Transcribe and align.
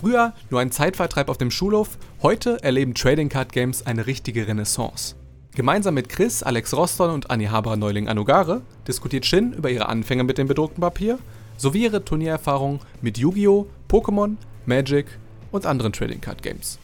Früher 0.00 0.32
nur 0.48 0.60
ein 0.60 0.72
Zeitvertreib 0.72 1.28
auf 1.28 1.36
dem 1.36 1.50
Schulhof, 1.50 1.98
heute 2.22 2.62
erleben 2.62 2.94
Trading 2.94 3.28
Card 3.28 3.52
Games 3.52 3.84
eine 3.84 4.06
richtige 4.06 4.48
Renaissance. 4.48 5.14
Gemeinsam 5.54 5.92
mit 5.92 6.08
Chris, 6.08 6.42
Alex 6.42 6.72
Roston 6.72 7.10
und 7.10 7.30
Anni 7.30 7.46
Neuling 7.76 8.08
Anugare 8.08 8.62
diskutiert 8.88 9.26
Shin 9.26 9.52
über 9.52 9.68
ihre 9.68 9.90
Anfänge 9.90 10.24
mit 10.24 10.38
dem 10.38 10.48
bedruckten 10.48 10.80
Papier 10.80 11.18
sowie 11.58 11.82
ihre 11.84 12.02
Turniererfahrungen 12.02 12.80
mit 13.02 13.18
Yu-Gi-Oh!, 13.18 13.66
Pokémon, 13.90 14.36
Magic 14.64 15.04
und 15.52 15.66
anderen 15.66 15.92
Trading 15.92 16.22
Card 16.22 16.42
Games. 16.42 16.78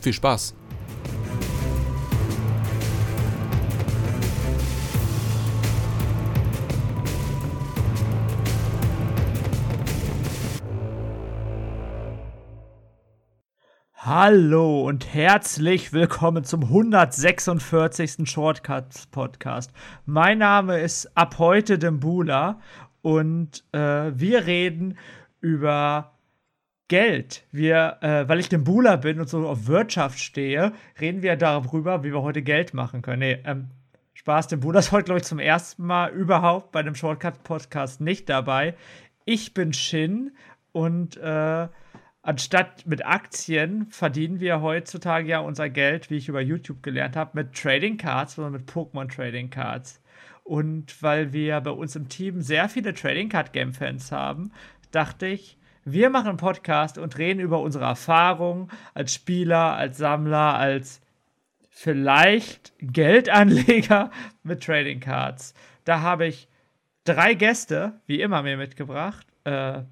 Viel 0.00 0.12
Spaß! 0.12 0.54
Hallo 14.08 14.86
und 14.86 15.12
herzlich 15.12 15.92
willkommen 15.92 16.44
zum 16.44 16.62
146. 16.62 18.18
Shortcuts 18.30 19.08
Podcast. 19.08 19.72
Mein 20.04 20.38
Name 20.38 20.78
ist 20.78 21.10
ab 21.16 21.40
heute 21.40 21.76
Dembula 21.76 22.60
und 23.02 23.64
äh, 23.72 24.12
wir 24.14 24.46
reden 24.46 24.96
über 25.40 26.12
Geld. 26.86 27.48
Wir, 27.50 27.96
äh, 28.00 28.28
weil 28.28 28.38
ich 28.38 28.48
Dembula 28.48 28.94
bin 28.94 29.18
und 29.18 29.28
so 29.28 29.48
auf 29.48 29.66
Wirtschaft 29.66 30.20
stehe, 30.20 30.72
reden 31.00 31.22
wir 31.22 31.34
darüber, 31.34 32.04
wie 32.04 32.12
wir 32.12 32.22
heute 32.22 32.42
Geld 32.42 32.74
machen 32.74 33.02
können. 33.02 33.18
Nee, 33.18 33.42
ähm, 33.44 33.70
Spaß, 34.14 34.46
Dembula 34.46 34.78
ist 34.78 34.92
heute, 34.92 35.06
glaube 35.06 35.18
ich, 35.18 35.26
zum 35.26 35.40
ersten 35.40 35.84
Mal 35.84 36.12
überhaupt 36.12 36.70
bei 36.70 36.84
dem 36.84 36.94
Shortcut 36.94 37.42
Podcast 37.42 38.00
nicht 38.00 38.28
dabei. 38.28 38.76
Ich 39.24 39.52
bin 39.52 39.72
Shin 39.72 40.30
und 40.70 41.16
äh, 41.16 41.66
anstatt 42.26 42.84
mit 42.86 43.06
Aktien 43.06 43.86
verdienen 43.90 44.40
wir 44.40 44.60
heutzutage 44.60 45.28
ja 45.28 45.38
unser 45.38 45.68
Geld, 45.68 46.10
wie 46.10 46.16
ich 46.16 46.28
über 46.28 46.40
YouTube 46.40 46.82
gelernt 46.82 47.14
habe, 47.14 47.30
mit 47.34 47.54
Trading 47.54 47.98
Cards, 47.98 48.34
sondern 48.34 48.54
mit 48.54 48.68
Pokémon 48.68 49.08
Trading 49.08 49.48
Cards. 49.48 50.02
Und 50.42 51.00
weil 51.02 51.32
wir 51.32 51.60
bei 51.60 51.70
uns 51.70 51.94
im 51.94 52.08
Team 52.08 52.40
sehr 52.42 52.68
viele 52.68 52.94
Trading 52.94 53.28
Card 53.28 53.52
Game 53.52 53.72
Fans 53.72 54.10
haben, 54.10 54.50
dachte 54.90 55.26
ich, 55.26 55.56
wir 55.84 56.10
machen 56.10 56.30
einen 56.30 56.36
Podcast 56.36 56.98
und 56.98 57.16
reden 57.16 57.38
über 57.38 57.60
unsere 57.60 57.84
Erfahrungen 57.84 58.70
als 58.92 59.14
Spieler, 59.14 59.76
als 59.76 59.98
Sammler, 59.98 60.54
als 60.54 61.00
vielleicht 61.70 62.72
Geldanleger 62.80 64.10
mit 64.42 64.64
Trading 64.64 64.98
Cards. 64.98 65.54
Da 65.84 66.00
habe 66.00 66.26
ich 66.26 66.48
drei 67.04 67.34
Gäste, 67.34 68.00
wie 68.06 68.20
immer, 68.20 68.42
mir 68.42 68.56
mitgebracht. 68.56 69.28
Äh, 69.44 69.82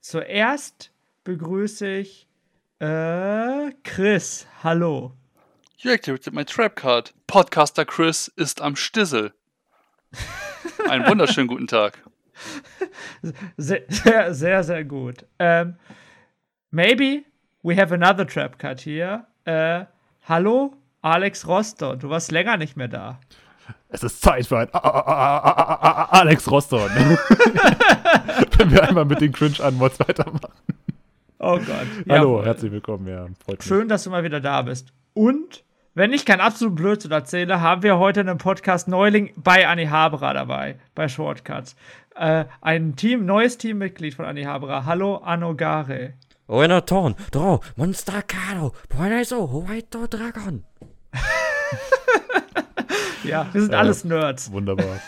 zuerst 0.00 0.93
begrüße 1.24 1.86
ich 1.86 2.28
äh, 2.78 3.72
Chris. 3.82 4.46
Hallo. 4.62 5.12
You 5.78 5.90
activated 5.90 6.32
my 6.32 6.44
trap 6.44 6.76
card. 6.76 7.12
Podcaster 7.26 7.84
Chris 7.84 8.28
ist 8.28 8.60
am 8.60 8.76
Stissel. 8.76 9.32
Einen 10.88 11.06
wunderschönen 11.06 11.48
guten 11.48 11.66
Tag. 11.66 11.98
Sehr, 13.56 13.82
sehr, 13.88 14.34
sehr, 14.34 14.64
sehr 14.64 14.84
gut. 14.84 15.24
Um, 15.38 15.76
maybe 16.72 17.24
we 17.62 17.76
have 17.76 17.94
another 17.94 18.26
trap 18.26 18.58
card 18.58 18.80
here. 18.80 19.24
Uh, 19.46 19.86
hallo, 20.28 20.74
Alex 21.00 21.46
Roston. 21.46 21.98
Du 22.00 22.10
warst 22.10 22.32
länger 22.32 22.56
nicht 22.56 22.76
mehr 22.76 22.88
da. 22.88 23.20
Es 23.88 24.02
ist 24.02 24.20
Zeit 24.20 24.46
für 24.46 24.58
ein 24.58 24.68
Alex 24.74 26.50
Roston. 26.50 26.80
Wenn 28.58 28.72
wir 28.72 28.82
einmal 28.82 29.04
mit 29.04 29.20
den 29.20 29.32
Cringe-Anmods 29.32 30.00
weitermachen. 30.00 30.52
Oh 31.46 31.58
Gott. 31.58 31.86
Hallo, 32.08 32.38
ja, 32.38 32.46
herzlich 32.46 32.72
willkommen. 32.72 33.06
Ja, 33.06 33.26
schön, 33.60 33.80
mich. 33.80 33.88
dass 33.88 34.04
du 34.04 34.08
mal 34.08 34.24
wieder 34.24 34.40
da 34.40 34.62
bist. 34.62 34.94
Und 35.12 35.62
wenn 35.92 36.14
ich 36.14 36.24
kein 36.24 36.40
absolut 36.40 36.74
Blödsinn 36.74 37.10
erzähle, 37.10 37.60
haben 37.60 37.82
wir 37.82 37.98
heute 37.98 38.20
einen 38.20 38.38
Podcast 38.38 38.88
Neuling 38.88 39.30
bei 39.36 39.68
Anni 39.68 39.84
Haberer 39.84 40.32
dabei, 40.32 40.78
bei 40.94 41.06
Shortcuts. 41.06 41.76
Äh, 42.16 42.46
ein 42.62 42.96
Team, 42.96 43.26
neues 43.26 43.58
Teammitglied 43.58 44.14
von 44.14 44.24
Anni 44.24 44.44
Haberer. 44.44 44.86
Hallo, 44.86 45.16
Anno 45.16 45.54
Gare. 45.54 46.14
Oena 46.48 46.80
Ton, 46.80 47.14
Dro, 47.30 47.60
Monster 47.76 48.22
Kado, 48.22 48.72
Poinaiso, 48.88 49.68
White 49.68 49.98
Dragon. 50.08 50.64
ja, 53.24 53.46
wir 53.52 53.60
sind 53.60 53.74
äh, 53.74 53.76
alles 53.76 54.04
Nerds. 54.04 54.50
Wunderbar. 54.50 54.98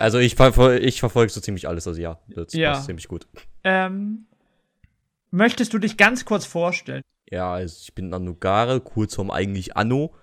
Also 0.00 0.18
ich, 0.18 0.36
ich 0.36 1.00
verfolge 1.00 1.32
so 1.32 1.40
ziemlich 1.40 1.68
alles, 1.68 1.86
also 1.86 2.00
ja, 2.00 2.18
das 2.26 2.52
ja. 2.54 2.72
passt 2.72 2.86
ziemlich 2.86 3.06
gut. 3.06 3.28
Ähm, 3.62 4.26
möchtest 5.36 5.72
du 5.72 5.78
dich 5.78 5.96
ganz 5.96 6.24
kurz 6.24 6.44
vorstellen? 6.44 7.02
Ja, 7.30 7.52
also 7.52 7.76
ich 7.82 7.94
bin 7.94 8.12
Anugare, 8.12 8.80
Kurzform 8.80 9.30
eigentlich 9.30 9.76
Anno. 9.76 10.14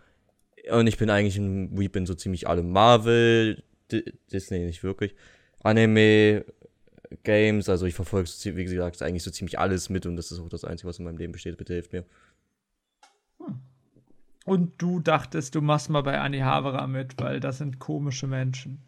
Und 0.71 0.87
ich 0.87 0.97
bin 0.97 1.09
eigentlich 1.09 1.37
ein 1.37 1.75
bin 1.91 2.05
so 2.05 2.13
ziemlich 2.13 2.47
alle 2.47 2.63
Marvel, 2.63 3.63
Disney 4.31 4.59
nicht 4.59 4.83
wirklich, 4.83 5.13
Anime, 5.59 6.45
Games, 7.23 7.69
also 7.69 7.85
ich 7.85 7.93
verfolge, 7.93 8.29
wie 8.55 8.63
gesagt, 8.63 9.01
eigentlich 9.01 9.23
so 9.23 9.31
ziemlich 9.31 9.59
alles 9.59 9.89
mit 9.89 10.05
und 10.05 10.15
das 10.15 10.31
ist 10.31 10.39
auch 10.39 10.49
das 10.49 10.63
Einzige, 10.63 10.87
was 10.87 10.99
in 10.99 11.05
meinem 11.05 11.17
Leben 11.17 11.33
besteht. 11.33 11.57
Bitte 11.57 11.73
hilft 11.73 11.93
mir. 11.93 12.05
Hm. 13.39 13.59
Und 14.45 14.81
du 14.81 14.99
dachtest, 14.99 15.55
du 15.55 15.61
machst 15.61 15.89
mal 15.89 16.01
bei 16.01 16.19
Annie 16.19 16.43
Haverer 16.43 16.87
mit, 16.87 17.19
weil 17.21 17.39
das 17.39 17.59
sind 17.59 17.79
komische 17.79 18.27
Menschen. 18.27 18.79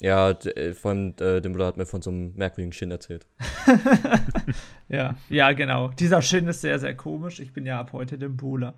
Ja, 0.00 0.30
äh, 0.30 0.74
allem 0.84 1.14
äh, 1.20 1.40
Bruder 1.40 1.66
hat 1.66 1.76
mir 1.76 1.86
von 1.86 2.02
so 2.02 2.10
einem 2.10 2.34
merkwürdigen 2.34 2.72
Shin 2.72 2.90
erzählt. 2.90 3.26
ja, 4.88 5.14
ja, 5.28 5.52
genau. 5.52 5.88
Dieser 5.88 6.20
Shin 6.20 6.46
ist 6.48 6.60
sehr, 6.60 6.78
sehr 6.78 6.96
komisch. 6.96 7.40
Ich 7.40 7.52
bin 7.52 7.64
ja 7.64 7.80
ab 7.80 7.92
heute 7.92 8.18
Dimbula. 8.18 8.74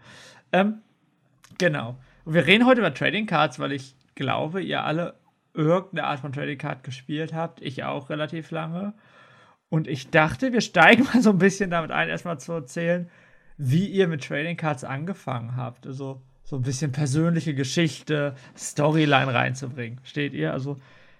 Ähm, 0.52 0.82
genau. 1.58 1.98
Und 2.24 2.34
wir 2.34 2.46
reden 2.46 2.66
heute 2.66 2.80
über 2.80 2.92
Trading 2.92 3.26
Cards, 3.26 3.58
weil 3.58 3.72
ich 3.72 3.94
glaube, 4.14 4.62
ihr 4.62 4.84
alle 4.84 5.14
irgendeine 5.54 6.06
Art 6.06 6.20
von 6.20 6.32
Trading 6.32 6.58
Card 6.58 6.84
gespielt 6.84 7.32
habt. 7.32 7.62
Ich 7.62 7.84
auch 7.84 8.10
relativ 8.10 8.50
lange. 8.50 8.92
Und 9.68 9.88
ich 9.88 10.10
dachte, 10.10 10.52
wir 10.52 10.60
steigen 10.60 11.04
mal 11.12 11.22
so 11.22 11.30
ein 11.30 11.38
bisschen 11.38 11.70
damit 11.70 11.90
ein, 11.90 12.08
erstmal 12.08 12.38
zu 12.38 12.52
erzählen, 12.52 13.08
wie 13.56 13.86
ihr 13.86 14.06
mit 14.06 14.22
Trading 14.22 14.56
Cards 14.56 14.84
angefangen 14.84 15.56
habt. 15.56 15.86
Also 15.86 16.22
so 16.44 16.56
ein 16.56 16.62
bisschen 16.62 16.92
persönliche 16.92 17.54
Geschichte, 17.54 18.36
Storyline 18.56 19.32
reinzubringen. 19.32 20.00
Steht 20.04 20.32
ihr? 20.34 20.52
Also 20.52 20.76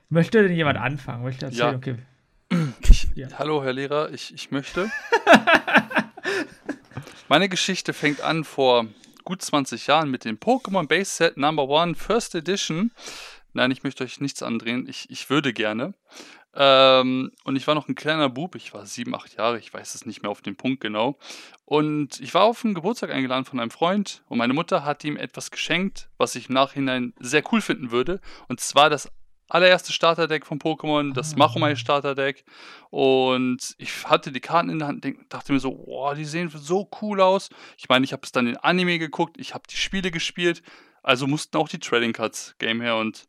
möchte 0.08 0.42
denn 0.42 0.56
jemand 0.56 0.78
anfangen? 0.78 1.22
Möchte 1.22 1.46
erzählen? 1.46 1.72
Ja. 1.72 1.76
Okay. 1.76 1.96
Ich, 2.88 3.08
ja. 3.14 3.28
Hallo, 3.38 3.62
Herr 3.62 3.72
Lehrer, 3.72 4.12
ich, 4.12 4.32
ich 4.32 4.50
möchte. 4.50 4.90
Meine 7.28 7.48
Geschichte 7.48 7.92
fängt 7.92 8.20
an 8.20 8.44
vor 8.44 8.86
gut 9.24 9.42
20 9.42 9.88
Jahren 9.88 10.10
mit 10.10 10.24
dem 10.24 10.38
Pokémon 10.38 10.86
Base 10.86 11.10
Set 11.10 11.36
Number 11.36 11.68
One 11.68 11.96
First 11.96 12.34
Edition. 12.36 12.92
Nein, 13.52 13.70
ich 13.72 13.82
möchte 13.82 14.04
euch 14.04 14.20
nichts 14.20 14.42
andrehen. 14.42 14.86
Ich, 14.88 15.10
ich 15.10 15.28
würde 15.28 15.52
gerne. 15.52 15.94
Ähm, 16.54 17.32
und 17.44 17.56
ich 17.56 17.66
war 17.66 17.74
noch 17.74 17.88
ein 17.88 17.94
kleiner 17.94 18.28
Bub. 18.28 18.54
Ich 18.54 18.72
war 18.72 18.86
sieben, 18.86 19.14
acht 19.14 19.36
Jahre. 19.36 19.58
Ich 19.58 19.72
weiß 19.72 19.94
es 19.94 20.06
nicht 20.06 20.22
mehr 20.22 20.30
auf 20.30 20.40
den 20.40 20.56
Punkt 20.56 20.80
genau. 20.80 21.18
Und 21.64 22.20
ich 22.20 22.32
war 22.32 22.44
auf 22.44 22.64
einen 22.64 22.74
Geburtstag 22.74 23.10
eingeladen 23.10 23.44
von 23.44 23.58
einem 23.58 23.70
Freund. 23.70 24.22
Und 24.28 24.38
meine 24.38 24.54
Mutter 24.54 24.84
hat 24.84 25.04
ihm 25.04 25.16
etwas 25.16 25.50
geschenkt, 25.50 26.08
was 26.16 26.34
ich 26.34 26.48
im 26.48 26.54
Nachhinein 26.54 27.12
sehr 27.18 27.42
cool 27.52 27.60
finden 27.60 27.90
würde. 27.90 28.20
Und 28.48 28.60
zwar 28.60 28.88
das 28.88 29.10
allererste 29.48 29.92
Starterdeck 29.92 30.46
von 30.46 30.58
Pokémon, 30.58 31.12
das 31.12 31.34
ah. 31.34 31.38
Machomai 31.38 31.76
Starterdeck. 31.76 32.44
Und 32.90 33.74
ich 33.78 34.06
hatte 34.06 34.32
die 34.32 34.40
Karten 34.40 34.70
in 34.70 34.78
der 34.78 34.88
Hand 34.88 35.04
und 35.04 35.32
dachte 35.32 35.52
mir 35.52 35.60
so, 35.60 35.72
boah, 35.72 36.14
die 36.14 36.24
sehen 36.24 36.50
so 36.54 36.88
cool 37.00 37.20
aus. 37.20 37.50
Ich 37.76 37.88
meine, 37.88 38.04
ich 38.04 38.12
habe 38.12 38.22
es 38.24 38.32
dann 38.32 38.46
in 38.46 38.56
Anime 38.56 38.98
geguckt, 38.98 39.36
ich 39.38 39.54
habe 39.54 39.64
die 39.70 39.76
Spiele 39.76 40.10
gespielt, 40.10 40.62
also 41.02 41.26
mussten 41.26 41.56
auch 41.56 41.68
die 41.68 41.78
Trading 41.78 42.12
Cards 42.12 42.54
Game 42.58 42.80
her. 42.80 42.96
Und 42.96 43.26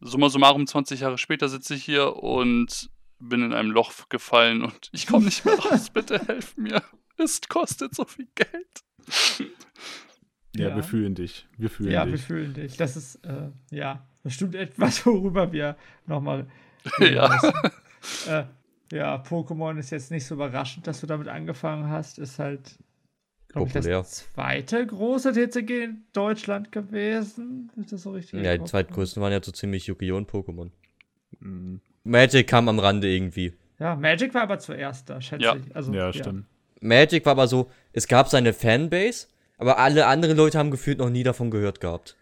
summa 0.00 0.28
summarum 0.28 0.66
20 0.66 1.00
Jahre 1.00 1.18
später 1.18 1.48
sitze 1.48 1.74
ich 1.74 1.84
hier 1.84 2.16
und 2.16 2.90
bin 3.18 3.42
in 3.42 3.54
einem 3.54 3.70
Loch 3.70 3.92
gefallen 4.08 4.62
und 4.62 4.90
ich 4.92 5.06
komme 5.06 5.24
nicht 5.24 5.44
mehr 5.44 5.58
raus. 5.58 5.90
Bitte 5.90 6.18
helf 6.26 6.56
mir. 6.56 6.82
Es 7.16 7.40
kostet 7.48 7.94
so 7.94 8.04
viel 8.04 8.28
Geld. 8.34 8.84
Ja, 10.54 10.68
ja, 10.68 10.76
wir 10.76 10.82
fühlen 10.82 11.14
dich. 11.14 11.46
Wir 11.56 11.70
fühlen 11.70 11.90
ja, 11.90 12.04
dich. 12.04 12.12
wir 12.12 12.18
fühlen 12.18 12.54
dich. 12.54 12.76
Das 12.76 12.96
ist, 12.96 13.16
äh, 13.24 13.50
ja, 13.70 14.06
bestimmt 14.26 14.56
etwas, 14.56 15.06
worüber 15.06 15.52
wir 15.52 15.76
nochmal. 16.06 16.46
Ja. 17.00 17.40
Äh, 18.28 18.44
ja, 18.92 19.16
Pokémon 19.16 19.76
ist 19.78 19.90
jetzt 19.90 20.12
nicht 20.12 20.24
so 20.24 20.36
überraschend, 20.36 20.86
dass 20.86 21.00
du 21.00 21.08
damit 21.08 21.26
angefangen 21.26 21.88
hast. 21.88 22.20
Ist 22.20 22.38
halt, 22.38 22.78
glaube 23.48 23.66
ich, 23.66 23.72
das 23.72 24.28
zweite 24.32 24.86
große 24.86 25.32
TCG 25.32 25.82
in 25.82 26.04
Deutschland 26.12 26.70
gewesen. 26.70 27.72
Ist 27.74 27.90
das 27.90 28.02
so 28.02 28.12
richtig? 28.12 28.44
Ja, 28.44 28.56
die 28.56 28.62
zweitgrößten 28.62 29.20
waren 29.20 29.32
ja 29.32 29.42
so 29.42 29.50
ziemlich 29.50 29.88
Yu-Gi-Oh! 29.88 30.16
und 30.16 30.30
Pokémon. 30.30 30.70
Mhm. 31.40 31.80
Magic 32.04 32.46
kam 32.46 32.68
am 32.68 32.78
Rande 32.78 33.08
irgendwie. 33.08 33.54
Ja, 33.80 33.96
Magic 33.96 34.32
war 34.34 34.42
aber 34.42 34.60
zuerst 34.60 35.10
da, 35.10 35.20
schätze 35.20 35.42
ja. 35.42 35.56
ich. 35.56 35.74
Also, 35.74 35.92
ja, 35.92 36.12
stimmt. 36.12 36.44
Magic 36.80 37.26
war 37.26 37.32
aber 37.32 37.48
so, 37.48 37.72
es 37.92 38.06
gab 38.06 38.28
seine 38.28 38.52
Fanbase, 38.52 39.26
aber 39.58 39.78
alle 39.78 40.06
anderen 40.06 40.36
Leute 40.36 40.60
haben 40.60 40.70
gefühlt 40.70 40.98
noch 40.98 41.10
nie 41.10 41.24
davon 41.24 41.50
gehört 41.50 41.80
gehabt. 41.80 42.16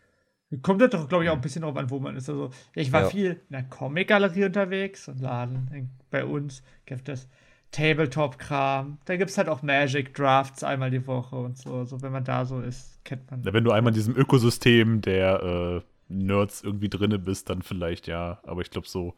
Kommt 0.63 0.81
das 0.81 0.91
doch, 0.91 1.09
glaube 1.09 1.25
ich, 1.25 1.31
auch 1.31 1.35
ein 1.35 1.41
bisschen 1.41 1.63
drauf 1.63 1.77
an, 1.77 1.91
wo 1.91 1.99
man 1.99 2.17
ist. 2.17 2.29
Also, 2.29 2.51
ich 2.75 2.93
war 2.93 3.03
ja. 3.03 3.09
viel 3.09 3.31
in 3.31 3.53
der 3.53 3.65
Comic-Galerie 3.65 4.45
unterwegs 4.45 5.09
und 5.09 5.21
Laden 5.21 5.91
bei 6.11 6.25
uns 6.25 6.63
gibt 6.87 7.09
es 7.09 7.29
Tabletop-Kram. 7.75 8.99
Da 9.05 9.17
gibt 9.17 9.31
es 9.31 9.39
halt 9.39 9.49
auch 9.49 9.63
Magic 9.63 10.15
Drafts 10.15 10.63
einmal 10.63 10.91
die 10.91 11.07
Woche 11.07 11.37
und 11.37 11.59
so. 11.59 11.85
So, 11.85 12.03
wenn 12.03 12.13
man 12.13 12.25
da 12.25 12.45
so 12.45 12.61
ist, 12.61 13.05
kennt 13.05 13.31
man. 13.31 13.43
Ja, 13.43 13.53
wenn 13.53 13.65
du 13.65 13.73
einmal 13.73 13.93
in 13.93 13.97
diesem 13.97 14.17
Ökosystem 14.17 15.01
der 15.01 15.43
äh, 15.43 15.81
Nerds 16.09 16.63
irgendwie 16.63 16.89
drinne 16.89 17.19
bist, 17.19 17.51
dann 17.51 17.63
vielleicht 17.63 18.07
ja. 18.07 18.39
Aber 18.45 18.61
ich 18.61 18.71
glaube 18.71 18.87
so 18.87 19.15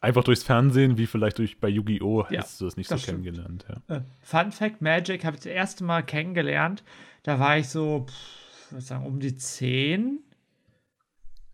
einfach 0.00 0.24
durchs 0.24 0.42
Fernsehen, 0.42 0.96
wie 0.96 1.06
vielleicht 1.06 1.38
durch 1.38 1.60
bei 1.60 1.68
Yu-Gi-Oh! 1.68 2.26
Ja, 2.30 2.40
hast 2.40 2.60
du 2.60 2.64
das 2.64 2.76
nicht 2.76 2.90
das 2.90 3.00
so 3.00 3.04
stimmt. 3.04 3.24
kennengelernt. 3.24 3.66
Ja. 3.68 3.96
Äh, 3.96 4.00
Fun 4.22 4.52
Fact: 4.52 4.80
Magic 4.80 5.24
habe 5.24 5.36
ich 5.36 5.42
das 5.42 5.52
erste 5.52 5.84
Mal 5.84 6.02
kennengelernt. 6.02 6.82
Da 7.22 7.38
war 7.38 7.58
ich 7.58 7.68
so, 7.68 8.06
pff, 8.08 8.72
würde 8.72 8.84
sagen, 8.84 9.04
um 9.04 9.20
die 9.20 9.36
10. 9.36 10.20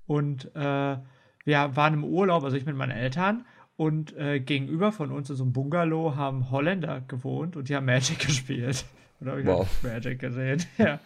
Und 0.06 0.50
äh, 0.54 0.96
wir 1.44 1.76
waren 1.76 1.94
im 1.94 2.04
Urlaub, 2.04 2.44
also 2.44 2.56
ich 2.56 2.66
mit 2.66 2.76
meinen 2.76 2.92
Eltern. 2.92 3.44
Und 3.76 4.16
äh, 4.16 4.38
gegenüber 4.38 4.92
von 4.92 5.10
uns 5.10 5.30
in 5.30 5.36
so 5.36 5.42
einem 5.42 5.52
Bungalow 5.52 6.14
haben 6.14 6.50
Holländer 6.50 7.02
gewohnt 7.08 7.56
und 7.56 7.68
die 7.68 7.74
haben 7.74 7.86
Magic 7.86 8.18
gespielt. 8.26 8.84
Habe 9.24 9.40
ich 9.40 9.46
Wow. 9.46 9.68
Magic 9.82 10.18
gesehen. 10.18 10.64
Ja. 10.78 11.00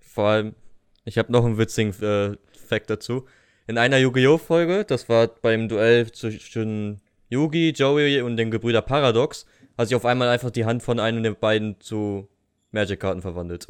Vor 0.00 0.28
allem, 0.28 0.54
ich 1.04 1.16
habe 1.18 1.30
noch 1.30 1.44
einen 1.44 1.58
witzigen 1.58 1.92
äh, 2.02 2.36
Fact 2.66 2.90
dazu. 2.90 3.26
In 3.68 3.78
einer 3.78 3.98
Yu-Gi-Oh! 3.98 4.38
Folge, 4.38 4.84
das 4.84 5.08
war 5.08 5.28
beim 5.28 5.68
Duell 5.68 6.10
zwischen 6.10 7.00
Yugi, 7.28 7.70
Joey 7.76 8.22
und 8.22 8.36
den 8.36 8.50
Gebrüder 8.50 8.82
Paradox, 8.82 9.46
hat 9.76 9.88
sich 9.88 9.94
auf 9.94 10.06
einmal 10.06 10.28
einfach 10.28 10.50
die 10.50 10.64
Hand 10.64 10.82
von 10.82 10.98
einem 10.98 11.22
der 11.22 11.32
beiden 11.32 11.78
zu 11.80 12.28
Magic-Karten 12.72 13.22
verwandelt. 13.22 13.66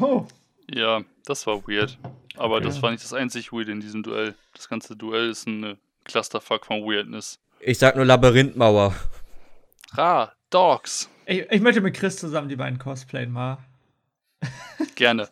Oh, 0.00 0.26
Ja, 0.70 1.02
das 1.24 1.46
war 1.46 1.66
weird. 1.68 1.98
Aber 2.36 2.60
das 2.60 2.74
Okay. 2.76 2.82
war 2.82 2.90
nicht 2.90 3.04
das 3.04 3.12
einzig 3.12 3.52
Weird 3.52 3.68
in 3.68 3.80
diesem 3.80 4.02
Duell. 4.02 4.34
Das 4.54 4.68
ganze 4.68 4.96
Duell 4.96 5.30
ist 5.30 5.46
ein 5.46 5.76
Clusterfuck 6.04 6.66
von 6.66 6.82
Weirdness. 6.82 7.38
Ich 7.60 7.78
sag 7.78 7.96
nur 7.96 8.04
Labyrinthmauer. 8.04 8.94
Ra, 9.92 10.32
Dogs. 10.50 11.08
ich, 11.26 11.46
ich 11.50 11.60
möchte 11.60 11.80
mit 11.80 11.94
Chris 11.94 12.16
zusammen 12.16 12.48
die 12.48 12.56
beiden 12.56 12.78
cosplayen 12.78 13.30
mal. 13.30 13.58
Gerne. 14.96 15.28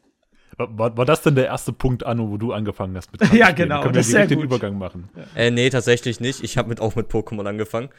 War, 0.58 0.96
war, 0.96 1.04
das 1.06 1.22
denn 1.22 1.34
der 1.34 1.46
erste 1.46 1.72
Punkt, 1.72 2.04
Anno, 2.04 2.30
wo 2.30 2.36
du 2.36 2.52
angefangen 2.52 2.94
hast 2.96 3.10
mit 3.10 3.20
Ja, 3.22 3.28
Kartenspielen? 3.28 3.56
genau, 3.56 3.82
Können 3.82 3.94
wir 3.94 4.00
das 4.00 4.08
direkt 4.08 4.30
den. 4.30 4.40
Übergang 4.40 4.78
machen. 4.78 5.08
Äh, 5.34 5.50
nee, 5.50 5.70
tatsächlich 5.70 6.20
nicht. 6.20 6.44
Ich 6.44 6.56
habe 6.58 6.68
mit, 6.68 6.78
auch 6.80 6.94
mit 6.94 7.10
Pokémon 7.10 7.46
angefangen. 7.48 7.88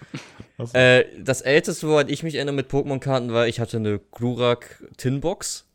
So. 0.59 0.77
Äh, 0.77 1.05
das 1.19 1.41
älteste, 1.41 1.87
woran 1.87 2.07
ich 2.09 2.21
mich 2.21 2.35
erinnere 2.35 2.53
mit 2.55 2.69
Pokémon-Karten, 2.71 3.33
war, 3.33 3.47
ich 3.47 3.59
hatte 3.59 3.77
eine 3.77 3.99
Glurak 4.11 4.83
Tinbox. 4.97 5.65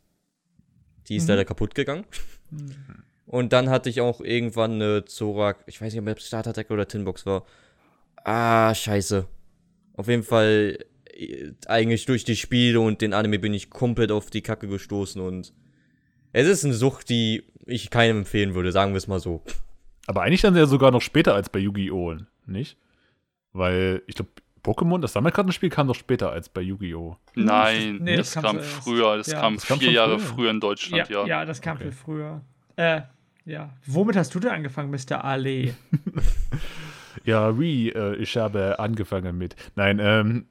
Die 1.09 1.15
ist 1.15 1.27
leider 1.27 1.45
kaputt 1.45 1.75
gegangen. 1.75 2.05
Und 3.25 3.53
dann 3.53 3.69
hatte 3.69 3.89
ich 3.89 4.01
auch 4.01 4.21
irgendwann 4.21 4.73
eine 4.73 5.05
Zorak, 5.05 5.63
ich 5.67 5.81
weiß 5.81 5.93
nicht, 5.93 6.07
ob 6.07 6.17
es 6.17 6.27
Starter-Deck 6.27 6.71
oder 6.71 6.87
Tinbox 6.87 7.25
war. 7.25 7.45
Ah, 8.23 8.73
scheiße. 8.73 9.27
Auf 9.93 10.07
jeden 10.07 10.23
Fall, 10.23 10.79
äh, 11.13 11.51
eigentlich 11.67 12.05
durch 12.05 12.23
die 12.23 12.35
Spiele 12.35 12.79
und 12.79 13.01
den 13.01 13.13
Anime 13.13 13.39
bin 13.39 13.53
ich 13.53 13.69
komplett 13.69 14.11
auf 14.11 14.29
die 14.29 14.41
Kacke 14.41 14.67
gestoßen 14.67 15.21
und 15.21 15.53
es 16.31 16.47
ist 16.47 16.65
eine 16.65 16.73
Sucht, 16.73 17.09
die 17.09 17.43
ich 17.65 17.89
keinem 17.89 18.19
empfehlen 18.19 18.55
würde, 18.55 18.71
sagen 18.71 18.93
wir 18.93 18.97
es 18.97 19.07
mal 19.07 19.19
so. 19.19 19.43
Aber 20.07 20.23
eigentlich 20.23 20.41
dann 20.41 20.55
ja 20.55 20.65
sogar 20.65 20.91
noch 20.91 21.01
später 21.01 21.35
als 21.35 21.49
bei 21.49 21.59
Yu-Gi-Oh! 21.59 22.17
nicht? 22.45 22.77
Weil 23.53 24.01
ich 24.07 24.15
glaube, 24.15 24.31
Pokémon, 24.63 24.99
das 24.99 25.13
Sammelkartenspiel 25.13 25.69
kam 25.69 25.87
doch 25.87 25.95
später 25.95 26.31
als 26.31 26.49
bei 26.49 26.61
Yu-Gi-Oh! 26.61 27.15
Nein, 27.35 27.97
Nee, 28.01 28.17
das, 28.17 28.33
das 28.33 28.33
kam 28.35 28.43
kam 28.43 28.55
zuerst. 28.57 28.71
früher. 28.83 29.17
Das 29.17 29.27
Ja. 29.31 29.39
kam 29.41 29.55
Das 29.55 29.65
kam 29.65 29.79
vier 29.79 29.91
Jahre 29.91 30.19
früher. 30.19 30.35
früher 30.35 30.49
in 30.51 30.55
Ja, 30.57 30.59
Deutschland, 30.59 31.09
ja. 31.09 31.25
ja. 31.25 31.45
das 31.45 31.61
kam 31.61 31.75
Okay. 31.77 31.83
viel 31.85 31.91
früher. 31.93 32.41
Äh, 32.75 33.01
ja. 33.45 33.69
Womit 33.85 34.15
hast 34.15 34.33
du 34.35 34.39
denn 34.39 34.51
angefangen, 34.51 34.91
Mr. 34.91 35.23
Ale? 35.23 35.73
Ja, 37.25 37.59
wie, 37.59 37.89
äh, 37.89 38.15
ich 38.15 38.37
habe 38.37 38.79
angefangen 38.79 39.37
mit. 39.37 39.55
Nein, 39.75 39.99
ähm, 40.01 40.45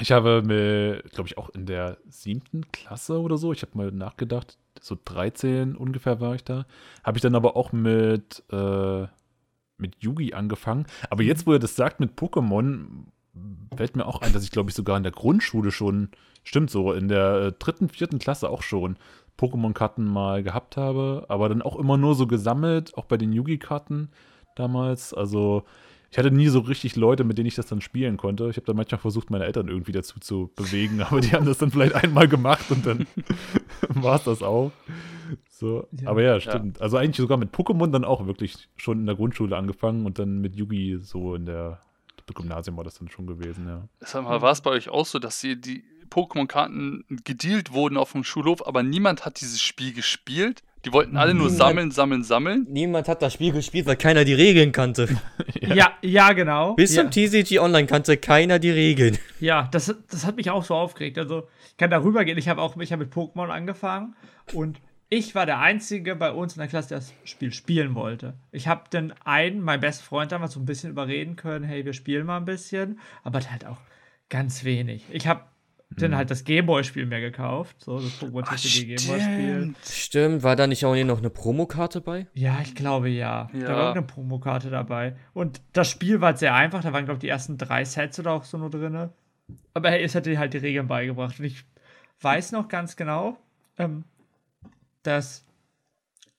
ich 0.00 0.10
habe 0.10 0.42
mit, 0.42 1.12
glaube 1.12 1.28
ich, 1.28 1.38
auch 1.38 1.50
in 1.50 1.66
der 1.66 1.98
siebten 2.08 2.70
Klasse 2.72 3.20
oder 3.20 3.36
so, 3.36 3.52
ich 3.52 3.62
habe 3.62 3.76
mal 3.76 3.92
nachgedacht, 3.92 4.58
so 4.80 4.96
13 5.04 5.76
ungefähr 5.76 6.20
war 6.20 6.34
ich 6.34 6.44
da. 6.44 6.66
Habe 7.04 7.18
ich 7.18 7.22
dann 7.22 7.34
aber 7.34 7.56
auch 7.56 7.72
mit, 7.72 8.42
äh, 8.50 9.06
mit 9.76 9.96
Yugi 10.02 10.32
angefangen. 10.34 10.86
Aber 11.10 11.22
jetzt, 11.22 11.46
wo 11.46 11.52
er 11.52 11.58
das 11.58 11.76
sagt 11.76 12.00
mit 12.00 12.18
Pokémon, 12.18 13.04
fällt 13.76 13.96
mir 13.96 14.06
auch 14.06 14.20
ein, 14.20 14.32
dass 14.32 14.44
ich, 14.44 14.50
glaube 14.50 14.70
ich, 14.70 14.76
sogar 14.76 14.96
in 14.96 15.02
der 15.02 15.12
Grundschule 15.12 15.70
schon, 15.70 16.10
stimmt 16.44 16.70
so, 16.70 16.92
in 16.92 17.08
der 17.08 17.34
äh, 17.36 17.52
dritten, 17.58 17.88
vierten 17.88 18.18
Klasse 18.18 18.50
auch 18.50 18.62
schon 18.62 18.96
Pokémon-Karten 19.38 20.04
mal 20.04 20.42
gehabt 20.42 20.76
habe, 20.76 21.24
aber 21.28 21.48
dann 21.48 21.62
auch 21.62 21.76
immer 21.76 21.96
nur 21.96 22.14
so 22.14 22.26
gesammelt, 22.26 22.96
auch 22.96 23.06
bei 23.06 23.16
den 23.16 23.32
Yugi-Karten 23.32 24.10
damals. 24.56 25.14
Also 25.14 25.64
ich 26.10 26.18
hatte 26.18 26.30
nie 26.30 26.48
so 26.48 26.60
richtig 26.60 26.94
Leute, 26.96 27.24
mit 27.24 27.38
denen 27.38 27.46
ich 27.46 27.54
das 27.54 27.66
dann 27.66 27.80
spielen 27.80 28.18
konnte. 28.18 28.48
Ich 28.50 28.56
habe 28.56 28.66
dann 28.66 28.76
manchmal 28.76 29.00
versucht, 29.00 29.30
meine 29.30 29.46
Eltern 29.46 29.68
irgendwie 29.68 29.92
dazu 29.92 30.20
zu 30.20 30.50
bewegen, 30.54 31.00
aber 31.00 31.20
die 31.22 31.30
haben 31.32 31.46
das 31.46 31.56
dann 31.58 31.70
vielleicht 31.70 31.94
einmal 31.94 32.28
gemacht 32.28 32.70
und 32.70 32.84
dann 32.84 33.06
war 33.88 34.16
es 34.16 34.24
das 34.24 34.42
auch. 34.42 34.72
So, 35.48 35.86
Ja. 35.92 36.10
aber 36.10 36.22
ja, 36.22 36.38
stimmt. 36.38 36.82
Also 36.82 36.98
eigentlich 36.98 37.16
sogar 37.16 37.38
mit 37.38 37.54
Pokémon 37.54 37.90
dann 37.90 38.04
auch 38.04 38.26
wirklich 38.26 38.68
schon 38.76 39.00
in 39.00 39.06
der 39.06 39.14
Grundschule 39.14 39.56
angefangen 39.56 40.04
und 40.04 40.18
dann 40.18 40.40
mit 40.42 40.54
Yugi 40.54 40.98
so 41.00 41.34
in 41.34 41.46
der 41.46 41.80
glaub, 42.26 42.36
Gymnasium 42.36 42.76
war 42.76 42.84
das 42.84 42.98
dann 42.98 43.08
schon 43.08 43.26
gewesen, 43.26 43.66
ja. 43.66 43.88
Sag 44.00 44.24
mal, 44.24 44.40
war 44.42 44.52
es 44.52 44.60
bei 44.60 44.70
euch 44.70 44.88
auch 44.88 45.06
so, 45.06 45.18
dass 45.18 45.42
ihr 45.44 45.56
die 45.56 45.84
Pokémon-Karten 46.10 47.04
gedealt 47.24 47.72
wurden 47.72 47.96
auf 47.96 48.12
dem 48.12 48.24
Schulhof, 48.24 48.66
aber 48.66 48.82
niemand 48.82 49.24
hat 49.24 49.40
dieses 49.40 49.60
Spiel 49.60 49.92
gespielt? 49.92 50.62
Die 50.84 50.92
wollten 50.92 51.16
alle 51.16 51.32
nur 51.32 51.44
Niemand. 51.44 51.58
sammeln, 51.58 51.90
sammeln, 51.92 52.24
sammeln. 52.24 52.66
Niemand 52.68 53.06
hat 53.06 53.22
das 53.22 53.34
Spiel 53.34 53.52
gespielt, 53.52 53.86
weil 53.86 53.96
keiner 53.96 54.24
die 54.24 54.34
Regeln 54.34 54.72
kannte. 54.72 55.08
ja. 55.60 55.92
ja, 56.02 56.32
genau. 56.32 56.74
Bis 56.74 56.94
ja. 56.94 57.02
zum 57.02 57.12
TCG 57.12 57.60
Online 57.60 57.86
kannte 57.86 58.16
keiner 58.16 58.58
die 58.58 58.70
Regeln. 58.70 59.16
Ja, 59.38 59.68
das, 59.70 59.94
das 60.10 60.26
hat 60.26 60.36
mich 60.36 60.50
auch 60.50 60.64
so 60.64 60.74
aufgeregt. 60.74 61.18
Also, 61.18 61.46
ich 61.70 61.76
kann 61.76 61.90
darüber 61.90 62.24
gehen. 62.24 62.36
Ich 62.36 62.48
habe 62.48 62.60
auch 62.60 62.76
ich 62.76 62.92
hab 62.92 62.98
mit 62.98 63.12
Pokémon 63.12 63.48
angefangen 63.48 64.16
und 64.54 64.80
ich 65.12 65.34
war 65.34 65.44
der 65.44 65.58
Einzige 65.58 66.16
bei 66.16 66.32
uns 66.32 66.54
in 66.54 66.60
der 66.60 66.68
Klasse, 66.68 66.88
der 66.88 66.98
das 66.98 67.12
Spiel 67.24 67.52
spielen 67.52 67.94
wollte. 67.94 68.32
Ich 68.50 68.66
habe 68.66 68.84
dann 68.88 69.12
einen, 69.24 69.60
mein 69.60 69.80
bester 69.80 70.04
Freund 70.04 70.32
damals, 70.32 70.54
so 70.54 70.60
ein 70.60 70.64
bisschen 70.64 70.88
überreden 70.88 71.36
können, 71.36 71.66
hey, 71.66 71.84
wir 71.84 71.92
spielen 71.92 72.24
mal 72.24 72.38
ein 72.38 72.46
bisschen, 72.46 72.98
aber 73.22 73.40
halt 73.40 73.66
auch 73.66 73.76
ganz 74.30 74.64
wenig. 74.64 75.04
Ich 75.10 75.26
habe 75.26 75.42
dann 75.90 76.16
halt 76.16 76.30
das 76.30 76.44
Gameboy-Spiel 76.44 77.04
mir 77.04 77.20
gekauft, 77.20 77.76
so 77.80 78.00
das 78.00 78.22
Pokémon 78.22 78.42
TCG 78.42 78.96
Gameboy-Spiel. 78.96 79.74
Stimmt, 79.84 80.42
war 80.44 80.56
da 80.56 80.66
nicht 80.66 80.86
auch 80.86 80.96
noch 80.96 81.18
eine 81.18 81.28
Promokarte 81.28 82.00
bei? 82.00 82.26
Ja, 82.32 82.60
ich 82.62 82.74
glaube 82.74 83.10
ja. 83.10 83.50
Ja. 83.52 83.60
Da 83.60 83.68
war 83.68 83.78
irgendeine 83.88 84.06
Promokarte 84.06 84.70
dabei. 84.70 85.16
Und 85.34 85.60
das 85.74 85.90
Spiel 85.90 86.22
war 86.22 86.28
halt 86.28 86.38
sehr 86.38 86.54
einfach. 86.54 86.80
Da 86.80 86.94
waren, 86.94 87.04
glaube 87.04 87.18
ich, 87.18 87.20
die 87.20 87.28
ersten 87.28 87.58
drei 87.58 87.84
Sets 87.84 88.18
oder 88.18 88.32
auch 88.32 88.44
so 88.44 88.56
nur 88.56 88.70
drin. 88.70 89.10
Aber 89.74 89.90
hey, 89.90 90.02
es 90.02 90.14
hat 90.14 90.24
dir 90.24 90.38
halt 90.38 90.54
die 90.54 90.58
Regeln 90.58 90.86
beigebracht. 90.86 91.38
Und 91.38 91.44
ich 91.44 91.66
weiß 92.22 92.52
noch 92.52 92.68
ganz 92.68 92.96
genau, 92.96 93.36
ähm, 93.76 94.04
dass 95.02 95.44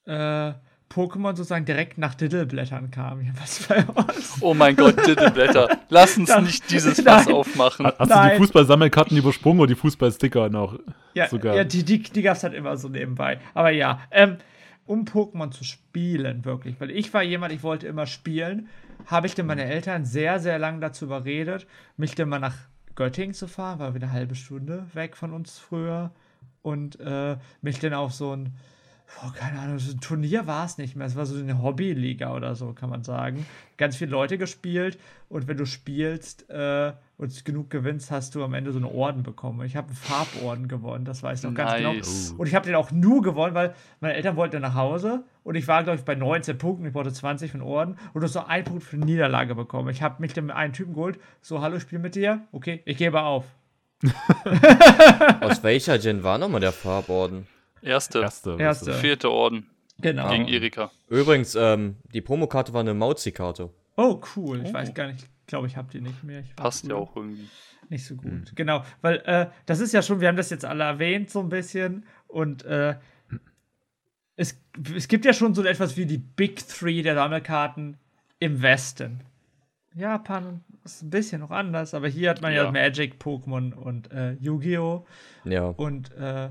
äh, 0.05 0.53
Pokémon 0.89 1.35
sozusagen 1.35 1.65
direkt 1.65 1.97
nach 1.97 2.13
Diddleblättern 2.13 2.91
kam. 2.91 3.21
Ja, 3.21 3.31
was 3.39 3.63
bei 3.67 3.83
uns. 3.85 4.37
Oh 4.41 4.53
mein 4.53 4.75
Gott, 4.75 4.95
Dittelblätter. 5.07 5.79
Lass 5.89 6.17
uns 6.17 6.29
Nein. 6.35 6.43
nicht 6.43 6.69
dieses 6.69 7.01
Fass 7.01 7.25
Nein. 7.25 7.35
aufmachen. 7.35 7.85
Ha- 7.87 7.93
Hast 7.97 8.11
du 8.11 8.15
Nein. 8.15 8.31
die 8.31 8.37
Fußballsammelkarten 8.37 9.17
übersprungen 9.17 9.59
oder 9.61 9.69
die 9.69 9.75
Fußballsticker 9.79 10.49
noch? 10.49 10.77
Ja, 11.15 11.27
Sogar. 11.29 11.55
ja 11.55 11.63
die, 11.63 11.83
die, 11.83 12.03
die 12.03 12.21
gab 12.21 12.37
es 12.37 12.43
halt 12.43 12.53
immer 12.53 12.77
so 12.77 12.89
nebenbei. 12.89 13.39
Aber 13.55 13.71
ja, 13.71 14.01
ähm, 14.11 14.37
um 14.85 15.05
Pokémon 15.05 15.49
zu 15.51 15.63
spielen, 15.63 16.45
wirklich. 16.45 16.79
Weil 16.79 16.91
ich 16.91 17.11
war 17.13 17.23
jemand, 17.23 17.53
ich 17.53 17.63
wollte 17.63 17.87
immer 17.87 18.05
spielen, 18.05 18.67
habe 19.07 19.25
ich 19.27 19.33
dann 19.33 19.47
meine 19.47 19.63
Eltern 19.65 20.05
sehr, 20.05 20.39
sehr 20.39 20.59
lange 20.59 20.79
dazu 20.79 21.05
überredet, 21.05 21.65
mich 21.97 22.13
dann 22.15 22.29
mal 22.29 22.39
nach 22.39 22.55
Göttingen 22.95 23.33
zu 23.33 23.47
fahren, 23.47 23.79
war 23.79 23.95
wieder 23.95 24.05
eine 24.07 24.13
halbe 24.13 24.35
Stunde 24.35 24.85
weg 24.93 25.17
von 25.17 25.33
uns 25.33 25.57
früher. 25.57 26.11
Und 26.63 26.99
äh, 26.99 27.37
mich 27.61 27.79
dann 27.79 27.93
auf 27.93 28.13
so 28.13 28.35
ein, 28.35 28.53
boah, 29.21 29.33
keine 29.33 29.59
Ahnung, 29.59 29.79
so 29.79 29.91
ein 29.91 29.99
Turnier 29.99 30.47
war 30.47 30.65
es 30.65 30.77
nicht 30.77 30.95
mehr. 30.95 31.05
Es 31.05 31.15
war 31.15 31.25
so 31.25 31.37
eine 31.37 31.61
Hobbyliga 31.61 32.33
oder 32.33 32.55
so, 32.55 32.73
kann 32.73 32.89
man 32.89 33.03
sagen. 33.03 33.45
Ganz 33.77 33.95
viele 33.95 34.11
Leute 34.11 34.37
gespielt 34.37 34.97
und 35.29 35.47
wenn 35.47 35.57
du 35.57 35.65
spielst 35.65 36.49
äh, 36.49 36.93
und 37.17 37.45
genug 37.45 37.69
gewinnst, 37.69 38.11
hast 38.11 38.35
du 38.35 38.43
am 38.43 38.53
Ende 38.53 38.71
so 38.71 38.77
einen 38.77 38.85
Orden 38.85 39.23
bekommen. 39.23 39.65
Ich 39.65 39.75
habe 39.75 39.87
einen 39.87 39.95
Farborden 39.95 40.67
gewonnen, 40.67 41.05
das 41.05 41.23
weiß 41.23 41.39
ich 41.39 41.49
noch 41.49 41.55
ganz 41.55 41.75
genau. 41.75 41.93
Nice. 41.93 42.33
Und 42.37 42.47
ich 42.47 42.55
habe 42.55 42.65
den 42.65 42.75
auch 42.75 42.91
nur 42.91 43.21
gewonnen, 43.21 43.55
weil 43.55 43.73
meine 43.99 44.13
Eltern 44.15 44.35
wollten 44.35 44.61
nach 44.61 44.75
Hause 44.75 45.23
und 45.43 45.55
ich 45.55 45.67
war, 45.67 45.83
glaube 45.83 45.99
ich, 45.99 46.05
bei 46.05 46.15
19 46.15 46.57
Punkten. 46.57 46.85
Ich 46.85 46.93
brauchte 46.93 47.11
20 47.11 47.51
für 47.51 47.57
den 47.57 47.67
Orden 47.67 47.97
und 48.13 48.21
du 48.21 48.27
hast 48.27 48.35
noch 48.35 48.47
einen 48.47 48.63
Punkt 48.63 48.83
für 48.83 48.95
eine 48.95 49.05
Niederlage 49.05 49.55
bekommen. 49.55 49.89
Ich 49.89 50.01
habe 50.01 50.21
mich 50.21 50.33
dann 50.33 50.45
mit 50.45 50.55
einem 50.55 50.73
Typen 50.73 50.93
geholt. 50.93 51.19
So, 51.41 51.61
hallo, 51.61 51.77
ich 51.77 51.83
spiele 51.83 52.01
mit 52.01 52.15
dir. 52.15 52.47
Okay, 52.51 52.81
ich 52.85 52.97
gebe 52.97 53.21
auf. 53.21 53.45
Aus 55.41 55.63
welcher 55.63 55.97
Gen 55.99 56.23
war 56.23 56.37
nochmal 56.37 56.61
der 56.61 56.71
Farborden? 56.71 57.47
Erste, 57.81 58.19
Erste. 58.21 58.55
Erste. 58.59 58.93
vierte 58.93 59.29
Orden 59.31 59.67
Genau. 59.99 60.29
gegen 60.29 60.47
Erika. 60.47 60.91
Übrigens, 61.09 61.55
ähm, 61.55 61.97
die 62.13 62.21
Promokarte 62.21 62.73
war 62.73 62.81
eine 62.81 62.93
Mauzi-Karte. 62.93 63.69
Oh, 63.95 64.19
cool. 64.35 64.61
Ich 64.65 64.73
weiß 64.73 64.93
gar 64.93 65.07
nicht. 65.07 65.23
Ich 65.41 65.47
glaube, 65.47 65.67
ich 65.67 65.77
habe 65.77 65.89
die 65.91 66.01
nicht 66.01 66.23
mehr. 66.23 66.43
Passt 66.55 66.85
ja 66.87 66.95
auch 66.95 67.15
irgendwie. 67.15 67.47
Nicht 67.89 68.05
so 68.05 68.15
gut. 68.15 68.53
Genau, 68.55 68.83
weil 69.01 69.17
äh, 69.25 69.47
das 69.65 69.79
ist 69.79 69.93
ja 69.93 70.01
schon, 70.01 70.19
wir 70.21 70.27
haben 70.29 70.37
das 70.37 70.49
jetzt 70.49 70.65
alle 70.65 70.83
erwähnt, 70.83 71.29
so 71.29 71.41
ein 71.41 71.49
bisschen. 71.49 72.05
Und 72.27 72.63
äh, 72.65 72.95
es, 74.35 74.57
es 74.95 75.07
gibt 75.07 75.25
ja 75.25 75.33
schon 75.33 75.53
so 75.53 75.63
etwas 75.63 75.95
wie 75.97 76.05
die 76.05 76.17
Big 76.17 76.67
Three 76.67 77.03
der 77.03 77.13
Sammelkarten 77.15 77.97
im 78.39 78.61
Westen. 78.61 79.21
Japan 79.95 80.63
ist 80.83 81.01
ein 81.03 81.09
bisschen 81.09 81.41
noch 81.41 81.51
anders, 81.51 81.93
aber 81.93 82.07
hier 82.07 82.29
hat 82.29 82.41
man 82.41 82.51
ja, 82.53 82.63
Ja. 82.63 82.71
Magic, 82.71 83.15
Pokémon 83.21 83.73
und 83.73 84.11
äh, 84.11 84.33
Yu-Gi-Oh! 84.33 85.05
Ja. 85.45 85.65
Und 85.67 86.11
äh, 86.15 86.49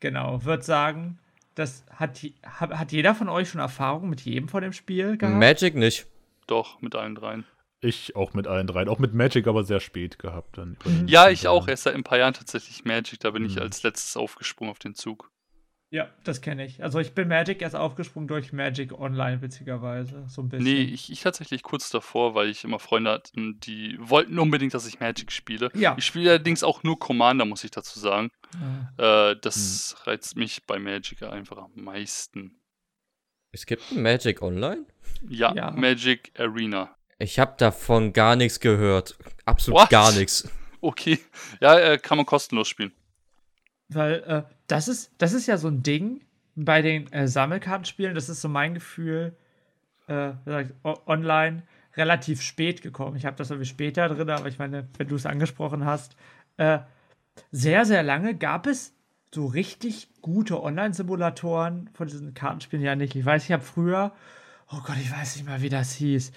genau, 0.00 0.44
würde 0.44 0.62
sagen, 0.62 1.18
das 1.54 1.84
hat, 1.90 2.20
hat, 2.44 2.70
hat 2.78 2.92
jeder 2.92 3.14
von 3.14 3.28
euch 3.28 3.48
schon 3.50 3.60
Erfahrung 3.60 4.08
mit 4.08 4.20
jedem 4.22 4.48
von 4.48 4.62
dem 4.62 4.72
Spiel 4.72 5.16
gehabt? 5.16 5.36
Magic 5.36 5.74
nicht. 5.74 6.06
Doch, 6.46 6.80
mit 6.80 6.94
allen 6.94 7.14
dreien. 7.14 7.44
Ich 7.80 8.14
auch 8.14 8.32
mit 8.32 8.46
allen 8.46 8.68
dreien. 8.68 8.88
Auch 8.88 9.00
mit 9.00 9.12
Magic, 9.12 9.48
aber 9.48 9.64
sehr 9.64 9.80
spät 9.80 10.18
gehabt 10.20 10.56
dann. 10.56 10.76
den- 10.86 11.08
Ja, 11.08 11.28
ich 11.30 11.48
auch. 11.48 11.66
Erst 11.66 11.82
seit 11.82 11.96
ein 11.96 12.04
paar 12.04 12.18
Jahren 12.18 12.32
tatsächlich 12.34 12.84
Magic. 12.84 13.18
Da 13.20 13.30
bin 13.32 13.44
ich 13.44 13.56
Mhm. 13.56 13.62
als 13.62 13.82
letztes 13.82 14.16
aufgesprungen 14.16 14.70
auf 14.70 14.78
den 14.78 14.94
Zug. 14.94 15.31
Ja, 15.92 16.08
das 16.24 16.40
kenne 16.40 16.64
ich. 16.64 16.82
Also 16.82 17.00
ich 17.00 17.12
bin 17.12 17.28
Magic 17.28 17.60
erst 17.60 17.76
aufgesprungen 17.76 18.26
durch 18.26 18.50
Magic 18.54 18.98
Online, 18.98 19.42
witzigerweise. 19.42 20.24
So 20.26 20.40
ein 20.40 20.48
bisschen. 20.48 20.64
Nee, 20.64 20.80
ich, 20.84 21.12
ich 21.12 21.20
tatsächlich 21.20 21.62
kurz 21.62 21.90
davor, 21.90 22.34
weil 22.34 22.48
ich 22.48 22.64
immer 22.64 22.78
Freunde 22.78 23.10
hatte, 23.10 23.30
die 23.36 23.98
wollten 24.00 24.38
unbedingt, 24.38 24.72
dass 24.72 24.86
ich 24.86 25.00
Magic 25.00 25.30
spiele. 25.30 25.70
Ja. 25.74 25.94
Ich 25.98 26.06
spiele 26.06 26.30
allerdings 26.30 26.62
auch 26.62 26.82
nur 26.82 26.98
Commander, 26.98 27.44
muss 27.44 27.62
ich 27.62 27.72
dazu 27.72 27.98
sagen. 28.00 28.30
Ja. 28.98 29.32
Äh, 29.32 29.36
das 29.42 29.94
Hm. 29.98 30.04
reizt 30.12 30.36
mich 30.36 30.64
bei 30.64 30.78
Magic 30.78 31.22
einfach 31.24 31.58
am 31.58 31.72
meisten. 31.74 32.58
Es 33.50 33.66
gibt 33.66 33.82
ein 33.92 34.00
Magic 34.00 34.40
Online? 34.40 34.86
Ja, 35.28 35.54
Ja. 35.54 35.70
Magic 35.72 36.32
Arena. 36.38 36.96
Ich 37.18 37.38
habe 37.38 37.54
davon 37.58 38.14
gar 38.14 38.34
nichts 38.34 38.60
gehört. 38.60 39.18
Absolut 39.44 39.80
What? 39.82 39.90
gar 39.90 40.10
nichts. 40.12 40.48
Okay. 40.80 41.18
Ja, 41.60 41.78
äh, 41.78 41.98
kann 41.98 42.16
man 42.16 42.24
kostenlos 42.26 42.66
spielen. 42.68 42.92
Weil 43.94 44.22
äh, 44.26 44.42
das, 44.66 44.88
ist, 44.88 45.12
das 45.18 45.32
ist 45.32 45.46
ja 45.46 45.56
so 45.56 45.68
ein 45.68 45.82
Ding 45.82 46.20
bei 46.54 46.82
den 46.82 47.10
äh, 47.12 47.28
Sammelkartenspielen, 47.28 48.14
das 48.14 48.28
ist 48.28 48.40
so 48.40 48.48
mein 48.48 48.74
Gefühl, 48.74 49.34
äh, 50.08 50.32
online 51.06 51.62
relativ 51.96 52.42
spät 52.42 52.82
gekommen. 52.82 53.16
Ich 53.16 53.26
habe 53.26 53.36
das 53.36 53.50
irgendwie 53.50 53.68
später 53.68 54.08
drin, 54.08 54.30
aber 54.30 54.48
ich 54.48 54.58
meine, 54.58 54.88
wenn 54.98 55.08
du 55.08 55.16
es 55.16 55.26
angesprochen 55.26 55.84
hast, 55.84 56.16
äh, 56.56 56.78
sehr, 57.50 57.84
sehr 57.84 58.02
lange 58.02 58.34
gab 58.34 58.66
es 58.66 58.94
so 59.34 59.46
richtig 59.46 60.08
gute 60.20 60.62
Online-Simulatoren 60.62 61.88
von 61.94 62.06
diesen 62.06 62.34
Kartenspielen 62.34 62.84
ja 62.84 62.94
nicht. 62.96 63.14
Ich 63.16 63.24
weiß, 63.24 63.44
ich 63.44 63.52
habe 63.52 63.62
früher, 63.62 64.12
oh 64.70 64.80
Gott, 64.84 64.96
ich 65.00 65.10
weiß 65.10 65.36
nicht 65.36 65.46
mal, 65.46 65.62
wie 65.62 65.70
das 65.70 65.92
hieß. 65.92 66.32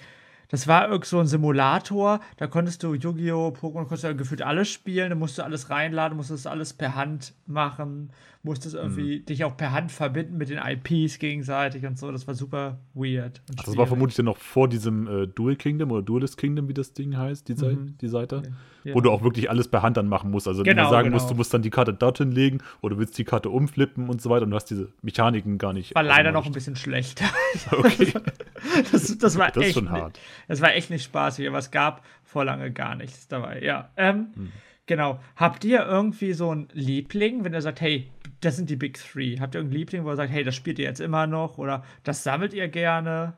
Das 0.48 0.68
war 0.68 0.88
irgend 0.88 1.06
so 1.06 1.18
ein 1.18 1.26
Simulator, 1.26 2.20
da 2.36 2.46
konntest 2.46 2.82
du 2.82 2.94
Yu-Gi-Oh!, 2.94 3.48
Pokémon, 3.48 3.84
konntest 3.86 4.04
du 4.04 4.14
gefühlt 4.14 4.42
alles 4.42 4.68
spielen, 4.68 5.10
da 5.10 5.16
musst 5.16 5.38
du 5.38 5.42
alles 5.42 5.70
reinladen, 5.70 6.16
musstest 6.16 6.46
alles 6.46 6.72
per 6.72 6.94
Hand 6.94 7.34
machen, 7.46 8.10
musstest 8.46 8.74
irgendwie 8.74 9.20
dich 9.20 9.44
auch 9.44 9.56
per 9.56 9.72
Hand 9.72 9.92
verbinden 9.92 10.38
mit 10.38 10.48
den 10.48 10.58
IPs 10.58 11.18
gegenseitig 11.18 11.84
und 11.84 11.98
so. 11.98 12.10
Das 12.10 12.26
war 12.26 12.34
super 12.34 12.78
weird. 12.94 13.42
Ach, 13.58 13.64
das 13.64 13.76
war 13.76 13.86
vermutlich 13.86 14.16
dann 14.16 14.24
noch 14.24 14.38
vor 14.38 14.68
diesem 14.68 15.06
äh, 15.06 15.26
Dual 15.26 15.56
Kingdom 15.56 15.90
oder 15.90 16.00
Duelist 16.02 16.38
Kingdom, 16.38 16.68
wie 16.68 16.74
das 16.74 16.94
Ding 16.94 17.16
heißt, 17.16 17.48
die, 17.48 17.54
Mhm. 17.54 17.98
die 18.00 18.08
Seite. 18.08 18.42
Ja. 18.84 18.94
Wo 18.94 19.00
du 19.00 19.10
auch 19.10 19.22
wirklich 19.24 19.50
alles 19.50 19.66
per 19.68 19.82
Hand 19.82 19.96
dann 19.96 20.06
machen 20.08 20.30
musst. 20.30 20.46
Also 20.46 20.62
Genau, 20.62 20.82
immer 20.82 20.90
sagen 20.90 21.06
genau. 21.08 21.16
musst, 21.16 21.28
du 21.30 21.34
musst 21.34 21.52
dann 21.52 21.60
die 21.62 21.70
Karte 21.70 21.92
dorthin 21.92 22.30
legen 22.30 22.58
oder 22.82 22.94
du 22.94 23.00
willst 23.00 23.18
die 23.18 23.24
Karte 23.24 23.50
umflippen 23.50 24.08
und 24.08 24.22
so 24.22 24.30
weiter 24.30 24.44
und 24.44 24.50
du 24.50 24.56
hast 24.56 24.66
diese 24.66 24.88
Mechaniken 25.02 25.58
gar 25.58 25.72
nicht. 25.72 25.94
war 25.96 26.04
leider 26.04 26.30
noch 26.32 26.46
ein 26.46 26.52
bisschen 26.52 26.76
schlechter. 26.76 27.24
Okay, 27.72 28.12
Das, 28.92 29.18
das 29.18 29.38
war 29.38 29.48
das 29.48 29.56
echt 29.56 29.68
ist 29.70 29.74
schon 29.74 29.90
hart. 29.90 30.20
Das 30.48 30.60
war 30.60 30.72
echt 30.74 30.90
nicht 30.90 31.02
spaßig, 31.04 31.48
aber 31.48 31.58
es 31.58 31.70
gab 31.70 32.04
vor 32.22 32.44
lange 32.44 32.70
gar 32.72 32.94
nichts 32.94 33.26
dabei. 33.28 33.60
Ja, 33.62 33.90
ähm, 33.96 34.28
Hm. 34.34 34.52
genau. 34.86 35.18
Habt 35.36 35.64
ihr 35.64 35.84
irgendwie 35.84 36.32
so 36.32 36.50
einen 36.50 36.68
Liebling, 36.72 37.42
wenn 37.44 37.54
ihr 37.54 37.62
sagt, 37.62 37.80
hey, 37.80 38.06
das 38.46 38.56
sind 38.56 38.70
die 38.70 38.76
Big 38.76 38.98
Three? 38.98 39.38
Habt 39.40 39.54
ihr 39.54 39.58
irgendeinen 39.58 39.78
Liebling, 39.80 40.04
wo 40.04 40.10
ihr 40.10 40.16
sagt, 40.16 40.32
hey, 40.32 40.44
das 40.44 40.54
spielt 40.54 40.78
ihr 40.78 40.84
jetzt 40.86 41.00
immer 41.00 41.26
noch 41.26 41.58
oder 41.58 41.84
das 42.04 42.22
sammelt 42.22 42.54
ihr 42.54 42.68
gerne? 42.68 43.36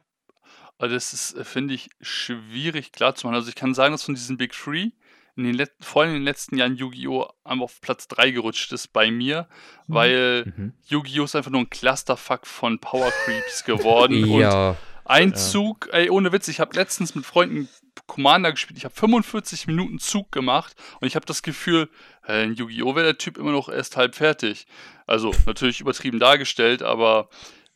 Aber 0.79 0.89
das 0.89 1.13
ist, 1.13 1.37
äh, 1.37 1.45
finde 1.45 1.75
ich, 1.75 1.91
schwierig 2.01 2.93
klar 2.93 3.15
zu 3.15 3.27
machen. 3.27 3.35
Also 3.37 3.49
ich 3.49 3.55
kann 3.57 3.75
sagen, 3.75 3.93
dass 3.93 4.05
von 4.05 4.15
diesen 4.15 4.37
Big 4.37 4.53
Three 4.53 4.91
in 5.37 5.45
den 5.45 5.55
Let 5.55 5.73
vor 5.81 6.03
allem 6.03 6.11
in 6.11 6.17
den 6.19 6.25
letzten 6.25 6.57
Jahren 6.59 6.75
Yu-Gi-Oh! 6.77 7.29
einmal 7.45 7.65
auf 7.65 7.81
Platz 7.81 8.09
3 8.09 8.33
gerutscht 8.33 8.73
ist 8.73 8.89
bei 8.93 9.11
mir, 9.11 9.49
Mhm. 9.87 9.95
weil 9.95 10.45
Mhm. 10.57 10.73
Yu-Gi-Oh! 10.89 11.25
ist 11.25 11.37
einfach 11.37 11.51
nur 11.53 11.61
ein 11.61 11.71
Clusterfuck 11.71 12.47
von 12.47 12.79
Power 12.81 13.11
Creeps 13.25 13.65
geworden. 13.65 14.25
Und 14.25 14.77
Ja. 15.09 15.15
ein 15.15 15.35
Zug, 15.35 15.89
ey, 15.93 16.11
ohne 16.11 16.33
Witz, 16.33 16.49
ich 16.49 16.61
habe 16.61 16.77
letztens 16.77 17.15
mit 17.15 17.27
Freunden 17.27 17.69
Commander 18.07 18.53
gespielt. 18.53 18.79
Ich 18.79 18.85
habe 18.85 18.95
45 18.95 19.67
Minuten 19.67 19.99
Zug 19.99 20.33
gemacht 20.33 20.75
und 21.01 21.07
ich 21.07 21.17
habe 21.17 21.27
das 21.27 21.43
Gefühl, 21.43 21.89
äh, 22.27 22.45
in 22.45 22.55
Yu-Gi-Oh! 22.55 22.95
wäre 22.95 23.07
der 23.07 23.19
Typ 23.19 23.39
immer 23.39 23.53
noch 23.53 23.69
erst 23.69 23.97
halb 23.97 24.15
fertig. 24.15 24.67
Also 25.07 25.33
natürlich 25.47 25.81
übertrieben 25.81 26.19
dargestellt, 26.19 26.83
aber 26.83 27.29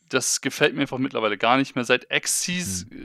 das 0.08 0.40
gefällt 0.40 0.74
mir 0.74 0.82
einfach 0.82 0.98
mittlerweile 0.98 1.38
gar 1.38 1.56
nicht 1.56 1.74
mehr. 1.74 1.84
Seit 1.84 2.08
Xyz 2.08 2.86
äh, 2.90 2.96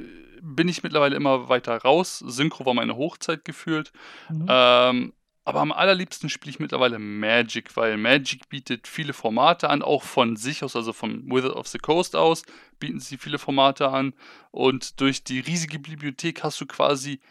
bin 0.41 0.67
ich 0.67 0.83
mittlerweile 0.83 1.15
immer 1.15 1.49
weiter 1.49 1.77
raus. 1.77 2.19
Synchro 2.19 2.65
war 2.65 2.73
meine 2.73 2.95
Hochzeit 2.95 3.45
gefühlt. 3.45 3.91
Mhm. 4.29 4.45
Ähm, 4.47 5.13
aber 5.47 5.61
am 5.61 5.71
allerliebsten 5.71 6.29
spiele 6.29 6.49
ich 6.49 6.59
mittlerweile 6.59 6.99
Magic, 6.99 7.77
weil 7.77 7.95
Magic 7.95 8.49
bietet 8.49 8.85
viele 8.85 9.13
Formate 9.13 9.69
an, 9.69 9.81
auch 9.81 10.03
von 10.03 10.35
sich 10.35 10.61
aus, 10.61 10.75
also 10.75 10.91
von 10.91 11.23
Wizard 11.31 11.55
of 11.55 11.69
the 11.69 11.77
Coast 11.77 12.17
aus, 12.17 12.43
bieten 12.81 12.99
sie 12.99 13.17
viele 13.17 13.39
Formate 13.39 13.87
an. 13.87 14.13
Und 14.51 14.99
durch 14.99 15.23
die 15.23 15.39
riesige 15.39 15.79
Bibliothek 15.79 16.43
hast 16.43 16.59
du 16.59 16.65
quasi, 16.65 17.21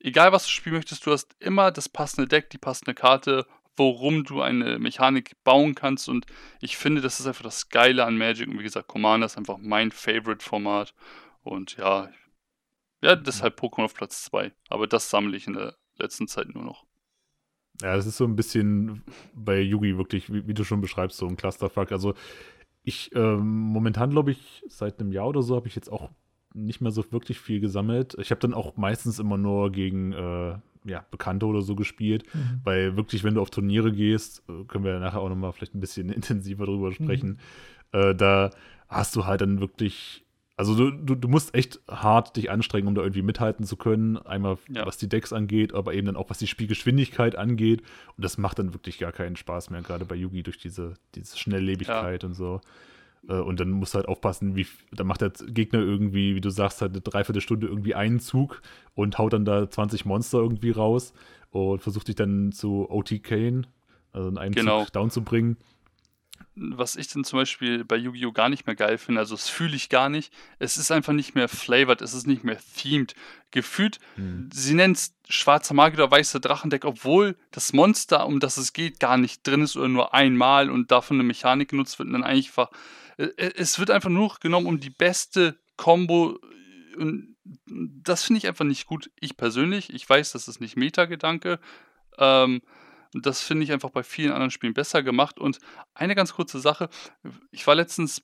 egal 0.00 0.32
was 0.32 0.44
du 0.44 0.50
spielen 0.50 0.76
möchtest, 0.76 1.04
du 1.04 1.12
hast 1.12 1.36
immer 1.40 1.70
das 1.70 1.90
passende 1.90 2.26
Deck, 2.26 2.48
die 2.48 2.56
passende 2.56 2.94
Karte, 2.94 3.46
worum 3.76 4.24
du 4.24 4.40
eine 4.40 4.78
Mechanik 4.78 5.36
bauen 5.44 5.74
kannst. 5.74 6.08
Und 6.08 6.24
ich 6.62 6.78
finde, 6.78 7.02
das 7.02 7.20
ist 7.20 7.26
einfach 7.26 7.44
das 7.44 7.68
Geile 7.68 8.06
an 8.06 8.16
Magic. 8.16 8.48
Und 8.48 8.58
wie 8.58 8.62
gesagt, 8.62 8.88
Commander 8.88 9.26
ist 9.26 9.36
einfach 9.36 9.58
mein 9.60 9.92
Favorite-Format. 9.92 10.94
Und 11.42 11.76
ja, 11.76 12.08
ja, 13.02 13.14
deshalb 13.14 13.60
Pokémon 13.60 13.84
auf 13.84 13.94
Platz 13.94 14.24
2. 14.24 14.52
Aber 14.70 14.86
das 14.86 15.10
sammle 15.10 15.36
ich 15.36 15.46
in 15.46 15.52
der 15.52 15.76
letzten 15.98 16.28
Zeit 16.28 16.48
nur 16.54 16.64
noch. 16.64 16.87
Ja, 17.82 17.94
das 17.96 18.06
ist 18.06 18.16
so 18.16 18.24
ein 18.24 18.36
bisschen 18.36 19.02
bei 19.34 19.60
Yugi 19.60 19.96
wirklich, 19.96 20.32
wie, 20.32 20.46
wie 20.46 20.54
du 20.54 20.64
schon 20.64 20.80
beschreibst, 20.80 21.18
so 21.18 21.26
ein 21.26 21.36
Clusterfuck. 21.36 21.92
Also 21.92 22.14
ich, 22.82 23.14
ähm, 23.14 23.46
momentan 23.48 24.10
glaube 24.10 24.32
ich, 24.32 24.64
seit 24.68 25.00
einem 25.00 25.12
Jahr 25.12 25.28
oder 25.28 25.42
so 25.42 25.54
habe 25.56 25.68
ich 25.68 25.74
jetzt 25.76 25.90
auch 25.92 26.10
nicht 26.54 26.80
mehr 26.80 26.90
so 26.90 27.04
wirklich 27.12 27.38
viel 27.38 27.60
gesammelt. 27.60 28.16
Ich 28.20 28.30
habe 28.30 28.40
dann 28.40 28.54
auch 28.54 28.76
meistens 28.76 29.18
immer 29.18 29.36
nur 29.36 29.70
gegen 29.70 30.12
äh, 30.12 30.58
ja, 30.84 31.04
Bekannte 31.10 31.46
oder 31.46 31.60
so 31.62 31.76
gespielt, 31.76 32.24
Mhm. 32.34 32.60
weil 32.64 32.96
wirklich, 32.96 33.22
wenn 33.22 33.34
du 33.34 33.42
auf 33.42 33.50
Turniere 33.50 33.92
gehst, 33.92 34.42
äh, 34.48 34.64
können 34.64 34.84
wir 34.84 34.92
ja 34.92 34.98
nachher 34.98 35.20
auch 35.20 35.28
nochmal 35.28 35.52
vielleicht 35.52 35.74
ein 35.74 35.80
bisschen 35.80 36.08
intensiver 36.10 36.64
drüber 36.66 36.90
sprechen, 36.92 37.38
äh, 37.92 38.14
da 38.14 38.50
hast 38.88 39.14
du 39.14 39.26
halt 39.26 39.40
dann 39.42 39.60
wirklich, 39.60 40.24
also 40.58 40.74
du, 40.74 40.90
du, 40.90 41.14
du 41.14 41.28
musst 41.28 41.54
echt 41.54 41.80
hart 41.88 42.36
dich 42.36 42.50
anstrengen, 42.50 42.88
um 42.88 42.94
da 42.94 43.00
irgendwie 43.02 43.22
mithalten 43.22 43.64
zu 43.64 43.76
können. 43.76 44.18
Einmal 44.18 44.58
Ja. 44.68 44.84
was 44.84 44.98
die 44.98 45.08
Decks 45.08 45.32
angeht, 45.32 45.72
aber 45.72 45.94
eben 45.94 46.06
dann 46.06 46.16
auch 46.16 46.28
was 46.28 46.38
die 46.38 46.46
Spielgeschwindigkeit 46.48 47.36
angeht. 47.36 47.80
Und 48.16 48.24
das 48.24 48.36
macht 48.38 48.58
dann 48.58 48.74
wirklich 48.74 48.98
gar 48.98 49.12
keinen 49.12 49.36
Spaß 49.36 49.70
mehr, 49.70 49.80
gerade 49.82 50.04
bei 50.04 50.16
Yugi 50.16 50.42
durch 50.42 50.58
diese, 50.58 50.94
diese 51.14 51.38
Schnelllebigkeit 51.38 52.24
und 52.24 52.34
so. 52.34 52.60
Äh, 53.28 53.34
Und 53.34 53.60
dann 53.60 53.70
musst 53.70 53.94
du 53.94 53.98
halt 53.98 54.08
aufpassen, 54.08 54.56
wie, 54.56 54.66
dann 54.92 55.06
macht 55.06 55.20
der 55.20 55.30
Gegner 55.30 55.78
irgendwie, 55.80 56.34
wie 56.34 56.40
du 56.40 56.50
sagst, 56.50 56.82
halt 56.82 56.92
eine 56.92 57.00
Dreiviertelstunde 57.00 57.66
irgendwie 57.66 57.94
einen 57.94 58.20
Zug 58.20 58.60
und 58.94 59.16
haut 59.18 59.32
dann 59.32 59.44
da 59.44 59.70
20 59.70 60.04
Monster 60.04 60.38
irgendwie 60.38 60.70
raus 60.72 61.14
und 61.50 61.80
versucht 61.82 62.08
dich 62.08 62.16
dann 62.16 62.52
zu 62.52 62.90
OTKen, 62.90 63.66
also 64.12 64.28
in 64.28 64.38
einen 64.38 64.54
Genau. 64.54 64.82
Zug 64.84 64.92
down 64.92 65.10
zu 65.10 65.22
bringen. 65.22 65.56
Was 66.60 66.96
ich 66.96 67.08
dann 67.08 67.24
zum 67.24 67.38
Beispiel 67.38 67.84
bei 67.84 67.96
Yu-Gi-Oh! 67.96 68.32
gar 68.32 68.48
nicht 68.48 68.66
mehr 68.66 68.74
geil 68.76 68.98
finde, 68.98 69.20
also 69.20 69.34
das 69.34 69.48
fühle 69.48 69.76
ich 69.76 69.88
gar 69.88 70.08
nicht. 70.08 70.32
Es 70.58 70.76
ist 70.76 70.90
einfach 70.90 71.12
nicht 71.12 71.34
mehr 71.34 71.48
flavored, 71.48 72.02
es 72.02 72.14
ist 72.14 72.26
nicht 72.26 72.44
mehr 72.44 72.58
themed. 72.76 73.14
Gefühlt, 73.50 73.98
Hm. 74.16 74.50
sie 74.52 74.74
nennen 74.74 74.94
es 74.94 75.14
schwarzer 75.28 75.74
Magier 75.74 75.98
oder 76.04 76.10
weißer 76.10 76.40
Drachendeck, 76.40 76.84
obwohl 76.84 77.36
das 77.50 77.72
Monster, 77.72 78.26
um 78.26 78.40
das 78.40 78.56
es 78.56 78.72
geht, 78.72 79.00
gar 79.00 79.16
nicht 79.16 79.46
drin 79.46 79.62
ist 79.62 79.76
oder 79.76 79.88
nur 79.88 80.14
einmal 80.14 80.70
und 80.70 80.90
davon 80.90 81.16
eine 81.16 81.24
Mechanik 81.24 81.70
genutzt 81.70 81.98
wird 81.98 82.08
und 82.08 82.12
dann 82.14 82.24
einfach. 82.24 82.70
äh, 83.16 83.28
Es 83.36 83.78
wird 83.78 83.90
einfach 83.90 84.10
nur 84.10 84.36
genommen, 84.40 84.66
um 84.66 84.80
die 84.80 84.90
beste 84.90 85.58
Combo. 85.76 86.38
Und 86.96 87.36
das 87.76 88.24
finde 88.24 88.38
ich 88.38 88.46
einfach 88.48 88.64
nicht 88.64 88.86
gut. 88.86 89.10
Ich 89.20 89.36
persönlich, 89.36 89.92
ich 89.94 90.08
weiß, 90.08 90.32
das 90.32 90.48
ist 90.48 90.60
nicht 90.60 90.76
Meta-Gedanke. 90.76 91.58
Ähm, 92.18 92.60
und 93.14 93.26
das 93.26 93.40
finde 93.42 93.64
ich 93.64 93.72
einfach 93.72 93.90
bei 93.90 94.02
vielen 94.02 94.32
anderen 94.32 94.50
Spielen 94.50 94.74
besser 94.74 95.02
gemacht. 95.02 95.38
Und 95.38 95.58
eine 95.94 96.14
ganz 96.14 96.34
kurze 96.34 96.60
Sache. 96.60 96.88
Ich 97.50 97.66
war 97.66 97.74
letztens, 97.74 98.22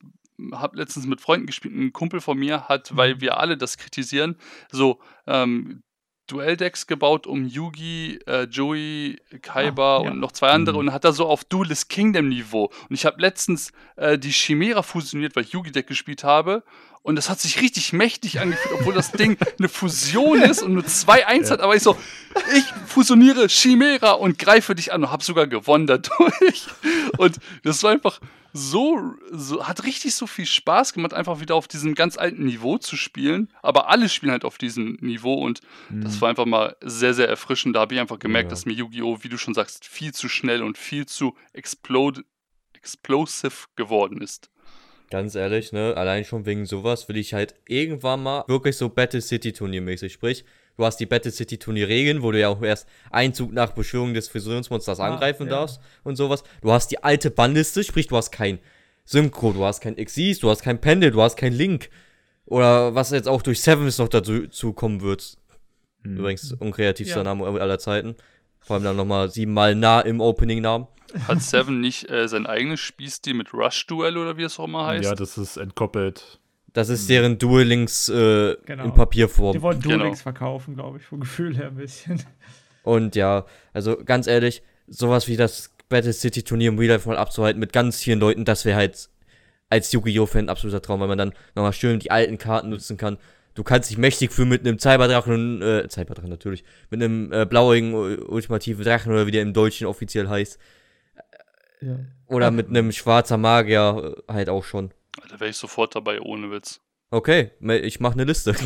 habe 0.52 0.76
letztens 0.76 1.06
mit 1.06 1.20
Freunden 1.20 1.46
gespielt. 1.46 1.74
Ein 1.74 1.92
Kumpel 1.92 2.20
von 2.20 2.38
mir 2.38 2.68
hat, 2.68 2.96
weil 2.96 3.20
wir 3.20 3.38
alle 3.38 3.56
das 3.56 3.76
kritisieren, 3.78 4.36
so 4.70 5.00
ähm, 5.26 5.82
Duelldecks 6.26 6.86
gebaut 6.86 7.26
um 7.26 7.44
Yugi, 7.46 8.18
äh, 8.26 8.44
Joey, 8.44 9.20
Kaiba 9.42 9.98
Ah, 9.98 10.04
ja. 10.04 10.10
und 10.10 10.20
noch 10.20 10.32
zwei 10.32 10.48
andere 10.50 10.76
Mhm. 10.80 10.88
und 10.88 10.94
hat 10.94 11.04
da 11.04 11.12
so 11.12 11.26
auf 11.26 11.44
Duelist 11.44 11.90
Kingdom 11.90 12.28
Niveau. 12.30 12.64
Und 12.88 12.94
ich 12.94 13.04
habe 13.04 13.20
letztens 13.20 13.72
äh, 13.96 14.18
die 14.18 14.30
Chimera 14.30 14.82
fusioniert, 14.82 15.36
weil 15.36 15.44
ich 15.44 15.52
Yugi-Deck 15.52 15.86
gespielt 15.86 16.24
habe. 16.24 16.64
Und 17.04 17.16
das 17.16 17.28
hat 17.28 17.38
sich 17.38 17.60
richtig 17.60 17.92
mächtig 17.92 18.40
angefühlt, 18.40 18.76
obwohl 18.80 18.94
das 18.94 19.12
Ding 19.12 19.36
eine 19.58 19.68
Fusion 19.68 20.40
ist 20.40 20.62
und 20.62 20.72
nur 20.72 20.86
zwei 20.86 21.26
Eins 21.28 21.50
hat. 21.50 21.60
Aber 21.60 21.76
ich 21.76 21.82
so, 21.82 21.98
ich 22.56 22.64
fusioniere 22.86 23.46
Chimera 23.48 24.12
und 24.12 24.38
greife 24.38 24.74
dich 24.74 24.90
an 24.90 25.04
und 25.04 25.10
habe 25.10 25.22
sogar 25.22 25.46
gewonnen 25.46 25.86
dadurch. 25.86 26.66
Und 27.18 27.36
das 27.62 27.82
war 27.82 27.90
einfach 27.92 28.20
so, 28.54 28.98
so, 29.30 29.66
hat 29.68 29.84
richtig 29.84 30.14
so 30.14 30.26
viel 30.26 30.46
Spaß 30.46 30.94
gemacht, 30.94 31.12
einfach 31.12 31.40
wieder 31.40 31.56
auf 31.56 31.68
diesem 31.68 31.94
ganz 31.94 32.16
alten 32.16 32.44
Niveau 32.46 32.78
zu 32.78 32.96
spielen. 32.96 33.52
Aber 33.60 33.90
alle 33.90 34.08
spielen 34.08 34.32
halt 34.32 34.46
auf 34.46 34.56
diesem 34.56 34.96
Niveau 35.02 35.34
und 35.34 35.60
das 35.90 36.22
war 36.22 36.30
einfach 36.30 36.46
mal 36.46 36.74
sehr, 36.80 37.12
sehr 37.12 37.28
erfrischend. 37.28 37.76
Da 37.76 37.80
habe 37.80 37.94
ich 37.94 38.00
einfach 38.00 38.18
gemerkt, 38.18 38.46
Ja. 38.46 38.50
dass 38.50 38.64
mir 38.64 38.72
Yu-Gi-Oh!, 38.72 39.18
wie 39.22 39.28
du 39.28 39.36
schon 39.36 39.52
sagst, 39.52 39.84
viel 39.86 40.14
zu 40.14 40.30
schnell 40.30 40.62
und 40.62 40.78
viel 40.78 41.04
zu 41.04 41.36
explode, 41.52 42.24
explosive 42.72 43.66
geworden 43.76 44.22
ist. 44.22 44.48
Ganz 45.10 45.34
ehrlich, 45.34 45.72
ne, 45.72 45.94
allein 45.96 46.24
schon 46.24 46.46
wegen 46.46 46.66
sowas 46.66 47.08
will 47.08 47.16
ich 47.16 47.34
halt 47.34 47.54
irgendwann 47.68 48.22
mal 48.22 48.44
wirklich 48.48 48.76
so 48.76 48.88
Battle 48.88 49.20
City 49.20 49.52
Turniermäßig, 49.52 50.12
sprich, 50.12 50.44
du 50.76 50.84
hast 50.84 50.98
die 50.98 51.06
Battle 51.06 51.30
City 51.30 51.58
Turnierregeln, 51.58 52.22
wo 52.22 52.32
du 52.32 52.40
ja 52.40 52.48
auch 52.48 52.62
erst 52.62 52.88
einen 53.10 53.34
Zug 53.34 53.52
nach 53.52 53.72
Beschwörung 53.72 54.14
des 54.14 54.28
Fusionsmonsters 54.28 55.00
Ah, 55.00 55.12
angreifen 55.12 55.46
ja. 55.46 55.52
darfst 55.52 55.80
und 56.02 56.16
sowas. 56.16 56.42
Du 56.62 56.72
hast 56.72 56.88
die 56.90 57.02
alte 57.04 57.30
Bannliste, 57.30 57.84
sprich, 57.84 58.06
du 58.08 58.16
hast 58.16 58.30
kein 58.32 58.58
Synchro, 59.04 59.52
du 59.52 59.64
hast 59.64 59.80
kein 59.80 59.96
Xyz, 59.96 60.38
du 60.40 60.48
hast 60.50 60.62
kein 60.62 60.80
Pendel, 60.80 61.10
du 61.10 61.20
hast 61.22 61.36
kein 61.36 61.52
Link. 61.52 61.90
Oder 62.46 62.94
was 62.94 63.10
jetzt 63.10 63.28
auch 63.28 63.42
durch 63.42 63.60
Sevens 63.60 63.98
noch 63.98 64.08
dazu 64.08 64.48
zu 64.48 64.72
kommen 64.72 65.00
wird. 65.02 65.36
Übrigens, 66.02 66.52
unkreativster 66.52 67.18
Ja. 67.18 67.24
Name 67.24 67.46
aller 67.60 67.78
Zeiten. 67.78 68.16
Vor 68.64 68.74
allem 68.74 68.84
dann 68.84 68.96
nochmal 68.96 69.30
siebenmal 69.30 69.74
nah 69.74 70.00
im 70.00 70.20
Opening-Namen. 70.20 70.86
Hat 71.28 71.40
Seven 71.42 71.80
nicht 71.80 72.10
äh, 72.10 72.26
sein 72.26 72.46
eigenes 72.46 72.80
Spielstil 72.80 73.34
mit 73.34 73.52
Rush-Duell 73.54 74.16
oder 74.16 74.36
wie 74.36 74.42
es 74.42 74.58
auch 74.58 74.64
immer 74.64 74.86
heißt? 74.86 75.04
Ja, 75.04 75.14
das 75.14 75.38
ist 75.38 75.56
entkoppelt. 75.56 76.40
Das 76.72 76.88
ist 76.88 77.08
deren 77.08 77.38
Duel 77.38 77.66
Links 77.66 78.08
äh, 78.08 78.56
Genau. 78.64 78.84
in 78.84 78.94
Papierform. 78.94 79.52
Die 79.52 79.62
wollten 79.62 79.80
Genau. 79.82 79.94
Duel 79.96 80.06
Links 80.06 80.22
verkaufen, 80.22 80.74
glaube 80.74 80.98
ich, 80.98 81.04
vom 81.04 81.20
Gefühl 81.20 81.56
her 81.56 81.68
ein 81.68 81.76
bisschen. 81.76 82.20
Und 82.82 83.14
ja, 83.14 83.46
also 83.72 83.96
ganz 84.04 84.26
ehrlich, 84.26 84.62
sowas 84.88 85.28
wie 85.28 85.36
das 85.36 85.70
Battle 85.88 86.12
City 86.12 86.42
Turnier 86.42 86.70
im 86.70 86.78
Real 86.78 86.92
Life 86.94 87.08
mal 87.08 87.16
abzuhalten 87.16 87.60
mit 87.60 87.72
ganz 87.72 88.00
vielen 88.00 88.18
Leuten, 88.18 88.44
das 88.44 88.64
wäre 88.64 88.76
halt 88.76 89.08
als 89.70 89.92
Yu-Gi-Oh! 89.92 90.26
Fan 90.26 90.46
ein 90.46 90.48
absoluter 90.48 90.82
Traum, 90.82 91.00
weil 91.00 91.08
man 91.08 91.18
dann 91.18 91.32
nochmal 91.54 91.72
schön 91.72 92.00
die 92.00 92.10
alten 92.10 92.38
Karten 92.38 92.70
nutzen 92.70 92.96
kann. 92.96 93.18
Du 93.54 93.62
kannst 93.62 93.90
dich 93.90 93.98
mächtig 93.98 94.32
fühlen 94.32 94.48
mit 94.48 94.66
einem 94.66 94.78
Cyberdrachen, 94.78 95.62
äh, 95.62 95.88
Cyberdrachen 95.88 96.30
natürlich, 96.30 96.64
mit 96.90 97.02
einem 97.02 97.32
äh, 97.32 97.46
blauigen 97.46 97.94
ultimativen 97.94 98.84
Drachen 98.84 99.12
oder 99.12 99.26
wie 99.26 99.30
der 99.30 99.42
im 99.42 99.52
Deutschen 99.52 99.86
offiziell 99.86 100.28
heißt. 100.28 100.58
Ja. 101.80 101.98
Oder 102.26 102.50
mit 102.50 102.68
einem 102.68 102.92
schwarzer 102.92 103.36
Magier 103.36 104.16
äh, 104.28 104.32
halt 104.32 104.48
auch 104.48 104.64
schon. 104.64 104.90
Da 105.30 105.38
wäre 105.38 105.50
ich 105.50 105.56
sofort 105.56 105.94
dabei, 105.94 106.20
ohne 106.20 106.50
Witz. 106.50 106.80
Okay, 107.14 107.52
ich 107.60 108.00
mache 108.00 108.14
eine 108.14 108.24
Liste. 108.24 108.54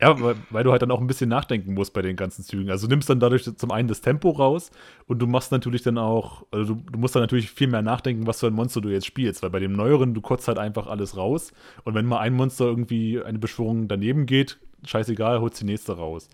Ja, 0.00 0.20
weil, 0.20 0.36
weil 0.50 0.64
du 0.64 0.70
halt 0.72 0.82
dann 0.82 0.90
auch 0.90 1.00
ein 1.00 1.06
bisschen 1.06 1.28
nachdenken 1.28 1.74
musst 1.74 1.92
bei 1.94 2.02
den 2.02 2.16
ganzen 2.16 2.42
Zügen. 2.44 2.70
Also 2.70 2.86
du 2.86 2.92
nimmst 2.92 3.08
dann 3.08 3.20
dadurch 3.20 3.44
zum 3.56 3.70
einen 3.70 3.88
das 3.88 4.00
Tempo 4.00 4.30
raus 4.30 4.70
und 5.06 5.18
du 5.20 5.26
machst 5.26 5.52
natürlich 5.52 5.82
dann 5.82 5.98
auch, 5.98 6.44
also 6.50 6.74
du, 6.74 6.82
du 6.90 6.98
musst 6.98 7.14
dann 7.14 7.22
natürlich 7.22 7.50
viel 7.50 7.68
mehr 7.68 7.82
nachdenken, 7.82 8.26
was 8.26 8.40
für 8.40 8.48
ein 8.48 8.52
Monster 8.52 8.80
du 8.80 8.88
jetzt 8.90 9.06
spielst, 9.06 9.42
weil 9.42 9.50
bei 9.50 9.60
dem 9.60 9.72
neueren, 9.72 10.12
du 10.14 10.20
kotzt 10.20 10.48
halt 10.48 10.58
einfach 10.58 10.86
alles 10.88 11.16
raus 11.16 11.52
und 11.84 11.94
wenn 11.94 12.06
mal 12.06 12.18
ein 12.18 12.34
Monster 12.34 12.66
irgendwie 12.66 13.22
eine 13.22 13.38
Beschwörung 13.38 13.88
daneben 13.88 14.26
geht, 14.26 14.58
scheißegal, 14.84 15.40
holst 15.40 15.60
die 15.60 15.66
nächste 15.66 15.96
raus. 15.96 16.28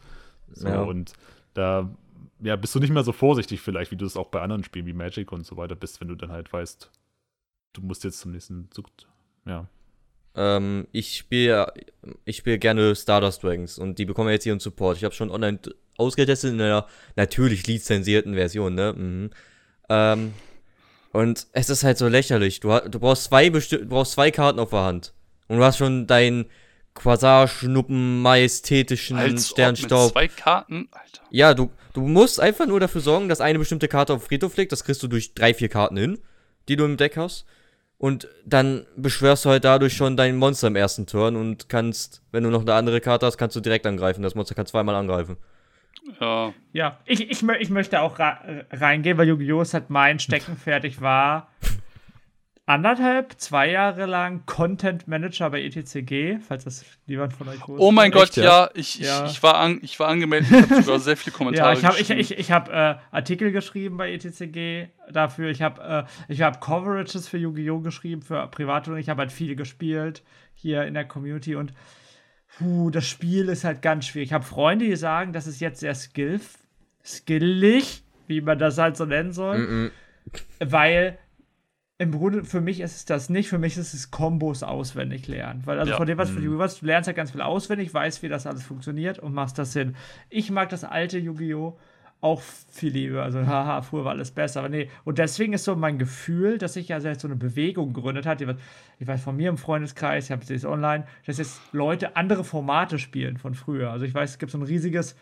So, 0.53 0.69
Ja. 0.69 0.83
und 0.83 1.13
da 1.55 1.89
ja, 2.41 2.57
bist 2.57 2.75
du 2.75 2.81
nicht 2.81 2.93
mehr 2.93 3.05
so 3.05 3.13
vorsichtig 3.13 3.61
vielleicht, 3.61 3.91
wie 3.91 3.97
du 3.97 4.07
es 4.07 4.17
auch 4.17 4.29
bei 4.29 4.41
anderen 4.41 4.65
Spielen 4.65 4.87
wie 4.87 4.93
Magic 4.95 5.31
und 5.33 5.45
so 5.47 5.57
weiter 5.57 5.75
bist, 5.77 6.01
wenn 6.01 6.09
du 6.09 6.15
dann 6.15 6.33
halt 6.33 6.53
weißt, 6.53 6.91
du 7.75 7.83
musst 7.83 8.05
jetzt 8.05 8.21
zum 8.21 8.33
nächsten 8.33 8.71
Zug, 8.71 8.87
ja. 9.47 9.67
Ähm, 10.41 10.87
ich 10.93 11.17
spiele 11.17 11.67
ich 12.25 12.37
spiel 12.37 12.59
gerne 12.59 12.95
Stardust 12.95 13.43
Dragons 13.43 13.77
und 13.79 13.99
die 13.99 14.05
bekommen 14.05 14.31
jetzt 14.31 14.47
ihren 14.47 14.61
Support. 14.61 14.97
Ich 14.97 15.05
habe 15.05 15.15
schon 15.15 15.31
online 15.31 15.59
ausgetestet 15.97 16.53
in 16.53 16.61
einer 16.61 16.87
natürlich 17.17 17.67
lizenzierten 17.67 18.35
Version, 18.35 18.75
ne? 18.75 18.95
Mhm. 18.97 19.31
Ähm, 19.89 20.33
und 21.13 21.47
es 21.53 21.71
ist 21.71 21.83
halt 21.83 21.99
so 21.99 22.07
lächerlich. 22.07 22.61
Du, 22.61 22.69
du, 22.89 23.01
brauchst 23.01 23.25
zwei 23.25 23.49
besti- 23.49 23.79
du 23.79 23.87
brauchst 23.87 24.13
zwei 24.13 24.31
Karten 24.31 24.61
auf 24.61 24.71
der 24.71 24.85
Hand. 24.85 25.13
Und 25.49 25.57
du 25.59 25.65
hast 25.65 25.79
schon 25.79 26.07
deinen 26.07 26.47
Quasar-Schnuppen 26.95 28.21
majestätischen 28.23 29.17
Als 29.17 29.27
ob 29.29 29.33
mit 29.35 29.47
Sternstaub. 29.47 30.13
zwei 30.13 30.29
Karten, 30.29 30.89
Alter. 30.93 31.23
Ja, 31.31 31.55
du, 31.55 31.71
du 31.95 32.03
musst 32.03 32.39
einfach 32.41 32.67
nur 32.67 32.81
dafür 32.81 33.01
sorgen, 33.01 33.29
dass 33.29 33.41
eine 33.41 33.59
bestimmte 33.59 33.89
Karte 33.89 34.13
auf 34.13 34.23
den 34.23 34.29
Friedhof 34.29 34.57
liegt. 34.57 34.73
Das 34.73 34.85
kriegst 34.85 35.03
du 35.03 35.09
durch 35.09 35.35
drei, 35.35 35.55
vier 35.55 35.69
Karten 35.69 35.97
hin, 35.97 36.19
die 36.69 36.77
du 36.77 36.85
im 36.85 36.97
Deck 36.97 37.17
hast. 37.17 37.45
Und 37.99 38.29
dann 38.47 38.87
beschwörst 38.97 39.45
du 39.45 39.51
halt 39.51 39.65
dadurch 39.65 39.95
schon 39.95 40.17
dein 40.17 40.37
Monster 40.37 40.69
im 40.69 40.77
ersten 40.77 41.07
Turn 41.07 41.35
und 41.35 41.69
kannst, 41.69 42.23
wenn 42.31 42.45
du 42.45 42.51
noch 42.51 42.63
eine 42.63 42.75
andere 42.75 43.01
Karte 43.01 43.27
hast, 43.27 43.39
kannst 43.39 43.57
du 43.57 43.61
direkt 43.61 43.87
angreifen. 43.87 44.23
Das 44.23 44.37
Monster 44.37 44.55
kann 44.55 44.67
zweimal 44.67 44.95
angreifen. 44.95 45.37
Ja, 46.21 46.55
Ja, 46.73 46.99
ich, 47.05 47.29
ich, 47.29 47.43
ich 47.43 47.71
möchte 47.71 48.01
auch 48.01 48.19
reingehen, 48.19 49.19
weil 49.19 49.29
Yu-Gi-Oh! 49.29 49.61
ist 49.61 49.75
halt 49.75 49.91
mein 49.91 50.19
Steckenpferd. 50.21 50.85
Ich 50.85 51.01
war 51.01 51.49
anderthalb, 52.69 53.35
zwei 53.39 53.71
Jahre 53.71 54.07
lang 54.07 54.45
Content 54.47 55.09
Manager 55.09 55.51
bei 55.51 55.63
ETCG, 55.63 56.39
falls 56.41 56.65
das 56.65 56.85
niemand 57.07 57.33
von 57.33 57.49
euch 57.49 57.61
wusste. 57.67 57.83
Oh 57.83 57.91
mein 57.91 58.11
Gott, 58.11 58.37
ja? 58.37 58.45
ja, 58.45 58.71
ich, 58.75 58.99
Ja. 59.01 59.25
Ich, 59.25 59.33
ich, 59.33 59.43
war 59.43 59.57
an, 59.57 59.79
ich 59.83 59.99
war 59.99 60.09
angemeldet, 60.09 60.51
ich 60.51 60.71
habe 60.71 60.83
sogar 60.83 61.01
sehr 61.01 61.17
viele 61.17 61.35
Kommentare 61.37 61.73
Ja, 61.73 61.79
ich 61.79 61.85
habe 61.85 61.95
ich, 61.95 62.09
geschrieben. 62.09 62.21
ich, 62.21 62.39
ich 62.39 62.53
hab, 62.53 62.69
äh, 62.69 62.97
Artikel 63.11 63.53
geschrieben 63.53 63.97
bei 63.97 64.13
ETCG 64.13 64.89
dafür. 65.11 65.51
Ich 65.51 65.63
habe 65.63 66.07
äh, 66.07 66.33
ich 66.33 66.43
hab 66.43 66.61
Coverages 66.61 67.27
für 67.29 67.39
Yu-Gi-Oh! 67.39 67.81
geschrieben, 67.81 68.23
für 68.23 68.47
Private 68.49 68.93
und 68.93 68.99
ich 68.99 69.09
habe 69.09 69.21
halt 69.21 69.33
viel 69.33 69.57
gespielt 69.57 70.23
hier 70.55 70.85
in 70.85 70.95
der 70.95 71.07
Community 71.07 71.55
und 71.55 71.73
puh, 72.59 72.91
das 72.91 73.07
Spiel 73.07 73.49
ist 73.49 73.65
halt 73.65 73.83
ganz 73.83 74.07
schwierig. 74.07 74.29
Ich 74.29 74.33
habe 74.33 74.45
Freunde, 74.45 74.85
die 74.85 74.97
sagen, 74.97 75.33
das 75.33 75.47
ist 75.47 75.61
jetzt 75.61 75.81
sehr 75.81 75.95
skill 75.95 76.41
skillig, 77.05 78.03
wie 78.27 78.41
man 78.41 78.59
das 78.59 78.77
halt 78.79 78.97
so 78.97 79.05
nennen 79.07 79.33
soll, 79.33 79.59
Mhm. 79.59 79.91
weil 80.61 81.19
im 81.99 82.13
Grunde 82.13 82.45
für 82.45 82.61
mich 82.61 82.81
ist 82.81 82.95
es 82.97 83.05
das 83.05 83.29
nicht. 83.29 83.49
Für 83.49 83.59
mich 83.59 83.77
ist 83.77 83.93
es 83.93 84.11
Kombos 84.13 84.63
auswendig 84.63 85.27
lernen. 85.27 85.63
Weil, 85.65 85.81
also 85.81 85.91
Ja. 85.91 85.97
von 85.97 86.07
dem, 86.07 86.17
was 86.17 86.31
für 86.31 86.41
Yu-Gi-Oh! 86.41 86.59
was, 86.59 86.79
du 86.79 86.87
lernst 86.87 87.09
halt 87.09 87.17
ganz 87.17 87.33
viel 87.33 87.41
auswendig, 87.41 87.93
weißt, 87.93 88.23
wie 88.23 88.29
das 88.29 88.47
alles 88.47 88.63
funktioniert 88.63 89.19
und 89.19 89.35
machst 89.35 89.59
das 89.59 89.73
hin. 89.73 89.97
Ich 90.31 90.51
mag 90.51 90.69
das 90.69 90.85
alte 90.85 91.19
Yu-Gi-Oh! 91.19 91.77
auch 92.21 92.41
viel 92.41 92.93
lieber. 92.93 93.23
Also, 93.23 93.47
haha, 93.47 93.81
früher 93.83 94.05
war 94.05 94.11
alles 94.13 94.33
besser. 94.33 94.61
Aber 94.61 94.69
nee. 94.69 94.91
Und 95.05 95.19
deswegen 95.19 95.53
ist 95.53 95.63
so 95.65 95.77
mein 95.77 95.99
Gefühl, 95.99 96.59
dass 96.59 96.75
sich 96.75 96.89
ja 96.89 97.01
selbst 97.01 97.21
so 97.23 97.29
eine 97.29 97.37
Bewegung 97.37 97.93
gegründet 97.93 98.27
hat. 98.27 98.41
Die 98.41 98.47
Ich 98.99 99.07
weiß 99.07 99.23
von 99.23 99.37
mir 99.37 99.49
im 99.49 99.57
Freundeskreis, 99.57 100.25
ich 100.25 100.33
habe 100.33 100.43
es 100.43 100.49
jetzt 100.49 100.65
online, 100.65 101.07
dass 101.27 101.39
jetzt 101.39 101.61
Leute 101.73 102.17
andere 102.17 102.43
Formate 102.43 102.99
spielen 102.99 103.37
von 103.37 103.55
früher. 103.55 103.91
Also 103.93 104.05
ich 104.05 104.15
weiß, 104.15 104.31
es 104.31 104.39
gibt 104.39 104.51
so 104.51 104.59
ein 104.59 104.63
riesiges 104.63 105.15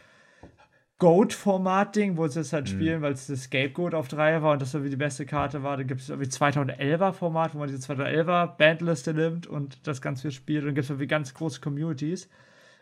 Goat-Format-Ding, 0.99 2.17
wo 2.17 2.27
sie 2.27 2.41
es 2.41 2.53
halt 2.55 2.69
spielen, 2.71 3.03
weil 3.03 3.13
es 3.13 3.27
das 3.27 3.45
Scapegoat 3.45 3.95
auf 3.95 4.09
drei 4.09 4.41
war 4.43 4.53
und 4.53 4.63
das 4.63 4.73
so 4.73 4.83
wie 4.83 4.89
die 4.89 4.97
beste 4.97 5.27
Karte 5.27 5.63
war. 5.63 5.77
Dann 5.77 5.87
gibt 5.87 6.01
es 6.01 6.09
irgendwie 6.09 6.29
2011er-Format, 6.31 7.55
wo 7.55 7.59
man 7.59 7.69
diese 7.69 7.93
2011er 7.93 8.57
Bandliste 8.57 9.13
nimmt 9.13 9.47
und 9.47 9.87
das 9.87 10.01
ganz 10.01 10.23
viel 10.23 10.31
spielt. 10.31 10.63
Und 10.63 10.69
dann 10.69 10.75
gibt 10.75 10.85
es 10.85 10.91
irgendwie 10.91 11.07
ganz 11.07 11.35
große 11.35 11.61
Communities. 11.61 12.31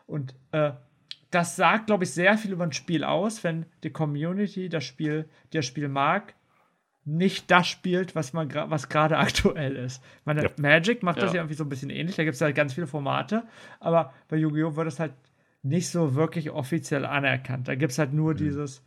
Und 0.07 0.35
äh, 0.53 0.73
das 1.33 1.57
sagt, 1.57 1.87
glaube 1.89 2.05
ich, 2.05 2.13
sehr 2.13 2.39
viel 2.39 2.53
über 2.53 2.63
ein 2.65 2.73
Spiel 2.73 3.03
aus, 3.03 3.43
wenn 3.43 3.67
die 3.83 3.91
Community 3.91 4.69
das 4.69 4.85
Spiel, 4.85 5.29
die 5.53 5.57
das 5.57 5.67
Spiel 5.67 5.89
mag, 5.89 6.35
nicht 7.05 7.51
das 7.51 7.67
spielt, 7.67 8.15
was 8.15 8.33
man 8.33 8.49
was 8.71 8.89
gerade 8.89 9.19
aktuell 9.19 9.75
ist. 9.75 10.03
Meine 10.25 10.45
Ja. 10.45 10.51
Magic 10.57 11.03
macht 11.03 11.19
das 11.21 11.33
Ja. 11.33 11.37
ja 11.37 11.43
irgendwie 11.43 11.57
so 11.57 11.65
ein 11.65 11.69
bisschen 11.69 11.91
ähnlich, 11.91 12.15
da 12.17 12.23
gibt 12.25 12.37
es 12.37 12.41
halt 12.41 12.55
ganz 12.55 12.75
viele 12.75 12.87
Formate, 12.87 13.43
aber 13.81 14.13
bei 14.29 14.37
Yu-Gi-Oh! 14.37 14.77
wird 14.77 14.87
es 14.89 15.01
halt 15.01 15.13
nicht 15.65 15.89
so 15.89 16.15
wirklich 16.15 16.51
offiziell 16.51 17.05
anerkannt. 17.05 17.69
Da 17.69 17.75
gibt 17.75 17.93
es 17.93 17.99
halt 17.99 18.13
nur 18.13 18.35
dieses 18.35 18.85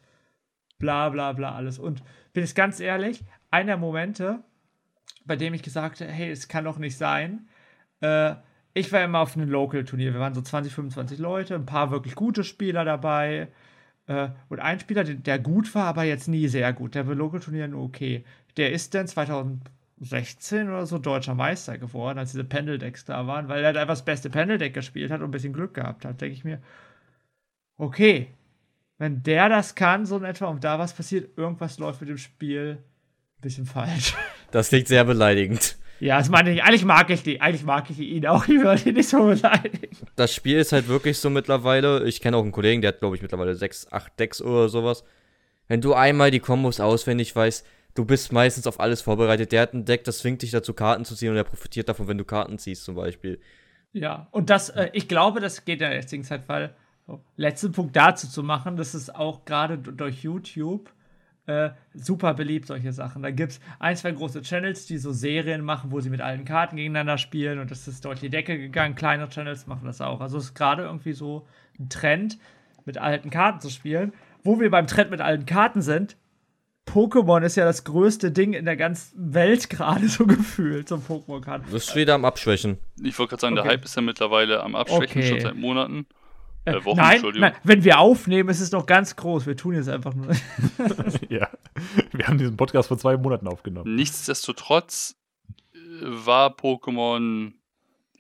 bla 0.78 1.10
bla 1.10 1.34
bla 1.34 1.56
alles. 1.56 1.80
Und 1.80 2.04
bin 2.34 2.44
ich 2.44 2.56
ganz 2.56 2.80
ehrlich, 2.80 3.24
einer 3.50 3.66
der 3.66 3.78
Momente, 3.78 4.44
bei 5.26 5.36
dem 5.36 5.54
ich 5.54 5.64
gesagt 5.64 6.02
habe, 6.02 6.12
hey, 6.12 6.30
es 6.32 6.48
kann 6.48 6.66
doch 6.66 6.78
nicht 6.78 6.98
sein, 6.98 7.48
äh, 8.02 8.36
ich 8.74 8.92
war 8.92 9.04
immer 9.04 9.20
auf 9.20 9.36
einem 9.36 9.50
Local-Turnier. 9.50 10.14
Wir 10.14 10.20
waren 10.20 10.36
so 10.36 10.42
20, 10.42 10.72
25 10.72 11.18
Leute, 11.18 11.56
ein 11.56 11.66
paar 11.66 11.90
wirklich 11.90 12.14
gute 12.14 12.44
Spieler 12.44 12.86
dabei. 12.86 13.48
Äh, 14.06 14.30
und 14.50 14.60
ein 14.60 14.80
Spieler, 14.80 15.04
der, 15.04 15.40
gut 15.40 15.74
war, 15.74 15.86
aber 15.86 16.04
jetzt 16.04 16.28
nie 16.28 16.48
sehr 16.48 16.72
gut. 16.74 16.94
Der 16.94 17.08
war 17.08 17.16
Local-Turnier 17.16 17.68
nur 17.68 17.84
okay. 17.84 18.24
Der 18.56 18.72
ist 18.72 18.94
dann 18.94 19.08
2016 20.00 20.70
oder 20.70 20.86
so 20.86 20.98
deutscher 20.98 21.34
Meister 21.34 21.78
geworden, 21.78 22.20
als 22.20 22.32
diese 22.32 22.44
Pendeldecks 22.44 23.06
da 23.06 23.26
waren, 23.26 23.48
weil 23.48 23.62
er 23.62 23.68
halt 23.68 23.78
einfach 23.78 23.94
das 23.94 24.06
beste 24.06 24.30
Pendeldeck 24.30 24.74
gespielt 24.74 25.12
hat 25.12 25.22
und 25.22 25.28
ein 25.28 25.32
bisschen 25.32 25.54
Glück 25.54 25.74
gehabt 25.74 26.06
hat. 26.06 26.22
Denke 26.22 26.34
ich 26.34 26.44
mir, 26.44 26.62
okay, 27.78 28.28
wenn 28.98 29.24
der 29.24 29.50
das 29.50 29.76
kann, 29.76 30.06
so 30.06 30.18
in 30.18 30.24
etwa, 30.24 30.48
und 30.48 30.64
da 30.64 30.80
was 30.80 30.94
passiert, 30.94 31.38
irgendwas 31.38 31.80
läuft 31.80 32.02
mit 32.02 32.10
dem 32.10 32.18
Spiel 32.18 32.78
ein 33.38 33.42
bisschen 33.42 33.66
falsch. 33.66 34.16
Das 34.50 34.70
klingt 34.70 34.88
sehr 34.88 35.04
beleidigend. 35.04 35.76
Ja, 36.00 36.20
das 36.20 36.30
meine 36.30 36.54
ich. 36.54 36.64
Eigentlich 36.64 36.86
mag 36.86 37.10
ich 37.10 37.22
die. 37.22 37.42
Eigentlich 37.42 37.66
mag 37.66 37.90
ich 37.90 38.00
ihn 38.00 38.26
auch. 38.28 38.48
Ich 38.48 38.62
würde 38.62 38.88
ihn 38.88 38.96
nicht 38.96 39.10
so 39.10 39.26
beleidigen. 39.26 39.90
Das 40.16 40.34
Spiel 40.34 40.58
ist 40.58 40.72
halt 40.72 40.88
wirklich 40.88 41.18
so 41.18 41.30
mittlerweile. 41.30 42.06
Ich 42.06 42.22
kenne 42.22 42.38
auch 42.38 42.44
einen 42.44 42.54
Kollegen, 42.54 42.82
der 42.82 42.94
hat, 42.94 43.00
glaube 43.00 43.18
ich, 43.18 43.22
mittlerweile 43.22 43.56
sechs, 43.56 43.92
acht 43.92 44.18
Decks 44.18 44.42
oder 44.42 44.70
sowas. 44.70 45.04
Wenn 45.68 45.82
du 45.82 45.94
einmal 45.94 46.32
die 46.32 46.40
Kombos 46.40 46.80
auswendig 46.80 47.36
weißt, 47.36 47.66
du 47.98 48.06
bist 48.06 48.32
meistens 48.32 48.68
auf 48.68 48.80
alles 48.80 49.02
vorbereitet. 49.02 49.52
Der 49.52 49.62
hat 49.62 49.74
ein 49.74 49.86
Deck, 49.86 50.04
das 50.04 50.20
zwingt 50.20 50.42
dich 50.42 50.52
dazu, 50.52 50.74
Karten 50.74 51.06
zu 51.06 51.16
ziehen 51.16 51.32
und 51.32 51.38
er 51.38 51.44
profitiert 51.44 51.90
davon, 51.90 52.08
wenn 52.08 52.18
du 52.18 52.26
Karten 52.26 52.58
ziehst, 52.58 52.84
zum 52.84 52.96
Beispiel. 52.96 53.40
Ja, 53.94 54.28
und 54.32 54.50
das, 54.50 54.70
äh, 54.70 54.90
ich 54.94 55.08
glaube, 55.08 55.40
das 55.40 55.66
geht 55.66 55.82
in 55.82 55.90
der 55.90 55.96
jetzigen 55.96 56.24
Zeit, 56.24 56.48
weil, 56.48 56.76
so, 57.06 57.24
letzten 57.36 57.72
Punkt 57.72 57.96
dazu 57.96 58.28
zu 58.28 58.44
machen, 58.44 58.78
das 58.78 58.94
ist 58.94 59.16
auch 59.16 59.46
gerade 59.46 59.78
durch 59.78 60.24
YouTube 60.24 60.92
äh, 61.48 61.70
super 61.94 62.34
beliebt, 62.34 62.68
solche 62.68 62.92
Sachen. 62.92 63.24
Da 63.24 63.32
gibt 63.32 63.54
es 63.54 63.60
ein, 63.80 63.96
zwei 63.96 64.12
große 64.12 64.42
Channels, 64.42 64.86
die 64.86 64.98
so 64.98 65.14
Serien 65.14 65.64
machen, 65.64 65.92
wo 65.92 66.02
sie 66.02 66.10
mit 66.10 66.22
alten 66.22 66.46
Karten 66.46 66.76
gegeneinander 66.76 67.18
spielen 67.18 67.60
und 67.60 67.72
das 67.72 67.88
ist 67.88 68.04
durch 68.04 68.20
die 68.20 68.30
Decke 68.30 68.58
gegangen. 68.60 68.96
Kleine 68.96 69.30
Channels 69.30 69.66
machen 69.66 69.86
das 69.86 70.02
auch. 70.02 70.20
Also 70.20 70.38
es 70.38 70.46
ist 70.46 70.56
gerade 70.56 70.84
irgendwie 70.84 71.14
so 71.14 71.48
ein 71.80 71.90
Trend, 71.90 72.38
mit 72.86 72.98
alten 72.98 73.30
Karten 73.30 73.60
zu 73.60 73.70
spielen. 73.70 74.14
Wo 74.44 74.60
wir 74.60 74.70
beim 74.70 74.88
Trend 74.88 75.12
mit 75.12 75.22
alten 75.22 75.46
Karten 75.46 75.82
sind, 75.82 76.18
Pokémon 76.88 77.42
ist 77.44 77.56
ja 77.58 77.66
das 77.66 77.84
größte 77.84 78.32
Ding 78.32 78.54
in 78.54 78.66
der 78.66 78.78
ganzen 78.78 79.34
Welt 79.34 79.70
gerade 79.70 80.08
so 80.08 80.26
gefühlt, 80.26 80.88
so 80.88 80.96
Pokémon-Karten. 80.98 81.66
Das 81.72 81.88
ist 81.90 81.96
wieder 81.96 82.16
am 82.16 82.26
Abschwächen. 82.26 82.78
Ich 83.04 83.18
wollte 83.20 83.32
gerade 83.32 83.42
sagen, 83.42 83.58
Okay. 83.58 83.64
der 83.68 83.72
Hype 83.78 83.86
ist 83.86 83.96
ja 83.96 84.02
mittlerweile 84.02 84.64
am 84.64 84.76
Abschwächen 84.76 85.22
Okay. 85.22 85.30
schon 85.30 85.40
seit 85.42 85.56
Monaten. 85.56 86.06
Äh, 86.66 86.72
Äh, 86.72 86.86
Wochen, 86.86 86.98
nein, 86.98 87.12
Entschuldigung. 87.14 87.50
nein, 87.50 87.58
wenn 87.64 87.84
wir 87.86 88.00
aufnehmen, 88.00 88.50
ist 88.50 88.60
es 88.60 88.72
noch 88.74 88.86
ganz 88.86 89.16
groß. 89.16 89.46
Wir 89.46 89.56
tun 89.56 89.74
jetzt 89.76 89.88
einfach 89.88 90.14
nur. 90.14 90.28
ja. 91.30 91.48
Wir 92.12 92.28
haben 92.28 92.38
diesen 92.38 92.58
Podcast 92.58 92.88
vor 92.90 92.98
zwei 92.98 93.16
Monaten 93.18 93.48
aufgenommen. 93.48 93.96
Nichtsdestotrotz 93.96 95.16
äh, 95.74 95.78
war 96.04 96.50
Pokémon 96.56 97.54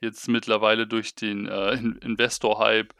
jetzt 0.01 0.27
mittlerweile 0.29 0.87
durch 0.87 1.15
den 1.15 1.45
äh, 1.47 1.73
In- 1.73 1.93
Investor-Hype 2.01 2.93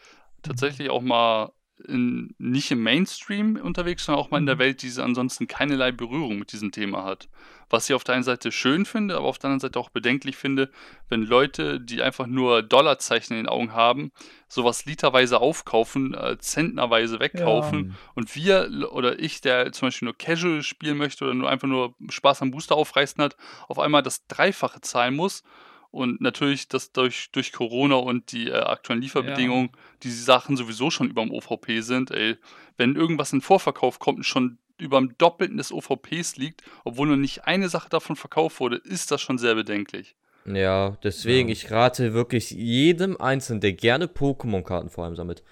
tatsächlich 0.44 0.90
auch 0.90 1.02
mal 1.02 1.52
in, 1.86 2.34
nicht 2.38 2.72
im 2.72 2.82
Mainstream 2.82 3.58
unterwegs, 3.58 4.06
sondern 4.06 4.24
auch 4.24 4.32
mal 4.32 4.40
in 4.40 4.46
der 4.46 4.58
Welt, 4.58 4.82
die 4.82 4.92
ansonsten 5.00 5.48
keinerlei 5.48 5.92
Berührung 5.92 6.40
mit 6.40 6.52
diesem 6.52 6.72
Thema 6.72 7.04
hat. 7.04 7.30
Was 7.70 7.90
ich 7.90 7.96
auf 7.96 8.04
der 8.04 8.16
einen 8.16 8.24
Seite 8.24 8.52
schön 8.52 8.86
finde, 8.86 9.18
aber 9.18 9.28
auf 9.28 9.40
der 9.40 9.50
anderen 9.50 9.60
Seite 9.60 9.80
auch 9.80 9.90
bedenklich 9.90 10.38
finde, 10.38 10.72
wenn 11.10 11.24
Leute, 11.24 11.82
die 11.82 12.02
einfach 12.02 12.26
nur 12.26 12.63
Dollarzeichen 12.63 13.36
in 13.36 13.44
den 13.44 13.50
Augen 13.50 13.74
haben, 13.74 14.12
sowas 14.48 14.86
literweise 14.86 15.40
aufkaufen, 15.40 16.13
äh, 16.13 16.38
zentnerweise 16.40 17.20
wegkaufen 17.20 17.96
und 18.16 18.36
wir 18.36 18.90
oder 18.92 19.20
ich, 19.20 19.42
der 19.42 19.72
zum 19.74 19.88
Beispiel 19.88 20.06
nur 20.06 20.18
Casual 20.18 20.63
spielen 20.63 20.98
möchte 20.98 21.26
oder 21.26 21.34
nur 21.34 21.50
einfach 21.50 21.68
nur 21.68 21.94
Spaß 22.10 22.42
am 22.42 22.52
Booster 22.52 22.76
aufreißen 22.76 23.22
hat, 23.22 23.36
auf 23.68 23.80
einmal 23.80 24.02
das 24.02 24.26
Dreifache 24.28 24.80
zahlen 24.82 25.16
muss. 25.16 25.44
Und 25.98 26.22
natürlich, 26.22 26.68
dass 26.68 26.92
durch, 26.92 27.30
durch 27.32 27.52
Corona 27.52 27.96
und 27.96 28.32
die 28.32 28.50
äh, 28.50 28.54
aktuellen 28.54 29.02
Lieferbedingungen 29.02 29.72
die 30.04 30.12
Sachen 30.12 30.56
sowieso 30.56 30.92
schon 30.92 31.10
über 31.10 31.24
dem 31.24 31.32
OVP 31.32 31.82
sind. 31.82 32.12
Ey, 32.12 32.36
wenn 32.78 32.96
irgendwas 32.96 33.34
in 33.34 33.42
Vorverkauf 33.42 33.98
kommt 33.98 34.20
und 34.20 34.24
schon 34.24 34.60
über 34.80 35.00
dem 35.00 35.18
Doppelten 35.18 35.58
des 35.58 35.72
OVPs 35.72 36.38
liegt, 36.38 36.62
obwohl 36.84 37.08
nur 37.08 37.18
nicht 37.18 37.46
eine 37.46 37.68
Sache 37.68 37.90
davon 37.90 38.16
verkauft 38.16 38.60
wurde, 38.60 38.76
ist 38.76 39.10
das 39.10 39.22
schon 39.22 39.40
sehr 39.40 39.56
bedenklich. 39.56 40.16
Ja, 40.46 40.98
deswegen, 41.04 41.50
Ja. 41.50 41.54
ich 41.54 41.72
rate 41.72 42.14
wirklich 42.14 42.52
jedem 42.52 43.18
Einzelnen, 43.18 43.60
der 43.60 43.74
gerne 43.74 44.06
Pokémon-Karten 44.06 44.90
vor 44.90 45.04
allem 45.06 45.16
sammelt. 45.16 45.44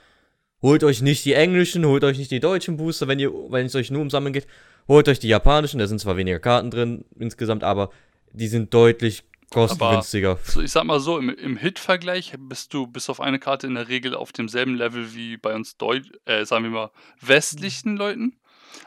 Holt 0.62 0.84
euch 0.84 1.01
nicht 1.01 1.25
die 1.25 1.34
englischen, 1.34 1.86
holt 1.86 2.03
euch 2.03 2.17
nicht 2.17 2.31
die 2.31 2.39
deutschen 2.39 2.77
Booster, 2.77 3.08
wenn 3.08 3.19
ihr, 3.19 3.31
wenn 3.49 3.65
es 3.65 3.75
euch 3.75 3.91
nur 3.91 4.01
um 4.01 4.10
Sammeln 4.10 4.34
geht. 4.34 4.47
Holt 4.88 5.10
euch 5.10 5.19
die 5.19 5.27
japanischen, 5.27 5.79
da 5.79 5.88
sind 5.88 5.99
zwar 5.99 6.17
weniger 6.17 6.39
Karten 6.39 6.69
drin 6.69 7.03
insgesamt, 7.19 7.63
aber 7.63 7.89
die 8.31 8.47
sind 8.47 8.73
deutlich 8.73 9.23
kostengünstiger. 9.51 10.38
So, 10.43 10.62
ich 10.62 10.71
sag 10.71 10.84
mal 10.86 10.99
so, 10.99 11.17
im, 11.17 11.29
im 11.29 11.58
Hit-Vergleich 11.58 12.34
bist 12.38 12.73
du 12.73 12.88
bis 12.88 13.10
auf 13.10 13.19
eine 13.21 13.39
Karte 13.39 13.67
in 13.67 13.75
der 13.75 13.88
Regel 13.88 14.15
auf 14.15 14.31
demselben 14.31 14.75
Level 14.75 15.13
wie 15.15 15.38
bei 15.38 15.53
uns 15.55 15.77
Deutsch, 15.77 16.10
äh, 16.25 16.45
sagen 16.45 16.63
wir 16.65 16.71
mal, 16.71 16.91
westlichen 17.21 17.97
Leuten, 17.97 18.38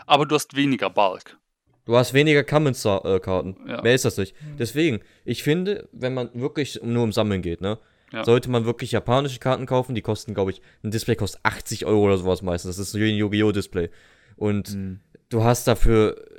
aber 0.06 0.26
du 0.26 0.34
hast 0.34 0.54
weniger 0.56 0.90
Bulk. 0.90 1.38
Du 1.84 1.96
hast 1.96 2.12
weniger 2.12 2.44
Commons-Karten. 2.44 3.56
Ja. 3.66 3.80
Mehr 3.80 3.94
ist 3.94 4.04
das 4.04 4.18
nicht. 4.18 4.34
Deswegen, 4.58 5.00
ich 5.24 5.42
finde, 5.42 5.88
wenn 5.92 6.12
man 6.12 6.28
wirklich 6.34 6.78
nur 6.82 7.02
um 7.02 7.12
Sammeln 7.12 7.40
geht, 7.40 7.62
ne, 7.62 7.78
Ja. 8.12 8.24
sollte 8.24 8.50
man 8.50 8.66
wirklich 8.66 8.92
japanische 8.92 9.38
Karten 9.38 9.64
kaufen. 9.64 9.94
Die 9.94 10.02
kosten, 10.02 10.34
glaube 10.34 10.50
ich, 10.50 10.60
ein 10.84 10.90
Display 10.90 11.16
kostet 11.16 11.40
80 11.44 11.86
Euro 11.86 12.02
oder 12.02 12.18
sowas 12.18 12.42
meistens. 12.42 12.76
Das 12.76 12.88
ist 12.88 12.94
ein 12.94 13.00
Yu-Gi-Oh! 13.16 13.52
Display. 13.52 13.88
Und 14.36 14.76
du 15.30 15.42
hast 15.44 15.66
dafür 15.66 16.18
äh, 16.18 16.37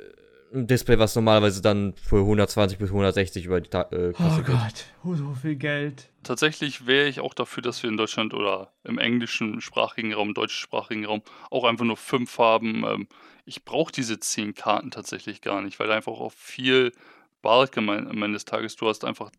ein 0.52 0.66
Display, 0.66 0.98
was 0.98 1.14
normalerweise 1.14 1.62
dann 1.62 1.94
für 1.94 2.18
120 2.18 2.78
bis 2.78 2.88
160 2.88 3.46
über 3.46 3.60
die 3.60 3.70
Ta 3.70 3.88
äh, 3.92 4.10
Oh 4.10 4.12
Kasse 4.12 4.42
geht. 4.42 4.46
Gott, 4.46 4.84
oh, 5.04 5.14
so 5.14 5.34
viel 5.34 5.56
Geld. 5.56 6.10
Tatsächlich 6.22 6.86
wäre 6.86 7.08
ich 7.08 7.20
auch 7.20 7.34
dafür, 7.34 7.62
dass 7.62 7.82
wir 7.82 7.90
in 7.90 7.96
Deutschland 7.96 8.34
oder 8.34 8.72
im 8.84 8.98
englischen 8.98 9.60
sprachigen 9.60 10.12
Raum, 10.12 10.34
deutschsprachigen 10.34 11.04
Raum 11.06 11.22
auch 11.50 11.64
einfach 11.64 11.84
nur 11.84 11.96
fünf 11.96 12.38
haben. 12.38 12.84
Ähm, 12.84 13.08
ich 13.44 13.64
brauche 13.64 13.92
diese 13.92 14.18
zehn 14.20 14.54
Karten 14.54 14.90
tatsächlich 14.90 15.40
gar 15.40 15.62
nicht, 15.62 15.78
weil 15.78 15.90
einfach 15.90 16.12
auch 16.12 16.32
viel 16.32 16.92
Bulk 17.42 17.78
am 17.78 17.88
Ende 17.88 18.32
des 18.32 18.44
Tages, 18.44 18.76
du 18.76 18.88
hast 18.88 19.04
einfach 19.04 19.30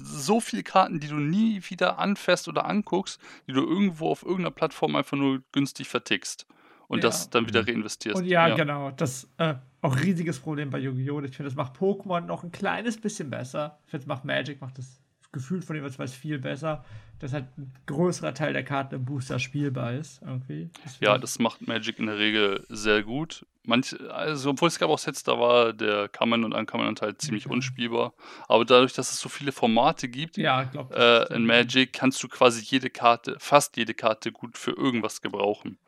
so 0.00 0.40
viele 0.40 0.62
Karten, 0.62 1.00
die 1.00 1.08
du 1.08 1.16
nie 1.16 1.60
wieder 1.68 1.98
anfährst 1.98 2.48
oder 2.48 2.66
anguckst, 2.66 3.20
die 3.46 3.52
du 3.52 3.62
irgendwo 3.62 4.08
auf 4.08 4.22
irgendeiner 4.22 4.50
Plattform 4.50 4.96
einfach 4.96 5.16
nur 5.16 5.42
günstig 5.52 5.88
vertickst 5.88 6.46
und 6.88 6.98
Ja. 6.98 7.02
das 7.10 7.30
dann 7.30 7.46
wieder 7.46 7.66
reinvestierst. 7.66 8.16
Und 8.20 8.26
ja, 8.26 8.54
genau, 8.54 8.90
das 8.92 9.28
äh, 9.38 9.54
auch 9.82 9.96
riesiges 10.00 10.38
Problem 10.40 10.70
bei 10.70 10.78
Yu-Gi-Oh! 10.78 11.20
Ich 11.22 11.36
finde, 11.36 11.50
das 11.50 11.56
macht 11.56 11.76
Pokémon 11.76 12.20
noch 12.22 12.42
ein 12.44 12.52
kleines 12.52 12.98
bisschen 13.00 13.30
besser. 13.30 13.78
Ich 13.84 13.90
finde, 13.90 14.02
es 14.04 14.06
macht 14.08 14.24
Magic, 14.24 14.60
macht 14.60 14.78
das 14.78 15.00
gefühlt 15.32 15.64
von 15.64 15.74
dem, 15.74 15.84
was 15.84 15.92
ich 15.92 15.98
weiß, 15.98 16.14
viel 16.14 16.38
besser. 16.38 16.84
Dass 17.20 17.32
halt 17.32 17.46
ein 17.58 17.72
größerer 17.86 18.34
Teil 18.34 18.52
der 18.52 18.64
Karten 18.64 18.96
im 18.96 19.04
Booster 19.04 19.38
spielbar 19.38 19.92
ist, 19.94 20.20
irgendwie. 20.22 20.70
Ja, 20.74 20.90
finde 20.90 21.14
ich- 21.16 21.20
das 21.22 21.38
macht 21.38 21.66
Magic 21.66 21.98
in 21.98 22.06
der 22.06 22.18
Regel 22.18 22.64
sehr 22.68 23.02
gut. 23.02 23.46
Manch, 23.66 23.96
also, 24.10 24.50
obwohl 24.50 24.68
es 24.68 24.78
gab 24.78 24.90
auch 24.90 24.98
Sets, 24.98 25.22
da 25.22 25.38
war 25.38 25.72
der 25.72 26.08
Common- 26.08 26.44
und 26.44 26.52
Uncommon-Anteil 26.52 27.16
ziemlich 27.16 27.48
unspielbar. 27.48 28.12
Aber 28.48 28.64
dadurch, 28.64 28.92
dass 28.92 29.10
es 29.12 29.20
so 29.20 29.28
viele 29.28 29.52
Formate 29.52 30.08
gibt 30.08 30.36
Ja, 30.36 30.64
glaub, 30.64 30.94
äh, 30.94 31.32
in 31.34 31.46
Magic, 31.46 31.92
kannst 31.94 32.22
du 32.22 32.28
quasi 32.28 32.60
jede 32.62 32.90
Karte, 32.90 33.36
fast 33.38 33.76
jede 33.76 33.94
Karte 33.94 34.32
gut 34.32 34.58
für 34.58 34.72
irgendwas 34.72 35.22
gebrauchen. 35.22 35.78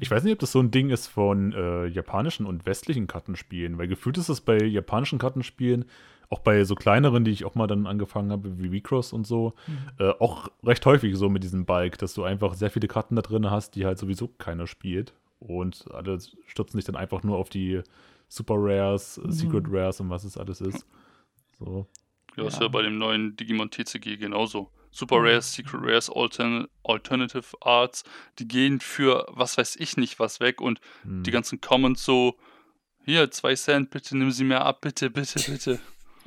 Ich 0.00 0.10
weiß 0.10 0.24
nicht, 0.24 0.32
ob 0.32 0.38
das 0.38 0.52
so 0.52 0.60
ein 0.60 0.70
Ding 0.70 0.90
ist 0.90 1.06
von 1.06 1.52
äh, 1.52 1.86
japanischen 1.86 2.46
und 2.46 2.66
westlichen 2.66 3.06
Kartenspielen, 3.06 3.78
weil 3.78 3.88
gefühlt 3.88 4.18
ist 4.18 4.28
es 4.28 4.40
bei 4.40 4.58
japanischen 4.58 5.18
Kartenspielen, 5.18 5.84
auch 6.30 6.40
bei 6.40 6.64
so 6.64 6.74
kleineren, 6.74 7.24
die 7.24 7.30
ich 7.30 7.44
auch 7.44 7.54
mal 7.54 7.66
dann 7.66 7.86
angefangen 7.86 8.32
habe, 8.32 8.58
wie 8.58 8.80
V-Cross 8.80 9.12
und 9.12 9.26
so, 9.26 9.54
äh, 9.98 10.10
auch 10.18 10.48
recht 10.62 10.84
häufig 10.86 11.16
so 11.16 11.28
mit 11.28 11.42
diesem 11.44 11.64
Bulk, 11.64 11.98
dass 11.98 12.14
du 12.14 12.24
einfach 12.24 12.54
sehr 12.54 12.70
viele 12.70 12.88
Karten 12.88 13.16
da 13.16 13.22
drin 13.22 13.50
hast, 13.50 13.76
die 13.76 13.86
halt 13.86 13.98
sowieso 13.98 14.28
keiner 14.28 14.66
spielt. 14.66 15.14
Und 15.38 15.84
alle 15.92 16.18
stürzen 16.46 16.78
sich 16.78 16.84
dann 16.86 16.96
einfach 16.96 17.22
nur 17.22 17.36
auf 17.36 17.50
die 17.50 17.82
Super 18.28 18.54
Rares, 18.56 19.18
äh, 19.18 19.30
Secret 19.30 19.66
Rares 19.68 20.00
und 20.00 20.10
was 20.10 20.24
es 20.24 20.36
alles 20.36 20.60
ist. 20.60 20.86
So. 21.58 21.86
Ja, 22.36 22.46
ist 22.46 22.60
ja 22.60 22.68
bei 22.68 22.82
dem 22.82 22.98
neuen 22.98 23.36
Digimon 23.36 23.70
TCG 23.70 24.16
genauso. 24.16 24.70
Super 24.96 25.16
Rares, 25.18 25.52
Secret 25.54 25.80
Rares, 25.82 26.08
Altern 26.10 26.66
Alternative 26.84 27.44
Arts, 27.60 28.04
die 28.38 28.46
gehen 28.46 28.80
für 28.80 29.26
was 29.28 29.58
weiß 29.58 29.76
ich 29.76 29.96
nicht 29.96 30.18
was 30.20 30.38
weg 30.40 30.60
und 30.60 30.80
Hm. 31.02 31.22
die 31.24 31.30
ganzen 31.32 31.60
Commons 31.60 32.04
so, 32.04 32.36
hier, 33.04 33.30
zwei 33.30 33.54
Cent, 33.54 33.90
bitte 33.90 34.16
nimm 34.16 34.30
sie 34.30 34.44
mir 34.44 34.60
ab, 34.62 34.80
bitte, 34.80 35.10
bitte, 35.10 35.40
bitte. 35.50 35.80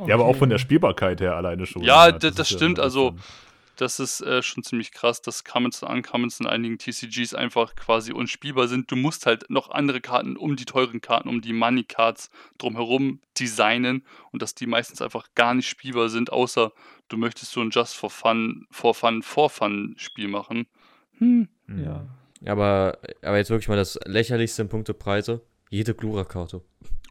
Ja, 0.06 0.14
aber 0.16 0.26
auch 0.26 0.30
Okay. 0.30 0.40
von 0.40 0.50
der 0.50 0.60
Spielbarkeit 0.60 1.22
her 1.22 1.36
alleine 1.36 1.66
schon. 1.66 1.82
Ja, 1.84 2.12
das 2.12 2.36
das 2.36 2.52
ja 2.52 2.58
stimmt, 2.58 2.78
alles 2.80 2.94
also- 2.96 3.16
Das 3.78 4.00
ist 4.00 4.22
äh, 4.22 4.42
schon 4.42 4.64
ziemlich 4.64 4.92
krass, 4.92 5.22
dass 5.22 5.44
Commons 5.44 5.84
und 5.84 5.90
Uncommons 5.90 6.40
in 6.40 6.48
einigen 6.48 6.80
TCGs 6.80 7.36
einfach 7.36 7.76
quasi 7.76 8.12
unspielbar 8.12 8.68
sind. 8.68 8.90
Du 8.92 8.96
musst 8.96 9.28
halt 9.28 9.52
noch 9.52 9.70
andere 9.70 10.02
Karten 10.02 10.36
um 10.36 10.56
die 10.56 10.66
teuren 10.66 11.00
Karten, 11.00 11.30
um 11.30 11.42
die 11.42 11.54
Money 11.54 11.84
Cards 11.84 12.32
drumherum 12.58 13.22
designen 13.40 14.04
und 14.32 14.42
dass 14.42 14.56
die 14.56 14.66
meistens 14.66 15.00
einfach 15.04 15.28
gar 15.36 15.54
nicht 15.54 15.70
spielbar 15.70 16.10
sind, 16.10 16.32
außer 16.32 16.72
du 17.10 17.18
möchtest 17.18 17.52
so 17.52 17.62
ein 17.62 17.70
Just 17.72 17.96
for 17.96 18.10
Fun, 18.10 18.66
for 18.72 18.94
Fun, 18.94 19.22
for 19.22 19.50
Fun 19.50 19.96
Spiel 19.98 20.28
machen. 20.28 20.68
Hm. 21.18 21.48
Hm. 21.68 21.84
Ja. 21.84 22.06
Aber, 22.46 23.00
aber 23.24 23.38
jetzt 23.38 23.50
wirklich 23.50 23.68
mal 23.70 23.76
das 23.78 24.00
lächerlichste 24.06 24.62
in 24.62 24.70
puncto 24.70 24.94
Preise. 24.94 25.42
Jede 25.70 25.94
Glura-Karte. 25.96 26.62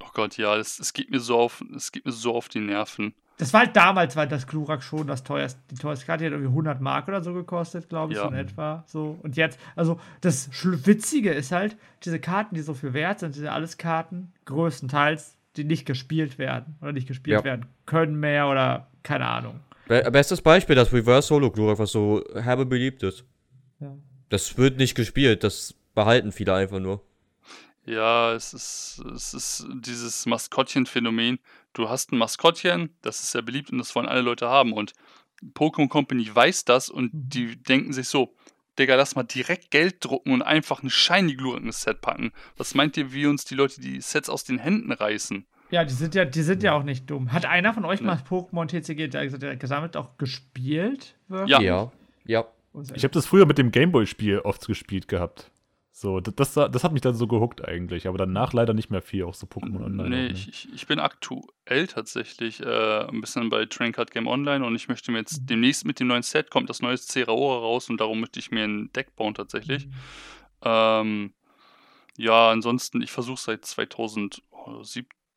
Oh 0.03 0.09
Gott, 0.15 0.37
ja, 0.39 0.57
es, 0.57 0.79
es 0.79 0.93
geht 0.93 1.11
mir 1.11 1.21
so 1.21 1.37
auf, 1.39 1.63
es 1.75 1.91
geht 1.93 2.07
mir 2.07 2.13
so 2.13 2.35
auf 2.35 2.49
die 2.49 2.61
Nerven. 2.61 3.13
Das 3.39 3.53
war 3.53 3.61
halt 3.67 3.77
damals, 3.77 4.17
war 4.17 4.27
das 4.27 4.47
Glurak 4.47 4.83
schon 4.83 5.07
das 5.09 5.23
teuerste, 5.23 5.61
die 5.71 5.75
teuerste 5.75 6.07
Karte, 6.07 6.21
die 6.23 6.27
hat 6.27 6.33
irgendwie 6.33 6.49
100 6.49 6.81
Mark 6.81 7.07
oder 7.09 7.23
so 7.23 7.35
gekostet, 7.35 7.89
glaube 7.91 8.13
ich, 8.13 8.19
Ja. 8.19 8.25
so 8.25 8.29
in 8.31 8.35
etwa. 8.37 8.85
So. 8.87 9.19
Und 9.23 9.37
jetzt, 9.37 9.61
also 9.75 10.01
das 10.23 10.49
Witzige 10.87 11.33
ist 11.33 11.53
halt, 11.53 11.77
diese 12.05 12.19
Karten, 12.19 12.55
die 12.55 12.63
so 12.63 12.73
viel 12.73 12.95
wert 12.95 13.19
sind, 13.19 13.35
sind 13.35 13.47
alles 13.49 13.77
Karten, 13.77 14.33
größtenteils, 14.47 15.37
die 15.57 15.65
nicht 15.65 15.85
gespielt 15.85 16.39
werden 16.39 16.77
oder 16.81 16.93
nicht 16.93 17.09
gespielt 17.09 17.41
Ja. 17.41 17.45
werden 17.45 17.67
können 17.85 18.19
mehr 18.19 18.49
oder 18.49 18.87
keine 19.03 19.27
Ahnung. 19.27 19.61
Be 19.87 20.09
bestes 20.11 20.43
Beispiel, 20.43 20.75
das 20.75 20.93
Reverse 20.93 21.29
Solo 21.29 21.51
Glurak, 21.51 21.79
was 21.79 21.93
so 21.93 22.25
herbe 22.35 22.67
beliebt 22.67 23.03
ist. 23.03 23.25
Ja. 23.81 23.97
Das 24.29 24.59
wird 24.59 24.79
nicht 24.79 24.95
gespielt, 24.95 25.45
das 25.45 25.75
behalten 25.95 26.33
viele 26.33 26.55
einfach 26.55 26.81
nur. 26.81 27.03
Ja, 27.85 28.33
es 28.33 28.53
ist, 28.53 29.01
es 29.15 29.33
ist 29.33 29.67
dieses 29.71 30.27
Maskottchen-Phänomen. 30.27 31.39
Du 31.73 31.89
hast 31.89 32.11
ein 32.11 32.19
Maskottchen, 32.19 32.91
das 33.03 33.21
ist 33.21 33.31
sehr 33.31 33.43
beliebt 33.43 33.71
und 33.71 33.79
das 33.79 33.95
wollen 33.95 34.09
alle 34.09 34.23
Leute 34.23 34.49
haben. 34.49 34.73
Und 34.73 34.93
Pokémon 35.55 35.89
Company 35.89 36.29
weiß 36.35 36.65
das 36.65 36.91
und 36.91 37.11
die 37.13 37.57
denken 37.57 37.93
sich 37.93 38.09
so, 38.09 38.35
Digga, 38.79 38.97
lass 38.97 39.15
mal 39.15 39.23
direkt 39.23 39.71
Geld 39.71 40.05
drucken 40.05 40.33
und 40.33 40.43
einfach 40.43 40.83
ein 40.83 40.91
Shiny 40.91 41.37
Glurak 41.37 41.63
ins 41.63 41.83
Set 41.83 42.01
packen. 42.01 42.33
Was 42.57 42.75
meint 42.75 42.97
ihr, 42.97 43.13
wie 43.13 43.27
uns 43.27 43.45
die 43.45 43.55
Leute 43.55 43.81
die 43.81 44.01
Sets 44.01 44.29
aus 44.29 44.43
den 44.45 44.59
Händen 44.59 44.93
reißen? 44.93 45.47
Ja, 45.71 45.85
die 45.85 45.95
sind 45.95 46.15
ja, 46.15 46.25
die 46.25 46.43
sind 46.43 46.63
ja 46.63 46.75
auch 46.75 46.85
nicht 46.85 47.11
dumm. 47.11 47.33
Hat 47.33 47.45
einer 47.45 47.75
von 47.75 47.85
euch 47.85 48.01
mal 48.01 48.17
Pokémon 48.17 48.67
TCG 48.67 49.09
gesagt, 49.09 49.61
gesammelt 49.61 49.97
auch 49.97 50.17
gespielt? 50.17 51.17
Wirklich? 51.29 51.59
Ja. 51.59 51.93
Ja. 52.25 52.47
Ich 52.95 53.05
habe 53.05 53.13
das 53.13 53.27
früher 53.27 53.47
mit 53.47 53.59
dem 53.59 53.71
Gameboy-Spiel 53.71 54.41
oft 54.41 54.67
gespielt 54.67 55.09
gehabt. 55.09 55.51
So, 55.99 56.21
das, 56.21 56.53
das, 56.53 56.85
hat 56.85 56.93
mich 56.93 57.01
dann 57.01 57.15
so 57.15 57.27
gehuckt 57.27 57.67
eigentlich, 57.67 58.07
aber 58.07 58.19
danach 58.19 58.53
leider 58.53 58.75
nicht 58.75 58.91
mehr 58.91 59.01
viel, 59.01 59.25
auch 59.25 59.33
so 59.33 59.47
Pokémon 59.47 59.83
Online. 59.83 60.11
Nee, 60.11 60.27
ne? 60.27 60.29
ich, 60.29 60.69
ich- 60.75 60.87
bin 60.87 60.99
aktuell 60.99 61.87
tatsächlich 61.87 62.61
äh, 62.61 63.07
ein 63.07 63.23
bisschen 63.23 63.49
bei 63.49 63.65
Train 63.65 63.93
Card 63.93 64.11
Game 64.11 64.27
Online 64.27 64.63
und 64.67 64.77
ich 64.77 64.89
möchte 64.89 65.11
mir 65.11 65.17
jetzt 65.17 65.49
demnächst 65.49 65.87
mit 65.87 65.99
dem 65.99 66.09
neuen 66.09 66.23
Set 66.23 66.51
kommt 66.51 66.69
das 66.69 66.83
neue 66.83 66.99
Ceraora 66.99 67.61
raus 67.61 67.89
und 67.89 67.99
darum 67.99 68.21
möchte 68.21 68.39
ich 68.39 68.51
mir 68.51 68.65
ein 68.65 68.93
Deck 68.93 69.17
bauen 69.17 69.33
tatsächlich. 69.33 69.89
Ähm, 70.61 71.33
ja, 72.19 72.51
ansonsten, 72.51 73.01
ich 73.01 73.11
versuche 73.11 73.41
seit 73.41 73.65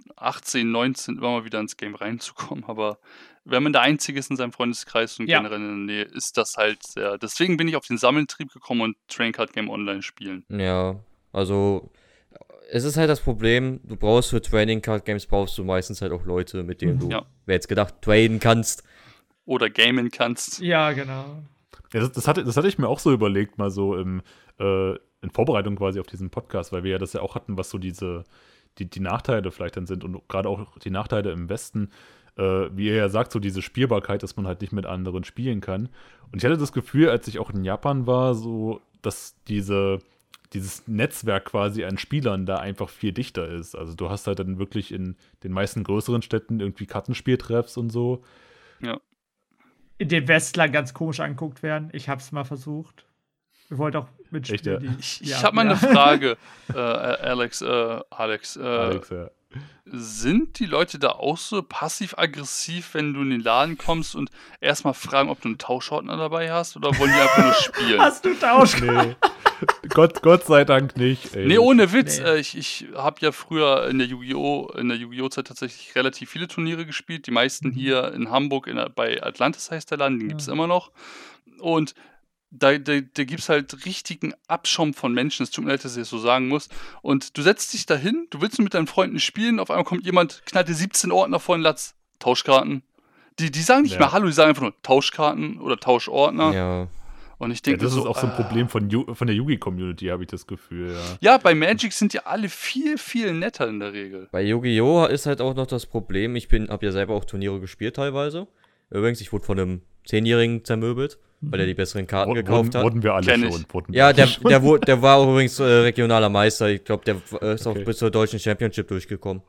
2018, 0.07 0.71
19 0.71 1.17
immer 1.17 1.31
mal 1.31 1.45
wieder 1.45 1.59
ins 1.59 1.77
Game 1.77 1.95
reinzukommen, 1.95 2.63
aber 2.65 2.99
wenn 3.45 3.63
man 3.63 3.73
der 3.73 3.81
Einzige 3.81 4.19
ist 4.19 4.29
in 4.29 4.37
seinem 4.37 4.51
Freundeskreis 4.51 5.19
und 5.19 5.27
Ja. 5.27 5.37
generell 5.39 5.59
in 5.59 5.87
der 5.87 5.95
Nähe, 5.95 6.03
ist 6.03 6.37
das 6.37 6.55
halt 6.57 6.83
sehr. 6.85 7.17
Deswegen 7.17 7.57
bin 7.57 7.67
ich 7.67 7.75
auf 7.75 7.87
den 7.87 7.97
Sammeltrieb 7.97 8.51
gekommen 8.53 8.81
und 8.81 8.97
Train 9.07 9.31
Card 9.31 9.53
Game 9.53 9.69
Online 9.69 10.01
spielen. 10.03 10.45
Ja, 10.49 10.95
also 11.31 11.89
es 12.71 12.83
ist 12.83 12.97
halt 12.97 13.09
das 13.09 13.21
Problem, 13.21 13.79
du 13.83 13.95
brauchst 13.95 14.29
für 14.29 14.41
Trading 14.41 14.81
Card 14.81 15.03
Games 15.05 15.25
brauchst 15.25 15.57
du 15.57 15.63
meistens 15.63 16.01
halt 16.01 16.11
auch 16.11 16.25
Leute, 16.25 16.63
mit 16.63 16.81
denen 16.81 16.99
du, 16.99 17.09
Ja. 17.09 17.25
wer 17.45 17.55
jetzt 17.55 17.67
gedacht, 17.67 17.95
traden 18.01 18.39
kannst. 18.39 18.83
Oder 19.45 19.69
gamen 19.71 20.11
kannst. 20.11 20.59
Ja, 20.59 20.91
genau. 20.91 21.41
Ja, 21.91 22.01
das, 22.01 22.11
das, 22.11 22.27
hatte, 22.27 22.43
das 22.43 22.55
hatte 22.55 22.67
ich 22.67 22.77
mir 22.77 22.87
auch 22.87 22.99
so 22.99 23.11
überlegt, 23.11 23.57
mal 23.57 23.71
so 23.71 23.95
im, 23.97 24.21
äh, 24.59 24.91
in 25.21 25.31
Vorbereitung 25.33 25.75
quasi 25.75 25.99
auf 25.99 26.05
diesen 26.05 26.29
Podcast, 26.29 26.71
weil 26.71 26.83
wir 26.83 26.91
ja 26.91 26.97
das 26.99 27.13
ja 27.13 27.21
auch 27.21 27.33
hatten, 27.33 27.57
was 27.57 27.71
so 27.71 27.79
diese, 27.79 28.25
die, 28.79 28.89
die 28.89 28.99
Nachteile 28.99 29.51
vielleicht 29.51 29.77
dann 29.77 29.85
sind 29.85 30.03
und 30.03 30.27
gerade 30.27 30.49
auch 30.49 30.77
die 30.79 30.89
Nachteile 30.89 31.31
im 31.31 31.49
Westen, 31.49 31.89
äh, 32.37 32.69
wie 32.71 32.87
ihr 32.87 32.95
ja 32.95 33.09
sagt, 33.09 33.31
so 33.31 33.39
diese 33.39 33.61
Spielbarkeit, 33.61 34.23
dass 34.23 34.35
man 34.37 34.47
halt 34.47 34.61
nicht 34.61 34.73
mit 34.73 34.85
anderen 34.85 35.23
spielen 35.23 35.61
kann. 35.61 35.89
Und 36.31 36.39
ich 36.39 36.45
hatte 36.45 36.57
das 36.57 36.71
Gefühl, 36.71 37.09
als 37.09 37.27
ich 37.27 37.39
auch 37.39 37.49
in 37.49 37.63
Japan 37.63 38.07
war, 38.07 38.33
so, 38.35 38.81
dass 39.01 39.35
diese, 39.47 39.99
dieses 40.53 40.87
Netzwerk 40.87 41.45
quasi 41.45 41.83
an 41.83 41.97
Spielern 41.97 42.45
da 42.45 42.57
einfach 42.57 42.89
viel 42.89 43.11
dichter 43.11 43.47
ist. 43.47 43.75
Also 43.75 43.93
du 43.93 44.09
hast 44.09 44.27
halt 44.27 44.39
dann 44.39 44.59
wirklich 44.59 44.93
in 44.93 45.15
den 45.43 45.51
meisten 45.51 45.83
größeren 45.83 46.21
Städten 46.21 46.59
irgendwie 46.59 46.85
Kartenspieltreffs 46.85 47.77
und 47.77 47.89
so. 47.89 48.23
In 49.97 50.07
den 50.07 50.27
Westler 50.29 50.69
ganz 50.69 50.93
komisch 50.93 51.19
angeguckt 51.19 51.61
werden. 51.61 51.89
Ich 51.91 52.07
hab's 52.07 52.31
mal 52.31 52.45
versucht. 52.45 53.05
Ich 53.71 53.77
wollte 53.77 53.99
auch 53.99 54.07
mitspielen. 54.31 54.57
Echt, 54.59 54.65
ja? 54.65 54.77
die- 54.77 54.99
Ich, 54.99 55.19
ja, 55.21 55.37
ich 55.37 55.43
habe 55.43 55.55
mal 55.55 55.65
ja. 55.65 55.71
eine 55.73 55.79
Frage, 55.93 56.37
äh, 56.73 56.77
Alex. 56.77 57.61
Äh, 57.61 57.99
Alex, 58.09 58.55
äh, 58.55 58.61
Alex, 58.63 59.09
ja. 59.09 59.29
sind 59.85 60.59
die 60.59 60.65
Leute 60.65 60.99
da 60.99 61.09
auch 61.09 61.37
so 61.37 61.61
passiv-aggressiv, 61.61 62.93
wenn 62.93 63.13
du 63.13 63.21
in 63.21 63.29
den 63.29 63.41
Laden 63.41 63.77
kommst 63.77 64.15
und 64.15 64.29
erstmal 64.61 64.93
fragen, 64.93 65.29
ob 65.29 65.41
du 65.41 65.49
einen 65.49 65.57
Tauschordner 65.57 66.17
dabei 66.17 66.51
hast 66.51 66.75
oder 66.77 66.97
wollen 66.97 67.11
die 67.13 67.19
einfach 67.19 67.43
nur 67.43 67.53
spielen? 67.53 67.99
Hast 68.01 68.25
du 68.25 68.33
Tausch? 68.35 68.79
Nee. 68.81 69.15
Gott, 69.89 70.21
Gott 70.21 70.45
sei 70.45 70.63
Dank 70.63 70.95
nicht. 70.95 71.35
Ey. 71.35 71.45
Nee, 71.45 71.57
ohne 71.57 71.91
Witz. 71.91 72.19
Nee. 72.19 72.25
Äh, 72.25 72.39
ich 72.39 72.57
ich 72.57 72.87
habe 72.95 73.17
ja 73.19 73.31
früher 73.33 73.87
in 73.89 73.97
der 73.99 74.07
Yu-Gi-Oh! 74.07 74.71
in 74.77 74.87
der 74.89 74.97
Yu-Gi-Oh! 74.97 75.27
Zeit 75.29 75.47
tatsächlich 75.47 75.95
relativ 75.95 76.29
viele 76.29 76.47
Turniere 76.47 76.85
gespielt. 76.85 77.27
Die 77.27 77.31
meisten 77.31 77.71
hier 77.71 78.13
in 78.13 78.29
Hamburg, 78.31 78.67
in 78.67 78.79
bei 78.95 79.21
Atlantis 79.21 79.69
heißt 79.69 79.91
der 79.91 79.97
Laden, 79.97 80.17
den 80.19 80.29
gibt 80.29 80.41
es 80.41 80.47
Ja. 80.47 80.53
immer 80.53 80.67
noch. 80.67 80.91
Und 81.59 81.93
da, 82.51 82.77
da, 82.77 82.99
da 82.99 83.23
gibt 83.23 83.39
es 83.41 83.49
halt 83.49 83.85
richtigen 83.85 84.33
Abschaum 84.47 84.93
von 84.93 85.13
Menschen. 85.13 85.43
Es 85.43 85.51
tut 85.51 85.65
mir 85.65 85.71
leid, 85.71 85.85
dass 85.85 85.95
ich 85.95 86.01
das 86.01 86.09
so 86.09 86.17
sagen 86.17 86.47
muss. 86.47 86.69
Und 87.01 87.37
du 87.37 87.41
setzt 87.41 87.73
dich 87.73 87.85
dahin, 87.85 88.27
du 88.31 88.41
willst 88.41 88.59
mit 88.59 88.73
deinen 88.73 88.87
Freunden 88.87 89.19
spielen, 89.19 89.59
auf 89.59 89.69
einmal 89.69 89.83
kommt 89.85 90.05
jemand, 90.05 90.41
knallt 90.45 90.67
dir 90.67 90.73
17 90.73 91.11
Ordner 91.11 91.39
vor 91.39 91.57
den 91.57 91.61
Latz. 91.61 91.95
Tauschkarten. 92.19 92.83
Die, 93.39 93.49
die 93.51 93.61
sagen 93.61 93.83
nicht 93.83 93.93
Ja. 93.93 93.99
mehr 93.99 94.11
Hallo, 94.11 94.25
die 94.27 94.33
sagen 94.33 94.49
einfach 94.49 94.63
nur 94.63 94.73
Tauschkarten 94.81 95.59
oder 95.61 95.77
Tauschordner. 95.77 96.53
Ja. 96.53 96.87
Und 97.37 97.51
ich 97.51 97.59
Ja, 97.59 97.71
denke 97.71 97.85
das 97.85 97.93
so, 97.93 98.01
ist 98.01 98.05
auch 98.05 98.17
so 98.17 98.27
ein 98.27 98.33
ah. 98.33 98.35
Problem 98.35 98.67
von, 98.67 98.89
von 99.15 99.27
der 99.27 99.35
Yugi-Community, 99.37 100.07
habe 100.07 100.23
ich 100.23 100.29
das 100.29 100.45
Gefühl, 100.45 100.91
ja. 100.91 101.17
Ja, 101.21 101.37
bei 101.37 101.55
Magic 101.55 101.93
sind 101.93 102.13
ja 102.13 102.23
alle 102.25 102.49
viel, 102.49 102.97
viel 102.97 103.33
netter 103.33 103.69
in 103.69 103.79
der 103.79 103.93
Regel. 103.93 104.27
Bei 104.33 104.41
Yu-Gi-Oh! 104.43 105.05
ist 105.05 105.25
halt 105.25 105.39
auch 105.39 105.55
noch 105.55 105.67
das 105.67 105.85
Problem, 105.85 106.35
ich 106.35 106.49
bin, 106.49 106.67
hab 106.67 106.83
ja 106.83 106.91
selber 106.91 107.13
auch 107.13 107.23
Turniere 107.23 107.61
gespielt 107.61 107.95
teilweise. 107.95 108.47
Übrigens, 108.89 109.21
ich 109.21 109.31
wurde 109.31 109.45
von 109.45 109.57
einem 109.57 109.81
Zehnjährigen 110.05 110.65
zermöbelt, 110.65 111.17
weil 111.41 111.61
er 111.61 111.65
die 111.65 111.73
besseren 111.73 112.05
Karten 112.07 112.31
Wurden, 112.31 112.45
gekauft 112.45 112.75
hat. 112.75 112.83
wurden 112.83 113.01
wir 113.03 113.13
alle 113.13 113.25
Kenn 113.25 113.51
schon. 113.51 113.65
Wurden 113.71 113.93
Ja, 113.93 114.07
wir 114.09 114.13
der, 114.13 114.27
schon. 114.27 114.43
der, 114.49 114.61
wurde, 114.63 114.85
der 114.85 115.01
war 115.01 115.17
auch 115.17 115.29
übrigens 115.29 115.59
äh, 115.59 115.63
regionaler 115.63 116.29
Meister. 116.29 116.67
Ich 116.69 116.83
glaube, 116.83 117.03
der 117.05 117.15
äh, 117.41 117.53
ist 117.55 117.65
auch 117.67 117.71
Okay. 117.71 117.83
bis 117.85 117.97
zur 117.97 118.11
deutschen 118.11 118.39
Championship 118.39 118.87
durchgekommen. 118.87 119.41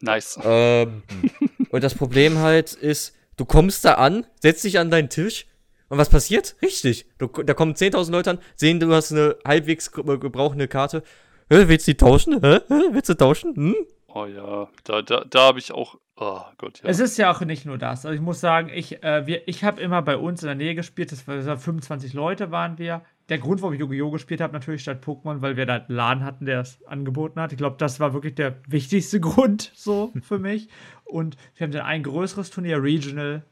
Nice. 0.00 0.38
Ähm, 0.44 1.02
und 1.70 1.82
das 1.84 1.94
Problem 1.94 2.38
halt 2.38 2.72
ist, 2.72 3.14
du 3.36 3.44
kommst 3.44 3.84
da 3.84 3.94
an, 3.94 4.26
setzt 4.40 4.64
dich 4.64 4.78
an 4.78 4.90
deinen 4.90 5.08
Tisch 5.08 5.46
und 5.88 5.98
was 5.98 6.08
passiert? 6.10 6.54
Richtig. 6.62 7.06
Du, 7.18 7.26
da 7.26 7.54
kommen 7.54 7.74
10.000 7.74 8.12
Leute 8.12 8.30
an, 8.30 8.38
sehen, 8.56 8.78
du 8.78 8.92
hast 8.92 9.10
eine 9.12 9.36
halbwegs 9.46 9.90
ge- 9.90 10.18
gebrauchende 10.18 10.68
Karte. 10.68 11.02
Hä, 11.50 11.64
willst 11.66 11.86
du 11.88 11.92
die 11.92 11.96
tauschen? 11.96 12.40
Hä? 12.42 12.60
Hä? 12.68 12.74
Willst 12.92 13.08
du 13.08 13.14
tauschen? 13.14 13.54
Hm? 13.56 13.74
Oh 14.08 14.26
ja, 14.26 14.68
da, 14.84 15.02
da, 15.02 15.24
da 15.28 15.40
habe 15.40 15.58
ich 15.58 15.72
auch. 15.72 15.96
Oh 16.20 16.42
Gott, 16.56 16.80
ja. 16.82 16.88
Es 16.88 16.98
ist 16.98 17.16
ja 17.16 17.30
auch 17.30 17.40
nicht 17.42 17.64
nur 17.64 17.78
das. 17.78 18.04
Also 18.04 18.14
ich 18.14 18.20
muss 18.20 18.40
sagen, 18.40 18.70
ich, 18.74 19.02
äh, 19.04 19.26
wir, 19.26 19.46
ich 19.46 19.62
habe 19.62 19.80
immer 19.80 20.02
bei 20.02 20.16
uns 20.16 20.42
in 20.42 20.46
der 20.46 20.56
Nähe 20.56 20.74
gespielt. 20.74 21.12
Das 21.12 21.28
war, 21.28 21.36
das 21.36 21.46
war 21.46 21.56
25 21.58 22.12
Leute 22.12 22.50
waren 22.50 22.76
wir. 22.78 23.02
Der 23.28 23.38
Grund, 23.38 23.60
warum 23.60 23.74
ich 23.74 23.80
Yu-Gi-Oh! 23.80 24.10
gespielt 24.10 24.40
habe, 24.40 24.52
natürlich 24.52 24.82
statt 24.82 25.04
Pokémon, 25.04 25.42
weil 25.42 25.56
wir 25.56 25.66
da 25.66 25.74
einen 25.76 25.84
Laden 25.88 26.24
hatten, 26.24 26.46
der 26.46 26.60
es 26.60 26.82
angeboten 26.86 27.40
hat. 27.40 27.52
Ich 27.52 27.58
glaube, 27.58 27.76
das 27.78 28.00
war 28.00 28.14
wirklich 28.14 28.34
der 28.34 28.56
wichtigste 28.66 29.20
Grund 29.28 29.70
so 29.74 30.12
für 30.22 30.38
mich. 30.38 30.68
Und 31.04 31.36
wir 31.56 31.66
haben 31.66 31.72
dann 31.72 31.86
ein 31.86 32.02
größeres 32.02 32.50
Turnier, 32.50 32.82
Regional, 32.82 33.44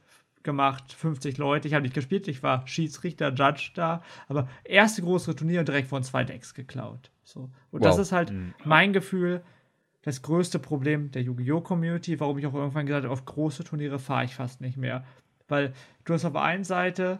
gemacht, 0.43 0.93
50 0.93 1.39
Leute. 1.39 1.69
Ich 1.69 1.75
habe 1.75 1.83
nicht 1.83 1.95
gespielt, 1.95 2.27
ich 2.29 2.43
war 2.43 2.67
Schiedsrichter, 2.67 3.33
Judge 3.35 3.71
da. 3.75 4.03
Aber 4.29 4.49
erste 4.65 5.03
größere 5.03 5.37
Turnier 5.37 5.61
und 5.61 5.69
direkt 5.69 5.89
von 5.89 6.03
zwei 6.05 6.25
Decks 6.25 6.55
geklaut. 6.55 7.11
So. 7.25 7.51
Und 7.71 7.85
das 7.85 7.97
Wow. 7.97 8.03
ist 8.03 8.13
halt 8.13 8.33
mein 8.65 8.93
Gefühl, 8.93 9.43
das 10.07 10.23
größte 10.23 10.61
Problem 10.61 11.11
der 11.11 11.23
Yu-Gi-Oh! 11.23 11.61
Community, 11.61 12.21
warum 12.21 12.39
ich 12.39 12.47
auch 12.47 12.55
irgendwann 12.55 12.87
gesagt 12.87 13.03
habe, 13.03 13.13
auf 13.13 13.25
große 13.25 13.65
Turniere 13.65 13.99
fahre 13.99 14.25
ich 14.25 14.37
fast 14.37 14.61
nicht 14.61 14.77
mehr. 14.77 15.05
Weil 15.49 15.73
du 16.05 16.15
hast 16.15 16.25
auf 16.25 16.33
der 16.33 16.43
einen 16.43 16.63
Seite, 16.63 17.19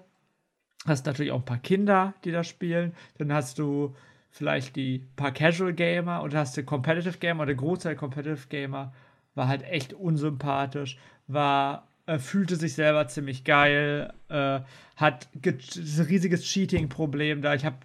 hast 0.87 1.05
natürlich 1.05 1.33
auch 1.33 1.41
ein 1.41 1.45
paar 1.45 1.59
Kinder, 1.59 2.15
die 2.23 2.31
da 2.31 2.45
spielen, 2.45 2.95
dann 3.19 3.33
hast 3.33 3.59
du 3.59 3.97
vielleicht 4.31 4.77
die 4.77 5.05
paar 5.17 5.33
Casual 5.33 5.73
Gamer 5.73 6.23
und 6.23 6.33
hast 6.37 6.57
du 6.57 6.63
Competitive 6.63 7.19
Gamer 7.19 7.41
und 7.41 7.49
der 7.49 7.57
Großteil 7.57 7.97
Competitive 7.97 8.47
Gamer 8.49 8.93
war 9.35 9.49
halt 9.49 9.65
echt 9.65 9.93
unsympathisch, 9.93 10.97
war 11.27 11.89
äh, 12.07 12.21
fühlte 12.21 12.55
sich 12.55 12.75
selber 12.75 13.09
ziemlich 13.09 13.43
geil, 13.43 14.13
äh, 14.29 14.61
hat 14.95 15.29
ein 15.45 16.07
riesiges 16.09 16.45
Cheating-Problem 16.45 17.43
da. 17.43 17.55
Ich 17.55 17.65
habe 17.65 17.79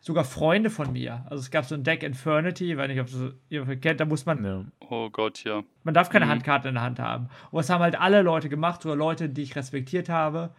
sogar 0.00 0.24
Freunde 0.24 0.70
von 0.70 0.92
mir. 0.92 1.24
Also 1.28 1.42
es 1.42 1.50
gab 1.50 1.64
so 1.66 1.74
ein 1.74 1.84
Deck 1.84 2.02
Infernity, 2.02 2.76
weiß 2.76 2.88
nicht, 2.88 3.00
ob 3.00 3.06
das 3.06 3.34
ihr 3.50 3.64
kennt, 3.76 4.00
da 4.00 4.04
muss 4.06 4.26
man 4.26 4.44
Ja. 4.44 4.64
oh 4.88 5.10
Gott, 5.10 5.44
ja. 5.44 5.62
man 5.84 5.94
darf 5.94 6.08
keine 6.08 6.24
Mhm. 6.26 6.30
Handkarten 6.30 6.68
in 6.70 6.74
der 6.74 6.82
Hand 6.82 6.98
haben. 6.98 7.26
Und 7.50 7.58
was 7.58 7.70
haben 7.70 7.82
halt 7.82 8.00
alle 8.00 8.22
Leute 8.22 8.48
gemacht, 8.48 8.84
oder 8.86 8.96
Leute, 8.96 9.28
die 9.28 9.42
ich 9.42 9.56
respektiert 9.56 10.08
habe, 10.08 10.50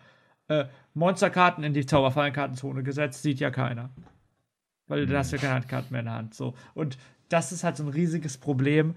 äh, 0.47 0.65
Monsterkarten 0.93 1.63
in 1.63 1.73
die 1.73 1.86
Zauberfallenkartenzone 1.86 2.84
gesetzt, 2.84 3.23
sieht 3.23 3.39
ja 3.39 3.49
keiner. 3.51 3.89
Weil 4.88 5.06
da 5.08 5.19
hast 5.19 5.32
du 5.32 5.38
ja 5.38 5.41
keine 5.41 5.56
Handkarten 5.56 5.91
mehr 5.91 6.01
in 6.01 6.06
der 6.06 6.15
Hand. 6.15 6.34
So. 6.34 6.54
Und 6.73 6.97
das 7.30 7.51
ist 7.51 7.63
halt 7.63 7.77
so 7.77 7.84
ein 7.84 7.89
riesiges 7.89 8.38
Problem, 8.38 8.95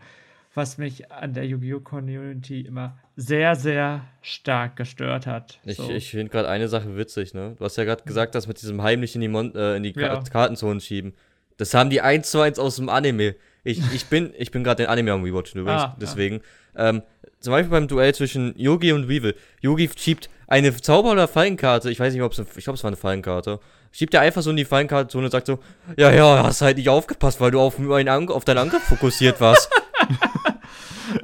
was 0.54 0.78
mich 0.78 1.10
an 1.10 1.34
der 1.34 1.46
Yu-Gi-Oh! 1.46 1.80
Community 1.80 2.60
immer 2.62 2.96
sehr, 3.16 3.56
sehr 3.56 4.02
stark 4.22 4.76
gestört 4.76 5.26
hat. 5.26 5.58
Ich, 5.64 5.76
so. 5.76 5.90
ich 5.90 6.10
finde 6.10 6.30
gerade 6.30 6.48
eine 6.48 6.68
Sache 6.68 6.96
witzig, 6.96 7.34
ne? 7.34 7.54
Du 7.58 7.64
hast 7.64 7.76
ja 7.76 7.84
gerade 7.84 8.04
gesagt, 8.04 8.34
dass 8.34 8.46
mit 8.46 8.60
diesem 8.60 8.82
heimlich 8.82 9.14
in 9.14 9.20
die, 9.20 9.28
Mon 9.28 9.54
äh, 9.54 9.76
in 9.76 9.82
die 9.82 9.92
Ja. 9.96 10.20
Kartenzonen 10.22 10.80
schieben. 10.80 11.14
Das 11.56 11.74
haben 11.74 11.90
die 11.90 12.00
eins 12.00 12.30
zu 12.30 12.40
eins 12.40 12.58
aus 12.58 12.76
dem 12.76 12.88
Anime. 12.88 13.36
Ich, 13.62 13.80
ich 13.94 14.06
bin, 14.06 14.32
ich 14.36 14.50
bin 14.50 14.64
gerade 14.64 14.82
den 14.82 14.90
Anime 14.90 15.12
am 15.12 15.22
Rewatchen 15.22 15.60
übrigens, 15.60 15.82
Ah, 15.82 15.96
deswegen. 16.00 16.40
Ähm, 16.76 17.02
zum 17.40 17.52
Beispiel 17.52 17.70
beim 17.70 17.88
Duell 17.88 18.14
zwischen 18.14 18.58
Yugi 18.58 18.92
und 18.92 19.08
Weevil. 19.08 19.34
Yugi 19.60 19.90
schiebt 19.96 20.30
eine 20.46 20.74
Zauber- 20.74 21.12
oder 21.12 21.28
Fallenkarte, 21.28 21.90
ich 21.90 22.00
weiß 22.00 22.12
nicht, 22.12 22.22
ob 22.22 22.32
es, 22.32 22.38
ich 22.38 22.64
glaube, 22.64 22.76
es 22.76 22.84
war 22.84 22.88
eine 22.88 22.96
Fallenkarte. 22.96 23.60
Schiebt 23.92 24.14
er 24.14 24.22
einfach 24.22 24.42
so 24.42 24.50
in 24.50 24.56
die 24.56 24.64
Fallenkartenzone 24.64 25.26
und 25.26 25.30
sagt 25.30 25.46
so, 25.46 25.60
ja, 25.96 26.12
ja, 26.12 26.42
hast 26.42 26.62
halt 26.62 26.78
nicht 26.78 26.88
aufgepasst, 26.88 27.40
weil 27.40 27.52
du 27.52 27.60
auf, 27.60 27.78
Ang 27.78 28.28
auf 28.30 28.44
deinen 28.44 28.58
Angriff 28.58 28.82
fokussiert 28.82 29.40
warst. 29.40 29.70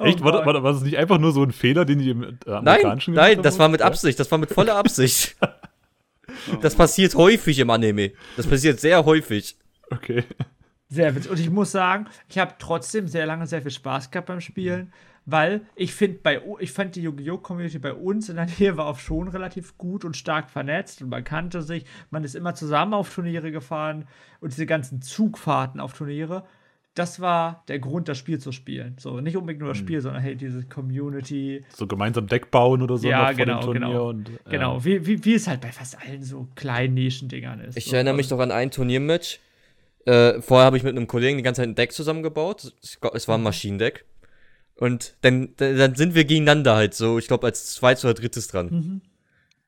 Oh 0.00 0.04
Echt? 0.04 0.24
War, 0.24 0.46
war, 0.46 0.62
war 0.62 0.72
das 0.72 0.82
nicht 0.82 0.96
einfach 0.96 1.18
nur 1.18 1.32
so 1.32 1.42
ein 1.42 1.52
Fehler, 1.52 1.84
den 1.84 1.98
die 1.98 2.10
im 2.10 2.22
äh, 2.22 2.26
Nein, 2.46 2.56
amerikanischen 2.56 3.14
nein, 3.14 3.30
gemacht 3.32 3.46
das 3.46 3.58
war 3.58 3.68
mit? 3.68 3.82
Absicht, 3.82 4.18
das 4.18 4.30
war 4.30 4.38
mit 4.38 4.50
voller 4.50 4.76
Absicht. 4.76 5.36
Das 6.62 6.74
passiert 6.74 7.14
häufig 7.14 7.58
im 7.58 7.70
Anime. 7.70 8.12
Das 8.36 8.46
passiert 8.46 8.80
sehr 8.80 9.04
häufig. 9.04 9.56
Okay. 9.90 10.24
Sehr 10.88 11.14
witzig. 11.14 11.30
Und 11.30 11.38
ich 11.38 11.50
muss 11.50 11.70
sagen, 11.70 12.06
ich 12.28 12.38
habe 12.38 12.54
trotzdem 12.58 13.08
sehr 13.08 13.26
lange 13.26 13.46
sehr 13.46 13.62
viel 13.62 13.70
Spaß 13.70 14.10
gehabt 14.10 14.28
beim 14.28 14.40
Spielen, 14.40 14.92
weil 15.26 15.62
ich 15.76 15.94
finde, 15.94 16.18
bei 16.22 16.42
ich 16.58 16.72
fand 16.72 16.96
die 16.96 17.02
Yu-Gi-Oh! 17.02 17.38
Community 17.38 17.78
bei 17.78 17.92
uns 17.92 18.28
in 18.28 18.36
der 18.36 18.46
Nähe 18.58 18.76
war 18.76 18.86
auch 18.86 18.98
schon 18.98 19.28
relativ 19.28 19.76
gut 19.78 20.04
und 20.04 20.16
stark 20.16 20.50
vernetzt 20.50 21.02
und 21.02 21.10
man 21.10 21.22
kannte 21.22 21.62
sich. 21.62 21.84
Man 22.10 22.24
ist 22.24 22.34
immer 22.34 22.54
zusammen 22.54 22.94
auf 22.94 23.14
Turniere 23.14 23.52
gefahren 23.52 24.08
und 24.40 24.52
diese 24.52 24.66
ganzen 24.66 25.02
Zugfahrten 25.02 25.78
auf 25.78 25.92
Turniere. 25.92 26.44
Das 27.00 27.18
war 27.18 27.64
der 27.68 27.78
Grund, 27.78 28.08
das 28.08 28.18
Spiel 28.18 28.38
zu 28.40 28.52
spielen. 28.52 28.94
So, 28.98 29.22
nicht 29.22 29.34
unbedingt 29.34 29.60
nur 29.60 29.70
das 29.70 29.78
Spiel, 29.78 30.02
sondern 30.02 30.20
hey, 30.20 30.36
diese 30.36 30.64
Community. 30.64 31.64
So 31.74 31.86
gemeinsam 31.86 32.26
Deck 32.26 32.50
bauen 32.50 32.82
oder 32.82 32.98
so 32.98 33.08
Ja, 33.08 33.32
genau, 33.32 33.60
dem 33.60 33.64
Turnier. 33.64 33.86
genau. 33.88 34.08
Und, 34.10 34.28
ja. 34.28 34.50
Genau, 34.50 34.84
wie, 34.84 35.06
wie, 35.06 35.24
wie 35.24 35.32
es 35.32 35.48
halt 35.48 35.62
bei 35.62 35.72
fast 35.72 35.96
allen 35.98 36.22
so 36.22 36.46
kleinen 36.56 36.92
Nischendingern 36.92 37.60
ist. 37.60 37.78
Ich 37.78 37.86
so. 37.86 37.94
erinnere 37.96 38.12
mich 38.12 38.28
doch 38.28 38.38
an 38.38 38.50
ein 38.50 38.70
Turniermatch. 38.70 39.40
Äh, 40.04 40.42
vorher 40.42 40.66
habe 40.66 40.76
ich 40.76 40.82
mit 40.82 40.94
einem 40.94 41.06
Kollegen 41.06 41.38
die 41.38 41.42
ganze 41.42 41.62
Zeit 41.62 41.70
ein 41.70 41.74
Deck 41.74 41.92
zusammengebaut. 41.92 42.74
Es 43.14 43.28
war 43.28 43.38
ein 43.38 43.42
Maschinendeck. 43.42 44.04
Und 44.74 45.14
dann, 45.22 45.54
dann 45.56 45.94
sind 45.94 46.14
wir 46.14 46.26
gegeneinander 46.26 46.76
halt 46.76 46.92
so, 46.92 47.18
ich 47.18 47.28
glaube, 47.28 47.46
als 47.46 47.72
zweites 47.72 48.04
oder 48.04 48.12
drittes 48.12 48.48
dran. 48.48 49.00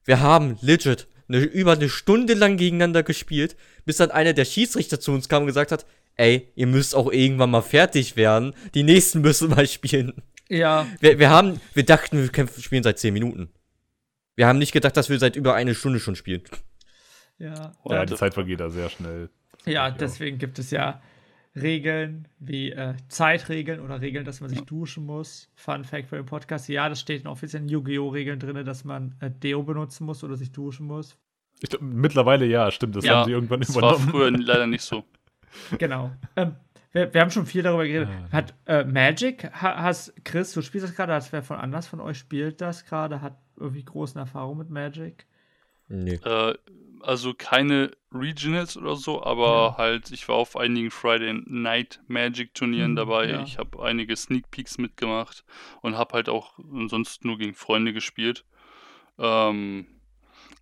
Wir 0.04 0.20
haben 0.20 0.58
legit 0.60 1.06
eine, 1.28 1.38
über 1.38 1.72
eine 1.72 1.88
Stunde 1.88 2.34
lang 2.34 2.58
gegeneinander 2.58 3.02
gespielt, 3.02 3.56
bis 3.86 3.96
dann 3.96 4.10
einer 4.10 4.34
der 4.34 4.44
Schiedsrichter 4.44 5.00
zu 5.00 5.12
uns 5.12 5.30
kam 5.30 5.44
und 5.44 5.46
gesagt 5.46 5.72
hat, 5.72 5.86
ey, 6.16 6.48
ihr 6.54 6.66
müsst 6.66 6.94
auch 6.94 7.10
irgendwann 7.12 7.50
mal 7.50 7.62
fertig 7.62 8.16
werden. 8.16 8.54
Die 8.74 8.82
nächsten 8.82 9.20
müssen 9.20 9.50
mal 9.50 9.66
spielen. 9.66 10.12
Ja, 10.48 10.86
Wir, 11.00 11.18
wir 11.18 11.30
haben, 11.30 11.60
wir 11.74 11.84
dachten, 11.84 12.18
wir 12.20 12.28
kämpfen, 12.28 12.62
spielen 12.62 12.82
seit 12.82 12.98
10 12.98 13.12
Minuten. 13.14 13.48
Wir 14.36 14.46
haben 14.46 14.58
nicht 14.58 14.72
gedacht, 14.72 14.96
dass 14.96 15.08
wir 15.10 15.18
seit 15.18 15.36
über 15.36 15.54
eine 15.54 15.74
Stunde 15.74 16.00
schon 16.00 16.16
spielen. 16.16 16.42
ja. 17.38 17.72
Ja, 17.88 18.02
Äh, 18.02 18.06
die 18.06 18.14
Zeit 18.14 18.34
vergeht 18.34 18.60
da 18.60 18.68
sehr 18.70 18.88
schnell. 18.90 19.30
Ja, 19.64 19.90
deswegen 19.90 20.38
gibt 20.38 20.58
es 20.58 20.70
ja 20.70 21.00
Regeln 21.54 22.28
wie 22.38 22.70
äh, 22.72 22.94
Zeitregeln 23.08 23.80
oder 23.80 24.00
Regeln, 24.00 24.24
dass 24.24 24.40
man 24.40 24.48
sich 24.50 24.62
duschen 24.62 25.04
muss. 25.04 25.50
Fun 25.54 25.84
Fact 25.84 26.08
für 26.08 26.16
den 26.16 26.24
Podcast: 26.26 26.68
Ja, 26.68 26.88
das 26.88 26.98
steht 27.00 27.20
in 27.22 27.26
offiziellen 27.28 27.68
Yu-Gi-Oh! 27.68 28.08
Regeln 28.08 28.38
drin, 28.40 28.64
dass 28.64 28.84
man 28.84 29.14
äh, 29.20 29.30
Deo 29.30 29.62
benutzen 29.62 30.04
muss 30.06 30.24
oder 30.24 30.36
sich 30.36 30.50
duschen 30.50 30.86
muss. 30.86 31.16
Ich, 31.60 31.68
glaub, 31.68 31.82
mittlerweile 31.82 32.46
ja, 32.46 32.70
stimmt. 32.70 32.96
Das 32.96 33.04
Ja, 33.04 33.16
haben 33.18 33.26
sie 33.26 33.32
irgendwann 33.32 33.60
Das 33.60 33.74
war 33.74 33.82
übernommen. 33.96 34.08
früher 34.10 34.30
leider 34.38 34.66
nicht 34.66 34.82
so. 34.82 35.04
Genau. 35.78 36.12
ähm, 36.36 36.56
wir, 36.92 37.12
wir 37.14 37.20
haben 37.20 37.30
schon 37.30 37.46
viel 37.46 37.62
darüber 37.62 37.86
geredet. 37.86 38.08
Ah, 38.30 38.32
Hat 38.32 38.54
äh, 38.66 38.84
Magic, 38.84 39.44
ha, 39.52 39.82
hast 39.82 40.12
Chris, 40.24 40.52
du 40.52 40.62
spielst 40.62 40.86
das 40.86 40.94
gerade, 40.94 41.14
als 41.14 41.32
wer 41.32 41.42
von 41.42 41.56
anders 41.58 41.86
von 41.86 42.00
euch 42.00 42.18
spielt 42.18 42.60
das 42.60 42.84
gerade, 42.84 43.20
hat 43.22 43.36
irgendwie 43.56 43.84
großen 43.84 44.18
Erfahrung 44.18 44.58
mit 44.58 44.70
Magic? 44.70 45.26
Nee. 45.88 46.14
Äh, 46.24 46.54
also 47.00 47.34
keine 47.34 47.90
Regionals 48.12 48.76
oder 48.76 48.94
so, 48.94 49.24
aber 49.24 49.76
halt, 49.76 50.10
ich 50.12 50.28
war 50.28 50.36
auf 50.36 50.56
einigen 50.56 50.90
Friday 50.90 51.34
Night 51.46 52.00
Magic 52.06 52.54
Turnieren 52.54 52.90
Hm, 52.90 52.96
dabei. 52.96 53.28
ja. 53.30 53.42
Ich 53.42 53.58
habe 53.58 53.82
einige 53.82 54.14
Sneak 54.14 54.50
Peeks 54.50 54.78
mitgemacht 54.78 55.44
und 55.80 55.96
habe 55.96 56.14
halt 56.14 56.28
auch 56.28 56.58
sonst 56.86 57.24
nur 57.24 57.38
gegen 57.38 57.54
Freunde 57.54 57.92
gespielt. 57.92 58.44
Ähm, 59.18 59.86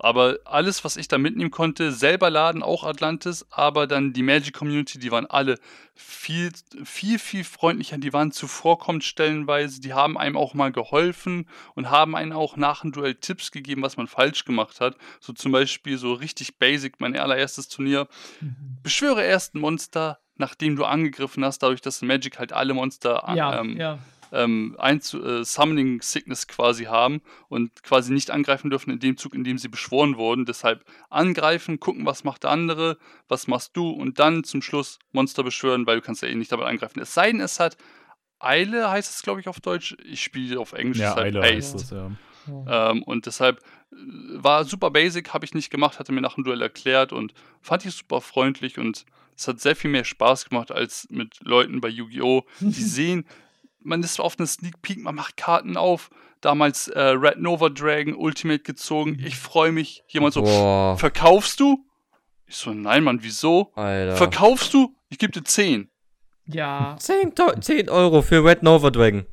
aber 0.00 0.38
alles, 0.44 0.84
was 0.84 0.96
ich 0.96 1.08
da 1.08 1.18
mitnehmen 1.18 1.50
konnte, 1.50 1.92
selber 1.92 2.30
laden, 2.30 2.62
auch 2.62 2.84
Atlantis, 2.84 3.46
aber 3.50 3.86
dann 3.86 4.12
die 4.12 4.22
Magic 4.22 4.54
Community, 4.54 4.98
die 4.98 5.10
waren 5.10 5.26
alle 5.26 5.58
viel, 5.94 6.50
viel, 6.84 7.18
viel 7.18 7.44
freundlicher, 7.44 7.98
die 7.98 8.12
waren 8.12 8.32
zuvorkommend 8.32 9.04
stellenweise, 9.04 9.80
die 9.80 9.92
haben 9.92 10.16
einem 10.16 10.36
auch 10.36 10.54
mal 10.54 10.72
geholfen 10.72 11.46
und 11.74 11.90
haben 11.90 12.16
einem 12.16 12.32
auch 12.32 12.56
nach 12.56 12.80
dem 12.80 12.92
Duell 12.92 13.14
Tipps 13.14 13.50
gegeben, 13.50 13.82
was 13.82 13.96
man 13.96 14.06
falsch 14.06 14.44
gemacht 14.44 14.80
hat. 14.80 14.96
So 15.20 15.32
zum 15.32 15.52
Beispiel 15.52 15.98
so 15.98 16.14
richtig 16.14 16.58
basic, 16.58 17.00
mein 17.00 17.16
allererstes 17.16 17.68
Turnier. 17.68 18.08
Beschwöre 18.82 19.22
erst 19.22 19.54
ein 19.54 19.60
Monster, 19.60 20.18
nachdem 20.36 20.76
du 20.76 20.84
angegriffen 20.84 21.44
hast, 21.44 21.58
dadurch, 21.62 21.82
dass 21.82 22.00
Magic 22.00 22.38
halt 22.38 22.52
alle 22.52 22.72
Monster 22.74 23.24
Ja, 23.34 23.60
ähm, 23.60 23.76
ja. 23.76 23.98
Ähm, 24.32 24.76
äh, 24.78 25.44
Summoning 25.44 26.02
Sickness 26.02 26.46
quasi 26.46 26.84
haben 26.84 27.20
und 27.48 27.82
quasi 27.82 28.12
nicht 28.12 28.30
angreifen 28.30 28.70
dürfen 28.70 28.90
in 28.90 28.98
dem 28.98 29.16
Zug, 29.16 29.34
in 29.34 29.44
dem 29.44 29.58
sie 29.58 29.68
beschworen 29.68 30.16
wurden. 30.16 30.44
Deshalb 30.46 30.84
angreifen, 31.08 31.80
gucken, 31.80 32.06
was 32.06 32.24
macht 32.24 32.44
der 32.44 32.50
andere, 32.50 32.98
was 33.28 33.46
machst 33.46 33.76
du 33.76 33.90
und 33.90 34.18
dann 34.18 34.44
zum 34.44 34.62
Schluss 34.62 34.98
Monster 35.12 35.42
beschwören, 35.42 35.86
weil 35.86 35.96
du 35.96 36.02
kannst 36.02 36.22
ja 36.22 36.28
eh 36.28 36.34
nicht 36.34 36.52
damit 36.52 36.66
angreifen. 36.66 37.00
Es 37.00 37.14
sei 37.14 37.30
denn, 37.32 37.40
es 37.40 37.60
hat 37.60 37.76
Eile, 38.38 38.90
heißt 38.90 39.10
es 39.10 39.22
glaube 39.22 39.40
ich 39.40 39.48
auf 39.48 39.60
Deutsch. 39.60 39.96
Ich 40.04 40.22
spiele 40.22 40.58
auf 40.58 40.72
Englisch. 40.72 40.98
Ja, 40.98 41.14
deshalb 41.14 41.34
Eile 41.36 41.42
heißt 41.42 41.74
Haste. 41.74 41.78
das, 41.78 41.90
ja. 41.90 42.90
Ähm, 42.90 43.02
und 43.02 43.26
deshalb 43.26 43.58
äh, 43.58 43.96
war 44.34 44.64
super 44.64 44.90
basic, 44.90 45.34
habe 45.34 45.44
ich 45.44 45.54
nicht 45.54 45.70
gemacht, 45.70 45.98
hatte 45.98 46.12
mir 46.12 46.20
nach 46.20 46.34
dem 46.34 46.44
Duell 46.44 46.62
erklärt 46.62 47.12
und 47.12 47.34
fand 47.60 47.84
ich 47.84 47.94
super 47.94 48.20
freundlich 48.20 48.78
und 48.78 49.04
es 49.36 49.48
hat 49.48 49.60
sehr 49.60 49.76
viel 49.76 49.90
mehr 49.90 50.04
Spaß 50.04 50.48
gemacht 50.48 50.70
als 50.70 51.06
mit 51.10 51.40
Leuten 51.40 51.80
bei 51.80 51.88
Yu-Gi-Oh! 51.88 52.44
Die 52.60 52.72
sehen, 52.82 53.24
man 53.82 54.02
ist 54.02 54.20
auf 54.20 54.38
einer 54.38 54.46
Sneak 54.46 54.80
Peek, 54.82 54.98
man 54.98 55.14
macht 55.14 55.36
Karten 55.36 55.76
auf. 55.76 56.10
Damals 56.40 56.88
äh, 56.88 56.98
Red 57.00 57.38
Nova 57.38 57.68
Dragon 57.68 58.14
Ultimate 58.14 58.60
gezogen. 58.62 59.18
Ich 59.24 59.36
freue 59.36 59.72
mich. 59.72 60.02
Jemand 60.08 60.32
so, 60.34 60.42
Boah, 60.42 60.96
verkaufst 60.98 61.60
du? 61.60 61.84
Ich 62.46 62.56
so, 62.56 62.72
nein, 62.72 63.04
Mann, 63.04 63.18
wieso? 63.22 63.70
Alter. 63.74 64.16
Verkaufst 64.16 64.72
du? 64.74 64.94
Ich 65.10 65.18
gebe 65.18 65.32
dir 65.32 65.44
10. 65.44 65.88
Ja, 66.46 66.96
10, 66.98 67.34
Tau- 67.34 67.52
10 67.60 67.88
Euro 67.90 68.22
für 68.22 68.42
Red 68.44 68.62
Nova 68.62 68.90
Dragon. 68.90 69.26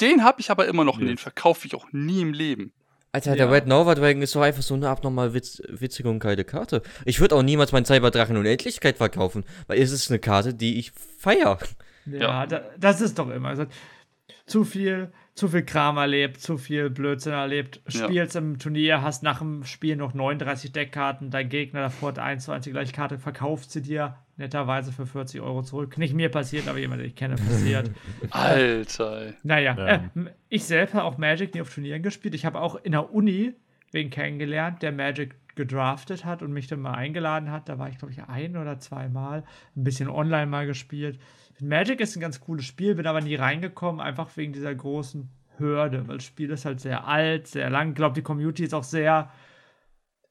Den 0.00 0.24
habe 0.24 0.40
ich 0.40 0.50
aber 0.50 0.66
immer 0.66 0.84
noch 0.84 0.96
und 0.96 1.02
Ja. 1.02 1.08
den 1.08 1.18
verkaufe 1.18 1.66
ich 1.66 1.74
auch 1.74 1.86
nie 1.92 2.20
im 2.22 2.32
Leben. 2.32 2.72
Alter, 3.12 3.30
Ja. 3.30 3.36
der 3.36 3.52
Red 3.52 3.66
Nova 3.68 3.94
Dragon 3.94 4.20
ist 4.22 4.32
so 4.32 4.40
einfach 4.40 4.62
so 4.62 4.74
eine 4.74 4.88
abnormal 4.88 5.34
witz, 5.34 5.62
witzige 5.68 6.08
und 6.10 6.18
geile 6.18 6.44
Karte. 6.44 6.82
Ich 7.04 7.20
würde 7.20 7.36
auch 7.36 7.42
niemals 7.42 7.70
meinen 7.72 7.84
Cyberdrachen 7.84 8.36
Unendlichkeit 8.36 8.96
verkaufen, 8.96 9.44
weil 9.68 9.80
es 9.80 9.92
ist 9.92 10.10
eine 10.10 10.18
Karte, 10.18 10.54
die 10.54 10.78
ich 10.78 10.92
feier. 11.18 11.58
Ja, 12.06 12.18
Ja. 12.20 12.46
Da, 12.46 12.62
das 12.78 13.00
ist 13.00 13.18
doch 13.18 13.30
immer. 13.30 13.48
Also, 13.48 13.66
zu 14.46 14.64
viel, 14.64 15.12
zu 15.34 15.48
viel 15.48 15.62
Kram 15.64 15.96
erlebt, 15.98 16.40
zu 16.40 16.58
viel 16.58 16.90
Blödsinn 16.90 17.32
erlebt. 17.32 17.80
Ja. 17.88 18.04
Spielst 18.04 18.36
im 18.36 18.58
Turnier, 18.58 19.00
hast 19.02 19.22
nach 19.22 19.38
dem 19.38 19.64
Spiel 19.64 19.96
noch 19.96 20.14
39 20.14 20.72
Deckkarten, 20.72 21.30
dein 21.30 21.48
Gegner 21.48 21.80
davor 21.82 22.08
hat 22.10 22.18
1 22.18 22.44
zu 22.44 22.52
1 22.52 22.64
die 22.64 22.72
gleiche 22.72 22.92
Karte, 22.92 23.18
verkauft 23.18 23.70
sie 23.70 23.82
dir 23.82 24.16
netterweise 24.36 24.90
für 24.92 25.06
40 25.06 25.40
Euro 25.40 25.62
zurück. 25.62 25.96
Nicht 25.98 26.14
mir 26.14 26.28
passiert, 26.30 26.66
aber 26.66 26.78
jemand, 26.78 27.00
den 27.00 27.06
ich 27.08 27.14
kenne, 27.16 27.36
passiert. 27.36 27.90
Alter. 28.30 29.26
ey. 29.26 29.34
Naja, 29.42 29.76
Ja. 29.78 29.86
äh, 29.86 30.00
ich 30.48 30.64
selbst 30.64 30.94
habe 30.94 31.04
auch 31.04 31.18
Magic 31.18 31.54
nie 31.54 31.60
auf 31.60 31.72
Turnieren 31.72 32.02
gespielt. 32.02 32.34
Ich 32.34 32.44
habe 32.44 32.60
auch 32.60 32.76
in 32.82 32.92
der 32.92 33.12
Uni 33.12 33.54
wen 33.92 34.08
kennengelernt, 34.10 34.82
der 34.82 34.90
Magic 34.90 35.34
gedraftet 35.54 36.24
hat 36.24 36.42
und 36.42 36.52
mich 36.52 36.66
dann 36.66 36.80
mal 36.80 36.94
eingeladen 36.94 37.50
hat. 37.50 37.68
Da 37.68 37.78
war 37.78 37.88
ich, 37.88 37.98
glaube 37.98 38.12
ich, 38.12 38.22
ein 38.24 38.56
oder 38.56 38.78
zweimal. 38.78 39.44
Ein 39.76 39.84
bisschen 39.84 40.08
online 40.08 40.46
mal 40.46 40.66
gespielt. 40.66 41.18
Magic 41.60 42.00
ist 42.00 42.16
ein 42.16 42.20
ganz 42.20 42.40
cooles 42.40 42.64
Spiel, 42.64 42.94
bin 42.94 43.06
aber 43.06 43.20
nie 43.20 43.36
reingekommen, 43.36 44.00
einfach 44.00 44.36
wegen 44.36 44.52
dieser 44.52 44.74
großen 44.74 45.28
Hürde, 45.58 46.08
weil 46.08 46.16
das 46.16 46.26
Spiel 46.26 46.50
ist 46.50 46.64
halt 46.64 46.80
sehr 46.80 47.06
alt, 47.06 47.46
sehr 47.46 47.70
lang. 47.70 47.90
Ich 47.90 47.94
glaube, 47.94 48.14
die 48.14 48.22
Community 48.22 48.64
ist 48.64 48.74
auch 48.74 48.84
sehr 48.84 49.30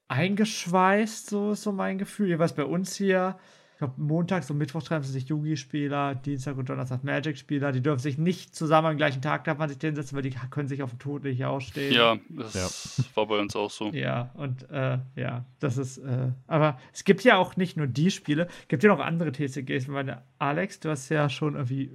eingeschweißt, 0.08 1.30
so 1.30 1.52
ist 1.52 1.62
so 1.62 1.72
mein 1.72 1.98
Gefühl. 1.98 2.28
Jeweils 2.28 2.54
bei 2.54 2.64
uns 2.64 2.94
hier. 2.94 3.38
Ich 3.82 3.84
glaube, 3.88 4.00
montags 4.00 4.48
und 4.48 4.58
Mittwoch 4.58 4.84
treffen 4.84 5.02
sich 5.10 5.28
Yugi-Spieler, 5.28 6.14
Dienstag 6.14 6.56
und 6.56 6.68
Donnerstag 6.68 7.02
Magic-Spieler. 7.02 7.72
Die 7.72 7.80
dürfen 7.82 7.98
sich 7.98 8.16
nicht 8.16 8.54
zusammen 8.54 8.86
am 8.86 8.96
gleichen 8.96 9.20
Tag 9.20 9.42
darf 9.42 9.58
man 9.58 9.68
sich 9.68 9.78
hinsetzen, 9.80 10.14
weil 10.14 10.22
die 10.22 10.30
können 10.50 10.68
sich 10.68 10.84
auf 10.84 10.90
dem 10.90 11.00
Tod 11.00 11.24
nicht 11.24 11.44
ausstehen. 11.44 11.92
Ja, 11.92 12.16
das 12.28 13.02
war 13.16 13.26
bei 13.26 13.40
uns 13.40 13.56
auch 13.56 13.72
so. 13.72 13.90
Ja, 13.90 14.30
und 14.34 14.70
äh, 14.70 14.98
ja, 15.16 15.44
das 15.58 15.78
ist, 15.78 15.98
äh, 15.98 16.28
aber 16.46 16.78
es 16.92 17.02
gibt 17.02 17.24
ja 17.24 17.38
auch 17.38 17.56
nicht 17.56 17.76
nur 17.76 17.88
die 17.88 18.12
Spiele, 18.12 18.46
gibt 18.68 18.84
ja 18.84 18.88
noch 18.88 19.00
andere 19.00 19.32
TCGs. 19.32 19.82
Ich 19.82 19.88
meine, 19.88 20.22
Alex, 20.38 20.78
du 20.78 20.88
hast 20.88 21.08
ja 21.08 21.28
schon 21.28 21.54
irgendwie, 21.56 21.90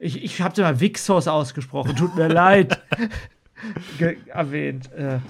ich, 0.00 0.24
ich 0.24 0.40
habe 0.40 0.60
mal 0.60 0.80
Vixos 0.80 1.28
ausgesprochen, 1.28 1.94
tut 1.94 2.16
mir 2.16 2.26
leid, 2.34 2.82
ge- 3.98 4.16
erwähnt. 4.26 4.90
Äh, 4.92 5.20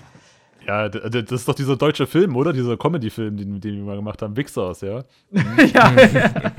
Ja, 0.68 0.86
das 0.90 1.32
ist 1.32 1.48
doch 1.48 1.54
dieser 1.54 1.76
deutsche 1.76 2.06
Film, 2.06 2.36
oder? 2.36 2.52
Dieser 2.52 2.76
Comedy-Film, 2.76 3.38
den, 3.38 3.58
den 3.58 3.76
wir 3.76 3.84
mal 3.84 3.96
gemacht 3.96 4.20
haben. 4.20 4.36
Wixers, 4.36 4.82
ja? 4.82 5.02
ja, 5.32 5.92
ja, 5.96 6.52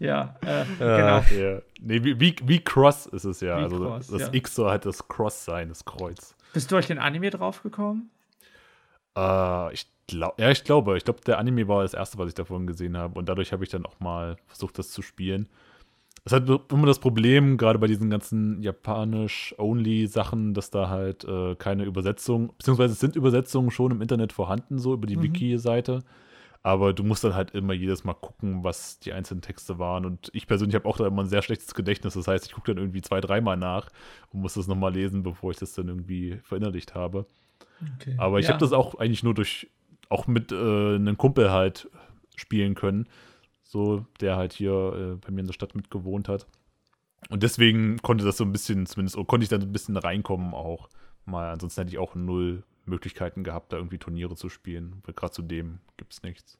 ja, 0.00 0.36
äh, 0.40 0.64
genau. 0.78 1.40
ja. 1.40 1.62
Nee, 1.80 2.02
wie, 2.02 2.34
wie, 2.42 2.58
Cross 2.58 3.06
ist 3.06 3.22
es 3.22 3.40
ja. 3.40 3.58
Wie 3.58 3.62
also 3.62 3.78
Cross, 3.78 4.08
das 4.08 4.22
ja. 4.22 4.28
X 4.32 4.56
soll 4.56 4.68
halt 4.68 4.84
das 4.84 5.06
Cross 5.06 5.44
sein, 5.44 5.68
das 5.68 5.84
Kreuz. 5.84 6.34
Bist 6.52 6.72
du 6.72 6.74
durch 6.74 6.88
den 6.88 6.98
Anime 6.98 7.30
draufgekommen? 7.30 8.10
Äh, 9.16 9.74
ich 9.74 9.86
glaube, 10.08 10.42
ja, 10.42 10.50
ich 10.50 10.64
glaube. 10.64 10.96
Ich 10.96 11.04
glaube, 11.04 11.20
der 11.20 11.38
Anime 11.38 11.68
war 11.68 11.82
das 11.82 11.94
erste, 11.94 12.18
was 12.18 12.30
ich 12.30 12.34
davon 12.34 12.66
gesehen 12.66 12.96
habe. 12.96 13.16
Und 13.16 13.28
dadurch 13.28 13.52
habe 13.52 13.62
ich 13.62 13.70
dann 13.70 13.86
auch 13.86 14.00
mal 14.00 14.38
versucht, 14.48 14.76
das 14.76 14.90
zu 14.90 15.02
spielen. 15.02 15.48
Es 16.24 16.32
hat 16.32 16.48
immer 16.70 16.86
das 16.86 16.98
Problem, 16.98 17.56
gerade 17.56 17.78
bei 17.78 17.86
diesen 17.86 18.10
ganzen 18.10 18.62
japanisch-only-Sachen, 18.62 20.54
dass 20.54 20.70
da 20.70 20.88
halt 20.88 21.24
äh, 21.24 21.54
keine 21.56 21.84
Übersetzung, 21.84 22.52
beziehungsweise 22.58 22.92
es 22.92 23.00
sind 23.00 23.16
Übersetzungen 23.16 23.70
schon 23.70 23.90
im 23.92 24.02
Internet 24.02 24.32
vorhanden, 24.32 24.78
so 24.78 24.92
über 24.92 25.06
die 25.06 25.16
Mhm. 25.16 25.22
Wiki-Seite. 25.22 26.00
Aber 26.62 26.92
du 26.92 27.04
musst 27.04 27.24
dann 27.24 27.34
halt 27.34 27.52
immer 27.52 27.72
jedes 27.72 28.04
Mal 28.04 28.12
gucken, 28.12 28.62
was 28.64 28.98
die 28.98 29.14
einzelnen 29.14 29.40
Texte 29.40 29.78
waren. 29.78 30.04
Und 30.04 30.30
ich 30.34 30.46
persönlich 30.46 30.74
habe 30.74 30.86
auch 30.86 30.98
da 30.98 31.06
immer 31.06 31.22
ein 31.22 31.28
sehr 31.28 31.40
schlechtes 31.40 31.74
Gedächtnis. 31.74 32.12
Das 32.12 32.28
heißt, 32.28 32.44
ich 32.44 32.52
gucke 32.52 32.74
dann 32.74 32.82
irgendwie 32.82 33.00
zwei, 33.00 33.22
dreimal 33.22 33.56
nach 33.56 33.88
und 34.30 34.42
muss 34.42 34.54
das 34.54 34.66
nochmal 34.66 34.92
lesen, 34.92 35.22
bevor 35.22 35.52
ich 35.52 35.56
das 35.56 35.72
dann 35.72 35.88
irgendwie 35.88 36.38
verinnerlicht 36.42 36.94
habe. 36.94 37.24
Okay. 37.96 38.14
Aber 38.18 38.40
ich 38.40 38.46
ja. 38.46 38.52
habe 38.52 38.60
das 38.60 38.74
auch 38.74 38.94
eigentlich 38.96 39.22
nur 39.22 39.32
durch, 39.32 39.68
auch 40.10 40.26
mit 40.26 40.52
äh, 40.52 40.96
einem 40.96 41.16
Kumpel 41.16 41.50
halt 41.50 41.88
spielen 42.36 42.74
können. 42.74 43.06
So, 43.70 44.04
der 44.20 44.34
halt 44.34 44.52
hier 44.52 44.72
äh, 44.72 45.14
bei 45.24 45.30
mir 45.30 45.42
in 45.42 45.46
der 45.46 45.52
Stadt 45.52 45.76
mitgewohnt 45.76 46.28
hat. 46.28 46.48
Und 47.28 47.44
deswegen 47.44 47.98
konnte 47.98 48.24
das 48.24 48.36
so 48.36 48.42
ein 48.42 48.50
bisschen, 48.50 48.84
zumindest, 48.84 49.16
oder 49.16 49.26
konnte 49.26 49.44
ich 49.44 49.48
dann 49.48 49.60
so 49.60 49.66
ein 49.68 49.72
bisschen 49.72 49.96
reinkommen 49.96 50.54
auch 50.54 50.88
mal. 51.24 51.52
Ansonsten 51.52 51.82
hätte 51.82 51.92
ich 51.92 51.98
auch 51.98 52.16
null 52.16 52.64
Möglichkeiten 52.84 53.44
gehabt, 53.44 53.72
da 53.72 53.76
irgendwie 53.76 53.98
Turniere 53.98 54.34
zu 54.34 54.48
spielen. 54.48 55.00
Weil 55.04 55.14
gerade 55.14 55.32
zu 55.32 55.42
dem 55.42 55.78
gibt 55.98 56.12
es 56.12 56.24
nichts. 56.24 56.58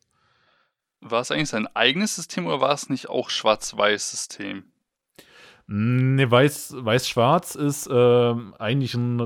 War 1.01 1.23
es 1.23 1.33
eigentlich 1.33 1.49
sein 1.49 1.67
eigenes 1.75 2.15
System 2.15 2.47
oder 2.47 2.61
war 2.61 2.75
es 2.75 2.89
nicht 2.89 3.09
auch 3.09 3.29
Schwarz-Weiß-System? 3.29 4.63
Ne, 5.67 6.31
weiß, 6.31 6.77
weiß-schwarz 6.79 7.57
ist 7.57 7.89
ähm, 7.91 8.55
eigentlich 8.57 8.95
ein, 8.95 9.17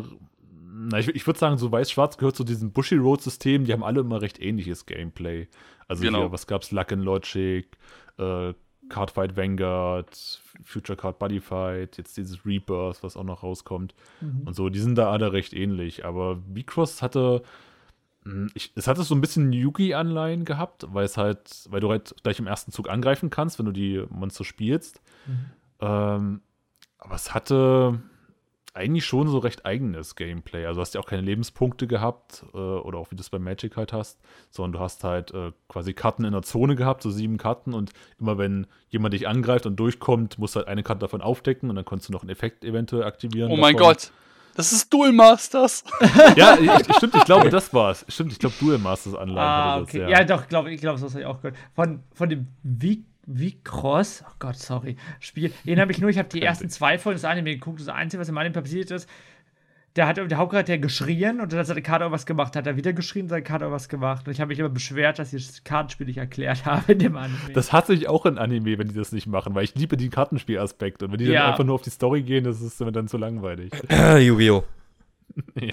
Na, 0.89 0.99
ich, 1.01 1.09
ich 1.09 1.27
würde 1.27 1.39
sagen, 1.39 1.59
so 1.59 1.71
Weiß-Schwarz 1.71 2.17
gehört 2.17 2.37
zu 2.37 2.45
diesem 2.45 2.73
Bushy 2.73 2.97
Road-System, 2.97 3.67
die 3.67 3.75
haben 3.75 3.85
alle 3.85 4.01
immer 4.01 4.23
recht 4.23 4.41
ähnliches 4.41 4.87
Gameplay. 4.87 5.49
Also 5.89 6.03
Genau. 6.03 6.19
hier, 6.21 6.33
was 6.33 6.47
gab's? 6.47 6.71
Luck 6.71 6.93
and 6.93 7.03
Logic, 7.05 7.67
äh, 8.19 8.55
Cardfight 8.89 9.37
Vanguard, 9.37 10.41
Future 10.63 10.97
Card 10.97 11.19
Buddy 11.19 11.41
Fight, 11.41 11.97
jetzt 11.97 12.17
dieses 12.19 12.45
Rebirth, 12.45 13.03
was 13.03 13.17
auch 13.17 13.25
noch 13.25 13.43
rauskommt. 13.43 13.95
Und 14.45 14.55
so, 14.55 14.69
die 14.69 14.79
sind 14.79 14.97
da 14.97 15.11
alle 15.11 15.33
recht 15.33 15.55
ähnlich. 15.55 16.05
Aber 16.05 16.37
V-Cross 16.55 17.01
hatte, 17.01 17.43
mh, 18.25 18.49
ich, 18.55 18.73
es 18.75 18.87
hatte 18.87 19.03
so 19.03 19.15
ein 19.15 19.23
bisschen 19.23 19.53
Yugi-Anleihen 19.55 20.45
gehabt, 20.45 20.87
weil 20.91 21.07
es 21.07 21.17
halt, 21.17 21.67
weil 21.71 21.81
du 21.81 21.91
halt 21.91 22.15
gleich 22.23 22.39
im 22.39 22.47
ersten 22.47 22.73
Zug 22.73 22.91
angreifen 22.91 23.31
kannst, 23.31 23.59
wenn 23.59 23.67
du 23.67 23.73
die 23.73 24.05
Monster 24.11 24.45
spielst. 24.45 25.01
Ähm, 25.81 26.43
aber 26.99 27.15
es 27.15 27.33
hatte 27.35 28.01
eigentlich 28.75 29.07
schon 29.07 29.29
so 29.29 29.39
recht 29.39 29.65
eigenes 29.65 30.17
Gameplay. 30.17 30.67
Also 30.67 30.79
du 30.79 30.81
hast 30.83 30.95
ja 30.95 31.01
auch 31.01 31.07
keine 31.07 31.23
Lebenspunkte 31.23 31.87
gehabt, 31.87 32.45
äh, 32.53 32.57
oder 32.59 32.99
auch 32.99 33.11
wie 33.11 33.15
du 33.15 33.21
es 33.21 33.31
bei 33.31 33.39
Magic 33.39 33.77
halt 33.77 33.93
hast, 33.93 34.21
sondern 34.51 34.73
du 34.73 34.81
hast 34.81 35.05
halt 35.05 35.33
äh, 35.33 35.53
quasi 35.69 35.95
Karten 35.95 36.25
in 36.25 36.33
der 36.33 36.43
Zone 36.43 36.75
gehabt, 36.75 37.03
so 37.03 37.11
sieben 37.11 37.39
Karten 37.39 37.73
und 37.73 37.93
immer 38.19 38.37
wenn 38.37 38.67
jemand 38.89 39.15
dich 39.15 39.29
angreift 39.29 39.67
und 39.67 39.77
durchkommt, 39.77 40.39
musst 40.39 40.57
du 40.57 40.59
halt 40.59 40.69
eine 40.69 40.83
Karte 40.83 41.01
davon 41.01 41.23
aufdecken 41.23 41.71
und 41.71 41.77
dann 41.77 41.85
konntest 41.85 42.09
du 42.09 42.13
noch 42.13 42.23
einen 42.23 42.31
Effekt 42.31 42.65
eventuell 42.65 43.05
aktivieren. 43.05 43.53
Oh 43.53 43.57
mein 43.57 43.77
davon. 43.77 43.93
Gott. 43.93 44.11
Das 44.57 44.73
ist 44.73 44.93
Duel 44.93 45.13
Masters. 45.13 45.83
Ja, 46.37 46.57
ich, 46.59 46.97
stimmt, 46.97 47.15
ich 47.17 47.25
glaube, 47.25 47.51
das 47.51 47.73
war's. 47.75 48.05
Stimmt, 48.09 48.33
ich 48.33 48.39
glaube, 48.39 48.55
Duel 48.61 48.79
Masters 48.79 49.15
Anleihen 49.15 49.39
Ah, 49.39 49.79
das, 49.81 49.89
okay. 49.89 50.01
ja. 50.01 50.09
Ja, 50.09 50.25
doch, 50.25 50.49
glaube 50.49 50.73
ich, 50.73 50.81
glaube, 50.81 51.01
das 51.01 51.11
habe 51.13 51.21
ich 51.21 51.27
auch 51.27 51.41
gehört. 51.41 51.57
Von, 51.75 52.03
von 52.13 52.29
dem 52.29 52.49
wie 52.63 53.05
wie 53.27 53.59
Cross, 53.63 54.25
oh 54.27 54.33
Gott, 54.39 54.57
sorry, 54.57 54.97
Spiel. 55.21 55.53
Erinnere 55.65 55.87
mich 55.87 56.01
nur, 56.01 56.11
ich 56.11 56.19
habe 56.19 56.29
die 56.29 56.43
ersten 56.43 56.69
zwei 56.71 56.99
Folgen 56.99 57.17
des 57.17 57.25
Anime 57.25 57.51
geguckt. 57.55 57.81
Das 57.81 57.89
Einzige, 57.89 58.21
was 58.21 58.29
im 58.29 58.37
Anime 58.39 58.53
passiert 58.55 58.91
ist, 58.91 59.09
der 59.97 60.09
hat 60.09 60.17
der 60.17 60.39
Hauptcharakter 60.39 60.77
geschrien 60.79 61.41
und 61.41 61.53
dann 61.53 61.61
hat 61.61 61.67
seine 61.69 61.81
Karte 61.81 62.03
irgendwas 62.05 62.27
gemacht, 62.27 62.57
hat 62.57 62.67
er 62.67 62.77
wieder 62.77 62.93
geschrien, 62.93 63.29
seine 63.29 63.43
Karte 63.45 63.65
irgendwas 63.67 63.89
gemacht. 63.89 64.27
Und 64.27 64.33
ich 64.33 64.41
habe 64.41 64.49
mich 64.49 64.59
immer 64.59 64.69
beschwert, 64.69 65.21
dass 65.21 65.33
ich 65.33 65.47
das 65.47 65.63
Kartenspiel 65.63 66.07
nicht 66.09 66.17
erklärt 66.19 66.65
habe 66.67 66.93
in 66.93 66.99
dem 66.99 67.17
Anime. 67.17 67.53
Das 67.55 67.73
hasse 67.73 67.95
ich 67.95 68.09
auch 68.09 68.27
in 68.27 68.37
Anime, 68.37 68.77
wenn 68.77 68.89
die 68.89 68.95
das 68.95 69.13
nicht 69.13 69.29
machen, 69.29 69.55
weil 69.55 69.63
ich 69.65 69.75
liebe 69.77 69.97
den 69.97 70.11
Kartenspielaspekt. 70.11 71.03
Und 71.05 71.13
wenn 71.13 71.19
die 71.19 71.27
Ja. 71.27 71.43
dann 71.43 71.51
einfach 71.53 71.65
nur 71.65 71.77
auf 71.77 71.83
die 71.83 71.91
Story 71.91 72.23
gehen, 72.23 72.43
das 72.45 72.61
ist 72.61 72.81
mir 72.81 72.91
dann 72.91 73.07
zu 73.07 73.19
langweilig. 73.19 73.71
Yu-Gi-Oh! 74.19 74.65
Ja. 75.61 75.73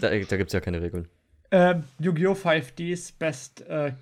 Da, 0.00 0.08
da 0.08 0.16
gibt 0.16 0.48
es 0.48 0.52
ja 0.52 0.60
keine 0.60 0.80
Regeln. 0.80 1.08
ähm, 1.50 1.84
Yu-Gi-Oh! 2.00 2.32
5Ds 2.32 3.18
Best 3.18 3.60
äh, 3.68 3.92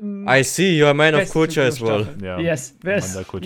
I 0.00 0.42
see, 0.44 0.76
you're 0.78 0.90
a 0.90 0.94
man 0.94 1.14
of 1.14 1.30
culture 1.30 1.66
as 1.66 1.80
well. 1.80 2.06
Ja, 2.22 2.38
Yes, 2.38 2.76
Yes, 2.84 3.12
stimmt. 3.20 3.44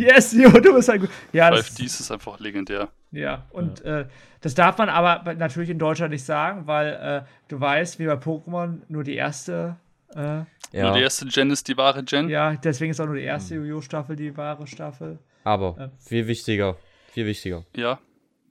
yes, 0.00 0.32
Jo, 0.32 0.50
du 0.50 0.74
bist 0.74 0.90
ein 0.90 1.00
gut. 1.00 1.10
Ja, 1.32 1.50
das, 1.50 1.66
5D 1.78 1.84
ist 1.84 2.10
einfach 2.10 2.38
legendär. 2.40 2.88
Ja, 3.12 3.46
und 3.50 3.84
Äh, 3.84 4.06
das 4.40 4.54
darf 4.54 4.78
man 4.78 4.88
aber 4.88 5.34
natürlich 5.34 5.70
in 5.70 5.78
Deutschland 5.78 6.12
nicht 6.12 6.24
sagen, 6.24 6.66
weil 6.66 6.92
äh, 6.94 7.28
du 7.48 7.60
weißt, 7.60 7.98
wie 7.98 8.06
bei 8.06 8.14
Pokémon 8.14 8.78
nur 8.88 9.04
die 9.04 9.14
erste, 9.14 9.76
äh, 10.14 10.18
Nur 10.18 10.46
Ja, 10.72 10.92
die 10.92 11.00
erste 11.02 11.26
Gen 11.26 11.50
ist 11.50 11.68
die 11.68 11.76
wahre 11.76 12.02
Gen. 12.02 12.28
ja, 12.28 12.54
deswegen 12.56 12.90
ist 12.90 13.00
auch 13.00 13.06
nur 13.06 13.16
die 13.16 13.22
erste 13.22 13.54
Yu-Gi-Oh! 13.56 13.80
Staffel 13.82 14.16
die 14.16 14.36
wahre 14.36 14.66
Staffel. 14.66 15.18
aber 15.44 15.90
viel 15.98 16.26
wichtiger. 16.26 16.76
Viel 17.12 17.26
wichtiger. 17.26 17.64
Ja. 17.76 17.98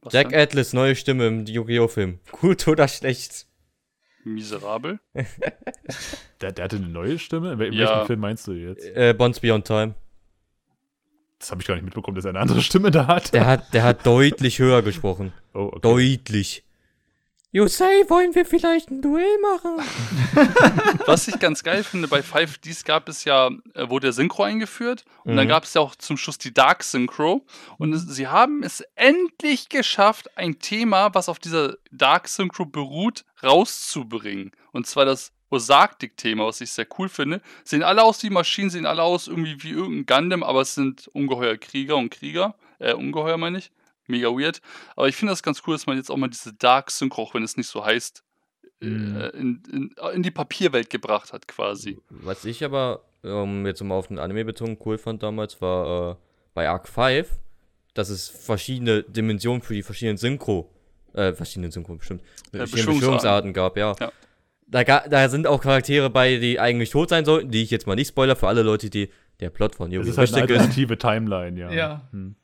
Was 0.04 0.14
Jack 0.14 0.30
denn? 0.30 0.40
Atlas, 0.40 0.74
neue 0.74 0.96
Stimme 0.96 1.28
im 1.28 1.46
Yu-Gi-Oh! 1.46 1.88
Film. 1.88 2.20
Gut 2.32 2.68
oder 2.68 2.88
schlecht? 2.88 3.48
Miserabel. 4.24 5.00
Der, 6.42 6.52
der 6.52 6.66
hatte 6.66 6.78
eine 6.78 6.88
neue 6.88 7.20
Stimme? 7.20 7.54
In 7.54 7.60
wel- 7.60 7.68
in 7.68 7.74
Ja. 7.74 7.90
welchem 7.92 8.08
Film 8.08 8.20
meinst 8.22 8.48
du 8.48 8.54
jetzt? 8.54 8.84
Äh, 8.96 9.14
Bonds 9.16 9.40
Beyond 9.40 9.66
Time. 9.66 9.94
Das 11.38 11.52
habe 11.52 11.62
ich 11.62 11.68
gar 11.68 11.76
nicht 11.76 11.84
mitbekommen, 11.84 12.16
dass 12.16 12.26
er 12.26 12.30
eine 12.30 12.40
andere 12.40 12.62
Stimme 12.62 12.90
da 12.92 13.08
hat. 13.08 13.34
Der 13.34 13.46
hat, 13.46 13.74
der 13.74 13.84
hat 13.84 14.06
deutlich 14.06 14.58
höher 14.60 14.82
gesprochen. 14.82 15.34
Oh, 15.54 15.70
okay. 15.74 15.80
Deutlich. 15.82 16.64
You 17.54 17.68
say, 17.68 18.06
wollen 18.08 18.34
wir 18.34 18.46
vielleicht 18.46 18.90
ein 18.92 19.02
Duell 19.02 19.38
machen? 19.42 19.78
Was 21.06 21.28
ich 21.28 21.38
ganz 21.38 21.64
geil 21.64 21.84
finde, 21.84 22.08
bei 22.08 22.22
5Ds 22.22 22.86
gab 22.86 23.10
es 23.10 23.26
ja, 23.26 23.50
äh, 23.74 23.90
wurde 23.90 24.08
der 24.08 24.14
Synchro 24.14 24.44
eingeführt 24.44 25.04
und 25.26 25.36
dann 25.36 25.48
Mhm. 25.48 25.50
gab 25.50 25.66
es 25.66 25.74
ja 25.74 25.82
auch 25.82 25.96
zum 25.96 26.16
Schluss 26.16 26.38
die 26.38 26.54
Dark 26.54 26.82
Synchro 26.84 27.46
und 27.78 27.92
es, 27.92 28.04
sie 28.04 28.28
haben 28.28 28.64
es 28.64 28.82
endlich 28.96 29.68
geschafft, 29.68 30.38
ein 30.38 30.60
Thema, 30.60 31.14
was 31.14 31.28
auf 31.28 31.40
dieser 31.40 31.76
Dark 31.92 32.30
Synchro 32.30 32.66
beruht, 32.66 33.26
rauszubringen. 33.44 34.52
Und 34.72 34.88
zwar 34.88 35.04
das 35.04 35.34
Osarktik-Thema, 35.50 36.46
was 36.46 36.62
ich 36.62 36.72
sehr 36.72 36.88
cool 36.98 37.10
finde. 37.10 37.42
Sehen 37.66 37.84
alle 37.84 38.04
aus 38.04 38.24
wie 38.24 38.30
Maschinen, 38.30 38.70
sehen 38.70 38.86
alle 38.86 39.04
aus 39.04 39.28
irgendwie 39.28 39.62
wie 39.62 39.72
irgendein 39.72 40.06
Gundam, 40.22 40.44
aber 40.44 40.62
es 40.62 40.76
sind 40.76 41.10
ungeheuer 41.10 41.58
Krieger 41.58 41.98
und 41.98 42.12
Krieger. 42.12 42.56
Äh, 42.80 42.94
ungeheuer 42.94 43.36
meine 43.38 43.58
ich. 43.58 43.72
Mega 44.08 44.30
weird. 44.30 44.62
Aber 44.96 45.08
ich 45.08 45.16
finde 45.16 45.32
das 45.32 45.44
ganz 45.44 45.62
cool, 45.68 45.76
dass 45.76 45.86
man 45.86 45.98
jetzt 45.98 46.10
auch 46.12 46.18
mal 46.18 46.30
diese 46.30 46.54
Dark 46.54 46.92
Synchro, 46.92 47.22
auch 47.24 47.34
wenn 47.34 47.44
es 47.44 47.58
nicht 47.58 47.68
so 47.68 47.84
heißt, 47.86 48.24
Mhm. 48.84 49.16
äh, 49.16 49.28
in, 49.30 49.64
in, 49.72 49.96
in 50.16 50.24
die 50.24 50.32
Papierwelt 50.32 50.90
gebracht 50.90 51.34
hat, 51.34 51.48
quasi. 51.48 52.00
Was 52.10 52.46
ich 52.46 52.64
aber, 52.66 53.04
um 53.22 53.64
jetzt 53.68 53.84
mal 53.84 53.94
auf 53.94 54.08
den 54.08 54.18
Anime 54.18 54.44
bezogen, 54.44 54.76
cool 54.84 54.98
fand 54.98 55.22
damals, 55.22 55.62
war 55.62 56.14
äh, 56.14 56.16
bei 56.56 56.68
Arc 56.68 56.88
5, 56.88 57.30
dass 57.94 58.10
es 58.10 58.28
verschiedene 58.28 59.04
Dimensionen 59.04 59.62
für 59.62 59.76
die 59.76 59.84
verschiedenen 59.84 60.18
Synchro, 60.18 60.68
äh, 61.14 61.32
verschiedene 61.34 61.72
Synchro 61.72 61.94
bestimmt, 61.96 62.24
verschiedene 62.52 62.88
Beschwörungsarten. 62.96 63.54
Gab, 63.54 63.78
ja. 63.78 63.96
Ja. 64.00 64.12
Da, 64.66 64.84
ga, 64.84 65.08
da 65.08 65.30
sind 65.30 65.46
auch 65.46 65.62
Charaktere 65.62 66.10
bei, 66.10 66.38
die 66.38 66.60
eigentlich 66.60 66.90
tot 66.90 67.10
sein 67.10 67.24
sollten, 67.24 67.52
die 67.52 67.62
ich 67.62 67.70
jetzt 67.70 67.86
mal 67.86 67.96
nicht 67.96 68.08
spoiler 68.08 68.36
für 68.36 68.48
alle 68.48 68.64
Leute, 68.64 68.90
die 68.90 69.12
der 69.42 69.52
Plot 69.52 69.76
von 69.76 69.92
Das 69.92 69.96
Yu-Gi-Oh! 69.98 70.10
ist 70.12 70.18
halt 70.18 70.34
eine 70.34 70.42
alternative 70.42 70.98
Timeline, 70.98 71.60
ja. 71.60 71.72
Ja. 71.72 72.08
Hm. 72.12 72.36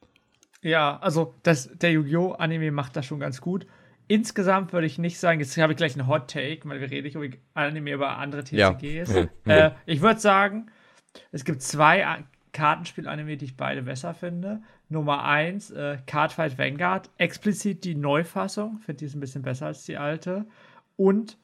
Ja, 0.62 0.97
also 0.99 1.34
das, 1.43 1.70
der 1.78 1.91
Yu-Gi-Oh! 1.91 2.34
Anime 2.34 2.72
macht 2.72 2.95
das 2.95 3.05
schon 3.05 3.20
ganz 3.20 3.41
gut. 3.41 3.68
Insgesamt 4.08 4.72
würde 4.74 4.88
ich 4.88 4.97
nicht 4.97 5.20
sagen, 5.20 5.39
jetzt 5.39 5.58
habe 5.58 5.74
ich 5.74 5.78
gleich 5.78 5.97
einen 5.97 6.08
Hot 6.08 6.30
Take, 6.30 6.62
weil 6.64 6.80
wir 6.80 6.89
reden 6.89 7.03
nicht 7.05 7.16
über 7.16 7.28
Anime, 7.53 7.91
über 7.91 8.18
andere 8.18 8.43
Ja. 8.51 8.74
TCGs. 8.74 9.10
Mhm. 9.10 9.30
Äh, 9.45 9.72
ich 9.86 10.01
würde 10.01 10.20
sagen, 10.20 10.72
es 11.32 11.43
gibt 11.43 11.62
zwei 11.62 12.24
Kartenspiel-Anime, 12.53 13.38
die 13.38 13.45
ich 13.45 13.58
beide 13.58 13.84
besser 13.84 14.14
finde. 14.14 14.62
Nummer 14.89 15.24
eins, 15.24 15.72
äh, 15.72 15.97
Cardfight 16.05 16.58
Vanguard, 16.58 17.10
explizit 17.18 17.84
die 17.84 17.95
Neufassung, 17.95 18.80
finde 18.80 19.05
ist 19.05 19.16
ein 19.16 19.20
bisschen 19.20 19.41
besser 19.41 19.68
als 19.68 19.84
die 19.84 19.97
alte. 19.97 20.45
Und 20.95 21.38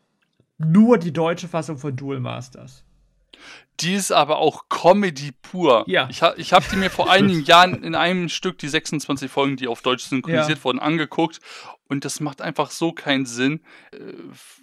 nur 0.58 0.98
die 0.98 1.12
deutsche 1.12 1.48
Fassung 1.48 1.78
von 1.78 1.96
Duel 1.96 2.20
Masters. 2.20 2.86
Die 3.80 3.94
ist 3.96 4.12
aber 4.12 4.38
auch 4.38 4.70
Comedy 4.70 5.32
pur. 5.42 5.84
Ja. 5.88 6.08
Ich, 6.10 6.22
ha, 6.22 6.34
ich 6.38 6.54
habe 6.54 6.66
die 6.72 6.76
mir 6.76 6.90
vor 6.90 7.10
einigen 7.12 7.44
Jahren 7.44 7.84
in 7.84 7.96
einem 7.96 8.30
Stück, 8.30 8.58
die 8.60 8.68
26 8.70 9.32
Folgen, 9.32 9.58
die 9.58 9.68
auf 9.68 9.82
Deutsch 9.82 10.04
synchronisiert 10.06 10.60
Ja. 10.60 10.64
wurden, 10.64 10.80
angeguckt. 10.80 11.40
Und 11.88 12.06
das 12.06 12.20
macht 12.20 12.42
einfach 12.42 12.70
so 12.72 12.92
keinen 12.92 13.26
Sinn. 13.26 13.62
Äh, 13.92 14.14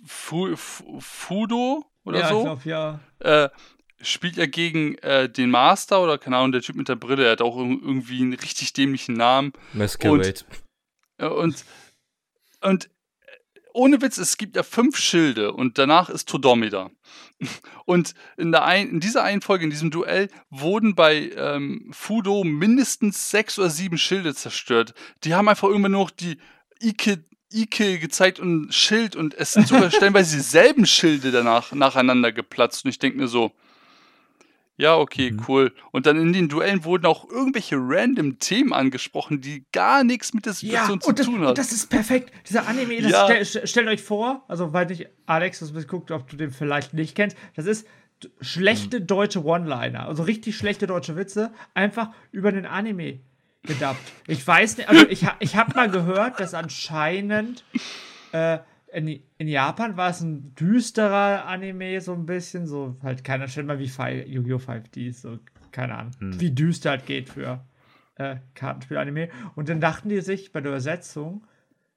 Fu, 0.06 0.54
Fudo 0.56 1.84
oder 2.04 2.18
ja, 2.20 2.24
ich 2.26 2.30
so 2.30 2.42
glaube, 2.42 2.68
ja. 2.68 3.00
äh, 3.18 3.48
spielt 4.00 4.38
er 4.38 4.48
gegen 4.48 4.96
äh, 4.98 5.28
den 5.28 5.50
Master 5.50 6.00
oder 6.02 6.16
keine 6.16 6.36
Ahnung, 6.38 6.52
der 6.52 6.62
Typ 6.62 6.76
mit 6.76 6.88
der 6.88 6.96
Brille. 6.96 7.24
Er 7.26 7.32
hat 7.32 7.42
auch 7.42 7.56
ir- 7.56 7.80
irgendwie 7.82 8.20
einen 8.22 8.34
richtig 8.34 8.72
dämlichen 8.72 9.14
Namen. 9.16 9.52
Masquerade. 9.72 10.34
Äh, 11.18 11.26
Und, 11.26 11.64
und 12.62 12.88
ohne 13.72 14.00
Witz, 14.02 14.18
es 14.18 14.36
gibt 14.36 14.56
ja 14.56 14.62
fünf 14.62 14.96
Schilde 14.98 15.52
und 15.52 15.78
danach 15.78 16.08
ist 16.08 16.28
Todomida. 16.28 16.90
Und 17.86 18.14
in, 18.36 18.52
der 18.52 18.64
ein, 18.64 18.88
in 18.88 19.00
dieser 19.00 19.22
einen 19.22 19.40
Folge, 19.40 19.64
in 19.64 19.70
diesem 19.70 19.90
Duell, 19.90 20.28
wurden 20.50 20.94
bei 20.94 21.30
ähm, 21.36 21.90
Fudo 21.92 22.44
mindestens 22.44 23.30
sechs 23.30 23.58
oder 23.58 23.70
sieben 23.70 23.98
Schilde 23.98 24.34
zerstört. 24.34 24.94
Die 25.24 25.34
haben 25.34 25.48
einfach 25.48 25.68
irgendwann 25.68 25.92
nur 25.92 26.02
noch 26.02 26.10
die 26.10 26.38
Ike, 26.82 27.24
Ike 27.52 27.98
gezeigt 27.98 28.40
und 28.40 28.68
ein 28.68 28.72
Schild 28.72 29.16
und 29.16 29.34
es 29.34 29.52
sind 29.52 29.68
sogar 29.68 29.90
stellenweise 29.90 30.36
dieselben 30.36 30.86
Schilde 30.86 31.30
danach 31.30 31.72
nacheinander 31.72 32.32
geplatzt. 32.32 32.84
Und 32.84 32.90
ich 32.90 32.98
denke 32.98 33.18
mir 33.18 33.28
so, 33.28 33.52
ja, 34.80 34.96
okay, 34.96 35.30
Mhm. 35.32 35.42
cool. 35.48 35.72
Und 35.92 36.06
dann 36.06 36.16
in 36.20 36.32
den 36.32 36.48
Duellen 36.48 36.84
wurden 36.84 37.06
auch 37.06 37.28
irgendwelche 37.28 37.76
random 37.78 38.38
Themen 38.38 38.72
angesprochen, 38.72 39.40
die 39.40 39.64
gar 39.72 40.02
nichts 40.04 40.32
mit 40.34 40.46
der 40.46 40.52
Ja, 40.54 40.58
Situation 40.86 40.92
und 40.94 41.02
zu 41.04 41.12
das, 41.12 41.26
tun 41.26 41.40
haben. 41.46 41.54
das 41.54 41.72
ist 41.72 41.88
perfekt. 41.90 42.32
Dieser 42.48 42.66
Anime, 42.66 43.00
das 43.02 43.12
Ja. 43.12 43.24
stell- 43.44 43.66
stellt 43.66 43.88
euch 43.88 44.02
vor, 44.02 44.44
also 44.48 44.72
weil 44.72 44.86
nicht 44.86 45.06
Alex, 45.26 45.60
das 45.60 45.86
guckt, 45.86 46.10
ob 46.10 46.28
du 46.28 46.36
den 46.36 46.50
vielleicht 46.50 46.94
nicht 46.94 47.14
kennst, 47.14 47.36
das 47.56 47.66
ist 47.66 47.86
schlechte 48.40 49.00
deutsche 49.00 49.44
One-Liner, 49.44 50.06
also 50.06 50.22
richtig 50.24 50.56
schlechte 50.56 50.86
deutsche 50.86 51.16
Witze, 51.16 51.52
einfach 51.74 52.10
über 52.32 52.52
den 52.52 52.66
Anime 52.66 53.20
gedubbt. 53.62 54.00
Ich 54.26 54.46
weiß 54.46 54.78
nicht, 54.78 54.88
also 54.88 55.06
ich, 55.08 55.26
ich 55.40 55.56
habe 55.56 55.74
mal 55.74 55.90
gehört, 55.90 56.40
dass 56.40 56.54
anscheinend 56.54 57.64
äh, 58.32 58.58
in, 58.92 59.20
in 59.38 59.48
Japan 59.48 59.96
war 59.96 60.10
es 60.10 60.20
ein 60.20 60.54
düsterer 60.54 61.46
Anime, 61.46 62.00
so 62.00 62.12
ein 62.12 62.26
bisschen, 62.26 62.66
so 62.66 62.96
halt 63.02 63.24
keiner 63.24 63.48
stellt 63.48 63.66
mal 63.66 63.78
wie 63.78 63.84
Yu-Gi-Oh! 63.84 64.56
5D, 64.56 65.12
so 65.12 65.38
keine 65.72 65.96
Ahnung, 65.96 66.12
wie 66.18 66.50
düster 66.50 66.90
halt 66.90 67.06
geht 67.06 67.28
für 67.28 67.64
äh, 68.16 68.36
Kartenspiel-Anime. 68.54 69.28
Und 69.54 69.68
dann 69.68 69.80
dachten 69.80 70.08
die 70.08 70.20
sich 70.20 70.52
bei 70.52 70.60
der 70.60 70.72
Übersetzung, 70.72 71.46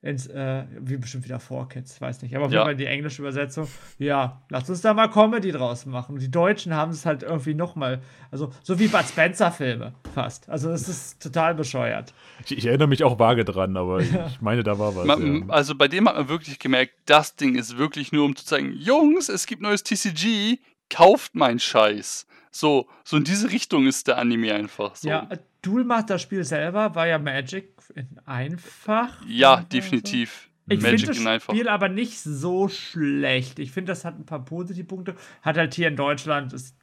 ins, 0.03 0.27
äh, 0.27 0.65
wie 0.79 0.97
bestimmt 0.97 1.23
wieder 1.23 1.37
4Kids, 1.39 1.99
weiß 2.01 2.21
nicht, 2.21 2.35
aber 2.35 2.45
auf 2.45 2.51
Ja. 2.51 2.59
jeden 2.59 2.65
Fall 2.67 2.75
die 2.75 2.85
englische 2.85 3.21
Übersetzung, 3.21 3.67
ja, 3.97 4.41
lass 4.49 4.69
uns 4.69 4.81
da 4.81 4.93
mal 4.93 5.07
Comedy 5.09 5.51
draus 5.53 5.85
machen. 5.85 6.15
Und 6.15 6.21
die 6.21 6.29
Deutschen 6.29 6.73
haben 6.75 6.91
es 6.91 7.05
halt 7.05 7.23
irgendwie 7.23 7.53
nochmal, 7.53 8.01
also 8.29 8.51
so 8.63 8.77
wie 8.79 8.87
Bud 8.89 9.05
Spencer-Filme 9.07 9.93
fast. 10.13 10.49
Also 10.49 10.71
es 10.71 10.87
ist 10.89 11.23
total 11.23 11.55
bescheuert. 11.55 12.13
Ich, 12.45 12.57
ich 12.57 12.65
erinnere 12.65 12.89
mich 12.89 13.03
auch 13.03 13.17
vage 13.17 13.45
dran, 13.45 13.77
aber 13.77 14.01
ich, 14.01 14.11
ich 14.13 14.41
meine, 14.41 14.61
da 14.61 14.77
war 14.77 14.93
was. 14.95 15.05
Man, 15.05 15.47
ja. 15.47 15.53
Also 15.53 15.73
bei 15.73 15.87
dem 15.87 16.07
hat 16.09 16.15
man 16.17 16.27
wirklich 16.29 16.59
gemerkt, 16.59 16.93
das 17.05 17.37
Ding 17.37 17.55
ist 17.55 17.77
wirklich 17.77 18.11
nur, 18.11 18.25
um 18.25 18.35
zu 18.35 18.45
zeigen, 18.45 18.73
Jungs, 18.73 19.29
es 19.29 19.45
gibt 19.45 19.61
neues 19.61 19.83
TCG, 19.83 20.59
kauft 20.89 21.33
mein 21.33 21.59
Scheiß. 21.59 22.27
So, 22.51 22.87
so 23.03 23.17
in 23.17 23.23
diese 23.23 23.51
Richtung 23.51 23.87
ist 23.87 24.07
der 24.07 24.17
Anime 24.17 24.53
einfach. 24.53 24.95
So. 24.95 25.07
Ja, 25.09 25.27
Duel 25.63 25.83
Master 25.85 26.19
Spiel 26.19 26.43
selber 26.43 26.93
war 26.93 27.07
ja 27.07 27.17
Magic 27.17 27.73
in 27.95 28.19
einfach. 28.25 29.09
Ja, 29.27 29.61
definitiv. 29.61 30.49
Ich 30.69 30.79
finde 30.81 31.01
in 31.01 31.07
das 31.07 31.25
einfach. 31.25 31.53
Spiel 31.53 31.67
aber 31.67 31.89
nicht 31.89 32.19
so 32.21 32.67
schlecht. 32.69 33.59
Ich 33.59 33.71
finde, 33.71 33.91
das 33.91 34.05
hat 34.05 34.19
ein 34.19 34.25
paar 34.25 34.45
Positivpunkte. 34.45 35.15
Hat 35.41 35.57
halt 35.57 35.73
hier 35.73 35.87
in 35.87 35.95
Deutschland 35.95 36.53
ist, 36.53 36.75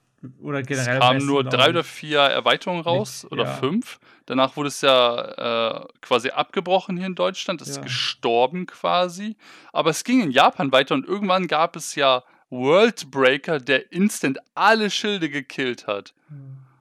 oder 0.42 0.60
Es 0.60 0.66
generell. 0.66 0.96
im 0.96 1.00
kamen 1.00 1.26
nur 1.26 1.44
drei 1.44 1.70
oder 1.70 1.84
vier 1.84 2.20
Erweiterungen 2.20 2.82
raus 2.82 3.22
Nicht, 3.22 3.32
oder 3.32 3.44
ja. 3.44 3.52
fünf. 3.54 4.00
Danach 4.26 4.56
wurde 4.56 4.68
es 4.68 4.80
ja 4.82 5.80
äh, 5.80 5.86
quasi 6.02 6.30
abgebrochen 6.30 6.96
hier 6.96 7.06
in 7.06 7.14
Deutschland. 7.14 7.62
Es 7.62 7.68
ist 7.68 7.76
Ja. 7.76 7.82
gestorben 7.82 8.66
quasi. 8.66 9.36
Aber 9.72 9.90
es 9.90 10.04
ging 10.04 10.20
in 10.22 10.30
Japan 10.30 10.72
weiter 10.72 10.94
und 10.94 11.06
irgendwann 11.06 11.46
gab 11.46 11.76
es 11.76 11.94
ja 11.94 12.22
World 12.50 13.10
Breaker, 13.10 13.60
der 13.60 13.92
instant 13.92 14.38
alle 14.54 14.90
Schilde 14.90 15.30
gekillt 15.30 15.86
hat. 15.86 16.12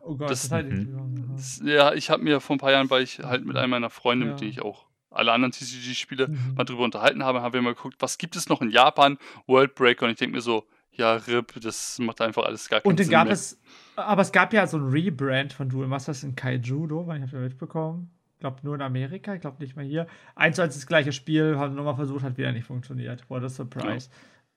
Oh 0.10 0.16
Gott, 0.18 0.32
das- 0.32 0.50
das, 0.50 0.64
mhm. 0.66 1.34
Das, 1.36 1.62
ja, 1.64 1.94
ich 1.94 2.10
habe 2.10 2.24
mir 2.24 2.40
vor 2.42 2.56
ein 2.56 2.60
paar 2.60 2.72
Jahren, 2.72 2.90
weil 2.90 3.04
ich 3.04 3.20
halt 3.20 3.46
mit 3.46 3.56
einem 3.58 3.70
meiner 3.70 3.90
Freunde, 3.90 4.26
mit 4.26 4.34
Ja. 4.36 4.40
denen 4.40 4.52
ich 4.52 4.62
auch 4.62 4.86
alle 5.12 5.32
anderen 5.32 5.52
TCG-Spiele 5.52 6.28
Mhm. 6.28 6.54
mal 6.56 6.64
drüber 6.64 6.84
unterhalten 6.84 7.24
habe, 7.24 7.42
haben 7.42 7.54
wir 7.54 7.62
mal 7.62 7.74
geguckt, 7.76 7.96
was 8.00 8.18
gibt 8.18 8.36
es 8.36 8.50
noch 8.50 8.62
in 8.62 8.70
Japan? 8.72 9.18
World 9.48 9.76
Breaker. 9.76 10.06
Und 10.06 10.12
ich 10.12 10.18
denke 10.18 10.36
mir 10.36 10.42
so, 10.42 10.66
ja, 10.92 11.14
RIP, 11.14 11.60
das 11.62 12.00
macht 12.00 12.22
einfach 12.22 12.44
alles 12.44 12.68
gar 12.70 12.82
keinen 12.82 12.90
Und 12.92 13.00
dann 13.00 13.06
Sinn 13.06 13.12
gab 13.12 13.26
mehr. 13.26 13.34
es, 13.34 13.60
aber 13.96 14.22
es 14.24 14.32
gab 14.32 14.52
ja 14.54 14.66
so 14.68 14.78
ein 14.78 14.90
Rebrand 14.90 15.54
von 15.54 15.70
Duel 15.70 15.88
Masters 15.88 16.24
in 16.24 16.36
Kaijudo, 16.36 17.06
weil 17.08 17.18
ich 17.18 17.24
habe 17.28 17.38
ja 17.38 17.44
mitbekommen. 17.44 18.12
Ich 18.34 18.40
glaube 18.40 18.58
nur 18.64 18.76
in 18.76 18.82
Amerika, 18.82 19.34
ich 19.36 19.42
glaube 19.42 19.62
nicht 19.62 19.76
mal 19.76 19.86
hier. 19.86 20.08
Eins 20.36 20.56
zu 20.56 20.62
eins 20.64 20.74
das 20.76 20.88
gleiche 20.88 21.12
Spiel, 21.12 21.58
haben 21.58 21.76
nochmal 21.76 21.96
versucht, 21.96 22.24
hat 22.24 22.38
wieder 22.38 22.52
nicht 22.52 22.66
funktioniert. 22.66 23.30
What 23.30 23.44
a 23.44 23.50
surprise. 23.50 24.10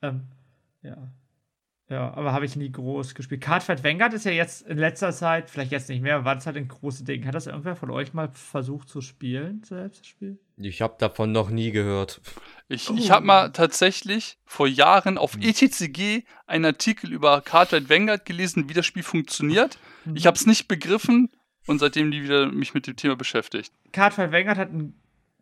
Ja, 0.02 0.08
ähm, 0.10 0.22
ja. 0.82 0.96
Ja 1.92 2.12
aber 2.14 2.32
habe 2.32 2.44
ich 2.44 2.56
nie 2.56 2.72
groß 2.72 3.14
gespielt. 3.14 3.40
Cardfight 3.40 3.84
Vanguard 3.84 4.12
ist 4.14 4.24
ja 4.24 4.32
jetzt 4.32 4.62
in 4.66 4.78
letzter 4.78 5.12
Zeit, 5.12 5.50
vielleicht 5.50 5.70
jetzt 5.70 5.88
nicht 5.88 6.02
mehr, 6.02 6.24
war 6.24 6.34
das 6.34 6.46
halt 6.46 6.56
ein 6.56 6.66
großes 6.68 7.04
Ding. 7.04 7.26
Hat 7.26 7.34
das 7.34 7.46
irgendwer 7.46 7.76
von 7.76 7.90
euch 7.90 8.12
mal 8.14 8.30
versucht 8.32 8.88
zu 8.88 9.00
spielen, 9.00 9.62
selbst 9.64 10.00
das 10.00 10.06
Spiel? 10.08 10.38
Ich 10.56 10.82
habe 10.82 10.94
davon 10.98 11.30
noch 11.32 11.50
nie 11.50 11.70
gehört. 11.70 12.20
Ich, 12.68 12.90
Oh. 12.90 12.94
ich 12.96 13.10
habe 13.10 13.26
mal 13.26 13.50
tatsächlich 13.52 14.38
vor 14.44 14.66
Jahren 14.66 15.18
auf 15.18 15.34
Hm. 15.34 15.42
ETCG 15.42 16.24
einen 16.46 16.64
Artikel 16.64 17.12
über 17.12 17.40
Cardfight 17.40 17.88
Vanguard 17.90 18.24
gelesen, 18.24 18.68
wie 18.68 18.74
das 18.74 18.86
Spiel 18.86 19.02
funktioniert. 19.02 19.78
Mhm. 20.04 20.16
Ich 20.16 20.26
habe 20.26 20.36
es 20.36 20.46
nicht 20.46 20.68
begriffen 20.68 21.30
und 21.66 21.78
seitdem 21.78 22.08
nie 22.08 22.22
wieder 22.22 22.50
mich 22.50 22.74
mit 22.74 22.86
dem 22.86 22.96
Thema 22.96 23.16
beschäftigt. 23.16 23.72
Cardfight 23.92 24.32
Vanguard 24.32 24.58
hat 24.58 24.70
ein 24.72 24.94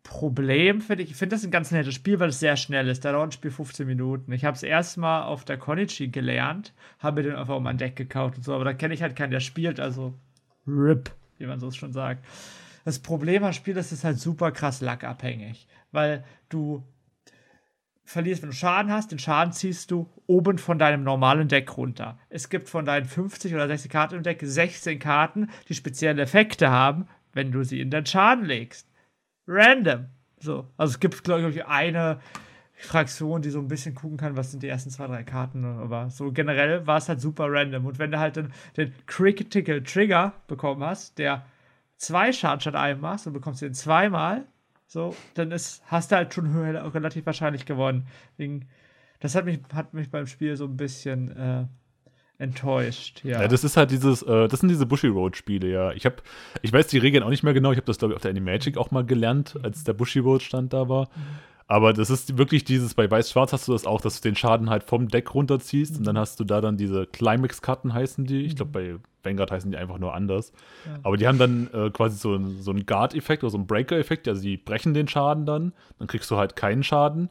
Problem, 0.03 0.81
finde 0.81 1.03
ich. 1.03 1.11
Ich 1.11 1.17
finde 1.17 1.37
das 1.37 1.45
ein 1.45 1.51
ganz 1.51 1.71
nettes 1.71 1.95
Spiel, 1.95 2.19
weil 2.19 2.31
es 2.31 2.41
sehr 2.41 2.57
schnell 2.57 2.89
ist. 2.89 3.05
Da 3.05 3.13
dauert 3.13 3.29
ein 3.29 3.33
Spiel 3.33 3.51
15 3.51 3.87
Minuten. 3.87 4.33
Ich 4.33 4.45
habe 4.45 4.57
es 4.57 4.63
erstmal 4.63 5.25
auf 5.25 5.45
der 5.45 5.59
Konichi 5.59 6.09
gelernt, 6.09 6.73
habe 6.99 7.23
mir 7.23 7.29
den 7.29 7.39
einfach 7.39 7.57
um 7.57 7.67
ein 7.67 7.79
Deck 7.79 7.97
gekauft 7.97 8.37
und 8.37 8.43
so, 8.43 8.55
aber 8.55 8.65
da 8.65 8.73
kenne 8.73 8.95
ich 8.95 9.03
halt 9.03 9.15
keinen, 9.15 9.31
der 9.31 9.41
spielt, 9.41 9.79
also 9.79 10.15
RIP, 10.67 11.11
wie 11.39 11.47
man 11.47 11.61
so 11.61 11.71
schon 11.71 11.93
sagt. 11.93 12.25
Das 12.85 12.99
Problem 12.99 13.45
am 13.45 13.53
Spiel 13.53 13.77
ist, 13.77 13.87
es 13.87 13.99
ist 13.99 14.05
halt 14.05 14.19
super 14.19 14.53
krass 14.53 14.81
lackabhängig, 14.81 15.67
weil 15.93 16.25
du 16.49 16.83
verlierst, 18.05 18.43
wenn 18.43 18.51
du 18.51 18.57
Schaden 18.57 18.91
hast, 18.91 19.13
den 19.13 19.19
Schaden 19.19 19.53
ziehst 19.53 19.91
du 19.91 20.09
oben 20.27 20.59
von 20.59 20.79
deinem 20.79 21.05
normalen 21.05 21.47
Deck 21.47 21.77
runter. 21.77 22.19
Es 22.29 22.49
gibt 22.49 22.69
von 22.69 22.85
deinen 22.85 23.05
50 23.05 23.55
oder 23.55 23.69
60 23.69 23.91
Karten 23.91 24.17
im 24.17 24.23
Deck 24.23 24.41
16 24.43 24.99
Karten, 24.99 25.51
die 25.69 25.75
spezielle 25.75 26.23
Effekte 26.23 26.71
haben, 26.71 27.07
wenn 27.33 27.53
du 27.53 27.63
sie 27.63 27.81
in 27.81 27.91
den 27.91 28.07
Schaden 28.07 28.45
legst. 28.45 28.90
Random. 29.47 30.07
So. 30.39 30.67
Also 30.77 30.93
es 30.93 31.01
gibt, 31.01 31.23
glaube 31.25 31.51
ich, 31.51 31.67
eine 31.67 32.21
Fraktion, 32.81 33.43
die 33.43 33.51
so 33.51 33.59
ein 33.59 33.69
bisschen 33.69 33.95
gucken 33.95 34.17
kann, 34.17 34.37
was 34.37 34.51
sind 34.51 34.63
die 34.63 34.69
ersten 34.69 34.91
zwei, 34.91 35.07
drei 35.07 35.23
Karten, 35.23 35.65
aber 35.65 36.09
so 36.11 36.33
generell 36.33 36.87
war 36.87 36.97
es 36.97 37.09
halt 37.09 37.21
super 37.21 37.47
random. 37.49 37.87
Und 37.87 37.99
wenn 37.99 38.11
du 38.11 38.19
halt 38.19 38.37
den, 38.37 38.53
den 38.77 38.93
Critical 39.07 39.83
Trigger 39.83 40.33
bekommen 40.47 40.83
hast, 40.83 41.19
der 41.19 41.45
zwei 41.97 42.33
Schaden 42.33 42.61
statt 42.61 42.75
einem 42.75 43.01
machst 43.01 43.27
und 43.27 43.35
bekommst 43.35 43.61
den 43.61 43.75
zweimal, 43.75 44.47
so, 44.87 45.15
dann 45.35 45.53
ist, 45.53 45.83
hast 45.87 46.11
du 46.11 46.17
halt 46.17 46.35
schon 46.35 46.57
relativ 46.57 47.27
wahrscheinlich 47.27 47.67
gewonnen. 47.67 48.07
Das 49.21 49.35
hat 49.35 49.45
mich, 49.45 49.61
hat 49.75 49.93
mich 49.93 50.11
beim 50.11 50.27
Spiel 50.27 50.57
so 50.57 50.65
ein 50.65 50.77
bisschen 50.77 51.37
äh, 51.37 51.67
enttäuscht. 52.41 53.23
Ja. 53.25 53.43
Ja, 53.43 53.49
das 53.49 53.65
ist 53.65 53.77
halt 53.77 53.91
dieses, 53.91 54.23
äh, 54.23 54.49
das 54.49 54.61
sind 54.61 54.69
diese 54.69 54.87
Bushy 54.87 55.09
Road 55.09 55.37
Spiele, 55.37 55.69
ja. 55.69 55.93
Ich 55.93 56.07
habe, 56.07 56.17
ich 56.63 56.73
weiß 56.73 56.87
die 56.89 56.99
Regeln 56.99 57.23
auch 57.23 57.31
nicht 57.31 57.43
mehr 57.43 57.55
genau. 57.55 57.71
Ich 57.73 57.77
habe 57.77 57.87
das 57.87 57.99
glaube 57.99 58.13
ich 58.13 58.17
auf 58.17 58.23
der 58.23 58.31
Animagic 58.31 58.77
auch 58.77 58.91
mal 58.91 59.05
gelernt, 59.05 59.59
als 59.63 59.85
der 59.85 59.93
Bushy 59.93 60.21
Road 60.21 60.43
Stand 60.43 60.73
da 60.73 60.89
war. 60.89 61.09
Aber 61.71 61.93
das 61.93 62.11
ist 62.11 62.37
wirklich 62.37 62.65
dieses, 62.65 62.95
bei 62.95 63.09
Weiß-Schwarz 63.09 63.53
hast 63.53 63.69
du 63.69 63.73
das 63.73 63.87
auch, 63.87 64.01
dass 64.01 64.21
du 64.21 64.29
den 64.29 64.35
Schaden 64.35 64.71
halt 64.71 64.83
vom 64.83 65.07
Deck 65.07 65.33
runterziehst 65.33 65.99
und 65.99 66.05
dann 66.05 66.19
hast 66.19 66.41
du 66.41 66.45
da 66.45 66.61
dann 66.61 66.77
diese 66.77 67.07
Climax-Karten 67.07 67.95
heißen 67.95 68.25
die. 68.25 68.41
Ich 68.41 68.57
glaube, 68.57 68.73
bei 68.73 68.97
Vanguard 69.23 69.53
heißen 69.53 69.71
die 69.71 69.77
einfach 69.77 69.99
nur 69.99 70.13
anders. 70.13 70.53
Aber 71.05 71.17
die 71.17 71.29
haben 71.29 71.39
dann 71.39 71.69
äh, 71.73 71.91
quasi 71.91 72.17
so, 72.17 72.37
so 72.59 72.73
einen 72.73 72.87
Guard-Effekt 72.87 73.45
oder 73.45 73.53
so 73.53 73.59
einen 73.59 73.69
Breaker-Effekt, 73.69 74.27
also 74.27 74.43
die 74.43 74.57
brechen 74.57 74.95
den 74.95 75.07
Schaden 75.07 75.47
dann, 75.47 75.73
dann 76.01 76.09
kriegst 76.09 76.29
du 76.33 76.37
halt 76.37 76.57
keinen 76.57 76.83
Schaden. 76.83 77.31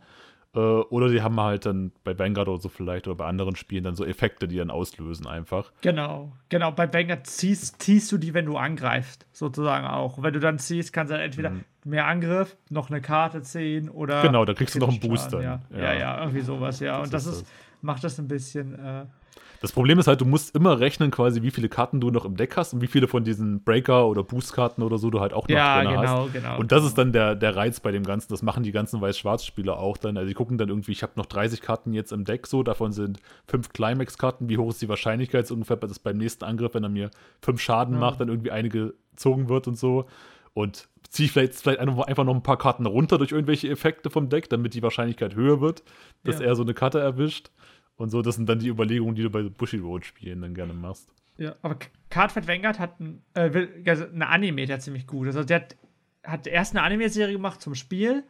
Äh, 0.56 0.60
oder 0.60 1.10
die 1.10 1.22
haben 1.22 1.40
halt 1.40 1.66
dann 1.66 1.92
bei 2.04 2.18
Vanguard 2.18 2.48
oder 2.48 2.60
so 2.60 2.70
vielleicht 2.70 3.08
oder 3.08 3.16
bei 3.16 3.26
anderen 3.26 3.56
Spielen 3.56 3.84
dann 3.84 3.96
so 3.96 4.04
Effekte, 4.06 4.48
die 4.48 4.58
dann 4.58 4.72
auslösen 4.72 5.28
einfach. 5.28 5.72
Genau, 5.82 6.32
genau. 6.50 6.72
Bei 6.72 6.88
Banger 6.88 7.24
ziehst, 7.24 7.82
ziehst 7.82 8.12
du 8.12 8.18
die, 8.18 8.34
wenn 8.34 8.46
du 8.46 8.58
angreifst, 8.58 9.28
sozusagen 9.32 9.86
auch. 9.86 10.18
Und 10.18 10.24
wenn 10.24 10.34
du 10.34 10.40
dann 10.40 10.58
ziehst, 10.58 10.92
kannst 10.92 11.12
du 11.12 11.16
dann 11.18 11.24
entweder 11.26 11.52
mehr 11.86 12.08
Angriff, 12.08 12.58
noch 12.70 12.90
eine 12.90 13.00
Karte 13.02 13.42
ziehen 13.44 13.90
oder. 13.90 14.20
Mhm. 14.24 14.28
Genau, 14.28 14.46
da 14.46 14.54
kriegst 14.54 14.74
du 14.76 14.80
noch 14.80 14.88
einen 14.90 15.00
kritischen 15.00 15.10
Boost 15.12 15.32
Schaden, 15.32 15.62
dann. 15.70 15.80
Ja. 15.80 15.84
ja, 15.88 15.94
Ja. 15.94 16.00
ja, 16.00 16.20
irgendwie 16.22 16.42
sowas, 16.42 16.80
ja. 16.80 16.98
Das 16.98 17.08
Und 17.08 17.14
das 17.14 17.26
ist 17.28 17.34
ist, 17.34 17.42
das. 17.44 17.52
macht 17.82 18.04
das 18.04 18.20
ein 18.20 18.28
bisschen. 18.28 18.74
Äh, 18.74 19.06
Das 19.62 19.72
Problem 19.74 20.00
ist 20.00 20.08
halt, 20.08 20.22
du 20.22 20.26
musst 20.26 20.56
immer 20.56 20.80
rechnen, 20.80 21.12
quasi, 21.12 21.42
wie 21.42 21.52
viele 21.52 21.68
Karten 21.68 22.00
du 22.00 22.12
noch 22.12 22.24
im 22.26 22.36
Deck 22.38 22.56
hast 22.56 22.74
und 22.74 22.82
wie 22.82 22.88
viele 22.88 23.08
von 23.08 23.24
diesen 23.24 23.64
Breaker- 23.64 24.08
oder 24.08 24.24
Boost-Karten 24.24 24.82
oder 24.84 24.98
so 24.98 25.10
du 25.10 25.20
halt 25.20 25.34
auch 25.34 25.48
noch 25.48 25.56
ja, 25.56 25.82
drin 25.84 25.92
genau, 26.00 26.26
hast. 26.26 26.34
genau. 26.34 26.58
Und 26.60 26.72
das 26.72 26.86
ist 26.86 26.98
dann 26.98 27.12
der, 27.12 27.36
der 27.36 27.56
Reiz 27.56 27.80
bei 27.82 27.92
dem 27.92 28.04
Ganzen. 28.04 28.32
Das 28.32 28.42
machen 28.42 28.64
die 28.64 28.72
ganzen 28.72 29.02
Weiß-Schwarz-Spieler 29.02 29.78
auch 29.78 29.98
dann. 29.98 30.16
Also 30.18 30.28
die 30.30 30.34
gucken 30.34 30.58
dann 30.58 30.70
irgendwie, 30.70 30.94
ich 30.94 31.04
habe 31.04 31.14
noch 31.18 31.26
30 31.26 31.62
Karten 31.62 31.94
jetzt 31.94 32.12
im 32.14 32.24
Deck 32.24 32.48
so, 32.48 32.64
davon 32.64 32.94
sind 32.94 33.20
fünf 33.48 33.74
Climax-Karten. 33.74 34.48
Wie 34.48 34.58
hoch 34.58 34.70
ist 34.70 34.82
die 34.82 34.90
Wahrscheinlichkeit 34.90 35.46
so 35.48 35.56
ungefähr, 35.56 35.78
dass 35.78 36.00
beim 36.00 36.18
nächsten 36.18 36.46
Angriff, 36.46 36.74
wenn 36.74 36.84
er 36.84 36.90
mir 36.90 37.12
fünf 37.42 37.60
Schaden 37.62 37.96
Ja. 37.96 38.00
macht, 38.00 38.22
dann 38.22 38.30
irgendwie 38.30 38.52
eine 38.52 38.70
gezogen 38.70 39.50
wird 39.50 39.68
und 39.68 39.78
so. 39.78 40.06
Und 40.54 40.88
ziehe 41.10 41.26
ich 41.26 41.32
vielleicht, 41.32 41.56
vielleicht 41.56 41.80
einfach 41.80 42.04
einfach 42.08 42.24
noch 42.24 42.36
ein 42.36 42.44
paar 42.44 42.58
Karten 42.58 42.86
runter 42.86 43.18
durch 43.18 43.32
irgendwelche 43.32 43.70
Effekte 43.70 44.10
vom 44.10 44.30
Deck, 44.30 44.50
damit 44.50 44.74
die 44.74 44.84
Wahrscheinlichkeit 44.84 45.36
höher 45.36 45.60
wird, 45.62 45.84
dass 46.24 46.40
Ja. 46.40 46.46
er 46.48 46.56
so 46.56 46.64
eine 46.64 46.74
Karte 46.74 47.00
erwischt. 47.00 47.50
Und 48.00 48.12
so, 48.12 48.22
das 48.22 48.38
sind 48.38 48.48
dann 48.48 48.60
die 48.60 48.70
Überlegungen, 48.70 49.14
die 49.14 49.24
du 49.24 49.30
bei 49.30 49.44
Bushy 49.44 49.78
Road 49.78 50.06
Spielen 50.06 50.42
dann 50.42 50.54
gerne 50.54 50.72
machst. 50.72 51.14
Ja, 51.38 51.56
aber 51.62 51.78
Cardfight 52.10 52.48
Vanguard 52.48 52.80
hat 52.80 52.98
ein, 53.02 53.22
äh, 53.34 53.68
also 53.86 54.06
eine 54.06 54.28
Anime, 54.28 54.66
der 54.66 54.80
ziemlich 54.80 55.06
gut 55.06 55.28
ist. 55.28 55.36
Also 55.36 55.46
der 55.46 55.68
hat, 56.24 56.48
erst 56.48 56.74
eine 56.74 56.84
Anime-Serie 56.84 57.34
gemacht 57.34 57.62
zum 57.62 57.76
Spiel 57.76 58.24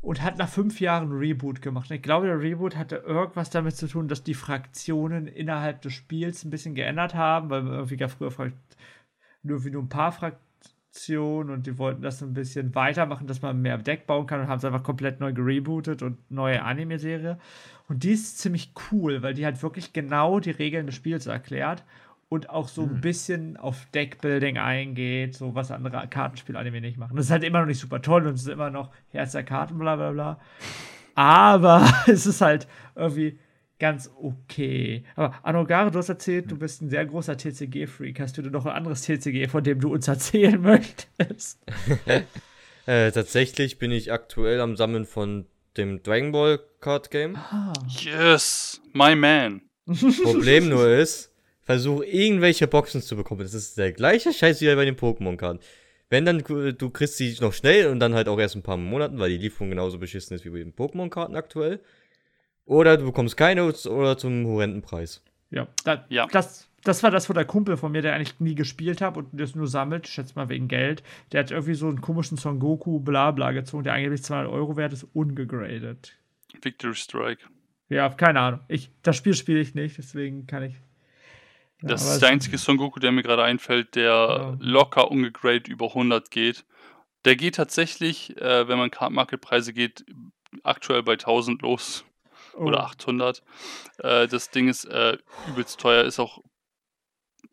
und 0.00 0.22
hat 0.22 0.38
nach 0.38 0.48
fünf 0.48 0.80
Jahren 0.80 1.10
ein 1.10 1.18
Reboot 1.18 1.60
gemacht. 1.60 1.90
Ich 1.90 2.00
glaube, 2.00 2.28
der 2.28 2.40
Reboot 2.40 2.76
hatte 2.76 2.96
irgendwas 2.96 3.50
damit 3.50 3.76
zu 3.76 3.88
tun, 3.88 4.08
dass 4.08 4.22
die 4.22 4.32
Fraktionen 4.32 5.26
innerhalb 5.26 5.82
des 5.82 5.92
Spiels 5.92 6.42
ein 6.42 6.50
bisschen 6.50 6.74
geändert 6.74 7.14
haben, 7.14 7.50
weil 7.50 7.66
irgendwie 7.66 7.98
gab 7.98 8.10
früher 8.10 8.30
Frakt 8.30 8.56
nur 9.42 9.62
ein 9.62 9.88
paar 9.90 10.12
Fraktionen 10.12 10.53
und 11.08 11.66
die 11.66 11.76
wollten 11.78 12.02
das 12.02 12.22
ein 12.22 12.34
bisschen 12.34 12.74
weitermachen, 12.74 13.26
dass 13.26 13.42
man 13.42 13.60
mehr 13.60 13.78
Deck 13.78 14.06
bauen 14.06 14.26
kann 14.26 14.40
und 14.40 14.48
haben 14.48 14.58
es 14.58 14.64
einfach 14.64 14.82
komplett 14.82 15.20
neu 15.20 15.32
gerebootet 15.32 16.02
und 16.02 16.18
neue 16.30 16.62
Anime-Serie. 16.62 17.38
Und 17.88 18.04
die 18.04 18.12
ist 18.12 18.38
ziemlich 18.38 18.72
cool, 18.90 19.22
weil 19.22 19.34
die 19.34 19.44
halt 19.44 19.62
wirklich 19.62 19.92
genau 19.92 20.40
die 20.40 20.52
Regeln 20.52 20.86
des 20.86 20.94
Spiels 20.94 21.26
erklärt 21.26 21.84
und 22.28 22.48
auch 22.48 22.68
so 22.68 22.82
ein 22.82 23.00
bisschen 23.00 23.56
auf 23.56 23.86
Deckbuilding 23.92 24.56
eingeht, 24.56 25.34
so 25.34 25.54
was 25.54 25.70
andere 25.70 26.06
Kartenspiel-Anime 26.08 26.80
nicht 26.80 26.96
machen. 26.96 27.16
Das 27.16 27.26
ist 27.26 27.30
halt 27.30 27.44
immer 27.44 27.60
noch 27.60 27.66
nicht 27.66 27.80
super 27.80 28.00
toll 28.00 28.26
und 28.26 28.34
es 28.34 28.42
ist 28.42 28.48
immer 28.48 28.70
noch 28.70 28.90
Herz 29.10 29.32
der 29.32 29.44
Karten, 29.44 29.78
bla 29.78 29.96
bla 29.96 30.12
bla. 30.12 30.40
Aber 31.14 31.86
es 32.06 32.26
ist 32.26 32.40
halt 32.40 32.66
irgendwie 32.94 33.38
ganz 33.84 34.10
okay. 34.16 35.04
Aber 35.14 35.34
Anogare, 35.42 35.90
du 35.90 35.98
hast 35.98 36.08
erzählt, 36.08 36.50
du 36.50 36.56
bist 36.56 36.80
ein 36.80 36.88
sehr 36.88 37.04
großer 37.04 37.36
TCG-Freak. 37.36 38.18
Hast 38.18 38.38
du 38.38 38.40
denn 38.40 38.52
noch 38.52 38.64
ein 38.64 38.72
anderes 38.72 39.02
TCG, 39.02 39.46
von 39.46 39.62
dem 39.62 39.78
du 39.78 39.92
uns 39.92 40.08
erzählen 40.08 40.60
möchtest? 40.60 41.60
Äh, 42.86 43.12
tatsächlich 43.12 43.78
bin 43.78 43.90
ich 43.92 44.12
aktuell 44.12 44.60
am 44.60 44.76
Sammeln 44.76 45.06
von 45.06 45.46
dem 45.78 46.02
Dragon 46.02 46.32
Ball 46.32 46.60
Card 46.80 47.10
Game. 47.10 47.38
Yes, 47.88 48.78
my 48.92 49.16
man. 49.16 49.62
Problem 50.22 50.68
nur 50.68 50.86
ist, 50.90 51.32
versuche 51.62 52.04
irgendwelche 52.04 52.66
Boxen 52.66 53.00
zu 53.00 53.16
bekommen. 53.16 53.40
Das 53.40 53.54
ist 53.54 53.78
der 53.78 53.92
gleiche 53.92 54.34
Scheiß 54.34 54.60
wie 54.60 54.66
bei 54.74 54.84
den 54.84 54.96
Pokémon-Karten. 54.96 55.60
wenn 56.10 56.26
dann, 56.26 56.40
äh, 56.40 56.74
du 56.74 56.90
kriegst 56.90 57.16
sie 57.16 57.34
noch 57.40 57.54
schnell 57.54 57.86
und 57.86 58.00
dann 58.00 58.12
halt 58.12 58.28
auch 58.28 58.38
erst 58.38 58.54
ein 58.54 58.62
paar 58.62 58.76
Monaten, 58.76 59.18
weil 59.18 59.30
die 59.30 59.38
Lieferung 59.38 59.70
genauso 59.70 59.98
beschissen 59.98 60.36
ist 60.36 60.44
wie 60.44 60.50
bei 60.50 60.58
den 60.58 60.74
Pokémon-Karten 60.74 61.36
aktuell. 61.36 61.80
Oder 62.66 62.96
du 62.96 63.04
bekommst 63.04 63.36
keine 63.36 63.64
oder 63.64 64.16
zum 64.16 64.46
horrenden 64.46 64.82
Preis. 64.82 65.22
Ja, 65.50 65.68
da, 65.84 66.04
Ja. 66.08 66.26
Das, 66.26 66.68
das 66.82 67.02
war 67.02 67.10
das, 67.10 67.28
wo 67.28 67.32
der 67.32 67.44
Kumpel 67.44 67.76
von 67.76 67.92
mir, 67.92 68.02
der 68.02 68.14
eigentlich 68.14 68.40
nie 68.40 68.54
gespielt 68.54 69.00
hat 69.00 69.16
und 69.16 69.28
das 69.32 69.54
nur 69.54 69.68
sammelt, 69.68 70.06
ich 70.06 70.12
schätze 70.14 70.34
mal 70.36 70.48
wegen 70.48 70.68
Geld, 70.68 71.02
der 71.32 71.40
hat 71.40 71.50
irgendwie 71.50 71.74
so 71.74 71.88
einen 71.88 72.00
komischen 72.00 72.36
Son 72.36 72.58
Goku 72.58 73.00
Blabla 73.00 73.52
gezogen, 73.52 73.84
der 73.84 73.94
angeblich 73.94 74.22
200 74.22 74.50
Euro 74.52 74.76
wert 74.76 74.92
ist, 74.92 75.06
ungegradet. 75.14 76.16
Victory 76.62 76.94
Strike. 76.94 77.42
Ja, 77.88 78.08
keine 78.08 78.40
Ahnung. 78.40 78.60
Ich, 78.68 78.90
das 79.02 79.16
Spiel 79.16 79.34
spiele 79.34 79.60
ich 79.60 79.74
nicht, 79.74 79.98
deswegen 79.98 80.46
kann 80.46 80.62
ich. 80.62 80.74
Ja, 81.82 81.88
Das 81.88 82.06
ist 82.10 82.20
der 82.22 82.30
einzige 82.30 82.56
Son 82.58 82.76
Goku, 82.78 82.98
der 82.98 83.12
mir 83.12 83.22
gerade 83.22 83.42
einfällt, 83.44 83.94
der 83.94 84.04
Ja. 84.12 84.56
locker 84.58 85.10
ungegradet 85.10 85.68
über 85.68 85.88
100 85.94 86.30
geht. 86.30 86.64
Der 87.24 87.36
geht 87.36 87.56
tatsächlich, 87.56 88.36
äh, 88.40 88.68
wenn 88.68 88.78
man 88.78 88.90
Card 88.90 89.12
Market 89.12 89.40
Preise 89.40 89.72
geht, 89.72 90.04
aktuell 90.62 91.02
bei 91.02 91.16
1000 91.16 91.62
los 91.62 92.04
oh, 92.56 92.64
oder 92.64 92.84
800. 92.84 93.42
Äh, 93.98 94.26
das 94.28 94.50
Ding 94.50 94.68
ist 94.68 94.84
äh, 94.84 95.18
übelst 95.48 95.80
teuer, 95.80 96.04
ist 96.04 96.18
auch 96.18 96.40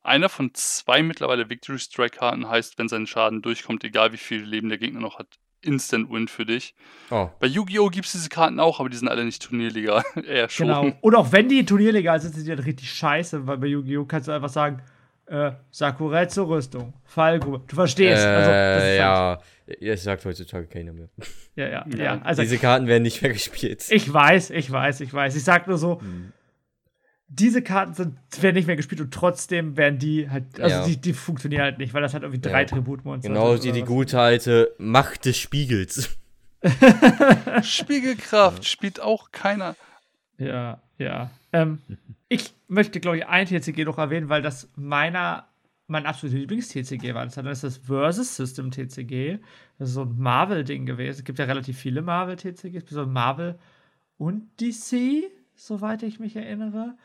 einer 0.03 0.29
von 0.29 0.53
zwei 0.53 1.03
mittlerweile 1.03 1.49
Victory 1.49 1.79
Strike 1.79 2.17
Karten, 2.17 2.47
heißt, 2.47 2.77
wenn 2.77 2.87
sein 2.87 3.07
Schaden 3.07 3.41
durchkommt, 3.41 3.83
egal 3.83 4.13
wie 4.13 4.17
viel 4.17 4.41
Leben 4.41 4.69
der 4.69 4.77
Gegner 4.77 4.99
noch 4.99 5.19
hat, 5.19 5.27
Instant 5.63 6.09
Win 6.09 6.27
für 6.27 6.45
dich. 6.45 6.73
Oh, 7.11 7.29
Bei 7.39 7.45
Yu-Gi-Oh! 7.45 7.89
gibt 7.89 8.07
es 8.07 8.13
diese 8.13 8.29
Karten 8.29 8.59
auch, 8.59 8.79
aber 8.79 8.89
die 8.89 8.97
sind 8.97 9.07
alle 9.07 9.23
nicht 9.23 9.43
turnierlegal. 9.43 10.03
Eher 10.27 10.49
schon. 10.49 10.67
Genau. 10.67 10.91
Und 11.01 11.15
auch 11.15 11.31
wenn 11.31 11.49
die 11.49 11.63
turnierlegal 11.65 12.19
sind, 12.19 12.33
sind 12.33 12.45
die 12.45 12.51
halt 12.51 12.65
richtig 12.65 12.91
scheiße, 12.91 13.45
weil 13.45 13.57
bei 13.57 13.67
Yu-Gi-Oh! 13.67 14.05
kannst 14.05 14.27
du 14.27 14.31
einfach 14.31 14.49
sagen, 14.49 14.81
äh, 15.31 15.53
Sakurai 15.71 16.25
zur 16.25 16.47
Rüstung, 16.49 16.93
Fallgrube. 17.05 17.63
Du 17.67 17.75
verstehst. 17.75 18.23
also, 18.25 18.49
das 18.51 18.83
äh, 18.83 18.93
ist 18.93 18.97
ja, 18.99 19.39
ja, 19.79 19.93
es 19.93 20.03
sagt 20.03 20.25
heutzutage 20.25 20.67
keiner 20.67 20.93
mehr. 20.93 21.09
Ja, 21.55 21.67
ja, 21.67 21.85
ja. 21.95 22.03
Ja. 22.03 22.21
Also, 22.21 22.41
Diese 22.43 22.57
Karten 22.57 22.87
werden 22.87 23.03
nicht 23.03 23.21
mehr 23.21 23.33
gespielt. 23.33 23.85
ich 23.89 24.11
weiß, 24.13 24.51
ich 24.51 24.71
weiß, 24.71 25.01
ich 25.01 25.13
weiß. 25.13 25.35
Ich 25.35 25.43
sag 25.43 25.67
nur 25.67 25.77
so, 25.77 26.01
diese 27.27 27.61
Karten 27.61 27.93
sind, 27.93 28.17
werden 28.41 28.55
nicht 28.55 28.67
mehr 28.67 28.77
gespielt 28.77 29.01
und 29.01 29.13
trotzdem 29.13 29.75
werden 29.75 29.99
die 29.99 30.29
halt, 30.29 30.59
also 30.61 30.75
Ja. 30.77 30.85
die, 30.85 30.95
die 30.95 31.11
funktionieren 31.13 31.63
halt 31.63 31.77
nicht, 31.77 31.93
weil 31.93 32.01
das 32.01 32.13
halt 32.13 32.23
irgendwie 32.23 32.41
drei 32.41 32.61
Ja. 32.61 32.67
Tributmonster 32.67 33.27
Genau 33.29 33.55
sind 33.57 33.65
wie 33.75 33.79
die 33.79 33.85
gute 33.85 34.19
alte 34.19 34.73
Macht 34.77 35.25
des 35.25 35.37
Spiegels. 35.37 36.17
Spiegelkraft 37.63 38.65
spielt 38.65 39.01
auch 39.01 39.31
keiner. 39.31 39.75
Ja, 40.37 40.81
ja. 40.97 41.31
Ähm, 41.53 41.79
ich 42.31 42.53
möchte, 42.69 43.01
glaube 43.01 43.17
ich, 43.17 43.27
ein 43.27 43.45
TCG 43.45 43.83
noch 43.83 43.97
erwähnen, 43.97 44.29
weil 44.29 44.41
das 44.41 44.69
meiner, 44.77 45.49
mein 45.87 46.05
absolutes 46.05 46.39
Lieblings-TCG 46.39 47.13
war. 47.13 47.25
Das 47.25 47.35
ist 47.35 47.63
das 47.65 47.77
Versus 47.77 48.37
System 48.37 48.71
TCG. 48.71 49.39
Das 49.77 49.89
ist 49.89 49.95
so 49.95 50.03
ein 50.03 50.17
Marvel-Ding 50.17 50.85
gewesen. 50.85 51.19
Es 51.19 51.25
gibt 51.25 51.39
ja 51.39 51.45
relativ 51.45 51.77
viele 51.77 52.01
Marvel-TCGs, 52.01 52.89
so 52.89 53.05
Marvel 53.05 53.59
und 54.15 54.47
DC, 54.61 55.29
soweit 55.55 56.03
ich 56.03 56.21
mich 56.21 56.37
erinnere, 56.37 56.95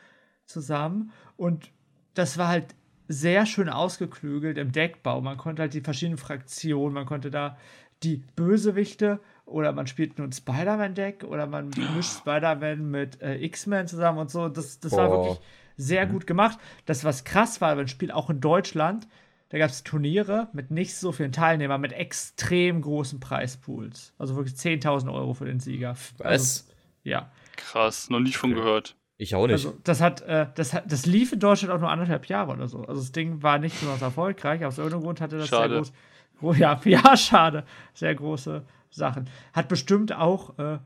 zusammen. 0.45 1.11
Und 1.35 1.71
das 2.13 2.37
war 2.37 2.47
halt 2.47 2.73
sehr 3.09 3.45
schön 3.45 3.67
ausgeklügelt 3.67 4.57
im 4.57 4.71
Deckbau. 4.71 5.19
Man 5.19 5.35
konnte 5.35 5.63
halt 5.63 5.73
die 5.73 5.81
verschiedenen 5.81 6.17
Fraktionen, 6.17 6.93
man 6.93 7.05
konnte 7.05 7.31
da 7.31 7.57
die 8.01 8.23
Bösewichte 8.37 9.19
oder 9.47 9.71
man 9.71 9.87
spielt 9.87 10.17
nur 10.19 10.27
ein 10.27 10.31
Spider-Man-Deck 10.31 11.23
oder 11.23 11.47
man 11.47 11.69
mischt 11.95 12.11
Spider-Man 12.19 12.91
mit 12.91 13.21
äh, 13.21 13.35
X-Men 13.43 13.87
zusammen 13.87 14.19
und 14.19 14.29
so. 14.29 14.49
Das, 14.49 14.79
das 14.79 14.91
war 14.91 15.09
wirklich 15.09 15.39
sehr 15.77 16.05
gut 16.05 16.27
gemacht. 16.27 16.59
Das, 16.85 17.03
was 17.03 17.23
krass 17.23 17.61
war, 17.61 17.75
beim 17.75 17.87
Spiel 17.87 18.11
auch 18.11 18.29
in 18.29 18.39
Deutschland, 18.41 19.07
da 19.49 19.57
gab 19.57 19.69
es 19.69 19.83
Turniere 19.83 20.49
mit 20.51 20.71
nicht 20.71 20.95
so 20.95 21.11
vielen 21.11 21.31
Teilnehmern, 21.31 21.79
mit 21.79 21.93
extrem 21.93 22.81
großen 22.81 23.19
Preispools. 23.19 24.13
Also 24.17 24.35
wirklich 24.35 24.55
10.000 24.55 25.11
Euro 25.13 25.33
für 25.33 25.45
den 25.45 25.59
Sieger. 25.59 25.89
Also, 25.89 26.17
Was? 26.19 26.67
ja. 27.03 27.31
Krass, 27.55 28.09
noch 28.09 28.19
nie 28.19 28.33
von 28.33 28.53
gehört. 28.53 28.95
Ich 29.19 29.33
auch 29.33 29.47
nicht. 29.47 29.53
Also, 29.53 29.75
das 29.83 30.01
hat, 30.01 30.21
äh, 30.21 30.47
das 30.55 30.73
hat, 30.73 30.91
das 30.91 31.05
lief 31.07 31.31
in 31.33 31.39
Deutschland 31.39 31.73
auch 31.73 31.79
nur 31.79 31.89
anderthalb 31.89 32.25
Jahre 32.27 32.51
oder 32.51 32.67
so. 32.67 32.79
Also, 32.81 33.01
das 33.01 33.11
Ding 33.13 33.41
war 33.41 33.57
nicht 33.57 33.79
besonders 33.79 34.01
erfolgreich. 34.03 34.63
Aus 34.65 34.77
irgendeinem 34.77 35.03
Grund 35.03 35.21
hatte 35.21 35.37
das 35.37 35.47
Schade. 35.47 35.69
sehr 35.69 35.77
groß. 35.79 35.93
gro- 36.39 36.53
Ja, 36.53 36.79
ja, 36.85 37.17
schade. 37.17 37.63
Sehr 37.95 38.13
große 38.13 38.63
Sachen. 38.91 39.29
Hat 39.53 39.67
bestimmt 39.67 40.13
auch 40.13 40.57
äh, 40.59 40.77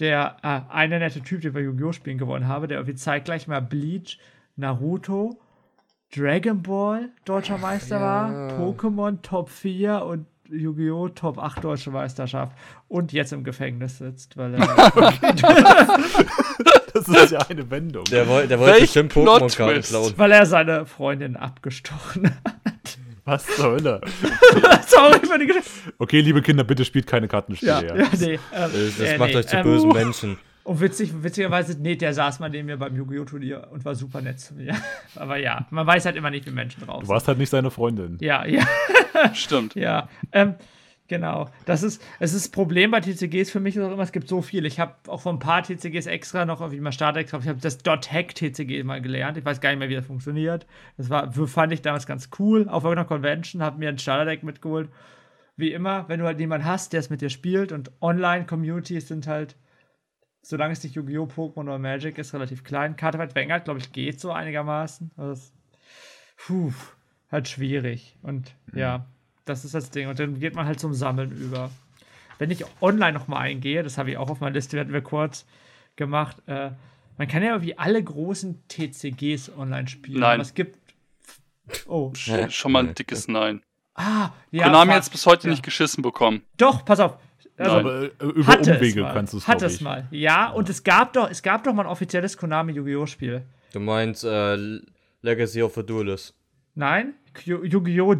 der 0.00 0.36
äh, 0.42 0.60
eine 0.72 0.98
nette 0.98 1.22
Typ, 1.22 1.40
den 1.40 1.54
wir 1.54 1.62
Yu-Gi-Oh! 1.62 1.92
spielen 1.92 2.18
gewonnen 2.18 2.46
habe, 2.48 2.68
der 2.68 2.78
irgendwie 2.78 2.96
zeitgleich 2.96 3.48
mal 3.48 3.60
Bleach, 3.60 4.18
Naruto, 4.56 5.40
Dragon 6.14 6.62
Ball 6.62 7.10
deutscher 7.24 7.58
Meister 7.58 8.00
war, 8.00 8.30
Pokémon 8.58 9.20
Top 9.22 9.50
4 9.50 10.04
und 10.04 10.26
Yu-Gi-Oh! 10.48 11.08
Top 11.10 11.38
8 11.38 11.62
deutsche 11.64 11.90
Meisterschaft 11.90 12.56
und 12.88 13.12
jetzt 13.12 13.32
im 13.32 13.44
Gefängnis 13.44 13.98
sitzt, 13.98 14.36
weil 14.36 14.54
er 14.54 14.60
Das 16.94 17.08
ist 17.08 17.32
ja 17.32 17.38
eine 17.48 17.70
Wendung. 17.70 18.04
der, 18.04 18.26
woll, 18.28 18.46
der 18.48 18.58
wollte 18.58 18.72
Welch 18.74 18.82
bestimmt 18.84 19.12
Pokémon-Karten 19.12 19.82
klauen. 19.82 20.14
weil 20.16 20.32
er 20.32 20.46
seine 20.46 20.86
Freundin 20.86 21.36
abgestochen 21.36 22.30
hat. 22.44 22.98
Was 23.28 23.44
zur 23.46 23.72
Hölle? 23.72 24.00
Sorry 24.86 25.18
für 25.26 25.38
die 25.38 25.46
Geschichte. 25.46 25.68
Okay, 25.98 26.20
liebe 26.22 26.40
Kinder, 26.40 26.64
bitte 26.64 26.84
spielt 26.84 27.06
keine 27.06 27.28
Kartenspiele. 27.28 27.72
Ja, 27.72 27.82
Ja, 27.82 27.96
ja, 27.96 28.08
nee. 28.18 28.32
Ähm, 28.34 28.40
Das, 28.52 28.72
das 28.98 29.00
äh, 29.00 29.18
macht 29.18 29.30
nee, 29.30 29.36
euch 29.36 29.46
zu 29.46 29.56
ähm, 29.56 29.62
bösen 29.64 29.88
Menschen. 29.90 30.38
Und 30.64 30.80
witzig, 30.80 31.12
witzigerweise, 31.22 31.76
nee, 31.80 31.96
der 31.96 32.12
saß 32.14 32.40
mal 32.40 32.48
neben 32.50 32.66
mir 32.66 32.76
beim 32.78 32.94
Yu-Gi-Oh! 32.96 33.24
Turnier 33.24 33.68
und 33.70 33.84
war 33.84 33.94
super 33.94 34.20
nett 34.22 34.40
zu 34.40 34.54
mir. 34.54 34.74
Aber 35.14 35.36
ja, 35.38 35.66
man 35.70 35.86
weiß 35.86 36.06
halt 36.06 36.16
immer 36.16 36.30
nicht, 36.30 36.46
wie 36.46 36.50
Menschen 36.50 36.84
drauf 36.84 37.00
Du 37.00 37.06
sind. 37.06 37.14
warst 37.14 37.28
halt 37.28 37.38
nicht 37.38 37.50
seine 37.50 37.70
Freundin. 37.70 38.16
Ja, 38.20 38.44
ja, 38.46 38.66
Stimmt. 39.34 39.74
ja. 39.74 40.08
Ähm, 40.32 40.54
genau. 41.08 41.50
Das 41.64 41.82
ist, 41.82 42.02
es 42.20 42.32
ist 42.32 42.46
das 42.46 42.52
Problem 42.52 42.90
bei 42.90 43.00
TCGs 43.00 43.50
für 43.50 43.60
mich 43.60 43.76
ist 43.76 43.82
auch 43.82 43.92
immer, 43.92 44.02
es 44.02 44.12
gibt 44.12 44.28
so 44.28 44.42
viel. 44.42 44.64
Ich 44.66 44.78
habe 44.78 44.94
auch 45.08 45.20
von 45.20 45.36
ein 45.36 45.38
paar 45.40 45.62
TCGs 45.62 46.06
extra 46.06 46.44
noch 46.44 46.60
irgendwie 46.60 46.80
mal 46.80 46.92
Startdeck 46.92 47.28
drauf. 47.28 47.42
Ich 47.42 47.48
habe 47.48 47.60
das 47.60 47.78
.hack 47.84 48.34
TCG 48.34 48.84
mal 48.84 49.02
gelernt. 49.02 49.36
Ich 49.36 49.44
weiß 49.44 49.60
gar 49.60 49.70
nicht 49.70 49.78
mehr, 49.78 49.88
wie 49.88 49.96
das 49.96 50.06
funktioniert. 50.06 50.66
Das 50.96 51.10
war, 51.10 51.32
fand 51.32 51.72
ich 51.72 51.82
damals 51.82 52.06
ganz 52.06 52.30
cool. 52.38 52.68
Auf 52.68 52.84
irgendeiner 52.84 53.08
Convention 53.08 53.62
habe 53.62 53.78
mir 53.78 53.88
ein 53.88 53.98
Starterdeck 53.98 54.42
mitgeholt. 54.42 54.88
Wie 55.56 55.72
immer, 55.72 56.08
wenn 56.08 56.20
du 56.20 56.26
halt 56.26 56.38
jemanden 56.38 56.66
hast, 56.66 56.92
der 56.92 57.00
es 57.00 57.10
mit 57.10 57.20
dir 57.20 57.30
spielt 57.30 57.72
und 57.72 57.90
Online-Communities 58.00 59.08
sind 59.08 59.26
halt 59.26 59.56
solange 60.48 60.72
es 60.72 60.82
nicht 60.82 60.94
Yu-Gi-Oh!, 60.94 61.26
Pokémon 61.26 61.62
oder 61.62 61.78
Magic 61.78 62.16
ist, 62.18 62.32
relativ 62.32 62.64
klein. 62.64 62.96
Karte 62.96 63.18
weit 63.18 63.34
Vanguard, 63.34 63.64
glaube 63.64 63.80
ich, 63.80 63.92
geht 63.92 64.20
so 64.20 64.32
einigermaßen. 64.32 65.10
Also 65.16 65.30
das, 65.30 65.52
puh, 66.36 66.72
halt 67.30 67.48
schwierig. 67.48 68.16
Und 68.22 68.54
ja, 68.72 69.06
das 69.48 69.64
ist 69.64 69.74
das 69.74 69.90
Ding. 69.90 70.08
Und 70.08 70.18
dann 70.18 70.38
geht 70.40 70.54
man 70.54 70.66
halt 70.66 70.80
zum 70.80 70.94
Sammeln 70.94 71.30
über. 71.32 71.70
Wenn 72.38 72.50
ich 72.50 72.64
online 72.80 73.12
nochmal 73.12 73.40
eingehe, 73.42 73.82
das 73.82 73.98
habe 73.98 74.10
ich 74.10 74.16
auch 74.16 74.30
auf 74.30 74.40
meiner 74.40 74.54
Liste, 74.54 74.78
hatten 74.78 74.92
wir 74.92 75.00
kurz 75.00 75.44
gemacht, 75.96 76.36
äh, 76.46 76.70
man 77.16 77.26
kann 77.26 77.42
ja 77.42 77.50
irgendwie 77.50 77.76
alle 77.76 78.00
großen 78.02 78.62
TCGs 78.68 79.50
online 79.58 79.88
spielen. 79.88 80.20
Nein. 80.20 80.34
Aber 80.34 80.42
es 80.42 80.54
gibt. 80.54 80.78
Oh. 81.86 82.12
Sch- 82.14 82.50
Schon 82.50 82.72
mal 82.72 82.86
ein 82.86 82.94
dickes 82.94 83.26
Nein. 83.28 83.62
Ah, 83.94 84.30
ja. 84.52 84.64
Konami 84.64 84.92
hat 84.92 85.02
es 85.02 85.10
bis 85.10 85.26
heute 85.26 85.48
ja. 85.48 85.50
nicht 85.50 85.64
geschissen 85.64 86.02
bekommen. 86.02 86.42
Doch, 86.56 86.84
pass 86.84 87.00
auf. 87.00 87.18
Also. 87.56 87.72
Aber 87.76 88.02
äh, 88.04 88.10
über 88.20 88.46
hatte 88.46 88.74
Umwege 88.74 89.02
kannst 89.02 89.32
du 89.32 89.38
es 89.38 89.48
Hat 89.48 89.60
es 89.62 89.80
mal. 89.80 90.06
Ja, 90.12 90.50
und 90.50 90.68
es 90.68 90.84
gab 90.84 91.12
doch, 91.14 91.28
es 91.28 91.42
gab 91.42 91.64
doch 91.64 91.74
mal 91.74 91.82
ein 91.82 91.88
offizielles 91.88 92.36
Konami 92.36 92.72
Yu-Gi-Oh! 92.72 93.06
Spiel. 93.06 93.42
Du 93.72 93.80
meinst 93.80 94.22
äh, 94.22 94.56
Legacy 95.22 95.62
of 95.62 95.74
the 95.74 95.84
Duelist. 95.84 96.34
Nein, 96.76 97.14
Yu- 97.44 97.64
Yu-Gi-Oh! 97.64 98.14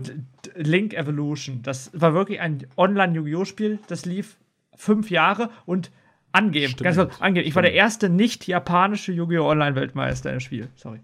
Link 0.58 0.94
Evolution. 0.94 1.62
Das 1.62 1.90
war 1.94 2.14
wirklich 2.14 2.40
ein 2.40 2.66
Online-Yu-Gi-Oh!-Spiel. 2.76 3.78
Das 3.88 4.04
lief 4.04 4.36
fünf 4.74 5.10
Jahre 5.10 5.50
und 5.66 5.90
angeben. 6.32 6.72
Stimmt. 6.72 6.84
Ganz 6.84 6.96
kurz, 6.96 7.20
angeben. 7.20 7.46
Ich 7.46 7.54
war 7.54 7.62
der 7.62 7.72
erste 7.72 8.08
nicht 8.08 8.46
japanische 8.46 9.12
Yu-Gi-Oh! 9.12 9.48
Online-Weltmeister 9.48 10.32
im 10.32 10.40
Spiel. 10.40 10.68
Sorry. 10.74 11.00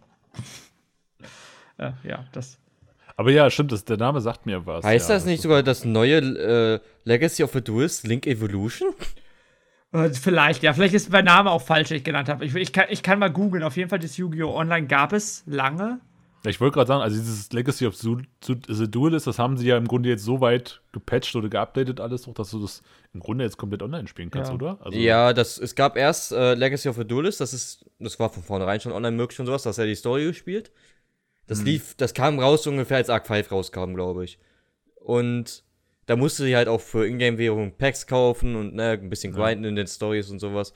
äh, 1.78 1.92
ja, 2.02 2.24
das. 2.32 2.58
Aber 3.16 3.30
ja, 3.30 3.48
stimmt, 3.48 3.70
das, 3.70 3.84
der 3.84 3.96
Name 3.96 4.20
sagt 4.20 4.44
mir 4.44 4.66
was. 4.66 4.84
Heißt 4.84 5.08
ja, 5.08 5.14
das 5.14 5.24
nicht 5.24 5.40
sogar 5.40 5.62
das 5.62 5.84
neue 5.84 6.16
äh, 6.18 6.80
Legacy 7.04 7.44
of 7.44 7.52
the 7.52 7.62
Duelist 7.62 8.06
Link 8.06 8.26
Evolution? 8.26 8.88
Äh, 9.92 10.10
vielleicht, 10.10 10.64
ja. 10.64 10.72
Vielleicht 10.72 10.94
ist 10.94 11.12
mein 11.12 11.24
Name 11.24 11.50
auch 11.50 11.62
falsch, 11.62 11.88
den 11.88 11.98
ich 11.98 12.04
genannt 12.04 12.28
habe. 12.28 12.44
Ich, 12.44 12.54
ich, 12.54 12.72
kann, 12.72 12.86
ich 12.90 13.02
kann 13.02 13.20
mal 13.20 13.30
googeln. 13.30 13.62
Auf 13.62 13.76
jeden 13.76 13.88
Fall, 13.88 14.00
das 14.00 14.16
Yu-Gi-Oh! 14.16 14.52
Online 14.52 14.86
gab 14.88 15.12
es 15.12 15.44
lange. 15.46 16.00
Ja, 16.44 16.50
Ich 16.50 16.60
wollte 16.60 16.74
gerade 16.74 16.88
sagen, 16.88 17.02
also 17.02 17.16
dieses 17.16 17.52
Legacy 17.52 17.86
of 17.86 17.96
The 17.96 18.90
Duelist, 18.90 19.26
das 19.26 19.38
haben 19.38 19.56
sie 19.56 19.66
ja 19.66 19.76
im 19.78 19.88
Grunde 19.88 20.10
jetzt 20.10 20.24
so 20.24 20.40
weit 20.40 20.82
gepatcht 20.92 21.34
oder 21.36 21.48
geupdatet 21.48 22.00
alles, 22.00 22.28
auch, 22.28 22.34
dass 22.34 22.50
du 22.50 22.60
das 22.60 22.82
im 23.14 23.20
Grunde 23.20 23.44
jetzt 23.44 23.56
komplett 23.56 23.82
online 23.82 24.06
spielen 24.08 24.30
kannst, 24.30 24.50
Ja. 24.50 24.54
oder? 24.54 24.78
Also, 24.82 24.98
Ja, 24.98 25.32
das, 25.32 25.58
es 25.58 25.74
gab 25.74 25.96
erst 25.96 26.32
äh, 26.32 26.54
Legacy 26.54 26.88
of 26.88 26.96
the 26.96 27.06
Duelist, 27.06 27.40
das 27.40 27.54
ist, 27.54 27.86
das 27.98 28.18
war 28.20 28.28
von 28.30 28.42
vornherein 28.42 28.80
schon 28.80 28.92
online 28.92 29.16
möglich 29.16 29.40
und 29.40 29.46
sowas, 29.46 29.62
dass 29.62 29.78
er 29.78 29.86
die 29.86 29.94
Story 29.94 30.24
gespielt. 30.24 30.70
Das 31.46 31.62
lief, 31.62 31.94
das 31.96 32.14
kam 32.14 32.38
raus 32.38 32.62
so 32.62 32.70
ungefähr 32.70 32.96
als 32.96 33.10
Arc 33.10 33.26
5 33.26 33.52
rauskam, 33.52 33.94
glaube 33.94 34.24
ich. 34.24 34.38
Und 34.96 35.62
da 36.06 36.16
musste 36.16 36.42
sie 36.44 36.56
halt 36.56 36.68
auch 36.68 36.80
für 36.80 37.06
Ingame-Währung 37.06 37.76
Packs 37.76 38.06
kaufen 38.06 38.56
und 38.56 38.74
ne, 38.74 38.92
ein 38.92 39.10
bisschen 39.10 39.32
grinden 39.34 39.64
in 39.64 39.76
den 39.76 39.86
Stories 39.86 40.30
und 40.30 40.38
sowas. 40.38 40.72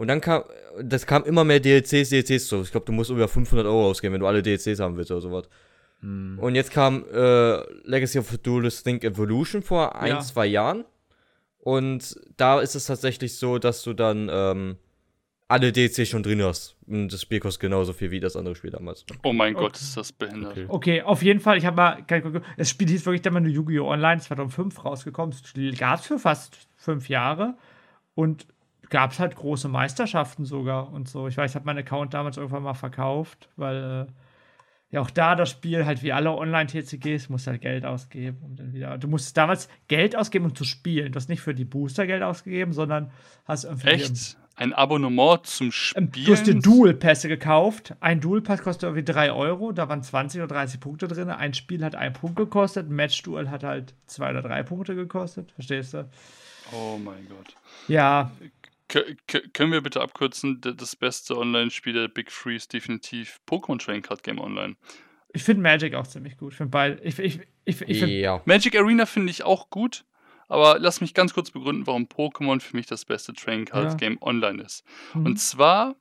Und 0.00 0.08
dann 0.08 0.22
kam, 0.22 0.44
das 0.82 1.04
kam 1.06 1.24
immer 1.24 1.44
mehr 1.44 1.60
DLCs, 1.60 2.08
DLCs 2.08 2.48
so. 2.48 2.62
Ich 2.62 2.70
glaube, 2.70 2.86
du 2.86 2.92
musst 2.92 3.10
über 3.10 3.28
500 3.28 3.66
Euro 3.66 3.90
ausgeben, 3.90 4.14
wenn 4.14 4.20
du 4.22 4.26
alle 4.26 4.42
DLCs 4.42 4.80
haben 4.80 4.96
willst 4.96 5.10
oder 5.10 5.20
sowas. 5.20 5.48
Und 6.02 6.54
jetzt 6.54 6.70
kam 6.70 7.04
äh, 7.12 7.56
Legacy 7.86 8.18
of 8.20 8.38
Duelist 8.38 8.82
Think 8.82 9.04
Evolution 9.04 9.60
vor 9.60 9.96
ein, 10.00 10.08
Ja. 10.12 10.20
zwei 10.20 10.46
Jahren. 10.46 10.86
Und 11.58 12.18
da 12.38 12.60
ist 12.60 12.74
es 12.74 12.86
tatsächlich 12.86 13.36
so, 13.36 13.58
dass 13.58 13.82
du 13.82 13.92
dann 13.92 14.30
ähm, 14.32 14.76
alle 15.48 15.70
DLC 15.70 16.06
schon 16.06 16.22
drin 16.22 16.42
hast. 16.42 16.76
Und 16.86 17.12
das 17.12 17.20
Spiel 17.20 17.38
kostet 17.38 17.60
genauso 17.60 17.92
viel 17.92 18.10
wie 18.10 18.20
das 18.20 18.36
andere 18.36 18.54
Spiel 18.56 18.70
damals. 18.70 19.04
Oh 19.22 19.34
mein 19.34 19.52
Gott, 19.52 19.76
ist 19.76 19.98
das 19.98 20.12
behindert. 20.12 20.52
Okay. 20.52 20.66
Okay, 20.68 21.02
auf 21.02 21.22
jeden 21.22 21.40
Fall, 21.40 21.58
ich 21.58 21.66
habe 21.66 21.76
mal, 21.76 22.04
das 22.56 22.70
Spiel 22.70 22.88
hieß 22.88 23.04
wirklich 23.04 23.20
dann 23.20 23.34
mal 23.34 23.40
nur 23.40 23.52
Yu-Gi-Oh! 23.52 23.86
Online 23.86 24.18
2005 24.22 24.82
rausgekommen. 24.82 25.36
Das 25.54 25.78
gab 25.78 26.00
es 26.00 26.06
für 26.06 26.18
fast 26.18 26.56
fünf 26.78 27.10
Jahre 27.10 27.58
und 28.14 28.46
gab 28.90 29.12
es 29.12 29.20
halt 29.20 29.36
große 29.36 29.68
Meisterschaften 29.68 30.44
sogar 30.44 30.92
und 30.92 31.08
so. 31.08 31.28
Ich 31.28 31.36
weiß, 31.36 31.52
ich 31.52 31.54
habe 31.54 31.64
meinen 31.64 31.78
Account 31.78 32.12
damals 32.12 32.36
irgendwann 32.36 32.64
mal 32.64 32.74
verkauft, 32.74 33.48
weil 33.56 34.06
äh, 34.08 34.12
ja 34.90 35.00
auch 35.00 35.10
da 35.10 35.36
das 35.36 35.50
Spiel 35.50 35.86
halt 35.86 36.02
wie 36.02 36.12
alle 36.12 36.32
Online-TCGs, 36.32 37.28
musst 37.28 37.46
halt 37.46 37.60
Geld 37.62 37.84
ausgeben 37.84 38.38
und 38.42 38.58
dann 38.58 38.72
wieder. 38.72 38.98
Du 38.98 39.08
musstest 39.08 39.36
damals 39.36 39.68
Geld 39.88 40.16
ausgeben, 40.16 40.46
um 40.46 40.54
zu 40.54 40.64
spielen. 40.64 41.12
Du 41.12 41.16
hast 41.16 41.28
nicht 41.28 41.40
für 41.40 41.54
die 41.54 41.64
Booster 41.64 42.06
Geld 42.06 42.22
ausgegeben, 42.22 42.72
sondern 42.72 43.10
hast 43.46 43.64
irgendwie. 43.64 43.88
Echt? 43.88 44.36
Ein 44.56 44.74
Abonnement 44.74 45.46
zum 45.46 45.72
Spielen? 45.72 46.10
Du 46.12 46.32
hast 46.32 46.46
dir 46.46 46.54
Dual-Pässe 46.54 47.28
gekauft. 47.28 47.94
Ein 48.00 48.20
Dual-Pass 48.20 48.60
kostet 48.60 48.82
irgendwie 48.82 49.04
3 49.04 49.32
Euro. 49.32 49.72
Da 49.72 49.88
waren 49.88 50.02
20 50.02 50.42
oder 50.42 50.54
30 50.54 50.80
Punkte 50.80 51.08
drin. 51.08 51.30
Ein 51.30 51.54
Spiel 51.54 51.82
hat 51.82 51.94
einen 51.94 52.12
Punkt 52.12 52.36
gekostet. 52.36 52.90
Ein 52.90 52.94
Match-Duel 52.94 53.48
hat 53.48 53.64
halt 53.64 53.94
2 54.06 54.30
oder 54.30 54.42
3 54.42 54.62
Punkte 54.64 54.94
gekostet. 54.94 55.50
Verstehst 55.52 55.94
du? 55.94 56.06
Oh 56.72 56.98
mein 57.02 57.26
Gott. 57.28 57.54
Ja, 57.88 58.32
können 58.90 59.72
wir 59.72 59.80
bitte 59.80 60.00
abkürzen? 60.00 60.60
Das 60.60 60.96
beste 60.96 61.36
Online-Spiel 61.36 61.92
der 61.92 62.08
Big 62.08 62.28
Three 62.30 62.56
ist 62.56 62.72
definitiv 62.72 63.38
Pokémon 63.48 63.78
Trading 63.78 64.02
Card 64.02 64.22
Game 64.22 64.38
Online. 64.38 64.76
ich 65.32 65.42
finde 65.44 65.62
Magic 65.62 65.94
auch 65.94 66.06
ziemlich 66.06 66.36
gut. 66.36 66.52
Ich 66.52 66.56
finde 66.58 66.70
beide. 66.70 67.02
Ich, 67.02 67.18
ich, 67.18 67.40
ich, 67.64 67.80
ich 67.82 67.98
find, 68.00 68.10
ja. 68.10 68.42
Magic 68.46 68.76
Arena 68.76 69.06
finde 69.06 69.30
ich 69.30 69.44
auch 69.44 69.70
gut, 69.70 70.04
aber 70.48 70.78
lass 70.78 71.00
mich 71.00 71.14
ganz 71.14 71.32
kurz 71.34 71.50
begründen, 71.52 71.86
warum 71.86 72.04
Pokémon 72.04 72.60
für 72.60 72.76
mich 72.76 72.86
das 72.86 73.04
beste 73.04 73.32
Trading 73.32 73.66
Card 73.66 73.90
Ja. 73.92 73.94
Game 73.94 74.18
online 74.20 74.62
ist. 74.62 74.84
Mhm. 75.14 75.26
Und 75.26 75.36
zwar, 75.38 75.94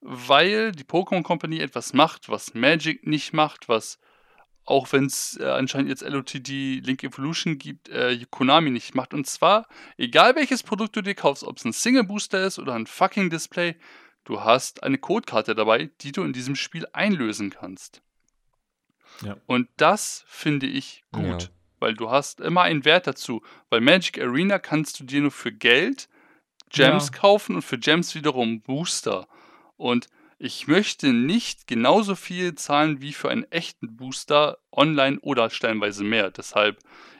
weil 0.00 0.72
die 0.72 0.84
Pokémon 0.84 1.22
Company 1.22 1.58
etwas 1.60 1.94
macht, 1.94 2.28
was 2.28 2.54
Magic 2.54 3.06
nicht 3.06 3.32
macht, 3.32 3.68
was 3.68 3.98
auch 4.64 4.92
wenn 4.92 5.06
es 5.06 5.36
äh, 5.40 5.44
anscheinend 5.46 5.88
jetzt 5.88 6.02
LOTD 6.02 6.80
Link 6.84 7.02
Evolution 7.02 7.58
gibt, 7.58 7.88
äh, 7.88 8.18
Konami 8.30 8.70
nicht 8.70 8.94
macht. 8.94 9.14
Und 9.14 9.26
zwar, 9.26 9.66
egal 9.96 10.36
welches 10.36 10.62
Produkt 10.62 10.94
du 10.96 11.02
dir 11.02 11.14
kaufst, 11.14 11.44
ob 11.44 11.56
es 11.58 11.64
ein 11.64 11.72
Single 11.72 12.04
Booster 12.04 12.44
ist 12.44 12.58
oder 12.58 12.74
ein 12.74 12.86
fucking 12.86 13.30
Display, 13.30 13.76
du 14.24 14.42
hast 14.42 14.82
eine 14.82 14.98
Codekarte 14.98 15.54
dabei, 15.54 15.90
die 16.02 16.12
du 16.12 16.22
in 16.22 16.32
diesem 16.32 16.54
Spiel 16.56 16.86
einlösen 16.92 17.50
kannst. 17.50 18.02
Ja. 19.22 19.36
Und 19.46 19.68
das 19.76 20.24
finde 20.28 20.66
ich 20.66 21.04
gut, 21.12 21.24
Ja. 21.42 21.48
weil 21.80 21.94
du 21.94 22.10
hast 22.10 22.40
immer 22.40 22.62
einen 22.62 22.84
Wert 22.84 23.06
dazu. 23.06 23.42
Weil 23.68 23.80
Magic 23.80 24.20
Arena 24.20 24.58
kannst 24.58 25.00
du 25.00 25.04
dir 25.04 25.20
nur 25.20 25.30
für 25.30 25.52
Geld 25.52 26.08
Gems 26.70 27.10
Ja. 27.12 27.18
kaufen 27.18 27.56
und 27.56 27.62
für 27.62 27.78
Gems 27.78 28.14
wiederum 28.14 28.60
Booster. 28.62 29.26
Und 29.76 30.06
ich 30.42 30.66
möchte 30.66 31.12
nicht 31.12 31.66
genauso 31.66 32.14
viel 32.14 32.54
zahlen 32.54 33.02
wie 33.02 33.12
für 33.12 33.28
einen 33.28 33.44
echten 33.52 33.94
Booster 33.94 34.56
online 34.72 35.20
oder 35.20 35.50
stellenweise 35.50 36.02
mehr. 36.02 36.30
Deshalb, 36.30 36.78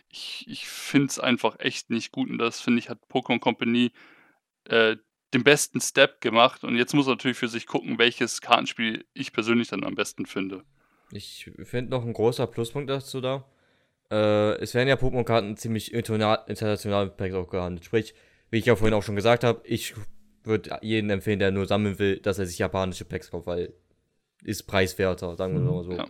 ich, 0.09 0.47
ich 0.49 0.67
finde 0.67 1.09
es 1.09 1.19
einfach 1.19 1.61
echt 1.61 1.91
nicht 1.91 2.13
gut. 2.13 2.31
Und 2.31 2.39
das 2.39 2.63
finde 2.63 2.79
ich, 2.79 2.89
hat 2.89 2.99
Pokémon 3.11 3.39
Company 3.39 3.93
äh, 4.65 4.97
den 5.35 5.45
besten 5.45 5.83
Step 5.83 6.23
gemacht. 6.23 6.65
Und 6.65 6.77
jetzt 6.77 6.95
muss 6.95 7.09
er 7.09 7.11
natürlich 7.11 7.37
für 7.37 7.49
sich 7.49 7.67
gucken, 7.67 7.99
welches 7.99 8.41
Kartenspiel 8.41 9.05
ich 9.13 9.35
persönlich 9.35 9.69
dann 9.69 9.85
am 9.85 9.97
besten 9.97 10.25
finde. 10.25 10.65
Ich 11.13 11.51
finde 11.65 11.91
noch 11.91 12.07
ein 12.07 12.15
großer 12.15 12.47
Pluspunkt 12.47 12.89
dazu 12.89 13.21
da. 13.21 13.45
Äh, 14.11 14.55
es 14.63 14.73
werden 14.73 14.89
ja 14.89 14.95
Pokémon-Karten 14.95 15.59
ziemlich 15.59 15.93
interna- 15.93 16.49
international 16.49 17.13
mit 17.21 17.35
auch 17.35 17.51
gehandelt. 17.51 17.85
Sprich, 17.85 18.15
wie 18.49 18.61
ich 18.61 18.65
ja 18.65 18.77
vorhin 18.77 18.95
auch 18.95 19.03
schon 19.03 19.17
gesagt 19.17 19.45
habe, 19.45 19.61
ich 19.65 19.95
würde 20.45 20.79
jedem 20.83 21.11
empfehlen, 21.11 21.39
der 21.39 21.51
nur 21.51 21.67
sammeln 21.67 21.99
will, 21.99 22.19
dass 22.19 22.39
er 22.39 22.47
sich 22.47 22.59
japanische 22.59 23.05
Packs 23.05 23.31
kauft, 23.31 23.47
weil 23.47 23.73
ist 24.43 24.63
preiswerter, 24.65 25.37
sagen 25.37 25.55
wir 25.55 25.61
mal 25.71 25.85
so. 25.85 25.93
Ja. 25.93 26.07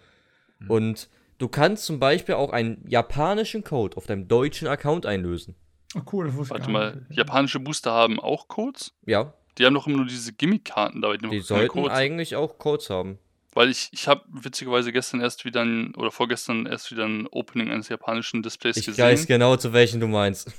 Und 0.69 1.09
du 1.39 1.49
kannst 1.49 1.85
zum 1.85 1.99
Beispiel 1.99 2.37
auch 2.37 2.51
einen 2.53 2.85
japanischen 2.89 3.65
Code 3.65 3.97
auf 3.97 4.07
deinem 4.07 4.29
deutschen 4.29 4.69
Account 4.69 5.05
einlösen. 5.07 5.57
oh, 5.97 6.01
cool, 6.13 6.27
das 6.27 6.37
wusste 6.37 6.55
ich 6.55 6.61
Warte 6.61 6.73
gar 6.73 6.81
mal, 6.81 7.07
nicht. 7.09 7.19
japanische 7.19 7.59
Booster 7.61 7.91
haben 7.93 8.21
auch 8.21 8.47
Codes? 8.47 8.93
Ja, 9.07 9.35
Die 9.59 9.67
haben 9.67 9.75
doch 9.75 9.87
immer 9.89 9.97
nur 9.97 10.07
diese 10.07 10.33
Gimmick-Karten 10.33 11.01
dabei. 11.03 11.17
die 11.17 11.27
keine 11.27 11.43
sollten 11.43 11.69
Codes. 11.69 11.93
eigentlich 11.93 12.37
auch 12.37 12.59
Codes 12.59 12.89
haben. 12.91 13.19
Weil 13.53 13.69
ich, 13.69 13.89
ich 13.91 14.07
habe 14.07 14.23
witzigerweise 14.29 14.93
gestern 14.93 15.21
erst 15.21 15.45
wieder 15.45 15.63
ein, 15.63 15.93
oder 15.97 16.13
vorgestern 16.13 16.67
erst 16.67 16.93
wieder 16.93 17.05
ein 17.07 17.27
Opening 17.33 17.73
eines 17.73 17.89
japanischen 17.89 18.45
Displays 18.45 18.77
Ich 18.77 18.87
gesehen. 18.87 19.05
weiß 19.05 19.27
genau, 19.27 19.57
zu 19.57 19.73
welchen 19.73 19.99
du 19.99 20.07
meinst. 20.07 20.49
Äh, 20.49 20.53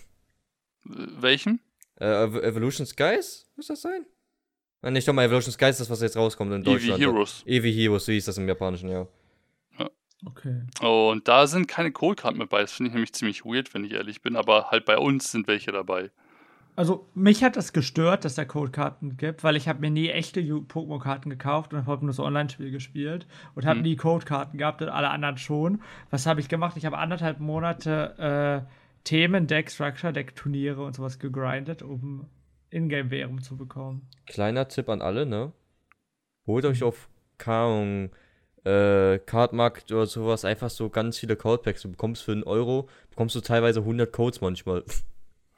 Welchen? 1.22 1.62
Äh, 2.02 2.24
Ev- 2.26 2.42
Evolution 2.42 2.86
Skies? 2.88 3.48
Muss 3.56 3.68
das 3.68 3.82
sein? 3.82 4.06
Nein, 4.82 4.94
nicht 4.94 5.08
doch 5.08 5.14
mal 5.14 5.24
Evolution 5.26 5.54
Skies, 5.54 5.78
das 5.78 5.90
was 5.90 6.02
jetzt 6.02 6.18
rauskommt 6.18 6.52
in 6.52 6.62
Eevee 6.62 6.72
Deutschland. 6.72 7.00
Heroes. 7.02 7.44
Eevee 7.46 7.72
Heroes, 7.72 8.06
so 8.06 8.12
hieß 8.12 8.26
das 8.26 8.38
im 8.38 8.48
Japanischen, 8.48 8.90
ja. 8.90 9.08
Okay. 10.24 10.62
Und 10.82 11.28
da 11.28 11.48
sind 11.48 11.68
keine 11.68 11.92
Codekarten 11.92 12.38
mit 12.38 12.50
bei. 12.50 12.62
Das 12.62 12.72
finde 12.72 12.90
ich 12.90 12.94
nämlich 12.94 13.14
ziemlich 13.14 13.44
weird, 13.44 13.74
wenn 13.74 13.84
ich 13.84 13.94
ehrlich 13.94 14.22
bin. 14.22 14.36
Aber 14.36 14.70
halt 14.70 14.86
bei 14.86 14.98
uns 15.00 15.32
sind 15.32 15.48
welche 15.48 15.72
dabei. 15.72 16.12
Also, 16.76 17.08
mich 17.16 17.44
hat 17.44 17.58
das 17.58 17.74
gestört, 17.74 18.24
dass 18.24 18.36
da 18.36 18.46
Codekarten 18.46 19.18
gibt, 19.18 19.44
weil 19.44 19.56
ich 19.56 19.68
habe 19.68 19.82
mir 19.82 19.90
nie 19.90 20.10
echte 20.10 20.40
Pokémon-Karten 20.42 21.30
gekauft 21.32 21.74
und 21.74 21.86
habe 21.88 22.06
nur 22.06 22.14
so 22.14 22.24
Online-Spiel 22.24 22.70
gespielt 22.72 23.26
und 23.56 23.66
habe 23.66 23.78
Mhm. 23.80 23.84
nie 23.84 23.96
Codekarten 23.96 24.58
gehabt 24.60 24.82
und 24.84 24.90
alle 24.90 25.10
anderen 25.10 25.38
schon. 25.38 25.82
Was 26.12 26.28
habe 26.28 26.40
ich 26.40 26.48
gemacht? 26.50 26.78
Ich 26.78 26.86
habe 26.86 26.98
anderthalb 27.00 27.40
Monate 27.40 28.66
äh, 28.68 28.72
Themen, 29.04 29.48
Deck, 29.48 29.72
Structure, 29.72 30.14
Deck-Turniere 30.14 30.84
und 30.84 30.96
sowas 30.96 31.20
gegrindet, 31.20 31.82
um 31.82 32.28
Ingame-Währung 32.70 33.42
zu 33.42 33.58
bekommen. 33.58 34.08
Kleiner 34.28 34.68
Tipp 34.68 34.90
an 34.90 35.02
alle, 35.02 35.26
ne? 35.26 35.52
Holt 36.48 36.66
euch 36.66 36.84
auf, 36.84 37.10
keine 37.38 37.58
Ahnung, 37.58 38.10
äh, 38.64 39.20
Cardmarkt 39.20 39.92
oder 39.92 40.06
sowas 40.06 40.46
einfach 40.46 40.70
so 40.70 40.90
ganz 40.90 41.18
viele 41.18 41.36
Codepacks. 41.36 41.82
Du 41.82 41.90
bekommst 41.90 42.24
für 42.24 42.32
einen 42.32 42.44
Euro, 42.44 42.88
bekommst 43.10 43.36
du 43.36 43.42
teilweise 43.42 43.80
100 43.82 44.12
Codes 44.12 44.42
manchmal. 44.42 44.84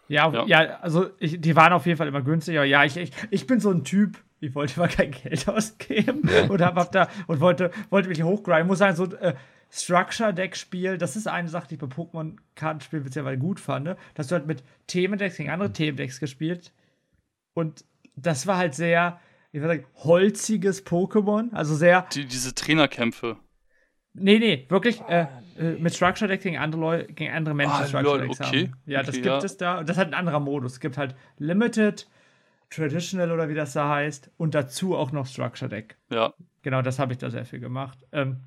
Ja, 0.08 0.32
Ja. 0.32 0.46
ja. 0.46 0.80
also 0.82 1.10
ich, 1.20 1.40
die 1.40 1.56
waren 1.56 1.74
auf 1.74 1.86
jeden 1.86 1.98
Fall 1.98 2.08
immer 2.08 2.22
günstiger. 2.22 2.64
Ja, 2.64 2.84
ich, 2.84 2.98
ich, 2.98 3.12
ich 3.30 3.48
bin 3.48 3.60
so 3.60 3.72
ein 3.72 3.84
Typ, 3.84 4.18
ich 4.40 4.56
wollte 4.56 4.80
mal 4.80 4.88
kein 4.88 5.12
Geld 5.24 5.48
ausgeben 5.48 6.30
und 6.50 6.62
hab, 6.62 6.76
hab 6.76 6.92
da 6.92 7.08
und 7.28 7.40
wollte, 7.40 7.72
wollte 7.90 8.10
mich 8.10 8.24
hochgrinden. 8.24 8.68
Muss 8.68 8.80
sagen, 8.80 8.96
so 8.96 9.06
äh, 9.06 9.34
Structure-Deck-Spiel, 9.74 10.98
das 10.98 11.16
ist 11.16 11.28
eine 11.28 11.50
Sache, 11.50 11.68
die 11.68 11.76
ich 11.76 11.82
bei 11.82 11.88
Pokémon-Kartenspielen 11.88 13.04
bisher 13.04 13.38
gut 13.38 13.60
fand, 13.60 13.86
ne? 13.86 13.98
dass 14.14 14.28
du 14.28 14.36
halt 14.36 14.46
mit 14.46 14.64
Themendecks 14.88 15.38
gegen 15.38 15.50
andere 15.50 15.74
Themendecks 15.74 16.20
gespielt 16.20 16.72
und 17.56 17.84
das 18.16 18.46
war 18.46 18.58
halt 18.58 18.76
sehr, 18.76 19.20
ich 19.52 19.62
würde 19.62 19.78
sagen, 19.78 19.88
holziges 20.04 20.86
Pokémon, 20.86 21.52
also 21.54 21.76
sehr 21.76 22.06
Die, 22.14 22.26
diese 22.26 22.54
Trainerkämpfe. 22.54 23.38
Nee, 24.14 24.38
nee, 24.38 24.66
wirklich 24.70 25.02
äh, 25.08 25.26
äh, 25.58 25.72
mit 25.80 25.96
Structure 25.96 26.28
Deck 26.28 26.42
gegen 26.42 26.58
andere 26.60 26.82
Leute, 26.82 27.14
gegen 27.14 27.34
andere 27.34 27.56
Menschen 27.56 27.74
Ah, 27.82 27.88
Structure 27.88 28.20
Decks 28.22 28.40
okay. 28.42 28.68
haben. 28.68 28.76
Ja, 28.86 29.00
das 29.00 29.10
Okay, 29.10 29.24
gibt 29.24 29.26
ja. 29.26 29.38
es 29.44 29.58
da. 29.58 29.80
Und 29.80 29.90
das 29.90 29.98
hat 29.98 30.08
ein 30.08 30.14
anderer 30.14 30.40
Modus. 30.40 30.74
Es 30.74 30.80
gibt 30.80 31.00
halt 31.00 31.16
Limited, 31.40 32.08
Traditional 32.70 33.32
oder 33.32 33.50
wie 33.50 33.56
das 33.56 33.74
da 33.74 33.90
heißt 33.90 34.30
und 34.38 34.54
dazu 34.54 34.96
auch 34.96 35.12
noch 35.12 35.26
Structure 35.26 35.68
Deck. 35.70 35.98
Ja. 36.12 36.34
Genau, 36.62 36.84
das 36.84 37.00
habe 37.00 37.14
ich 37.14 37.18
da 37.18 37.32
sehr 37.32 37.46
viel 37.46 37.60
gemacht. 37.60 37.98
Ähm, 38.12 38.42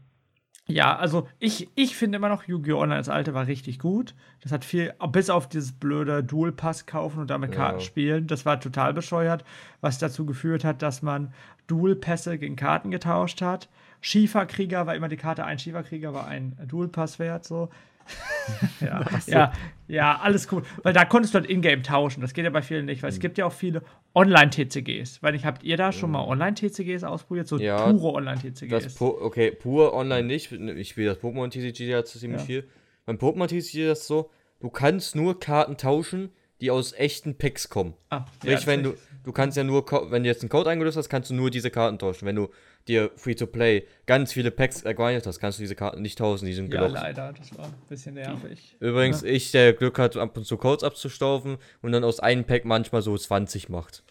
ja, 0.68 0.96
also 0.96 1.28
ich, 1.38 1.68
ich 1.76 1.96
finde 1.96 2.16
immer 2.16 2.28
noch 2.28 2.44
Yu-Gi-Oh! 2.44 2.80
Online 2.80 2.98
das 2.98 3.08
alte 3.08 3.34
war 3.34 3.46
richtig 3.46 3.78
gut. 3.78 4.14
Das 4.40 4.50
hat 4.50 4.64
viel, 4.64 4.92
bis 5.12 5.30
auf 5.30 5.48
dieses 5.48 5.72
blöde 5.72 6.24
Dual 6.24 6.52
Pass 6.52 6.86
kaufen 6.86 7.20
und 7.20 7.30
damit 7.30 7.50
Ja. 7.50 7.56
Karten 7.56 7.80
spielen. 7.80 8.26
Das 8.26 8.44
war 8.44 8.58
total 8.58 8.92
bescheuert, 8.92 9.44
was 9.80 9.98
dazu 9.98 10.26
geführt 10.26 10.64
hat, 10.64 10.82
dass 10.82 11.02
man 11.02 11.32
Dual 11.68 11.94
Pässe 11.94 12.36
gegen 12.38 12.56
Karten 12.56 12.90
getauscht 12.90 13.42
hat. 13.42 13.68
Schieferkrieger 14.00 14.86
war 14.86 14.94
immer 14.94 15.08
die 15.08 15.16
Karte, 15.16 15.44
ein 15.44 15.58
Schieferkrieger 15.58 16.12
war 16.12 16.26
ein 16.26 16.56
Dual 16.66 16.88
Pass 16.88 17.18
wert, 17.18 17.44
so. 17.44 17.68
ja, 18.80 19.04
ja, 19.26 19.52
ja, 19.88 20.18
alles 20.20 20.50
cool. 20.52 20.62
Weil 20.82 20.92
da 20.92 21.04
konntest 21.04 21.34
du 21.34 21.38
halt 21.38 21.48
Ingame 21.50 21.82
tauschen. 21.82 22.20
Das 22.20 22.32
geht 22.34 22.44
ja 22.44 22.50
bei 22.50 22.62
vielen 22.62 22.86
nicht, 22.86 23.02
weil 23.02 23.10
es 23.10 23.20
gibt 23.20 23.38
ja 23.38 23.46
auch 23.46 23.52
viele 23.52 23.82
Online-TCGs. 24.14 25.22
Weil 25.22 25.34
ich, 25.34 25.44
habt 25.44 25.62
ihr 25.62 25.76
da 25.76 25.92
schon 25.92 26.10
mal 26.10 26.24
Online-TCGs 26.24 27.04
ausprobiert? 27.04 27.48
So 27.48 27.58
Ja, 27.58 27.92
pure 27.92 28.14
Online-TCGs. 28.14 29.00
Okay, 29.00 29.50
pur 29.50 29.94
online 29.94 30.26
nicht. 30.26 30.52
Ich 30.52 30.88
spiele 30.88 31.14
das 31.14 31.22
Pokémon 31.22 31.50
TCG 31.50 31.86
ja 31.88 32.04
ziemlich 32.04 32.40
Ja. 32.40 32.46
viel. 32.46 32.68
Beim 33.04 33.16
Pokémon 33.16 33.46
TCG 33.46 33.90
ist 33.90 34.00
das 34.00 34.06
so, 34.06 34.30
du 34.60 34.70
kannst 34.70 35.14
nur 35.14 35.38
Karten 35.38 35.76
tauschen, 35.76 36.30
die 36.60 36.70
aus 36.70 36.92
echten 36.92 37.36
Packs 37.36 37.68
kommen. 37.68 37.94
Ah, 38.10 38.24
Sprich, 38.42 38.66
wenn 38.66 38.82
du, 38.82 38.94
du 39.24 39.32
kannst 39.32 39.56
ja 39.56 39.64
nur, 39.64 39.84
wenn 40.10 40.22
du 40.22 40.28
jetzt 40.28 40.42
einen 40.42 40.48
Code 40.48 40.70
eingelöst 40.70 40.96
hast, 40.96 41.08
kannst 41.08 41.30
du 41.30 41.34
nur 41.34 41.50
diese 41.50 41.70
Karten 41.70 41.98
tauschen. 41.98 42.26
Wenn 42.26 42.36
du 42.36 42.48
dir 42.88 43.10
Free-to-Play 43.16 43.86
ganz 44.06 44.32
viele 44.32 44.50
Packs 44.50 44.82
ergrindet 44.82 45.26
hast, 45.26 45.38
kannst 45.40 45.58
du 45.58 45.62
diese 45.62 45.74
Karten 45.74 46.02
nicht 46.02 46.18
tauschen, 46.18 46.46
die 46.46 46.52
sind 46.52 46.72
Ja, 46.72 46.86
leider, 46.86 47.32
das 47.32 47.56
war 47.56 47.66
ein 47.66 47.74
bisschen 47.88 48.14
nervig. 48.14 48.76
Übrigens, 48.80 49.22
ich, 49.22 49.50
der 49.52 49.72
Glück 49.72 49.98
hat, 49.98 50.16
ab 50.16 50.36
und 50.36 50.44
zu 50.44 50.56
Codes 50.56 50.84
abzustaufen 50.84 51.58
und 51.82 51.92
dann 51.92 52.04
aus 52.04 52.20
einem 52.20 52.44
Pack 52.44 52.64
manchmal 52.64 53.02
so 53.02 53.16
20 53.16 53.68
macht. 53.68 54.02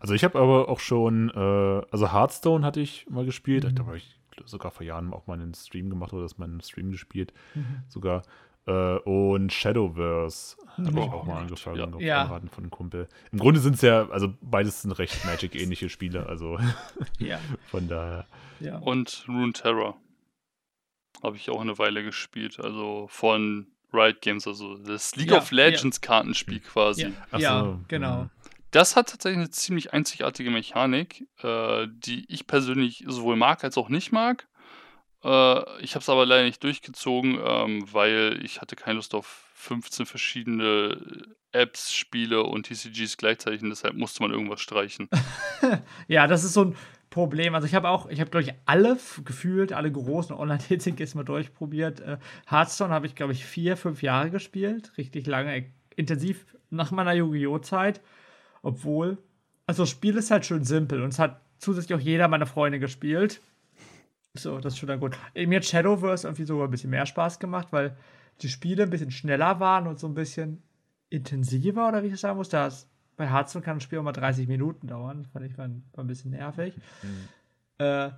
Also 0.00 0.14
ich 0.14 0.22
habe 0.24 0.38
aber 0.38 0.68
auch 0.68 0.80
schon, 0.80 1.30
äh, 1.30 1.82
also 1.90 2.12
Hearthstone 2.12 2.64
hatte 2.64 2.80
ich 2.80 3.06
mal 3.08 3.24
gespielt, 3.24 3.64
Mhm. 3.64 3.74
da 3.74 3.86
war 3.86 3.94
ich 3.94 4.18
sogar 4.44 4.70
vor 4.70 4.84
Jahren 4.84 5.12
auch 5.14 5.26
mal 5.26 5.34
einen 5.34 5.54
Stream 5.54 5.88
gemacht 5.88 6.12
oder 6.12 6.22
das 6.22 6.36
mal 6.36 6.44
einen 6.44 6.60
Stream 6.60 6.90
gespielt, 6.90 7.32
Mhm. 7.54 7.82
sogar. 7.88 8.22
Äh, 8.66 8.96
und 8.98 9.52
Shadowverse 9.52 10.56
habe 10.76 10.90
ich 10.90 10.96
Oh, 10.96 11.00
auch 11.12 11.24
mal 11.24 11.38
angefangen, 11.42 11.76
ja. 11.78 11.84
auf 11.86 12.00
Ja. 12.00 12.22
Anraten 12.22 12.48
von 12.48 12.64
einem 12.64 12.70
Kumpel. 12.70 13.08
Im 13.32 13.38
Grunde 13.38 13.60
sind 13.60 13.76
es 13.76 13.82
ja, 13.82 14.08
also 14.10 14.34
beides 14.40 14.82
sind 14.82 14.92
recht 14.92 15.24
Magic-ähnliche 15.24 15.88
Spiele, 15.88 16.26
also 16.26 16.58
Ja, 17.18 17.38
von 17.70 17.86
daher. 17.88 18.26
ja. 18.60 18.78
Und 18.78 19.24
Rune 19.28 19.52
Terror. 19.52 19.96
Habe 21.22 21.36
ich 21.36 21.48
auch 21.50 21.60
eine 21.60 21.78
Weile 21.78 22.02
gespielt. 22.02 22.60
Also 22.60 23.06
von 23.08 23.68
Riot 23.92 24.20
Games, 24.20 24.46
also 24.46 24.76
das 24.76 25.16
League 25.16 25.30
Ja, 25.30 25.38
of 25.38 25.50
Legends 25.50 26.00
Kartenspiel 26.00 26.60
quasi. 26.60 27.02
Ja, 27.02 27.10
Ach 27.30 27.38
ja 27.38 27.60
so, 27.60 27.78
genau. 27.88 28.24
mhm. 28.24 28.30
Das 28.72 28.96
hat 28.96 29.08
tatsächlich 29.08 29.38
eine 29.38 29.50
ziemlich 29.50 29.94
einzigartige 29.94 30.50
Mechanik, 30.50 31.24
äh, 31.42 31.86
die 31.88 32.26
ich 32.28 32.46
persönlich 32.46 33.04
sowohl 33.06 33.36
mag 33.36 33.64
als 33.64 33.78
auch 33.78 33.88
nicht 33.88 34.12
mag. 34.12 34.46
Äh, 35.24 35.82
ich 35.82 35.94
habe 35.94 36.02
es 36.02 36.08
aber 36.08 36.26
leider 36.26 36.44
nicht 36.44 36.62
durchgezogen, 36.62 37.38
ähm, 37.44 37.86
weil 37.92 38.40
ich 38.42 38.60
hatte 38.60 38.76
keine 38.76 38.96
Lust 38.96 39.14
auf 39.14 39.44
15 39.54 40.06
verschiedene 40.06 41.34
Apps, 41.52 41.92
Spiele 41.92 42.42
und 42.42 42.66
TCGs 42.66 43.16
gleichzeitig 43.16 43.62
und 43.62 43.70
deshalb 43.70 43.94
musste 43.94 44.22
man 44.22 44.30
irgendwas 44.30 44.60
streichen. 44.60 45.08
Ja, 46.06 46.26
das 46.26 46.44
ist 46.44 46.52
so 46.52 46.66
ein 46.66 46.76
Problem. 47.10 47.54
Also 47.54 47.66
ich 47.66 47.74
habe 47.74 47.88
auch, 47.88 48.08
ich 48.08 48.20
habe 48.20 48.30
glaube 48.30 48.44
ich 48.44 48.52
alle 48.66 48.98
gefühlt, 49.24 49.72
alle 49.72 49.90
großen 49.90 50.36
Online-TCGs 50.36 51.14
mal 51.14 51.24
durchprobiert. 51.24 52.00
Äh, 52.00 52.18
Hearthstone 52.48 52.92
habe 52.92 53.06
ich 53.06 53.14
glaube 53.14 53.32
ich 53.32 53.44
vier, 53.44 53.76
fünf 53.76 54.02
Jahre 54.02 54.30
gespielt, 54.30 54.92
richtig 54.98 55.26
lange, 55.26 55.56
äh, 55.56 55.64
intensiv 55.96 56.44
nach 56.70 56.90
meiner 56.90 57.14
Yu-Gi-Oh! 57.14 57.58
Zeit. 57.58 58.00
Obwohl, 58.62 59.18
also 59.66 59.84
das 59.84 59.90
Spiel 59.90 60.16
ist 60.16 60.30
halt 60.30 60.44
schön 60.44 60.64
simpel 60.64 61.02
und 61.02 61.08
es 61.08 61.18
hat 61.18 61.40
zusätzlich 61.58 61.98
auch 61.98 62.04
jeder 62.04 62.28
meiner 62.28 62.46
Freunde 62.46 62.78
gespielt. 62.78 63.40
So, 64.38 64.58
das 64.58 64.74
ist 64.74 64.78
schon 64.78 64.88
dann 64.88 65.00
gut. 65.00 65.16
Mir 65.34 65.56
hat 65.56 65.64
Shadowverse 65.64 66.26
irgendwie 66.26 66.44
sogar 66.44 66.68
ein 66.68 66.70
bisschen 66.70 66.90
mehr 66.90 67.06
Spaß 67.06 67.38
gemacht, 67.38 67.68
weil 67.70 67.96
die 68.42 68.48
Spiele 68.48 68.82
ein 68.82 68.90
bisschen 68.90 69.10
schneller 69.10 69.60
waren 69.60 69.86
und 69.86 69.98
so 69.98 70.06
ein 70.06 70.14
bisschen 70.14 70.62
intensiver, 71.08 71.88
oder 71.88 72.02
wie 72.02 72.08
ich 72.08 72.20
sagen 72.20 72.36
muss. 72.36 72.48
Das, 72.48 72.88
bei 73.16 73.30
Hearthstone 73.30 73.64
kann 73.64 73.78
ein 73.78 73.80
Spiel 73.80 73.98
auch 73.98 74.02
mal 74.02 74.12
30 74.12 74.48
Minuten 74.48 74.86
dauern. 74.86 75.22
Das 75.22 75.32
fand 75.32 75.46
ich 75.46 75.56
war, 75.56 75.68
war 75.68 76.04
ein 76.04 76.06
bisschen 76.06 76.32
nervig. 76.32 76.74
Äh, 77.78 78.10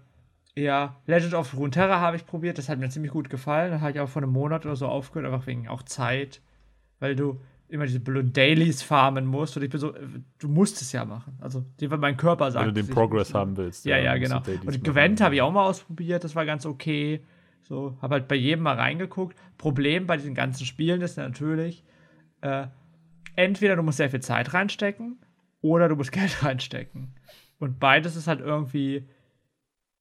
ja, 0.57 0.97
Legend 1.07 1.35
of 1.35 1.57
Runeterra 1.57 2.01
habe 2.01 2.17
ich 2.17 2.27
probiert. 2.27 2.59
Das 2.59 2.69
hat 2.69 2.79
mir 2.79 2.89
ziemlich 2.89 3.13
gut 3.13 3.31
gefallen. 3.31 3.71
Da 3.71 3.81
habe 3.81 3.93
ich 3.93 4.01
auch 4.01 4.09
vor 4.09 4.23
einem 4.23 4.33
Monat 4.33 4.67
oder 4.67 4.77
so 4.77 4.87
aufgehört, 4.87 5.33
einfach 5.33 5.47
wegen 5.47 5.69
auch 5.69 5.83
Zeit. 5.83 6.41
Weil 6.99 7.15
du 7.15 7.41
immer 7.69 7.87
diese 7.87 8.01
blöden 8.01 8.33
Dailies 8.33 8.83
farmen 8.83 9.27
musst. 9.27 9.57
Und 9.57 9.63
ich 9.63 9.71
bin 9.71 9.81
so, 9.81 9.95
du 10.39 10.49
musst 10.49 10.81
es 10.81 10.93
ja 10.93 11.05
machen. 11.05 11.39
Also, 11.41 11.65
mein 11.99 12.17
Körper 12.17 12.51
sagt 12.51 12.67
Wenn 12.67 12.75
du 12.75 12.83
den 12.83 12.91
Progress 12.91 13.35
haben 13.35 13.57
willst. 13.57 13.85
ja, 13.85 13.99
ja, 13.99 14.15
du 14.15 14.21
genau. 14.21 14.43
Und. 14.65 14.85
Gwent 14.85 15.21
habe 15.21 15.35
ich 15.35 15.43
auch 15.43 15.53
mal 15.53 15.65
ausprobiert, 15.65 16.25
das 16.25 16.35
war 16.35 16.47
ganz 16.47 16.67
okay. 16.67 17.25
So, 17.63 17.99
habe 18.01 18.15
halt 18.15 18.29
bei 18.29 18.37
jedem 18.37 18.65
mal 18.65 18.77
reingeguckt. 18.77 19.37
Problem 19.59 20.07
bei 20.07 20.17
diesen 20.17 20.35
ganzen 20.35 20.65
Spielen 20.65 21.03
ist 21.03 21.19
natürlich, 21.19 21.85
äh, 22.41 22.67
entweder 23.37 23.77
du 23.77 23.83
musst 23.83 23.99
sehr 23.99 24.09
viel 24.09 24.21
Zeit 24.21 24.55
reinstecken 24.55 25.19
oder 25.61 25.89
du 25.89 25.97
musst 25.97 26.13
Geld 26.13 26.43
reinstecken. 26.43 27.15
Und 27.59 27.79
beides 27.79 28.17
ist 28.17 28.27
halt 28.27 28.41
irgendwie 28.41 29.07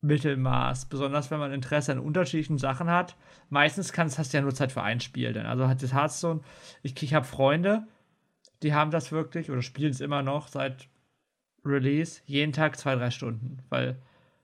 Mittelmaß, 0.02 0.86
besonders 0.86 1.32
wenn 1.32 1.40
man 1.40 1.52
Interesse 1.52 1.92
an 1.92 2.00
unterschiedlichen 2.00 2.58
Sachen 2.58 2.90
hat. 2.90 3.16
Meistens 3.50 3.92
kannst, 3.94 4.18
hast 4.18 4.34
du 4.34 4.38
ja 4.38 4.44
nur 4.44 4.54
Zeit 4.54 4.72
für 4.72 4.84
ein 4.84 5.00
Spiel, 5.00 5.34
denn 5.34 5.46
also 5.46 5.68
hat 5.68 5.82
das 5.82 5.94
Hearthstone, 5.94 6.42
ich, 6.84 7.02
ich 7.02 7.14
habe 7.14 7.26
Freunde, 7.26 7.88
die 8.64 8.74
haben 8.74 8.92
das 8.92 9.12
wirklich 9.12 9.50
oder 9.50 9.62
spielen 9.62 9.92
es 9.92 10.02
immer 10.02 10.22
noch 10.22 10.48
seit 10.48 10.90
Release 11.66 12.22
jeden 12.26 12.54
Tag 12.54 12.78
zwei, 12.78 12.96
drei 12.96 13.12
Stunden, 13.12 13.58
weil 13.70 13.98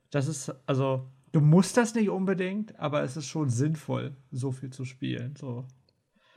das 0.09 0.27
ist, 0.27 0.53
also 0.65 1.07
du 1.31 1.41
musst 1.41 1.77
das 1.77 1.95
nicht 1.95 2.09
unbedingt, 2.09 2.77
aber 2.79 3.03
es 3.03 3.17
ist 3.17 3.27
schon 3.27 3.49
sinnvoll, 3.49 4.15
so 4.31 4.51
viel 4.51 4.69
zu 4.69 4.85
spielen. 4.85 5.35
So. 5.35 5.67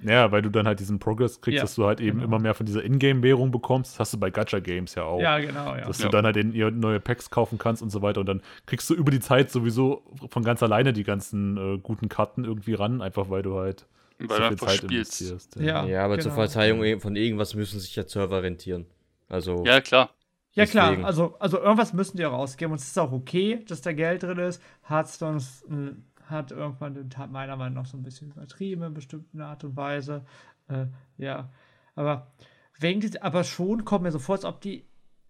Ja, 0.03 0.30
weil 0.30 0.42
du 0.42 0.51
dann 0.51 0.66
halt 0.66 0.78
diesen 0.80 0.99
Progress 0.99 1.40
kriegst, 1.40 1.57
Ja, 1.57 1.62
dass 1.62 1.74
du 1.74 1.86
halt 1.86 2.01
eben 2.01 2.18
genau. 2.18 2.24
immer 2.24 2.38
mehr 2.38 2.55
von 2.55 2.66
dieser 2.66 2.84
Ingame-Währung 2.84 3.51
bekommst. 3.51 3.94
Das 3.94 4.01
hast 4.01 4.14
du 4.14 4.18
bei 4.18 4.30
Gacha-Games 4.30 4.94
ja 4.94 5.05
auch. 5.05 5.20
Ja, 5.20 5.38
genau, 5.38 5.74
ja. 5.74 5.86
Dass 5.86 5.99
Ja. 6.01 6.07
du 6.07 6.11
dann 6.11 6.26
halt 6.26 6.36
in 6.36 6.53
ihr 6.53 6.70
neue 6.70 7.01
Packs 7.01 7.30
kaufen 7.30 7.57
kannst 7.59 7.82
und 7.82 7.88
so 7.90 8.03
weiter. 8.03 8.20
Und 8.20 8.26
dann 8.26 8.42
kriegst 8.66 8.90
du 8.90 8.94
über 8.94 9.11
die 9.11 9.20
Zeit 9.20 9.51
sowieso 9.51 10.03
von 10.30 10.42
ganz 10.44 10.62
alleine 10.62 10.92
die 10.92 11.05
ganzen 11.05 11.57
äh, 11.57 11.78
guten 11.78 12.09
Karten 12.11 12.44
irgendwie 12.44 12.74
ran, 12.74 13.01
einfach 13.01 13.30
weil 13.30 13.42
du 13.42 13.57
halt 13.57 13.86
Weil 14.18 14.28
so 14.28 14.36
du 14.36 14.42
einfach 14.44 14.66
Zeit 14.66 14.76
spielst. 14.76 15.20
investierst. 15.22 15.57
Ja. 15.61 15.86
Ja, 15.86 16.05
aber 16.05 16.18
zur 16.18 16.30
genau. 16.32 16.42
Verteidigung 16.44 16.84
e- 16.84 17.01
von 17.01 17.16
irgendwas 17.16 17.55
müssen 17.55 17.80
sich 17.80 17.97
ja 17.97 18.07
Server 18.07 18.42
rentieren. 18.42 18.84
Also, 19.28 19.64
Ja, 19.64 19.80
klar. 19.80 20.11
Ja, 20.53 20.64
klar, 20.64 21.05
also, 21.05 21.36
also 21.38 21.59
irgendwas 21.59 21.92
müssen 21.92 22.16
die 22.16 22.24
auch 22.24 22.32
rausgeben 22.32 22.72
und 22.72 22.80
es 22.80 22.86
ist 22.86 22.99
auch 22.99 23.12
okay, 23.12 23.62
dass 23.68 23.82
da 23.82 23.92
Geld 23.92 24.22
drin 24.22 24.38
ist. 24.38 24.62
Hearthstone 24.88 25.36
ist, 25.36 25.64
äh, 25.64 25.92
hat 26.27 26.53
irgendwann 26.53 26.95
den 26.95 27.11
Tat 27.11 27.31
meiner 27.31 27.57
Meinung 27.57 27.74
nach 27.74 27.87
so 27.87 27.97
ein 27.97 28.03
bisschen 28.03 28.31
übertrieben 28.31 28.83
in 28.83 28.95
bestimmten 28.95 29.41
Art 29.41 29.64
und 29.64 29.77
Weise. 29.77 30.24
Äh, 30.68 30.87
ja, 31.18 31.51
aber 31.95 32.29
wegen 32.79 33.01
dies, 33.01 33.16
aber 33.16 33.45
schon 33.45 33.85
kommt 33.85 34.03
mir 34.03 34.12
so 34.12 34.18
vor, 34.18 34.35
als 34.35 34.45
ob 34.45 34.61
die 34.61 34.85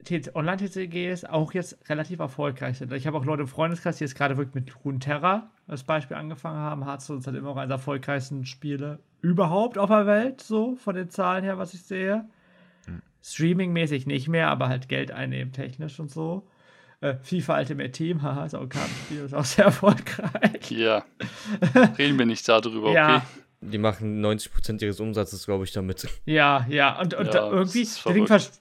TC 0.05 0.35
Online-TCGs 0.35 1.25
auch 1.25 1.53
jetzt 1.53 1.89
relativ 1.89 2.21
erfolgreich 2.21 2.79
sind. 2.79 2.93
Ich 2.93 3.07
habe 3.07 3.17
auch 3.17 3.25
Leute 3.25 3.43
im 3.43 3.49
Freundeskreis, 3.49 3.99
die 3.99 4.05
jetzt 4.05 4.15
gerade 4.15 4.37
wirklich 4.37 4.55
mit 4.55 4.85
Runeterra 4.85 5.51
als 5.67 5.85
Beispiel 5.85 6.17
angefangen 6.17 6.59
haben. 6.59 6.85
Hearthstone 6.85 7.21
ist 7.21 7.27
halt 7.27 7.37
immer 7.37 7.51
auch 7.51 7.57
eines 7.57 7.69
der 7.69 7.77
erfolgreichsten 7.77 8.45
Spiele 8.45 9.01
überhaupt 9.21 9.79
auf 9.79 9.89
der 9.89 10.07
Welt, 10.07 10.41
so 10.41 10.77
von 10.77 10.95
den 10.95 11.09
Zahlen 11.09 11.45
her, 11.45 11.59
was 11.59 11.75
ich 11.75 11.83
sehe. 11.83 12.29
Streaming-mäßig 13.23 14.07
nicht 14.07 14.29
mehr, 14.29 14.49
aber 14.51 14.69
halt 14.69 14.89
Geld 14.89 15.11
einnehmen 15.11 15.53
technisch 15.53 15.99
und 15.99 16.11
so. 16.11 16.47
Äh, 17.11 17.17
FIFA 17.23 17.59
Ultimate 17.59 17.93
Team, 17.93 18.23
haha, 18.23 18.47
ist 18.47 18.55
auch 18.55 18.63
ein 18.63 18.69
Kartenspiel, 18.69 19.25
ist 19.25 19.35
auch 19.35 19.45
sehr 19.45 19.67
erfolgreich. 19.67 20.71
Ja. 20.71 21.05
Reden 21.99 22.19
wir 22.19 22.27
nicht 22.27 22.49
darüber, 22.49 22.89
okay? 22.89 22.95
Ja, 22.95 23.23
die 23.61 23.79
machen 23.79 24.25
90% 24.25 24.83
ihres 24.83 25.01
Umsatzes, 25.01 25.47
glaube 25.47 25.65
ich, 25.65 25.73
damit. 25.73 26.09
ja, 26.25 26.67
ja. 26.69 27.01
Und, 27.01 27.15
und 27.15 27.35
Ja, 27.35 27.51
irgendwie, 27.51 27.87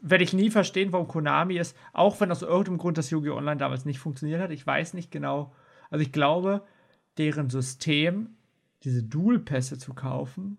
werde 0.02 0.24
ich 0.24 0.34
nie 0.34 0.50
verstehen, 0.50 0.92
warum 0.92 1.08
Konami 1.08 1.58
ist, 1.58 1.76
auch 1.94 2.20
wenn 2.20 2.32
aus 2.32 2.42
irgendeinem 2.42 2.78
Grund 2.78 2.98
das 2.98 3.10
Yu-Gi-Oh! 3.10 3.36
Online 3.36 3.58
damals 3.58 3.86
nicht 3.86 4.00
funktioniert 4.00 4.42
hat. 4.42 4.52
Ich 4.52 4.66
weiß 4.66 4.94
nicht 4.94 5.12
genau. 5.12 5.54
Also 5.90 6.02
ich 6.02 6.12
glaube, 6.12 6.64
deren 7.18 7.50
System, 7.50 8.36
diese 8.84 9.04
Dual-Pässe 9.04 9.78
zu 9.78 9.94
kaufen, 9.94 10.58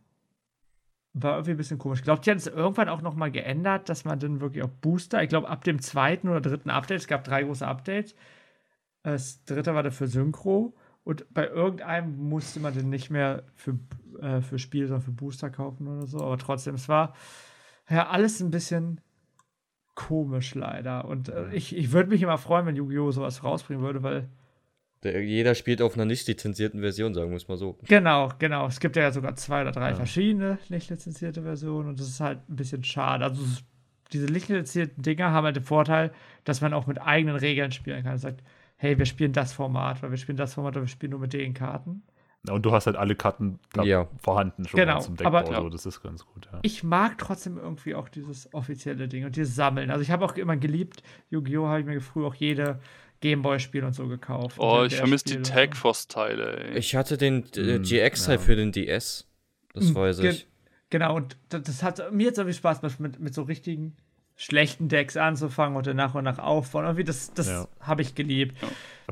war 1.18 1.32
irgendwie 1.34 1.52
ein 1.52 1.56
bisschen 1.56 1.78
komisch. 1.78 2.00
Ich 2.00 2.04
glaube, 2.04 2.20
die 2.20 2.30
haben 2.30 2.36
es 2.36 2.46
irgendwann 2.46 2.90
auch 2.90 3.00
noch 3.00 3.14
mal 3.14 3.30
geändert, 3.30 3.88
dass 3.88 4.04
man 4.04 4.18
dann 4.18 4.40
wirklich 4.40 4.62
auch 4.62 4.68
Booster, 4.68 5.22
ich 5.22 5.30
glaube, 5.30 5.48
ab 5.48 5.64
dem 5.64 5.80
zweiten 5.80 6.28
oder 6.28 6.42
dritten 6.42 6.68
Update, 6.68 7.00
es 7.00 7.06
gab 7.06 7.24
drei 7.24 7.42
große 7.42 7.66
Updates. 7.66 8.14
Das 9.02 9.42
dritte 9.44 9.74
war 9.74 9.82
dafür 9.82 10.08
Synchro. 10.08 10.76
Und 11.04 11.32
bei 11.32 11.46
irgendeinem 11.46 12.16
musste 12.28 12.60
man 12.60 12.74
den 12.74 12.90
nicht 12.90 13.10
mehr 13.10 13.44
für, 13.54 13.78
äh, 14.20 14.40
für 14.42 14.58
Spiele, 14.58 14.88
sondern 14.88 15.04
für 15.04 15.12
Booster 15.12 15.48
kaufen 15.50 15.86
oder 15.86 16.06
so. 16.06 16.20
Aber 16.20 16.36
trotzdem, 16.36 16.74
es 16.74 16.88
war 16.88 17.14
ja 17.88 18.08
alles 18.08 18.40
ein 18.40 18.50
bisschen 18.50 19.00
komisch 19.94 20.54
leider. 20.54 21.06
Und 21.06 21.30
äh, 21.30 21.50
ich, 21.52 21.74
ich 21.74 21.92
würde 21.92 22.10
mich 22.10 22.22
immer 22.22 22.38
freuen, 22.38 22.66
wenn 22.66 22.76
Yu-Gi-Oh! 22.76 23.10
sowas 23.10 23.42
rausbringen 23.42 23.82
würde, 23.82 24.02
weil 24.02 24.28
Der, 25.06 25.22
jeder 25.24 25.54
spielt 25.54 25.80
auf 25.82 25.94
einer 25.94 26.04
nicht 26.04 26.26
lizenzierten 26.28 26.80
Version, 26.80 27.14
sagen 27.14 27.30
wir 27.30 27.36
es 27.36 27.48
mal 27.48 27.56
so. 27.56 27.78
Genau, 27.88 28.30
genau. 28.38 28.66
Es 28.66 28.80
gibt 28.80 28.96
ja 28.96 29.10
sogar 29.12 29.36
zwei 29.36 29.62
oder 29.62 29.72
drei 29.72 29.90
Ja. 29.90 29.94
verschiedene 29.96 30.58
nicht 30.68 30.90
lizenzierte 30.90 31.42
Versionen 31.42 31.88
und 31.90 32.00
das 32.00 32.08
ist 32.08 32.20
halt 32.20 32.40
ein 32.48 32.56
bisschen 32.56 32.84
schade. 32.84 33.24
Also 33.24 33.42
es- 33.42 33.64
diese 34.12 34.26
nicht 34.26 34.48
lizenzierten 34.48 35.02
Dinger 35.02 35.30
haben 35.32 35.44
halt 35.44 35.56
den 35.56 35.64
Vorteil, 35.64 36.12
dass 36.44 36.60
man 36.60 36.72
auch 36.74 36.86
mit 36.86 37.00
eigenen 37.00 37.36
Regeln 37.36 37.72
spielen 37.72 38.04
kann. 38.04 38.14
Es 38.14 38.22
sagt, 38.22 38.42
hey, 38.76 38.98
wir 38.98 39.06
spielen 39.06 39.32
das 39.32 39.52
Format, 39.52 40.02
weil 40.02 40.10
wir 40.10 40.18
spielen 40.18 40.36
das 40.36 40.54
Format, 40.54 40.74
weil 40.76 40.82
wir 40.82 40.88
spielen 40.88 41.10
nur 41.10 41.20
mit 41.20 41.32
den 41.32 41.54
Karten. 41.54 42.02
Und 42.48 42.64
du 42.64 42.70
hast 42.70 42.86
halt 42.86 42.94
alle 42.94 43.16
Karten 43.16 43.58
da 43.72 43.82
Ja. 43.82 44.06
vorhanden 44.22 44.68
schon 44.68 44.78
Genau, 44.78 45.00
zum 45.00 45.16
Deckbau. 45.16 45.38
aber- 45.38 45.56
so, 45.56 45.68
das 45.68 45.84
ist 45.86 46.00
ganz 46.00 46.24
gut, 46.24 46.46
ja. 46.52 46.60
Ich 46.62 46.84
mag 46.84 47.18
trotzdem 47.18 47.58
irgendwie 47.58 47.96
auch 47.96 48.08
dieses 48.08 48.52
offizielle 48.54 49.08
Ding 49.08 49.24
und 49.24 49.34
dieses 49.34 49.56
Sammeln. 49.56 49.90
Also 49.90 50.02
ich 50.02 50.12
habe 50.12 50.24
auch 50.24 50.36
immer 50.36 50.56
geliebt, 50.56 51.02
Yu-Gi-Oh! 51.30 51.66
habe 51.66 51.80
ich 51.80 51.86
mir 51.86 52.00
früher 52.00 52.28
auch 52.28 52.34
jede 52.36 52.78
Gameboy-Spiel 53.20 53.84
und 53.84 53.94
so 53.94 54.06
gekauft. 54.08 54.56
Oh, 54.58 54.84
ich 54.86 54.96
vermisse 54.96 55.24
die. 55.26 55.42
Tag 55.42 55.76
Force-Teile, 55.76 56.70
ey. 56.70 56.78
Ich 56.78 56.94
hatte 56.94 57.16
den 57.16 57.44
äh, 57.56 57.78
Mm, 57.78 57.82
GX 57.82 58.28
halt 58.28 58.40
ja. 58.40 58.46
für 58.46 58.56
den 58.56 58.72
DS. 58.72 59.26
Das 59.74 59.94
weiß 59.94 60.20
Ge- 60.20 60.30
ich. 60.30 60.46
Genau, 60.90 61.16
und 61.16 61.36
das, 61.48 61.62
das 61.62 61.82
hat 61.82 62.12
mir 62.12 62.24
jetzt 62.24 62.38
irgendwie 62.38 62.54
Spaß 62.56 62.80
gemacht, 62.80 63.00
mit, 63.00 63.18
mit 63.20 63.34
so 63.34 63.42
richtigen 63.42 63.96
schlechten 64.36 64.88
Decks 64.88 65.16
anzufangen 65.16 65.76
und 65.76 65.86
dann 65.86 65.96
nach 65.96 66.14
und 66.14 66.24
nach 66.24 66.38
aufbauen. 66.38 66.84
Irgendwie, 66.84 67.04
das, 67.04 67.32
das 67.34 67.48
Ja. 67.48 67.68
habe 67.80 68.02
ich 68.02 68.14
geliebt. 68.14 68.56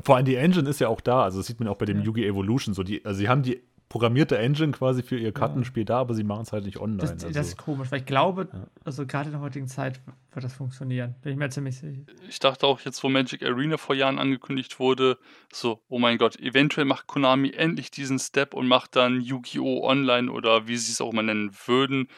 Vor 0.03 0.15
allem 0.17 0.25
die 0.25 0.35
Engine 0.35 0.69
ist 0.69 0.79
ja 0.79 0.87
auch 0.87 1.01
da, 1.01 1.23
also 1.23 1.39
das 1.39 1.47
sieht 1.47 1.59
man 1.59 1.67
auch 1.67 1.77
bei 1.77 1.85
dem 1.85 1.99
Ja. 1.99 2.05
Yu-Gi 2.05 2.25
Evolution 2.25 2.73
so. 2.75 2.83
Die, 2.83 3.03
also 3.05 3.17
sie 3.19 3.27
haben 3.27 3.41
die 3.43 3.61
programmierte 3.95 4.37
Engine 4.37 4.73
quasi 4.73 5.03
für 5.03 5.17
ihr 5.17 5.31
Kartenspiel 5.31 5.85
da, 5.85 5.99
aber 5.99 6.13
sie 6.15 6.25
machen 6.25 6.41
es 6.41 6.51
halt 6.51 6.65
nicht 6.65 6.81
online. 6.81 6.97
Das, 6.97 7.11
also, 7.11 7.29
das 7.31 7.47
ist 7.47 7.57
komisch, 7.57 7.89
weil 7.91 7.99
ich 7.99 8.05
glaube, 8.05 8.49
Ja. 8.51 8.67
also 8.83 9.05
gerade 9.05 9.27
in 9.27 9.31
der 9.31 9.39
heutigen 9.39 9.69
Zeit 9.69 10.01
wird 10.33 10.43
das 10.43 10.53
funktionieren. 10.53 11.15
Bin 11.21 11.31
ich 11.31 11.37
mir 11.37 11.47
ziemlich 11.49 11.77
sicher. 11.77 12.01
Ich 12.27 12.39
dachte 12.39 12.67
auch 12.67 12.81
jetzt, 12.81 13.01
wo 13.05 13.07
Magic 13.07 13.41
Arena 13.41 13.77
vor 13.77 13.95
Jahren 13.95 14.19
angekündigt 14.19 14.81
wurde, 14.81 15.17
so, 15.49 15.79
oh 15.87 15.97
mein 15.97 16.17
Gott, 16.17 16.35
eventuell 16.41 16.83
macht 16.85 17.07
Konami 17.07 17.51
endlich 17.51 17.89
diesen 17.89 18.19
Step 18.19 18.53
und 18.53 18.67
macht 18.67 18.97
dann 18.97 19.21
Yu-Gi-Oh! 19.21 19.87
Online 19.87 20.29
oder 20.29 20.67
wie 20.67 20.75
sie 20.75 20.91
es 20.91 20.99
auch 20.99 21.13
mal 21.13 21.21
nennen 21.23 21.51
würden, 21.65 22.09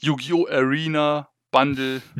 Yu-Gi-Oh! 0.00 0.48
Arena 0.50 1.30
Bundle. 1.52 2.02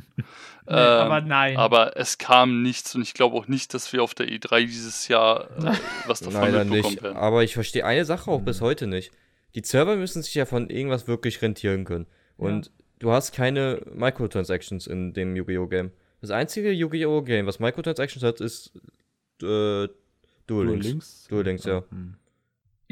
Nee, 0.65 0.75
aber 0.75 1.19
Ähm, 1.19 1.27
nein. 1.27 1.57
Aber 1.57 1.97
es 1.97 2.19
kam 2.19 2.63
nichts 2.63 2.95
und 2.95 3.03
ich 3.03 3.15
glaube 3.15 3.37
auch 3.37 3.49
nicht, 3.49 3.75
dass 3.75 3.93
wir 3.93 4.01
auf 4.01 4.15
der 4.15 4.29
E3 4.29 4.61
dieses 4.65 5.09
Jahr 5.09 5.51
äh, 5.59 5.75
was 6.07 6.21
davon 6.21 6.41
Leider 6.41 6.65
mitbekommen 6.65 6.95
nicht. 6.95 7.03
werden. 7.03 7.17
Aber 7.17 7.43
ich 7.43 7.55
verstehe 7.55 7.85
eine 7.85 8.05
Sache 8.05 8.31
auch 8.31 8.41
bis 8.43 8.61
heute 8.61 8.87
nicht. 8.87 9.11
Die 9.57 9.63
Server 9.65 9.97
müssen 9.97 10.23
sich 10.23 10.37
ja 10.37 10.47
von 10.47 10.71
irgendwas 10.71 11.09
wirklich 11.09 11.43
rentieren 11.43 11.85
können. 11.85 12.07
Und 12.37 12.71
du 13.01 13.11
hast 13.11 13.33
keine 13.33 13.83
Microtransactions 13.93 14.87
in 14.87 15.13
dem 15.13 15.35
Yu-Gi-Oh! 15.35 15.67
Game. 15.67 15.91
Das 16.21 16.31
einzige 16.31 16.71
Yu-Gi-Oh! 16.71 17.23
Game, 17.23 17.47
was 17.47 17.59
Microtransactions 17.59 18.23
hat, 18.23 18.41
ist 18.41 18.73
äh, 19.43 19.89
Duel 20.47 20.79
Links. 20.79 21.27
Duel 21.29 21.45
Links, 21.45 21.65
ja. 21.65 21.83
Hm. 21.91 22.15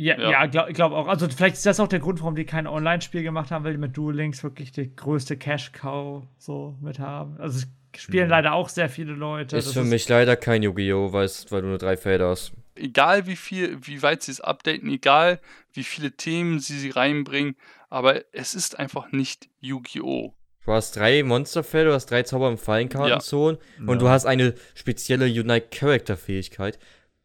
Ja, 0.02 0.18
Ja. 0.18 0.30
ja, 0.30 0.46
glaube 0.46 0.72
glaub 0.72 0.92
auch. 0.92 1.06
Also 1.08 1.28
vielleicht 1.28 1.56
ist 1.56 1.66
das 1.66 1.78
auch 1.80 1.88
der 1.88 1.98
Grund, 1.98 2.20
warum 2.20 2.34
die 2.36 2.44
kein 2.46 2.66
Online-Spiel 2.66 3.22
gemacht 3.22 3.50
haben, 3.50 3.64
weil 3.64 3.72
die 3.72 3.78
mit 3.78 3.96
Duel 3.96 4.16
Links 4.16 4.42
wirklich 4.42 4.72
die 4.72 4.94
größte 4.94 5.36
Cash-Cow 5.36 6.22
so 6.38 6.76
mit 6.80 6.98
haben. 6.98 7.36
Also 7.38 7.58
es 7.92 8.00
spielen 8.02 8.28
leider 8.28 8.52
auch 8.54 8.68
sehr 8.68 8.88
viele 8.88 9.12
Leute. 9.12 9.56
Ist 9.56 9.66
Das 9.66 9.74
für 9.74 9.84
mich 9.84 10.08
leider 10.08 10.36
kein 10.36 10.62
Yu-Gi-Oh! 10.62 11.12
weil 11.12 11.28
du 11.60 11.66
nur 11.66 11.78
drei 11.78 11.96
Felder 11.96 12.28
hast. 12.30 12.52
egal 12.76 13.26
wie 13.26 13.36
viel, 13.36 13.76
wie 13.86 14.00
weit 14.02 14.22
sie 14.22 14.30
es 14.32 14.40
updaten, 14.40 14.88
egal 14.90 15.38
wie 15.74 15.84
viele 15.84 16.12
Themen 16.12 16.60
sie, 16.60 16.78
sie 16.78 16.90
reinbringen, 16.90 17.56
aber 17.90 18.22
es 18.32 18.54
ist 18.54 18.78
einfach 18.78 19.12
nicht 19.12 19.48
Yu-Gi-Oh! 19.60 20.32
Du 20.64 20.72
hast 20.72 20.96
drei 20.96 21.22
Monsterfelder, 21.22 21.90
du 21.90 21.94
hast 21.96 22.06
drei 22.06 22.22
Zauber- 22.22 22.48
und 22.48 22.58
Fallenkartenzonen 22.60 23.58
und 23.80 23.88
Ja. 23.88 23.96
du 23.96 24.08
hast 24.08 24.24
eine 24.24 24.54
spezielle 24.74 25.26
Unite-Character-Fähigkeit, 25.26 26.78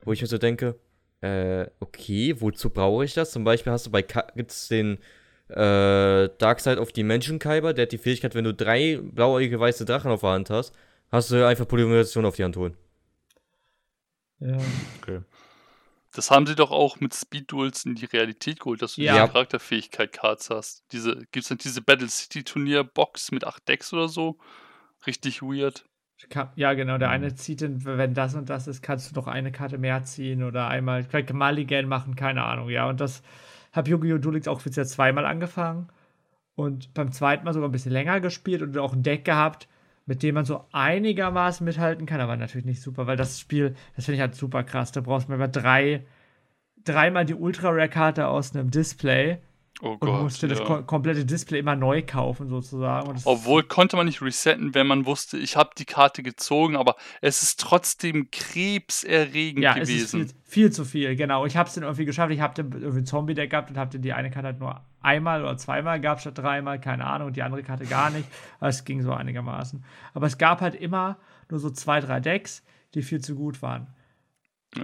wo 0.04 0.12
ich 0.14 0.22
mir 0.22 0.28
so 0.28 0.38
denke, 0.38 0.80
äh, 1.22 1.68
okay, 1.80 2.40
wozu 2.40 2.70
brauche 2.70 3.06
ich 3.06 3.14
das? 3.14 3.32
Zum 3.32 3.44
Beispiel 3.44 3.72
hast 3.72 3.86
du 3.88 3.92
bei 3.92 4.02
Ka 4.04 4.28
gibt's 4.36 4.68
den 4.68 4.98
äh, 5.50 6.30
Dark 6.38 6.60
Side 6.60 6.80
of 6.80 6.92
Dimension 6.92 7.40
Kyber, 7.40 7.74
der 7.74 7.84
hat 7.84 7.92
die 7.92 7.98
Fähigkeit, 7.98 8.36
wenn 8.36 8.44
du 8.46 8.54
drei 8.54 9.00
blauäugige 9.02 9.60
weiße 9.60 9.86
Drachen 9.86 10.12
auf 10.12 10.22
der 10.22 10.32
Hand 10.32 10.50
hast, 10.50 10.74
hast 11.12 11.32
du 11.32 11.46
einfach 11.46 11.68
Polymerisation 11.68 12.26
auf 12.26 12.36
die 12.36 12.44
Hand 12.44 12.58
holen. 12.58 12.76
ja. 14.40 14.58
Okay. 15.02 15.22
Das 16.14 16.32
haben 16.32 16.48
sie 16.48 16.56
doch 16.56 16.72
auch 16.72 17.02
mit 17.02 17.14
Speed 17.14 17.52
Duels 17.52 17.84
in 17.86 17.96
die 17.96 18.06
Realität 18.06 18.62
geholt, 18.62 18.82
dass 18.82 18.96
du 18.96 19.02
Ja. 19.02 19.16
diese 19.16 19.28
Charakterfähigkeit-Cards 19.34 20.50
hast. 20.50 20.86
Diese, 20.94 21.16
gibt 21.32 21.38
es 21.44 21.50
dann 21.50 21.58
diese 21.58 21.82
Battle 21.82 22.08
City 22.08 22.44
Turnier-Box 22.46 23.32
mit 23.32 23.44
acht 23.44 23.68
Decks 23.68 23.92
oder 23.92 24.08
so? 24.08 24.38
Richtig 25.06 25.42
weird. 25.42 25.84
Ja, 26.56 26.74
genau. 26.74 26.98
Der 26.98 27.10
Mhm. 27.10 27.14
eine 27.14 27.36
zieht, 27.36 27.62
den, 27.62 27.84
wenn 27.86 28.14
das 28.14 28.36
und 28.36 28.50
das 28.50 28.68
ist, 28.68 28.82
kannst 28.82 29.12
du 29.12 29.16
noch 29.20 29.28
eine 29.28 29.52
Karte 29.52 29.78
mehr 29.78 30.04
ziehen 30.04 30.44
oder 30.44 30.68
einmal 30.68 31.04
vielleicht 31.04 31.34
Mulligan 31.34 31.88
machen, 31.88 32.16
keine 32.16 32.44
Ahnung. 32.44 32.70
Ja, 32.70 32.88
und 32.90 33.02
das 33.02 33.22
habe 33.74 33.90
Yu-Gi-Oh! 33.90 34.18
Duel 34.18 34.34
Links 34.36 34.48
auch 34.48 34.62
bisher 34.62 34.86
zweimal 34.86 35.26
angefangen 35.26 35.90
und 36.56 36.94
beim 36.94 37.12
zweiten 37.12 37.44
Mal 37.46 37.54
sogar 37.54 37.70
ein 37.70 37.74
bisschen 37.74 37.92
länger 37.92 38.22
gespielt 38.22 38.62
und 38.62 38.78
auch 38.78 38.94
ein 38.94 39.04
Deck 39.04 39.26
gehabt, 39.26 39.68
mit 40.06 40.24
dem 40.24 40.36
man 40.36 40.46
so 40.46 40.66
einigermaßen 40.72 41.66
mithalten 41.66 42.06
kann, 42.06 42.22
aber 42.22 42.38
natürlich 42.38 42.66
nicht 42.66 42.82
super, 42.82 43.08
weil 43.08 43.18
das 43.18 43.40
Spiel, 43.40 43.76
das 43.96 44.06
finde 44.06 44.16
ich 44.16 44.22
halt 44.22 44.36
super 44.36 44.64
krass. 44.64 44.92
Da 44.94 45.02
brauchst 45.02 45.28
du 45.30 45.36
mal 45.36 45.48
drei, 45.48 46.06
dreimal 46.84 47.26
die 47.26 47.36
Ultra-Rare-Karte 47.36 48.28
aus 48.28 48.56
einem 48.56 48.72
Display 48.72 49.40
Oh 49.82 49.90
und 49.90 50.00
Gott. 50.00 50.22
musst 50.24 50.42
dir 50.42 50.48
das 50.48 50.60
ja. 50.60 50.66
ko 50.66 50.84
komplette 50.84 51.26
Display 51.26 51.60
immer 51.60 51.76
neu 51.76 52.02
kaufen, 52.02 52.48
sozusagen. 52.48 53.08
Und 53.10 53.16
das- 53.18 53.26
Obwohl 53.26 53.64
konnte 53.64 53.98
man 53.98 54.06
nicht 54.06 54.22
resetten, 54.22 54.74
wenn 54.74 54.88
man 54.88 55.06
wusste, 55.06 55.38
ich 55.38 55.58
habe 55.58 55.72
die 55.78 55.84
Karte 55.86 56.24
gezogen, 56.24 56.78
aber 56.78 56.96
es 57.22 57.44
ist 57.44 57.60
trotzdem 57.60 58.30
krebserregend 58.32 59.64
Ja, 59.64 59.76
es 59.78 59.90
ist 59.90 60.12
gewesen. 60.12 60.28
viel, 60.30 60.36
viel 60.46 60.72
zu 60.72 60.86
viel, 60.86 61.16
genau. 61.16 61.46
Ich 61.46 61.58
habe 61.58 61.68
es 61.68 61.76
dann 61.76 61.84
irgendwie 61.84 62.06
geschafft. 62.06 62.32
Ich 62.32 62.40
habe 62.40 62.54
dann 62.56 62.72
irgendwie 62.82 63.00
ein 63.02 63.06
Zombie-Deck 63.06 63.50
gehabt 63.50 63.70
und 63.70 63.78
habe 63.78 64.00
die 64.00 64.14
eine 64.14 64.32
Karte 64.32 64.48
halt 64.48 64.60
nur 64.60 64.82
einmal 65.02 65.42
oder 65.42 65.58
zweimal 65.58 66.00
gehabt 66.00 66.22
statt 66.22 66.38
dreimal, 66.38 66.80
keine 66.80 67.06
Ahnung, 67.06 67.28
und 67.28 67.36
die 67.36 67.44
andere 67.44 67.62
Karte 67.62 67.86
gar 67.86 68.10
nicht. 68.10 68.28
Aber 68.60 68.70
es 68.70 68.86
ging 68.86 69.02
so 69.02 69.12
einigermaßen. 69.14 69.84
Aber 70.14 70.28
es 70.28 70.38
gab 70.38 70.62
halt 70.62 70.76
immer 70.76 71.18
nur 71.50 71.60
so 71.60 71.70
zwei, 71.70 72.00
drei 72.00 72.20
Decks, 72.20 72.64
die 72.94 73.02
viel 73.02 73.20
zu 73.22 73.36
gut 73.36 73.62
waren. 73.62 73.88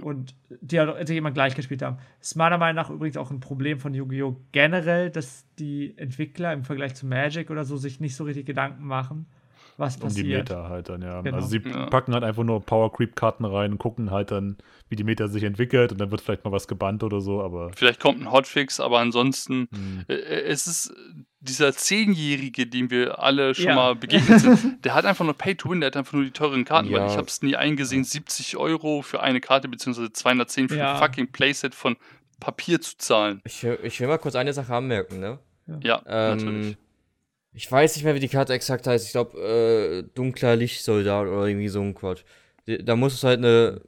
Und 0.00 0.34
die 0.48 0.80
halt 0.80 1.08
die 1.08 1.16
immer 1.16 1.30
gleich 1.30 1.54
gespielt 1.54 1.82
haben. 1.82 1.98
Ist 2.20 2.36
meiner 2.36 2.58
Meinung 2.58 2.76
nach 2.76 2.90
übrigens 2.90 3.16
auch 3.16 3.30
ein 3.30 3.40
Problem 3.40 3.78
von 3.78 3.92
Yu-Gi-Oh! 3.92 4.36
generell, 4.52 5.10
dass 5.10 5.46
die 5.58 5.96
Entwickler 5.98 6.52
im 6.52 6.64
Vergleich 6.64 6.94
zu 6.94 7.06
Magic 7.06 7.50
oder 7.50 7.64
so 7.64 7.76
sich 7.76 8.00
nicht 8.00 8.16
so 8.16 8.24
richtig 8.24 8.46
Gedanken 8.46 8.84
machen, 8.84 9.26
was 9.78 9.96
Um 9.96 10.00
die 10.00 10.22
passiert. 10.22 10.48
Meta 10.50 10.68
halt 10.68 10.88
dann, 10.88 11.02
ja. 11.02 11.20
Genau. 11.22 11.36
Also 11.36 11.48
sie 11.48 11.60
Ja. 11.64 11.86
packen 11.86 12.12
halt 12.14 12.24
einfach 12.24 12.44
nur 12.44 12.60
Power 12.60 12.92
Creep 12.92 13.16
Karten 13.16 13.44
rein 13.44 13.72
und 13.72 13.78
gucken 13.78 14.10
halt 14.10 14.30
dann, 14.30 14.56
wie 14.88 14.96
die 14.96 15.04
Meta 15.04 15.28
sich 15.28 15.42
entwickelt 15.44 15.92
und 15.92 16.00
dann 16.00 16.10
wird 16.10 16.20
vielleicht 16.20 16.44
mal 16.44 16.52
was 16.52 16.68
gebannt 16.68 17.02
oder 17.02 17.20
so, 17.20 17.42
aber 17.42 17.70
Vielleicht 17.74 18.00
kommt 18.00 18.20
ein 18.20 18.30
Hotfix, 18.30 18.80
aber 18.80 18.98
ansonsten, 19.00 19.68
hm, 19.72 20.04
äh, 20.08 20.14
äh, 20.14 20.42
es 20.44 20.66
ist 20.66 20.90
äh, 20.90 20.94
dieser 21.40 21.72
Zehnjährige, 21.72 22.66
dem 22.66 22.90
wir 22.90 23.18
alle 23.18 23.54
schon 23.54 23.66
Ja. 23.66 23.74
mal 23.74 23.94
begegnet 23.96 24.40
sind, 24.40 24.78
der 24.84 24.94
hat 24.94 25.04
einfach 25.06 25.24
nur 25.24 25.34
Pay 25.34 25.54
to 25.56 25.70
Win, 25.70 25.80
der 25.80 25.88
hat 25.88 25.96
einfach 25.96 26.12
nur 26.12 26.24
die 26.24 26.30
teuren 26.30 26.64
Karten, 26.64 26.88
weil 26.92 27.00
Ja. 27.00 27.06
ich 27.06 27.16
habe 27.16 27.26
es 27.26 27.42
nie 27.42 27.56
eingesehen, 27.56 28.04
70 28.04 28.56
Euro 28.56 29.02
für 29.02 29.20
eine 29.22 29.40
Karte, 29.40 29.68
beziehungsweise 29.68 30.12
210 30.12 30.68
für 30.68 30.76
Ja. 30.76 30.92
ein 30.92 30.98
fucking 30.98 31.28
Playset 31.32 31.74
von 31.74 31.96
Papier 32.40 32.80
zu 32.80 32.96
zahlen. 32.98 33.40
Ich, 33.44 33.62
will- 33.62 33.78
ich 33.82 33.98
will 34.00 34.08
mal 34.08 34.18
kurz 34.18 34.34
eine 34.34 34.52
Sache 34.52 34.74
anmerken, 34.74 35.20
ne? 35.20 35.38
Ja, 35.80 36.02
Ähm, 36.06 36.36
natürlich. 36.36 36.76
Ich 37.54 37.70
weiß 37.70 37.96
nicht 37.96 38.04
mehr, 38.04 38.14
wie 38.14 38.20
die 38.20 38.28
Karte 38.28 38.52
exakt 38.54 38.86
heißt. 38.86 39.04
Ich 39.06 39.12
glaube, 39.12 39.38
äh, 39.38 40.02
dunkler 40.14 40.56
Lichtsoldat 40.56 41.26
oder 41.28 41.46
irgendwie 41.46 41.68
so 41.68 41.80
ein 41.82 41.94
Quatsch. 41.94 42.22
Da 42.84 42.96
muss 42.96 43.14
es 43.14 43.24
halt 43.24 43.38
eine, 43.38 43.80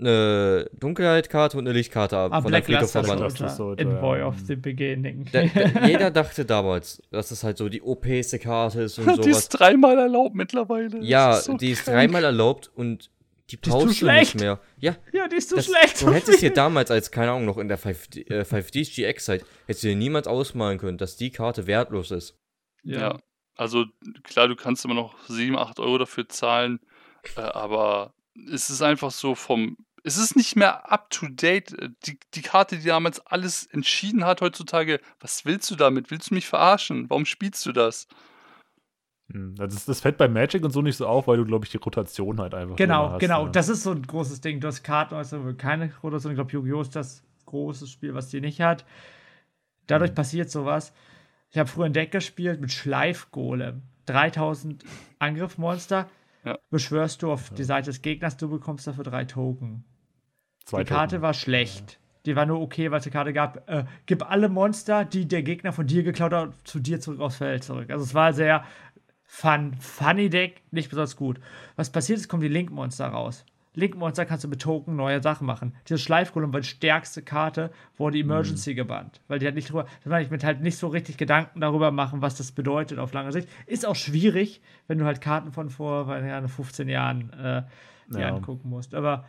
eine 0.00 0.68
Dunkelheitkarte 0.78 1.56
und 1.56 1.66
eine 1.66 1.76
Lichtkarte 1.76 2.16
Ah, 2.16 2.40
von 2.42 2.50
der 2.52 2.60
Black 2.62 2.80
Das 2.80 3.40
ist 3.40 3.56
so, 3.56 3.72
in. 3.74 4.00
Boy 4.00 4.22
of 4.22 4.36
the 4.46 4.56
Beginning. 4.56 5.26
Da, 5.32 5.44
da, 5.44 5.86
jeder 5.86 6.10
dachte 6.10 6.44
damals, 6.44 7.02
dass 7.10 7.28
das 7.28 7.44
halt 7.44 7.58
so 7.58 7.68
die 7.68 7.82
OPste 7.82 8.38
Karte 8.38 8.82
ist 8.82 8.98
und 8.98 9.06
die 9.24 9.30
ist 9.30 9.36
sowas. 9.36 9.48
dreimal 9.50 9.98
erlaubt 9.98 10.34
mittlerweile. 10.34 10.98
Ja, 11.00 11.36
ist 11.36 11.44
so 11.44 11.56
die 11.56 11.70
ist 11.70 11.84
krank. 11.84 11.96
dreimal 11.98 12.24
erlaubt 12.24 12.70
und 12.74 13.10
die 13.50 13.60
zu 13.60 13.70
brauchst 13.70 14.00
du 14.00 14.06
nicht 14.10 14.40
mehr. 14.40 14.58
Ja, 14.80 14.96
Ja, 15.12 15.28
die 15.28 15.36
ist 15.36 15.50
so 15.50 15.56
das, 15.56 15.66
schlecht. 15.66 16.00
du 16.00 16.12
hättest 16.12 16.40
dir 16.40 16.50
damals 16.54 16.90
als, 16.90 17.10
keine 17.10 17.32
Ahnung, 17.32 17.44
noch 17.44 17.58
in 17.58 17.68
der 17.68 17.78
5D, 17.78 18.30
äh, 18.30 18.40
5Ds 18.44 18.94
GX-Zeit, 19.12 19.44
hättest 19.66 19.84
du 19.84 19.88
dir 19.88 19.96
niemals 19.96 20.26
ausmalen 20.26 20.78
können, 20.78 20.96
dass 20.98 21.16
die 21.16 21.30
Karte 21.30 21.66
wertlos 21.66 22.10
ist. 22.10 22.36
Ja. 22.84 23.18
Also 23.56 23.86
klar, 24.24 24.48
du 24.48 24.56
kannst 24.56 24.84
immer 24.84 24.94
noch 24.94 25.16
7, 25.28 25.56
8 25.56 25.78
Euro 25.80 25.98
dafür 25.98 26.28
zahlen, 26.28 26.80
äh, 27.36 27.40
aber 27.40 28.12
es 28.52 28.68
ist 28.70 28.82
einfach 28.82 29.10
so 29.10 29.34
vom. 29.34 29.76
Es 30.06 30.18
ist 30.18 30.36
nicht 30.36 30.54
mehr 30.56 30.90
up 30.92 31.08
to 31.10 31.26
date. 31.28 31.72
Äh, 31.80 31.90
Die, 32.04 32.18
die 32.34 32.42
Karte, 32.42 32.78
die 32.78 32.86
damals 32.86 33.20
alles 33.26 33.66
entschieden 33.66 34.24
hat 34.24 34.40
heutzutage, 34.40 35.00
was 35.20 35.44
willst 35.44 35.70
du 35.70 35.76
damit? 35.76 36.10
Willst 36.10 36.30
du 36.30 36.34
mich 36.34 36.46
verarschen? 36.48 37.08
Warum 37.08 37.24
spielst 37.26 37.64
du 37.66 37.72
das? 37.72 38.06
hm. 39.32 39.54
Also 39.58 39.76
das, 39.76 39.84
das 39.86 40.00
fällt 40.00 40.18
bei 40.18 40.28
Magic 40.28 40.62
und 40.64 40.70
so 40.72 40.82
nicht 40.82 40.96
so 40.96 41.06
auf, 41.06 41.26
weil 41.26 41.36
du, 41.38 41.44
glaube 41.46 41.64
ich, 41.64 41.70
die 41.70 41.78
Rotation 41.78 42.40
halt 42.40 42.54
einfach 42.54 42.76
Genau, 42.76 43.10
hast, 43.10 43.20
genau. 43.20 43.44
ja. 43.46 43.52
Das 43.52 43.68
ist 43.68 43.82
so 43.84 43.92
ein 43.92 44.02
großes 44.02 44.40
Ding. 44.40 44.60
Du 44.60 44.66
hast 44.66 44.82
Karten, 44.82 45.14
also 45.14 45.54
keine 45.56 45.92
Rotation. 46.02 46.32
Ich 46.32 46.36
glaube, 46.36 46.52
Yu-Gi-Oh! 46.52 46.80
ist 46.82 46.94
das 46.96 47.22
große 47.46 47.86
Spiel, 47.86 48.14
was 48.14 48.28
die 48.28 48.40
nicht 48.40 48.60
hat. 48.60 48.84
Dadurch 49.86 50.10
Mhm. 50.10 50.14
passiert 50.16 50.50
sowas. 50.50 50.92
Ich 51.54 51.58
habe 51.60 51.70
früher 51.70 51.84
ein 51.84 51.92
Deck 51.92 52.10
gespielt 52.10 52.60
mit 52.60 52.72
Schleifgolem. 52.72 53.82
3000 54.06 54.84
Angriffmonster. 55.20 56.10
Ja. 56.44 56.58
Beschwörst 56.68 57.22
du 57.22 57.30
auf 57.30 57.50
die 57.50 57.62
Seite 57.62 57.90
des 57.90 58.02
Gegners, 58.02 58.36
du 58.36 58.50
bekommst 58.50 58.88
dafür 58.88 59.04
drei 59.04 59.24
Token. 59.24 59.84
Zwei 60.64 60.82
die 60.82 60.88
Karte 60.88 61.14
Token. 61.14 61.22
war 61.22 61.32
schlecht. 61.32 62.00
Die 62.26 62.34
war 62.34 62.44
nur 62.44 62.60
okay, 62.60 62.90
weil 62.90 62.98
es 62.98 63.06
eine 63.06 63.12
Karte 63.12 63.32
gab. 63.32 63.70
Äh, 63.70 63.84
gib 64.06 64.28
alle 64.28 64.48
Monster, 64.48 65.04
die 65.04 65.28
der 65.28 65.44
Gegner 65.44 65.72
von 65.72 65.86
dir 65.86 66.02
geklaut 66.02 66.32
hat, 66.32 66.54
zu 66.64 66.80
dir 66.80 66.98
zurück 66.98 67.20
aufs 67.20 67.36
Feld 67.36 67.62
zurück. 67.62 67.88
Also 67.88 68.04
es 68.04 68.14
war 68.14 68.32
sehr 68.32 68.64
fun, 69.22 69.76
funny 69.78 70.30
Deck, 70.30 70.60
nicht 70.72 70.90
besonders 70.90 71.14
gut. 71.14 71.38
Was 71.76 71.92
passiert 71.92 72.18
ist, 72.18 72.28
kommen 72.28 72.42
die 72.42 72.48
Link-Monster 72.48 73.06
raus. 73.06 73.46
Link-Monster 73.74 74.24
kannst 74.24 74.44
du 74.44 74.48
mit 74.48 74.62
Token 74.62 74.96
neue 74.96 75.20
Sachen 75.22 75.46
machen. 75.46 75.74
Dieses 75.88 76.02
Schleifgolem 76.02 76.52
war 76.52 76.60
die 76.60 76.66
stärkste 76.66 77.22
Karte, 77.22 77.70
wurde 77.96 78.18
Emergency 78.18 78.74
gebannt. 78.74 79.20
Weil 79.28 79.38
die 79.38 79.46
halt 79.46 79.54
nicht 79.56 79.68
drüber, 79.70 79.84
das 80.02 80.10
meine 80.10 80.24
ich 80.24 80.30
mit 80.30 80.44
halt 80.44 80.60
nicht 80.60 80.78
so 80.78 80.86
richtig 80.88 81.16
Gedanken 81.16 81.60
darüber 81.60 81.90
machen, 81.90 82.22
was 82.22 82.36
das 82.36 82.52
bedeutet 82.52 82.98
auf 82.98 83.12
lange 83.12 83.32
Sicht. 83.32 83.48
Ist 83.66 83.84
auch 83.86 83.96
schwierig, 83.96 84.60
wenn 84.86 84.98
du 84.98 85.04
halt 85.04 85.20
Karten 85.20 85.52
von 85.52 85.70
vor 85.70 86.06
weil, 86.06 86.24
ja, 86.26 86.46
15 86.46 86.88
Jahren 86.88 87.32
äh, 87.32 87.62
dir 88.12 88.20
Ja. 88.20 88.28
angucken 88.34 88.68
musst. 88.68 88.94
Aber 88.94 89.24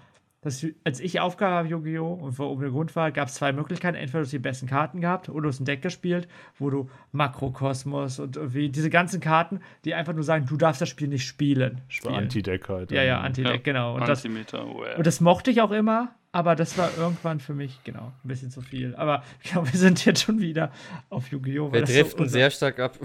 das, 0.46 0.64
als 0.84 1.00
ich 1.00 1.20
Aufgabe 1.20 1.56
habe, 1.56 1.68
Yu-Gi-Oh! 1.68 2.14
und 2.14 2.40
oben 2.40 2.62
der 2.62 2.70
Grund 2.70 2.96
war, 2.96 3.12
gab 3.12 3.30
es 3.30 3.34
zwei 3.34 3.52
Möglichkeiten. 3.52 3.98
Entweder 3.98 4.20
du 4.20 4.26
hast 4.26 4.32
die 4.32 4.38
besten 4.38 4.68
Karten 4.68 5.02
gehabt 5.02 5.28
oder 5.28 5.42
du 5.42 5.48
hast 5.48 5.60
ein 5.60 5.66
Deck 5.66 5.82
gespielt, 5.82 6.28
wo 6.60 6.70
du 6.70 6.88
Makrokosmos 7.14 8.20
und 8.20 8.38
irgendwie 8.38 8.70
diese 8.70 8.92
ganzen 8.92 9.20
Karten, 9.20 9.60
die 9.86 9.96
einfach 9.96 10.14
nur 10.14 10.24
sagen, 10.24 10.46
du 10.46 10.56
darfst 10.56 10.82
das 10.82 10.90
Spiel 10.90 11.08
nicht 11.08 11.26
spielen. 11.26 11.82
So 11.90 12.10
spielen. 12.10 12.16
Anti-Deck 12.16 12.70
halt. 12.70 12.92
ja, 12.92 13.02
ja, 13.02 13.22
Anti-Deck, 13.22 13.66
Ja, 13.66 13.74
genau. 13.74 13.96
Und 13.96 14.08
das, 14.08 14.24
und 14.24 15.08
das 15.08 15.20
mochte 15.20 15.50
ich 15.50 15.62
auch 15.62 15.72
immer, 15.72 16.14
aber 16.36 16.58
das 16.58 16.78
war 16.78 16.90
irgendwann 16.98 17.40
für 17.40 17.54
mich, 17.54 17.82
genau, 17.86 18.12
ein 18.24 18.28
bisschen 18.28 18.52
zu 18.52 18.60
viel. 18.60 18.94
Aber 18.98 19.24
ich 19.42 19.52
glaube, 19.52 19.72
wir 19.72 19.80
sind 19.80 20.04
jetzt 20.04 20.22
schon 20.22 20.42
wieder 20.42 20.70
auf 21.10 21.32
Yu-Gi-Oh! 21.32 21.72
Wir 21.72 21.88
so 21.88 21.94
driften 21.94 22.24
unser- 22.24 22.34
sehr 22.34 22.52
stark 22.52 22.78
ab. 22.80 22.98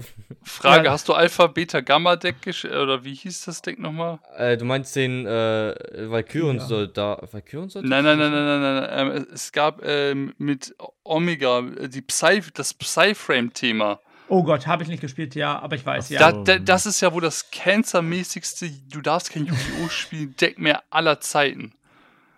Frage: 0.43 0.87
Ja. 0.87 0.91
Hast 0.91 1.07
du 1.07 1.13
Alpha, 1.13 1.47
Beta, 1.47 1.79
Gamma 1.79 2.17
Deck 2.17 2.35
gesch- 2.45 2.67
oder 2.69 3.05
wie 3.05 3.13
hieß 3.13 3.45
das 3.45 3.61
Deck 3.61 3.79
nochmal? 3.79 4.19
Äh, 4.35 4.57
du 4.57 4.65
meinst 4.65 4.93
den 4.97 5.25
äh, 5.25 6.09
Valkyren-Soldat. 6.11 7.31
Valkyren-Soldat? 7.31 7.89
Nein, 7.89 8.03
nein, 8.03 8.19
nein, 8.19 8.31
nein, 8.33 8.61
nein, 8.61 8.75
nein. 8.75 9.15
Ähm, 9.17 9.27
es 9.33 9.53
gab 9.53 9.81
ähm, 9.85 10.33
mit 10.37 10.75
Omega 11.05 11.59
äh, 11.59 11.87
die 11.87 12.01
Psy, 12.01 12.41
das 12.53 12.73
Psy-Frame-Thema. 12.73 14.01
Oh 14.27 14.43
Gott, 14.43 14.67
habe 14.67 14.83
ich 14.83 14.89
nicht 14.89 14.99
gespielt, 15.01 15.35
ja, 15.35 15.57
aber 15.59 15.77
ich 15.77 15.85
weiß, 15.85 16.09
ja. 16.09 16.19
Da, 16.19 16.31
da, 16.43 16.59
das 16.59 16.85
ist 16.85 16.99
ja 16.99 17.13
wohl 17.13 17.21
das 17.21 17.49
cancermäßigste, 17.51 18.69
du 18.89 18.99
darfst 19.01 19.31
kein 19.31 19.45
Yu-Gi-Oh! 19.45 19.87
spielen, 19.87 20.35
Deck 20.35 20.59
mehr 20.59 20.83
aller 20.89 21.21
Zeiten. 21.21 21.73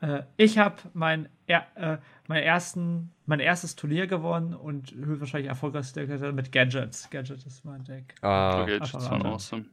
Äh, 0.03 0.23
ich 0.35 0.57
habe 0.57 0.75
mein, 0.93 1.29
er, 1.47 1.65
äh, 1.75 1.97
mein, 2.27 2.43
ersten, 2.43 3.11
mein 3.25 3.39
erstes 3.39 3.75
Turnier 3.77 4.05
gewonnen 4.05 4.53
und 4.53 4.91
höchstwahrscheinlich 4.91 5.47
erfolgreichstes 5.47 5.93
Deck 5.93 6.33
mit 6.33 6.51
Gadgets. 6.51 7.09
Gadget 7.09 7.45
ist 7.45 7.63
mein 7.63 7.83
Deck. 7.85 8.15
Ah, 8.21 8.63
Okay, 8.63 8.79
das 8.79 8.93
war 8.93 9.03
Apparate. 9.03 9.25
awesome. 9.29 9.65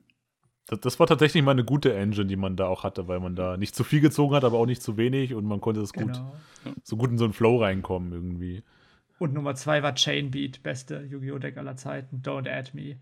Das, 0.66 0.78
das 0.80 1.00
war 1.00 1.08
tatsächlich 1.08 1.42
mal 1.42 1.50
eine 1.50 1.64
gute 1.64 1.92
Engine, 1.94 2.26
die 2.26 2.36
man 2.36 2.54
da 2.54 2.66
auch 2.68 2.84
hatte, 2.84 3.08
weil 3.08 3.18
man 3.18 3.34
da 3.34 3.56
nicht 3.56 3.74
zu 3.74 3.82
viel 3.82 4.00
gezogen 4.00 4.34
hat, 4.36 4.44
aber 4.44 4.56
auch 4.58 4.66
nicht 4.66 4.82
zu 4.82 4.96
wenig 4.96 5.34
und 5.34 5.44
man 5.46 5.60
konnte 5.60 5.80
es 5.80 5.92
gut, 5.92 6.12
Genau. 6.12 6.32
so 6.84 6.96
gut 6.96 7.10
in 7.10 7.18
so 7.18 7.24
einen 7.24 7.32
Flow 7.32 7.56
reinkommen 7.60 8.12
irgendwie. 8.12 8.62
Und 9.18 9.34
Nummer 9.34 9.56
zwei 9.56 9.82
war 9.82 9.94
Chainbeat, 9.96 10.62
beste 10.62 11.00
Yu-Gi-Oh! 11.02 11.38
Deck 11.38 11.56
aller 11.58 11.74
Zeiten. 11.76 12.22
Don't 12.24 12.48
add 12.48 12.70
me. 12.72 12.96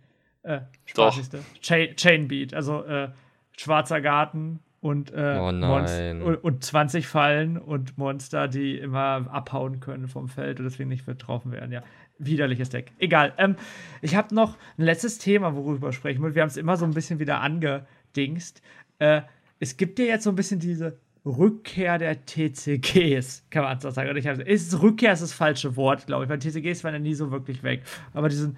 Äh, 0.44 0.60
Doch. 0.94 1.12
spaßigste. 1.12 1.44
Chain, 1.60 1.94
Chainbeat, 1.96 2.54
also 2.54 2.84
äh, 2.84 3.10
schwarzer 3.56 4.00
Garten 4.00 4.60
und, 4.80 5.12
äh, 5.12 5.36
Oh 5.38 5.48
und, 5.48 6.36
und 6.36 6.64
20 6.64 7.06
Fallen 7.06 7.58
und 7.58 7.98
Monster, 7.98 8.46
die 8.46 8.78
immer 8.78 9.26
abhauen 9.30 9.80
können 9.80 10.06
vom 10.06 10.28
Feld 10.28 10.60
und 10.60 10.66
deswegen 10.66 10.88
nicht 10.88 11.04
getroffen 11.04 11.50
werden. 11.50 11.72
Ja, 11.72 11.82
widerliches 12.18 12.68
Deck. 12.68 12.92
Egal. 12.98 13.32
Ähm, 13.38 13.56
ich 14.02 14.14
habe 14.14 14.34
noch 14.34 14.56
ein 14.76 14.84
letztes 14.84 15.18
Thema, 15.18 15.56
worüber 15.56 15.88
wir 15.88 15.92
sprechen 15.92 16.22
wollen. 16.22 16.34
Wir 16.34 16.42
haben 16.42 16.48
es 16.48 16.56
immer 16.56 16.76
so 16.76 16.84
ein 16.84 16.94
bisschen 16.94 17.18
wieder 17.18 17.40
angedingst. 17.40 18.62
Äh, 18.98 19.22
es 19.58 19.76
gibt 19.76 19.98
ja 19.98 20.04
jetzt 20.04 20.24
so 20.24 20.30
ein 20.30 20.36
bisschen 20.36 20.60
diese 20.60 20.98
Rückkehr 21.26 21.98
der 21.98 22.24
TCGs, 22.24 23.46
kann 23.50 23.64
man 23.64 23.80
so 23.80 23.90
sagen. 23.90 24.10
Und 24.10 24.16
ich 24.16 24.26
hab, 24.26 24.38
ist, 24.38 24.80
Rückkehr 24.80 25.12
ist 25.12 25.22
das 25.22 25.32
falsche 25.32 25.76
Wort, 25.76 26.06
glaube 26.06 26.24
ich, 26.24 26.30
weil 26.30 26.38
TCGs 26.38 26.84
waren 26.84 26.94
ja 26.94 27.00
nie 27.00 27.14
so 27.14 27.30
wirklich 27.32 27.64
weg. 27.64 27.82
Aber 28.14 28.28
diesen 28.28 28.56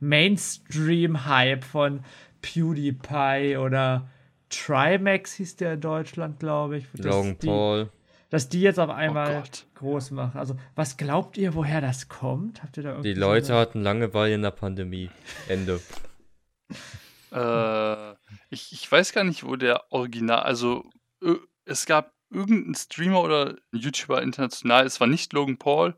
Mainstream-Hype 0.00 1.64
von 1.64 2.00
PewDiePie 2.40 3.58
oder 3.58 4.08
Trimax 4.50 5.34
hieß 5.34 5.56
der 5.56 5.74
in 5.74 5.80
Deutschland, 5.80 6.38
glaube 6.40 6.78
ich. 6.78 6.86
Logan 6.94 7.38
die- 7.38 7.46
Paul. 7.46 7.90
Dass 8.28 8.48
die 8.48 8.60
jetzt 8.60 8.78
auf 8.78 8.90
einmal 8.90 9.40
Gott. 9.40 9.66
groß 9.74 10.12
machen. 10.12 10.38
Also, 10.38 10.54
was 10.76 10.96
glaubt 10.96 11.36
ihr, 11.36 11.54
woher 11.54 11.80
das 11.80 12.08
kommt? 12.08 12.62
Habt 12.62 12.76
ihr 12.76 12.84
da 12.84 12.90
irgendwie 12.90 13.14
Die 13.14 13.20
so 13.20 13.26
Leute 13.26 13.52
eine- 13.52 13.60
hatten 13.60 13.82
Langeweile 13.82 14.34
in 14.34 14.42
der 14.42 14.52
Pandemie. 14.52 15.10
Ende. 15.48 15.80
Äh, 17.32 18.10
ich, 18.50 18.72
ich 18.72 18.90
weiß 18.90 19.12
gar 19.12 19.22
nicht, 19.22 19.44
wo 19.44 19.54
der 19.54 19.84
Original, 19.92 20.40
also 20.40 20.84
es 21.64 21.86
gab 21.86 22.12
irgendeinen 22.28 22.74
Streamer 22.74 23.22
oder 23.22 23.56
YouTuber 23.72 24.20
international, 24.20 24.84
es 24.84 24.98
war 24.98 25.06
nicht 25.06 25.32
Logan 25.32 25.56
Paul, 25.56 25.94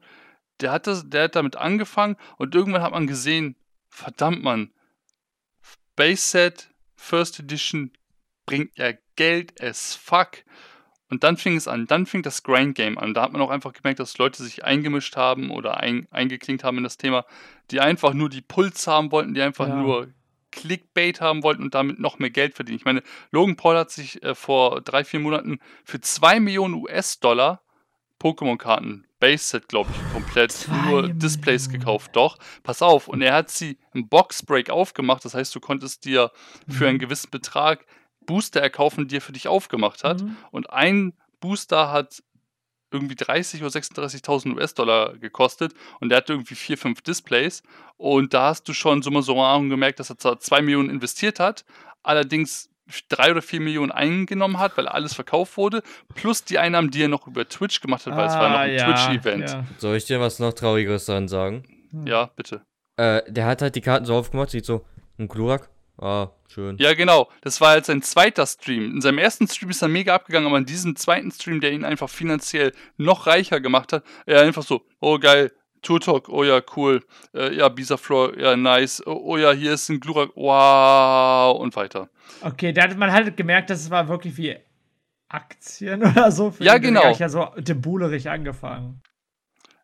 der 0.60 0.72
hat, 0.72 0.86
das, 0.86 1.08
der 1.08 1.24
hat 1.24 1.36
damit 1.36 1.56
angefangen 1.56 2.16
und 2.36 2.54
irgendwann 2.54 2.82
hat 2.82 2.92
man 2.92 3.06
gesehen, 3.06 3.56
verdammt 3.88 4.42
man, 4.42 4.72
Base 5.96 6.20
Set 6.20 6.70
First 6.96 7.40
Edition 7.40 7.92
bringt 8.46 8.76
ja 8.76 8.92
Geld 9.16 9.60
as 9.62 9.94
fuck. 9.94 10.30
Und 11.10 11.24
dann 11.24 11.36
fing 11.36 11.56
es 11.56 11.68
an, 11.68 11.86
dann 11.86 12.06
fing 12.06 12.22
das 12.22 12.42
Grind 12.42 12.74
Game 12.74 12.96
an. 12.96 13.12
Da 13.12 13.22
hat 13.22 13.32
man 13.32 13.42
auch 13.42 13.50
einfach 13.50 13.74
gemerkt, 13.74 14.00
dass 14.00 14.16
Leute 14.16 14.42
sich 14.42 14.64
eingemischt 14.64 15.14
haben 15.16 15.50
oder 15.50 15.76
ein, 15.78 16.08
eingeklinkt 16.10 16.64
haben 16.64 16.78
in 16.78 16.84
das 16.84 16.96
Thema, 16.96 17.26
die 17.70 17.80
einfach 17.80 18.14
nur 18.14 18.30
die 18.30 18.40
Puls 18.40 18.86
haben 18.86 19.12
wollten, 19.12 19.34
die 19.34 19.42
einfach 19.42 19.68
Ja. 19.68 19.76
nur 19.76 20.08
Clickbait 20.52 21.20
haben 21.20 21.42
wollten 21.42 21.62
und 21.64 21.74
damit 21.74 21.98
noch 21.98 22.18
mehr 22.18 22.30
Geld 22.30 22.54
verdienen. 22.54 22.76
Ich 22.78 22.84
meine, 22.86 23.02
Logan 23.30 23.56
Paul 23.56 23.76
hat 23.76 23.90
sich 23.90 24.22
äh, 24.22 24.34
vor 24.34 24.80
drei, 24.80 25.04
vier 25.04 25.20
Monaten 25.20 25.58
für 25.84 26.00
2 26.00 26.40
Millionen 26.40 26.74
US-Dollar 26.74 27.60
Pokémon-Karten, 28.18 29.06
Base-Set, 29.18 29.68
glaube 29.68 29.90
ich, 29.92 30.12
komplett 30.12 30.52
Zwei 30.52 30.76
nur 30.90 31.08
Displays 31.08 31.66
Millionen. 31.66 31.80
gekauft. 31.80 32.16
Doch, 32.16 32.38
pass 32.62 32.80
auf. 32.82 33.08
Und 33.08 33.20
er 33.22 33.34
hat 33.34 33.50
sie 33.50 33.78
im 33.94 34.08
Box-Break 34.08 34.70
aufgemacht. 34.70 35.24
Das 35.24 35.34
heißt, 35.34 35.54
du 35.54 35.60
konntest 35.60 36.04
dir 36.04 36.30
für 36.68 36.84
Mhm. 36.84 36.88
einen 36.90 36.98
gewissen 37.00 37.30
Betrag 37.30 37.84
Booster 38.26 38.60
erkaufen, 38.60 39.08
die 39.08 39.16
er 39.16 39.20
für 39.20 39.32
dich 39.32 39.48
aufgemacht 39.48 40.04
hat. 40.04 40.22
Mhm. 40.22 40.36
Und 40.50 40.70
ein 40.70 41.12
Booster 41.40 41.90
hat 41.92 42.22
irgendwie 42.90 43.14
30 43.14 43.62
oder 43.62 43.70
36.000 43.70 44.54
US-Dollar 44.54 45.16
gekostet 45.16 45.72
und 46.00 46.10
der 46.10 46.18
hatte 46.18 46.34
irgendwie 46.34 46.54
vier, 46.54 46.76
fünf 46.76 47.00
Displays. 47.00 47.62
Und 47.96 48.34
da 48.34 48.48
hast 48.48 48.68
du 48.68 48.74
schon 48.74 49.00
summa 49.02 49.22
summarum 49.22 49.70
gemerkt, 49.70 49.98
dass 49.98 50.10
er 50.10 50.18
zwar 50.18 50.38
2 50.38 50.60
Millionen 50.62 50.90
investiert 50.90 51.40
hat, 51.40 51.64
allerdings 52.02 52.68
drei 53.08 53.30
oder 53.30 53.40
vier 53.40 53.60
Millionen 53.60 53.90
eingenommen 53.92 54.58
hat, 54.58 54.76
weil 54.76 54.86
alles 54.88 55.14
verkauft 55.14 55.56
wurde, 55.56 55.82
plus 56.14 56.44
die 56.44 56.58
Einnahmen, 56.58 56.90
die 56.90 57.02
er 57.04 57.08
noch 57.08 57.26
über 57.26 57.48
Twitch 57.48 57.80
gemacht 57.80 58.04
hat, 58.04 58.14
weil 58.16 58.26
es 58.26 58.34
war 58.34 58.50
noch 58.50 58.56
Ah, 58.58 58.60
ein 58.62 58.74
ja, 58.74 58.84
Twitch-Event. 58.92 59.48
ja. 59.50 59.64
Soll 59.78 59.96
ich 59.96 60.04
dir 60.04 60.20
was 60.20 60.38
noch 60.40 60.52
Traurigeres 60.52 61.06
daran 61.06 61.28
sagen? 61.28 61.64
Ja. 62.04 62.26
bitte. 62.36 62.62
Äh, 62.96 63.22
der 63.32 63.46
hat 63.46 63.62
halt 63.62 63.74
die 63.76 63.80
Karten 63.80 64.04
so 64.04 64.14
aufgemacht, 64.14 64.50
sieht 64.50 64.66
so, 64.66 64.84
ein 65.18 65.28
Glurak. 65.28 65.70
Ah, 65.96 66.28
schön. 66.52 66.76
Ja, 66.78 66.94
genau. 66.94 67.30
Das 67.40 67.60
war 67.60 67.76
jetzt 67.76 67.86
sein 67.86 68.02
zweiter 68.02 68.46
Stream. 68.46 68.94
In 68.94 69.00
seinem 69.00 69.18
ersten 69.18 69.48
Stream 69.48 69.70
ist 69.70 69.82
er 69.82 69.88
mega 69.88 70.14
abgegangen, 70.14 70.48
aber 70.48 70.58
in 70.58 70.66
diesem 70.66 70.96
zweiten 70.96 71.30
Stream, 71.30 71.60
der 71.60 71.72
ihn 71.72 71.84
einfach 71.84 72.08
finanziell 72.08 72.72
noch 72.96 73.26
reicher 73.26 73.60
gemacht 73.60 73.92
hat, 73.92 74.04
er 74.26 74.42
einfach 74.42 74.62
so, 74.62 74.86
oh 75.00 75.18
geil, 75.18 75.52
Tour 75.82 76.00
Talk, 76.00 76.28
oh 76.28 76.44
ja, 76.44 76.60
cool. 76.76 77.04
Äh, 77.34 77.56
ja, 77.56 77.68
Bisaflor, 77.68 78.38
ja, 78.38 78.56
nice. 78.56 79.02
Oh, 79.04 79.20
oh 79.24 79.36
ja, 79.36 79.52
hier 79.52 79.74
ist 79.74 79.88
ein 79.88 80.00
Glurak, 80.00 80.30
wow, 80.36 81.58
und 81.58 81.74
weiter. 81.74 82.08
Okay, 82.40 82.72
da 82.72 82.82
hat 82.84 82.96
man 82.96 83.12
halt 83.12 83.36
gemerkt, 83.36 83.70
dass 83.70 83.80
es 83.80 83.90
war 83.90 84.08
wirklich 84.08 84.36
wie 84.36 84.56
Aktien 85.28 86.02
oder 86.06 86.30
so. 86.30 86.52
Für 86.52 86.62
Ja, 86.64 86.78
genau. 86.78 87.04
hat 87.04 87.18
ja 87.18 87.28
so 87.28 87.48
debulerig 87.56 88.30
angefangen. 88.30 89.02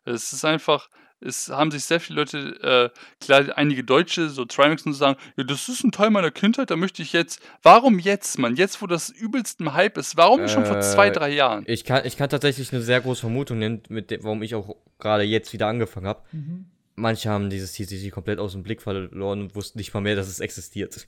Es 0.05 0.31
ist 0.31 0.45
einfach, 0.45 0.89
es 1.21 1.49
haben 1.49 1.71
sich 1.71 1.83
sehr 1.83 1.99
viele 1.99 2.21
Leute, 2.21 2.91
äh, 2.93 3.23
klar, 3.23 3.57
einige 3.57 3.83
Deutsche, 3.83 4.29
so 4.29 4.45
Trimax 4.45 4.85
und 4.85 4.93
so 4.93 4.99
sagen, 4.99 5.17
ja, 5.35 5.43
das 5.43 5.67
ist 5.69 5.83
ein 5.83 5.91
Teil 5.91 6.09
meiner 6.09 6.31
Kindheit, 6.31 6.71
da 6.71 6.75
möchte 6.75 7.01
ich 7.01 7.13
jetzt, 7.13 7.41
warum 7.61 7.99
jetzt, 7.99 8.39
Mann? 8.39 8.55
Jetzt, 8.55 8.81
wo 8.81 8.87
das 8.87 9.09
übelst 9.09 9.59
im 9.59 9.73
Hype 9.73 9.97
ist, 9.97 10.17
warum 10.17 10.41
nicht 10.41 10.51
schon 10.51 10.65
vor 10.65 10.77
Äh, 10.77 10.81
zwei, 10.81 11.09
drei 11.09 11.29
Jahren? 11.31 11.63
Ich 11.67 11.83
kann, 11.83 12.05
ich 12.05 12.17
kann 12.17 12.29
tatsächlich 12.29 12.71
eine 12.71 12.81
sehr 12.81 13.01
große 13.01 13.21
Vermutung 13.21 13.59
nennen, 13.59 13.83
mit 13.89 14.11
dem, 14.11 14.23
warum 14.23 14.41
ich 14.41 14.55
auch 14.55 14.75
gerade 14.97 15.23
jetzt 15.23 15.51
wieder 15.53 15.67
angefangen 15.67 16.07
habe. 16.07 16.21
Mhm. 16.31 16.65
Manche 16.95 17.29
haben 17.29 17.49
dieses 17.49 17.73
TCG 17.73 18.09
komplett 18.11 18.39
aus 18.39 18.53
dem 18.53 18.63
Blick 18.63 18.81
verloren 18.81 19.41
und 19.41 19.55
wussten 19.55 19.77
nicht 19.77 19.93
mal 19.93 20.01
mehr, 20.01 20.15
dass 20.15 20.27
es 20.27 20.39
existiert. 20.39 21.07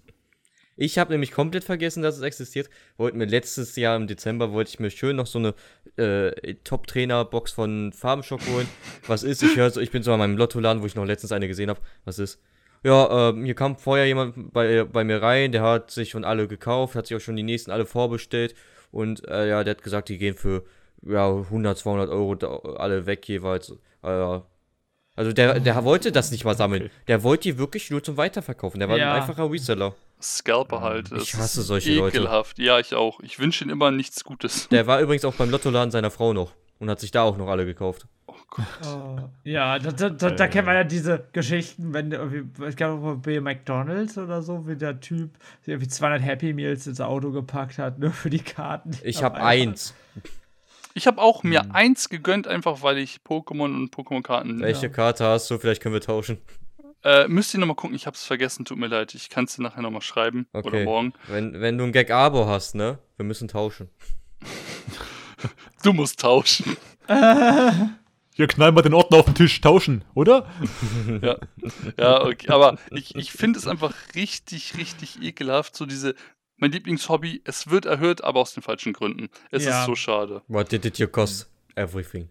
Ich 0.81 0.97
habe 0.97 1.11
nämlich 1.11 1.31
komplett 1.31 1.63
vergessen, 1.63 2.01
dass 2.01 2.17
es 2.17 2.23
existiert. 2.23 2.67
Wollte 2.97 3.15
mir 3.15 3.25
letztes 3.25 3.75
Jahr 3.75 3.95
im 3.95 4.07
Dezember 4.07 4.51
wollte 4.51 4.69
ich 4.69 4.79
mir 4.79 4.89
schön 4.89 5.15
noch 5.15 5.27
so 5.27 5.37
eine 5.37 5.53
äh, 5.95 6.55
Top-Trainer-Box 6.63 7.51
von 7.51 7.93
Farbenschock 7.93 8.41
holen. 8.47 8.67
Was 9.05 9.21
ist? 9.21 9.43
Ich 9.43 9.55
höre 9.55 9.69
so, 9.69 9.79
ich 9.79 9.91
bin 9.91 10.01
so 10.01 10.11
an 10.11 10.17
meinem 10.17 10.37
Lottoladen, 10.37 10.81
wo 10.81 10.87
ich 10.87 10.95
noch 10.95 11.05
letztens 11.05 11.33
eine 11.33 11.47
gesehen 11.47 11.69
habe. 11.69 11.79
Was 12.03 12.17
ist? 12.17 12.41
Ja, 12.83 13.29
ähm, 13.29 13.45
hier 13.45 13.53
kam 13.53 13.77
vorher 13.77 14.07
jemand 14.07 14.53
bei, 14.53 14.83
bei 14.83 15.03
mir 15.03 15.21
rein, 15.21 15.51
der 15.51 15.61
hat 15.61 15.91
sich 15.91 16.09
schon 16.09 16.23
alle 16.23 16.47
gekauft, 16.47 16.95
hat 16.95 17.05
sich 17.05 17.15
auch 17.15 17.21
schon 17.21 17.35
die 17.35 17.43
nächsten 17.43 17.69
alle 17.69 17.85
vorbestellt 17.85 18.55
und 18.89 19.23
äh, 19.27 19.49
ja, 19.49 19.63
der 19.63 19.75
hat 19.75 19.83
gesagt, 19.83 20.09
die 20.09 20.17
gehen 20.17 20.33
für 20.33 20.63
ja, 21.03 21.29
100, 21.29 21.77
200 21.77 22.09
Euro 22.09 22.33
alle 22.77 23.05
weg 23.05 23.27
jeweils. 23.27 23.77
Äh. 24.01 24.39
Also 25.15 25.33
der, 25.33 25.59
der 25.59 25.83
wollte 25.83 26.11
das 26.11 26.31
nicht 26.31 26.45
mal 26.45 26.55
sammeln. 26.55 26.89
Der 27.07 27.23
wollte 27.23 27.43
die 27.43 27.57
wirklich 27.57 27.89
nur 27.91 28.03
zum 28.03 28.17
Weiterverkaufen. 28.17 28.79
Der 28.79 28.89
war 28.89 28.97
Ja. 28.97 29.13
ein 29.13 29.21
einfacher 29.21 29.51
Reseller. 29.51 29.93
Scalper 30.21 30.81
halt. 30.81 31.11
Das 31.11 31.23
ich 31.23 31.33
hasse 31.35 31.61
solche 31.63 31.93
Leute. 31.95 32.17
ekelhaft. 32.17 32.59
Ja, 32.59 32.79
ich 32.79 32.93
auch. 32.93 33.19
Ich 33.21 33.39
wünsche 33.39 33.63
ihnen 33.63 33.71
immer 33.71 33.91
nichts 33.91 34.23
Gutes. 34.23 34.67
Der 34.69 34.85
war 34.87 35.01
übrigens 35.01 35.25
auch 35.25 35.33
beim 35.33 35.49
Lottoladen 35.49 35.91
seiner 35.91 36.11
Frau 36.11 36.33
noch 36.33 36.53
und 36.79 36.89
hat 36.89 36.99
sich 36.99 37.11
da 37.11 37.23
auch 37.23 37.37
noch 37.37 37.47
alle 37.47 37.65
gekauft. 37.65 38.05
Oh 38.27 38.35
Gott. 38.49 38.65
Oh, 38.85 39.17
ja, 39.43 39.79
da, 39.79 39.91
da, 39.91 40.09
da, 40.09 40.29
da 40.31 40.47
kennt 40.47 40.65
man 40.67 40.75
ja 40.75 40.83
diese 40.83 41.25
Geschichten, 41.33 41.93
wenn 41.93 42.11
irgendwie, 42.11 42.43
ich 42.67 42.75
glaube 42.75 43.15
bei 43.17 43.41
McDonalds 43.41 44.17
oder 44.17 44.41
so, 44.41 44.67
wie 44.67 44.75
der 44.75 44.99
Typ 44.99 45.31
irgendwie 45.65 45.87
200 45.87 46.21
Happy 46.21 46.53
Meals 46.53 46.85
ins 46.87 47.01
Auto 47.01 47.31
gepackt 47.31 47.77
hat, 47.77 47.99
nur 47.99 48.11
für 48.11 48.29
die 48.29 48.39
Karten. 48.39 48.91
Ich 49.03 49.17
Auf 49.17 49.23
habe 49.23 49.41
eins. 49.43 49.93
Ich 50.93 51.07
habe 51.07 51.21
auch 51.21 51.43
mir 51.43 51.61
Hm. 51.63 51.71
eins 51.71 52.09
gegönnt, 52.09 52.47
einfach 52.47 52.81
weil 52.81 52.97
ich 52.97 53.19
Pokémon 53.27 53.73
und 53.73 53.95
Pokémon-Karten. 53.95 54.59
Welche 54.61 54.89
Karte 54.89 55.25
hast 55.25 55.49
du? 55.49 55.57
Vielleicht 55.57 55.81
können 55.81 55.93
wir 55.93 56.01
tauschen. 56.01 56.39
Äh, 57.03 57.27
müsst 57.27 57.53
ihr 57.53 57.59
nochmal 57.59 57.75
gucken, 57.75 57.95
ich 57.95 58.05
hab's 58.05 58.25
vergessen, 58.25 58.63
tut 58.65 58.77
mir 58.77 58.87
leid. 58.87 59.15
Ich 59.15 59.29
kann 59.29 59.45
es 59.45 59.55
dir 59.55 59.63
nachher 59.63 59.81
nochmal 59.81 60.01
schreiben. 60.01 60.47
Oder 60.53 60.67
Okay. 60.67 60.83
morgen. 60.85 61.13
Wenn, 61.27 61.59
wenn 61.59 61.77
du 61.77 61.83
ein 61.85 61.91
Gag-Abo 61.91 62.45
hast, 62.45 62.75
ne? 62.75 62.99
Wir 63.17 63.25
müssen 63.25 63.47
tauschen. 63.47 63.89
Du 65.83 65.93
musst 65.93 66.19
tauschen. 66.19 66.77
Hier 68.35 68.47
knallen 68.47 68.75
wir 68.75 68.83
den 68.83 68.93
Ordner 68.93 69.17
auf 69.17 69.25
den 69.25 69.33
Tisch, 69.35 69.59
tauschen, 69.59 70.03
oder? 70.13 70.47
ja. 71.21 71.37
ja, 71.97 72.23
okay. 72.23 72.49
Aber 72.49 72.77
ich, 72.91 73.15
ich 73.15 73.31
finde 73.31 73.57
es 73.59 73.67
einfach 73.67 73.93
richtig, 74.15 74.77
richtig 74.77 75.21
ekelhaft. 75.21 75.75
So 75.75 75.85
diese, 75.87 76.15
mein 76.61 76.71
Lieblingshobby, 76.71 77.41
es 77.43 77.69
wird 77.69 77.85
erhöht, 77.85 78.23
aber 78.23 78.39
aus 78.39 78.53
den 78.53 78.63
falschen 78.63 78.93
Gründen. 78.93 79.29
Es 79.51 79.65
Ja. 79.65 79.79
ist 79.81 79.85
so 79.85 79.95
schade. 79.95 80.41
What 80.47 80.71
did 80.71 80.85
it 80.85 80.97
you 80.99 81.07
cost? 81.07 81.49
Everything. 81.75 82.29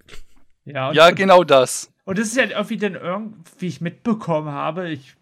Ja, 0.65 0.93
Ja, 0.93 1.11
genau 1.11 1.44
das. 1.44 1.93
und 2.05 2.19
das 2.19 2.28
ist 2.28 2.36
ja 2.36 2.44
irgendwie 2.44 2.77
dann 2.78 2.94
irgendwie, 2.94 3.36
wie 3.59 3.66
ich 3.66 3.81
mitbekommen 3.81 4.51
habe, 4.51 4.89
ich, 4.90 5.15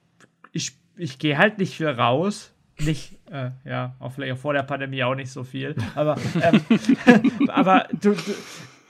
ich, 0.53 0.73
ich 0.97 1.19
gehe 1.19 1.37
halt 1.39 1.59
nicht 1.59 1.77
viel 1.77 1.89
raus. 1.89 2.53
Nicht, 2.81 3.15
äh, 3.33 3.51
ja, 3.65 3.97
auch 3.99 4.13
vielleicht 4.13 4.35
auch 4.35 4.39
vor 4.39 4.53
der 4.53 4.63
Pandemie 4.63 5.03
auch 5.03 5.17
nicht 5.17 5.33
so 5.33 5.43
viel. 5.43 5.75
Aber, 5.97 6.17
ähm, 6.41 6.63
aber 7.49 7.89
du, 7.91 8.15
du, 8.15 8.35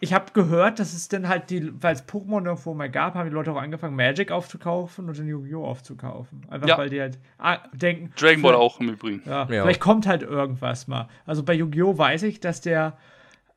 ich 0.00 0.12
habe 0.14 0.32
gehört, 0.32 0.78
dass 0.78 0.92
es 0.94 1.08
dann 1.08 1.28
halt 1.28 1.50
die, 1.50 1.72
weil 1.82 1.94
es 1.94 2.06
Pokémon 2.06 2.44
irgendwo 2.44 2.74
mal 2.74 2.88
gab, 2.90 3.14
haben 3.14 3.28
die 3.28 3.34
Leute 3.34 3.52
auch 3.52 3.56
angefangen, 3.56 3.96
Magic 3.96 4.30
aufzukaufen 4.30 5.08
und 5.08 5.18
dann 5.18 5.26
Yu-Gi-Oh! 5.26 5.64
aufzukaufen. 5.64 6.46
Einfach 6.48 6.68
Ja. 6.68 6.78
weil 6.78 6.88
die 6.90 7.00
halt 7.00 7.18
ah, 7.38 7.58
denken. 7.72 8.12
Dragon 8.16 8.42
Ball 8.42 8.54
auch 8.54 8.78
im 8.80 8.90
Übrigen. 8.90 9.22
Ja, 9.26 9.40
Ja. 9.42 9.46
vielleicht 9.46 9.80
kommt 9.80 10.06
halt 10.06 10.22
irgendwas 10.22 10.86
mal. 10.86 11.08
Also 11.26 11.42
bei 11.42 11.54
Yu-Gi-Oh! 11.54 11.98
weiß 11.98 12.22
ich, 12.24 12.40
dass 12.40 12.60
der 12.60 12.96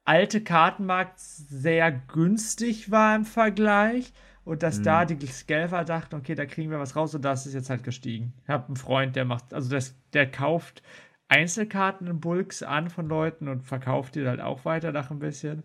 alte 0.04 0.42
Kartenmarkt 0.42 1.20
sehr 1.20 1.92
günstig 1.92 2.90
war 2.90 3.16
im 3.16 3.26
Vergleich 3.26 4.12
und 4.44 4.64
dass 4.64 4.82
da 4.82 5.06
die 5.06 5.28
Scalper 5.28 5.86
dachten, 5.86 6.16
okay, 6.16 6.34
da 6.34 6.46
kriegen 6.48 6.72
wir 6.72 6.80
was 6.80 6.96
raus 6.96 7.14
und 7.14 7.24
das 7.24 7.46
ist 7.46 7.54
jetzt 7.54 7.70
halt 7.70 7.84
gestiegen. 7.84 8.34
Ich 8.44 8.50
habe 8.50 8.66
einen 8.68 8.76
Freund, 8.76 9.16
der 9.16 9.26
macht, 9.26 9.54
also 9.54 9.70
das, 9.70 9.94
der 10.14 10.30
kauft 10.30 10.82
Einzelkarten 11.28 12.08
in 12.08 12.20
Bulks 12.20 12.64
an 12.64 12.90
von 12.90 13.08
Leuten 13.08 13.48
und 13.48 13.62
verkauft 13.64 14.16
die 14.16 14.28
halt 14.28 14.42
auch 14.42 14.66
weiter 14.66 14.92
nach 14.92 15.12
ein 15.12 15.20
bisschen. 15.20 15.64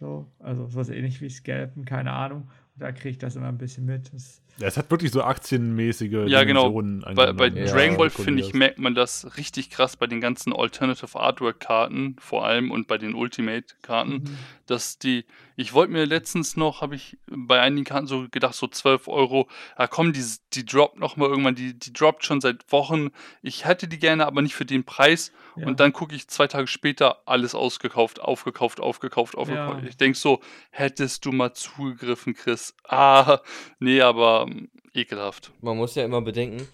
So, 0.00 0.30
also 0.38 0.68
sowas 0.68 0.90
ähnlich 0.90 1.20
wie 1.20 1.28
Scalpen, 1.28 1.84
keine 1.84 2.12
Ahnung. 2.12 2.42
Und 2.42 2.82
da 2.82 2.92
kriege 2.92 3.10
ich 3.10 3.18
das 3.18 3.34
immer 3.34 3.48
ein 3.48 3.58
bisschen 3.58 3.84
mit. 3.84 4.12
Das, 4.14 4.40
Ja, 4.58 4.68
es 4.68 4.76
hat 4.76 4.90
wirklich 4.90 5.10
so 5.10 5.22
aktienmäßige 5.22 6.28
Ja, 6.28 6.44
genau. 6.44 6.70
Bei, 7.14 7.32
bei. 7.32 7.48
Ja. 7.48 7.66
Dragon 7.66 7.96
Ball, 7.96 8.10
finde 8.10 8.42
ich, 8.42 8.54
merkt 8.54 8.78
man 8.78 8.94
das 8.94 9.36
richtig 9.36 9.70
krass 9.70 9.96
bei 9.96 10.06
den 10.06 10.20
ganzen 10.20 10.52
Alternative 10.52 11.18
Artwork-Karten, 11.18 12.16
vor 12.20 12.46
allem 12.46 12.70
und 12.70 12.86
bei 12.86 12.98
den 12.98 13.14
Ultimate-Karten, 13.14 14.38
dass 14.70 14.98
die, 14.98 15.24
ich 15.56 15.72
wollte 15.72 15.92
mir 15.92 16.04
letztens 16.04 16.56
noch, 16.56 16.80
habe 16.82 16.94
ich 16.94 17.16
bei 17.26 17.60
einigen 17.60 17.84
Karten 17.84 18.06
so 18.06 18.26
gedacht, 18.30 18.54
so 18.54 18.66
12 18.66 19.08
Euro, 19.08 19.48
ja 19.78 19.86
komm, 19.86 20.12
die, 20.12 20.22
die 20.54 20.64
droppt 20.64 20.98
nochmal 20.98 21.28
irgendwann, 21.28 21.54
die, 21.54 21.78
die 21.78 21.92
droppt 21.92 22.24
schon 22.24 22.40
seit 22.40 22.70
Wochen, 22.72 23.08
ich 23.42 23.64
hätte 23.64 23.88
die 23.88 23.98
gerne, 23.98 24.26
aber 24.26 24.42
nicht 24.42 24.54
für 24.54 24.64
den 24.66 24.84
Preis 24.84 25.32
Ja. 25.56 25.66
und 25.66 25.80
dann 25.80 25.92
gucke 25.92 26.14
ich 26.14 26.28
zwei 26.28 26.46
Tage 26.46 26.66
später, 26.66 27.22
alles 27.26 27.54
ausgekauft, 27.54 28.20
aufgekauft, 28.20 28.80
aufgekauft, 28.80 29.36
aufgekauft. 29.36 29.82
Ja. 29.82 29.88
Ich 29.88 29.96
denke 29.96 30.18
so, 30.18 30.40
hättest 30.70 31.24
du 31.24 31.32
mal 31.32 31.52
zugegriffen, 31.54 32.34
Chris. 32.34 32.74
Ah, 32.84 33.40
nee, 33.78 34.00
aber 34.00 34.46
ähm, 34.48 34.70
ekelhaft. 34.94 35.52
Man 35.60 35.76
muss 35.76 35.94
ja 35.94 36.04
immer 36.04 36.20
bedenken, 36.22 36.66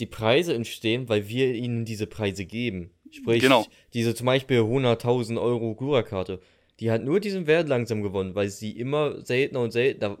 die 0.00 0.06
Preise 0.06 0.54
entstehen, 0.54 1.08
weil 1.08 1.28
wir 1.28 1.54
ihnen 1.54 1.84
diese 1.84 2.06
Preise 2.06 2.44
geben. 2.44 2.90
Sprich, 3.10 3.42
Genau. 3.42 3.64
diese 3.92 4.12
zum 4.16 4.26
Beispiel 4.26 4.58
100.000 4.60 5.40
Euro 5.40 5.76
Gura-Karte, 5.76 6.40
die 6.80 6.90
hat 6.90 7.02
nur 7.02 7.20
diesen 7.20 7.46
Wert 7.46 7.68
langsam 7.68 8.02
gewonnen, 8.02 8.34
weil 8.34 8.48
sie 8.48 8.72
immer 8.72 9.24
seltener 9.24 9.60
und 9.60 9.70
seltener 9.70 10.18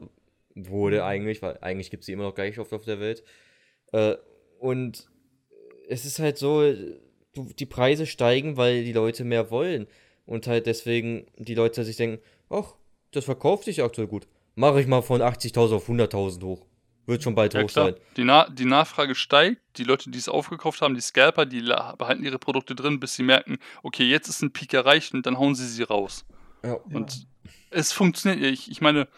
wurde 0.54 1.04
eigentlich, 1.04 1.42
weil 1.42 1.58
eigentlich 1.60 1.90
gibt 1.90 2.02
es 2.02 2.06
sie 2.06 2.12
immer 2.12 2.24
noch 2.24 2.34
gleich 2.34 2.58
oft 2.58 2.72
auf 2.72 2.84
der 2.84 3.00
Welt. 3.00 3.24
Äh, 3.92 4.14
und 4.60 5.08
es 5.88 6.04
ist 6.04 6.18
halt 6.20 6.38
so, 6.38 6.62
die 7.34 7.66
Preise 7.66 8.06
steigen, 8.06 8.56
weil 8.56 8.84
die 8.84 8.92
Leute 8.92 9.24
mehr 9.24 9.50
wollen. 9.50 9.86
Und 10.26 10.46
halt 10.46 10.66
deswegen 10.66 11.26
die 11.36 11.54
Leute 11.54 11.84
sich 11.84 11.96
denken, 11.96 12.22
ach, 12.48 12.74
das 13.10 13.24
verkauft 13.24 13.64
sich 13.64 13.82
aktuell 13.82 14.06
gut. 14.06 14.26
Mache 14.54 14.80
ich 14.80 14.86
mal 14.86 15.02
von 15.02 15.20
80.000 15.20 15.74
auf 15.74 15.88
100.000 15.88 16.42
hoch. 16.42 16.66
Wird 17.06 17.22
schon 17.22 17.34
bald 17.34 17.52
Ja, 17.52 17.62
hoch 17.62 17.66
klar. 17.68 17.90
sein. 17.90 18.00
Die, 18.16 18.24
Na 18.24 18.48
die 18.48 18.64
Nachfrage 18.64 19.14
steigt. 19.14 19.60
Die 19.76 19.84
Leute, 19.84 20.10
die 20.10 20.18
es 20.18 20.28
aufgekauft 20.28 20.80
haben, 20.80 20.94
die 20.94 21.00
Scalper, 21.02 21.44
die 21.44 21.60
behalten 21.60 22.24
ihre 22.24 22.38
Produkte 22.38 22.74
drin, 22.74 23.00
bis 23.00 23.16
sie 23.16 23.24
merken, 23.24 23.58
okay, 23.82 24.04
jetzt 24.04 24.28
ist 24.28 24.40
ein 24.42 24.52
Peak 24.52 24.72
erreicht 24.72 25.12
und 25.12 25.26
dann 25.26 25.38
hauen 25.38 25.54
sie 25.54 25.66
sie 25.66 25.82
raus. 25.82 26.24
Ja. 26.64 26.74
Und 26.74 27.26
es 27.70 27.92
funktioniert. 27.92 28.42
Ich, 28.52 28.70
ich 28.70 28.80
meine, 28.80 29.08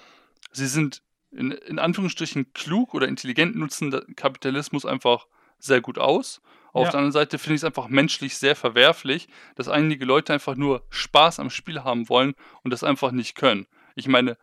sie 0.52 0.66
sind 0.66 1.02
in, 1.30 1.50
in 1.52 1.78
Anführungsstrichen 1.78 2.52
klug 2.54 2.94
oder 2.94 3.08
intelligent, 3.08 3.56
nutzen 3.56 3.90
Kapitalismus 4.16 4.86
einfach 4.86 5.26
sehr 5.58 5.80
gut 5.80 5.98
aus. 5.98 6.40
Auf 6.72 6.84
Ja. 6.86 6.90
der 6.90 6.98
anderen 6.98 7.12
Seite 7.12 7.38
finde 7.38 7.54
ich 7.54 7.60
es 7.60 7.64
einfach 7.64 7.88
menschlich 7.88 8.36
sehr 8.36 8.54
verwerflich, 8.56 9.28
dass 9.54 9.68
einige 9.68 10.04
Leute 10.04 10.32
einfach 10.32 10.56
nur 10.56 10.84
Spaß 10.90 11.40
am 11.40 11.50
Spiel 11.50 11.84
haben 11.84 12.08
wollen 12.08 12.34
und 12.62 12.70
das 12.70 12.84
einfach 12.84 13.12
nicht 13.12 13.34
können. 13.34 13.66
Ich 13.94 14.08
meine, 14.08 14.36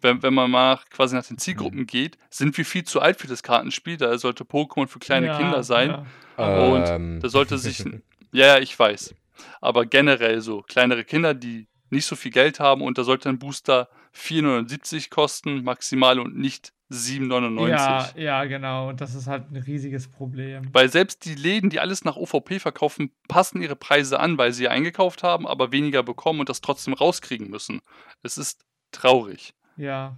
wenn, 0.00 0.22
wenn 0.22 0.34
man 0.34 0.50
mal 0.50 0.74
nach, 0.74 0.88
quasi 0.90 1.14
nach 1.14 1.24
den 1.26 1.38
Zielgruppen 1.38 1.86
geht, 1.86 2.18
sind 2.28 2.56
wir 2.58 2.64
viel 2.64 2.84
zu 2.84 3.00
alt 3.00 3.18
für 3.20 3.28
das 3.28 3.42
Kartenspiel. 3.42 3.96
Da 3.96 4.18
sollte 4.18 4.44
Pokémon 4.44 4.86
für 4.88 4.98
kleine 4.98 5.28
Ja, 5.28 5.38
Kinder 5.38 5.62
sein. 5.62 6.04
ja. 6.36 6.66
Und 6.66 6.84
Ähm, 6.88 7.20
Da 7.20 7.28
sollte 7.28 7.56
sich. 7.56 7.78
ja, 8.32 8.46
ja, 8.46 8.58
ich 8.58 8.76
weiß. 8.78 9.14
Aber 9.60 9.86
generell 9.86 10.40
so 10.40 10.62
kleinere 10.62 11.04
Kinder, 11.04 11.34
die 11.34 11.68
nicht 11.92 12.06
so 12.06 12.16
viel 12.16 12.32
Geld 12.32 12.58
haben 12.58 12.82
und 12.82 12.98
da 12.98 13.04
sollte 13.04 13.28
ein 13.28 13.38
Booster 13.38 13.88
4,79 14.14 15.10
kosten, 15.10 15.62
maximal 15.62 16.18
und 16.18 16.36
nicht 16.36 16.72
7,99. 16.90 17.68
Ja, 17.68 18.08
ja, 18.16 18.44
genau. 18.44 18.88
Und 18.90 19.00
das 19.00 19.14
ist 19.14 19.26
halt 19.26 19.50
ein 19.50 19.56
riesiges 19.56 20.08
Problem. 20.08 20.68
Weil 20.72 20.90
selbst 20.90 21.24
die 21.24 21.34
Läden, 21.34 21.70
die 21.70 21.80
alles 21.80 22.04
nach 22.04 22.16
OVP 22.16 22.58
verkaufen, 22.58 23.10
passen 23.28 23.62
ihre 23.62 23.76
Preise 23.76 24.20
an, 24.20 24.36
weil 24.36 24.52
sie 24.52 24.68
eingekauft 24.68 25.22
haben, 25.22 25.46
aber 25.46 25.72
weniger 25.72 26.02
bekommen 26.02 26.40
und 26.40 26.48
das 26.48 26.60
trotzdem 26.60 26.92
rauskriegen 26.92 27.48
müssen. 27.48 27.80
Es 28.22 28.36
ist 28.36 28.64
traurig. 28.90 29.54
Ja. 29.76 30.16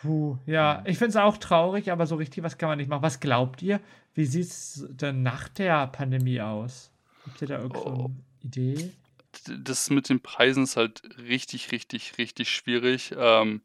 Puh, 0.00 0.38
ja, 0.46 0.82
ich 0.86 0.98
finde 0.98 1.10
es 1.10 1.16
auch 1.16 1.36
traurig, 1.36 1.92
aber 1.92 2.06
so 2.06 2.16
richtig 2.16 2.44
was 2.44 2.58
kann 2.58 2.68
man 2.68 2.78
nicht 2.78 2.88
machen. 2.88 3.02
Was 3.02 3.20
glaubt 3.20 3.62
ihr? 3.62 3.80
Wie 4.14 4.24
sieht 4.24 4.46
es 4.46 4.86
denn 4.90 5.22
nach 5.22 5.48
der 5.48 5.86
Pandemie 5.88 6.40
aus? 6.40 6.90
Habt 7.26 7.42
ihr 7.42 7.48
da 7.48 7.58
irgendeine 7.58 7.96
Oh. 7.96 8.10
Idee? 8.42 8.92
Das 9.58 9.90
mit 9.90 10.08
den 10.08 10.20
Preisen 10.20 10.64
ist 10.64 10.76
halt 10.76 11.02
richtig, 11.18 11.72
richtig, 11.72 12.18
richtig 12.18 12.50
schwierig. 12.50 13.14
Ähm, 13.16 13.62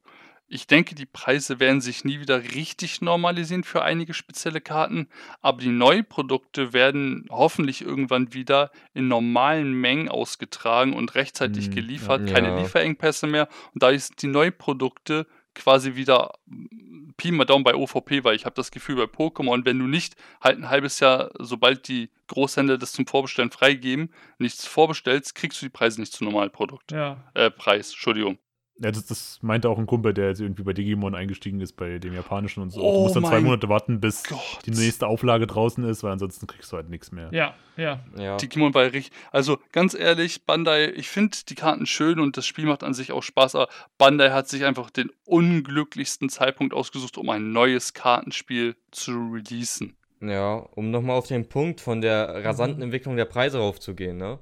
ich 0.51 0.65
denke, 0.65 0.95
die 0.95 1.05
Preise 1.05 1.59
werden 1.59 1.79
sich 1.79 2.03
nie 2.03 2.19
wieder 2.19 2.41
richtig 2.55 3.01
normalisieren 3.01 3.63
für 3.63 3.83
einige 3.83 4.15
spezielle 4.15 4.61
Karten, 4.61 5.07
aber 5.41 5.61
die 5.61 5.69
Neuprodukte 5.69 6.73
werden 6.73 7.27
hoffentlich 7.29 7.83
irgendwann 7.83 8.33
wieder 8.33 8.71
in 8.95 9.07
normalen 9.07 9.73
Mengen 9.73 10.09
ausgetragen 10.09 10.93
und 10.93 11.13
rechtzeitig 11.13 11.67
Hm, 11.67 11.75
geliefert, 11.75 12.27
ja. 12.27 12.33
keine. 12.33 12.59
Lieferengpässe 12.59 13.27
mehr. 13.27 13.47
Und 13.75 13.83
da 13.83 13.95
sind 13.95 14.21
die 14.23 14.27
Neuprodukte 14.27 15.27
quasi 15.59 15.95
wieder 15.95 16.33
mm, 16.45 17.11
Pi 17.17 17.31
mal 17.31 17.45
Daumen 17.45 17.63
bei 17.63 17.75
OVP, 17.75 18.23
weil 18.23 18.35
ich 18.35 18.45
habe 18.45 18.55
das 18.55 18.71
Gefühl 18.71 18.95
bei 18.95 19.03
Pokémon, 19.03 19.65
wenn 19.65 19.77
du 19.77 19.87
nicht 19.87 20.15
halt 20.41 20.57
ein 20.57 20.69
halbes 20.69 20.99
Jahr, 20.99 21.31
sobald 21.37 21.87
die 21.87 22.09
Großhändler 22.27 22.77
das 22.77 22.93
zum 22.93 23.05
Vorbestellen 23.05 23.51
freigeben, 23.51 24.13
nichts 24.37 24.65
vorbestellst, 24.65 25.35
kriegst 25.35 25.61
du 25.61 25.65
die 25.65 25.71
Preise 25.71 25.99
nicht 25.99 26.13
zum 26.13 26.27
Normalprodukt. 26.27 26.91
Ja. 26.91 27.17
Äh, 27.33 27.51
Preis, 27.51 27.89
Entschuldigung. 27.89 28.37
Ja, 28.81 28.91
das, 28.91 29.05
das 29.05 29.39
meinte 29.41 29.69
auch 29.69 29.77
ein 29.77 29.85
Kumpel, 29.85 30.13
der 30.13 30.29
jetzt 30.29 30.39
irgendwie 30.39 30.63
bei 30.63 30.71
Digimon 30.71 31.13
eingestiegen 31.13 31.59
ist, 31.59 31.73
bei 31.73 31.99
dem 31.99 32.13
japanischen 32.13 32.63
und 32.63 32.69
so. 32.69 32.81
Oh 32.81 32.93
du 32.93 32.99
musst 33.01 33.15
dann 33.15 33.25
zwei 33.25 33.41
Monate 33.41 33.67
warten, 33.67 33.99
bis 33.99 34.23
Gott. 34.23 34.39
die 34.65 34.71
nächste 34.71 35.07
Auflage 35.07 35.47
draußen 35.47 35.83
ist, 35.83 36.01
weil 36.03 36.13
ansonsten 36.13 36.47
kriegst 36.47 36.71
du 36.71 36.77
halt 36.77 36.89
nichts 36.89 37.11
mehr. 37.11 37.29
Ja, 37.33 37.55
ja. 37.75 37.99
ja. 38.17 38.37
Digimon 38.37 38.73
war 38.73 38.83
richtig. 38.83 39.11
Also 39.31 39.59
ganz 39.73 39.93
ehrlich, 39.93 40.45
Bandai, 40.45 40.91
ich 40.91 41.09
finde 41.09 41.37
die 41.49 41.55
Karten 41.55 41.85
schön 41.85 42.19
und 42.19 42.37
das 42.37 42.45
Spiel 42.45 42.65
macht 42.65 42.83
an 42.83 42.93
sich 42.93 43.11
auch 43.11 43.23
Spaß, 43.23 43.55
aber 43.55 43.67
Bandai 43.97 44.31
hat 44.31 44.47
sich 44.47 44.63
einfach 44.63 44.89
den 44.89 45.11
unglücklichsten 45.25 46.29
Zeitpunkt 46.29 46.73
ausgesucht, 46.73 47.17
um 47.17 47.29
ein 47.29 47.51
neues 47.51 47.93
Kartenspiel 47.93 48.77
zu 48.91 49.31
releasen. 49.33 49.97
Ja, 50.21 50.55
um 50.55 50.91
nochmal 50.91 51.17
auf 51.17 51.27
den 51.27 51.47
Punkt 51.49 51.81
von 51.81 51.99
der 52.01 52.45
rasanten 52.45 52.81
Entwicklung 52.81 53.17
der 53.17 53.25
Preise 53.25 53.57
raufzugehen, 53.57 54.17
ne? 54.17 54.39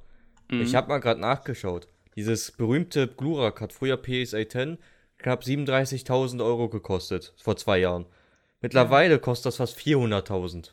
Mhm. 0.50 0.62
Ich 0.62 0.76
habe 0.76 0.88
mal 0.90 1.00
gerade 1.00 1.20
nachgeschaut. 1.20 1.88
Dieses 2.18 2.52
berühmte 2.52 3.08
Glurak 3.08 3.62
hat 3.62 3.74
früher 3.74 3.96
PSA 3.96 4.50
10 4.50 4.80
knapp 5.20 5.44
37.000 5.44 6.44
Euro 6.44 6.68
gekostet, 6.68 7.32
vor 7.38 7.58
zwei 7.58 7.78
Jahren. 7.78 8.08
Mittlerweile 8.60 9.20
kostet 9.20 9.46
das 9.46 9.58
fast 9.58 9.78
400.000. 9.78 10.72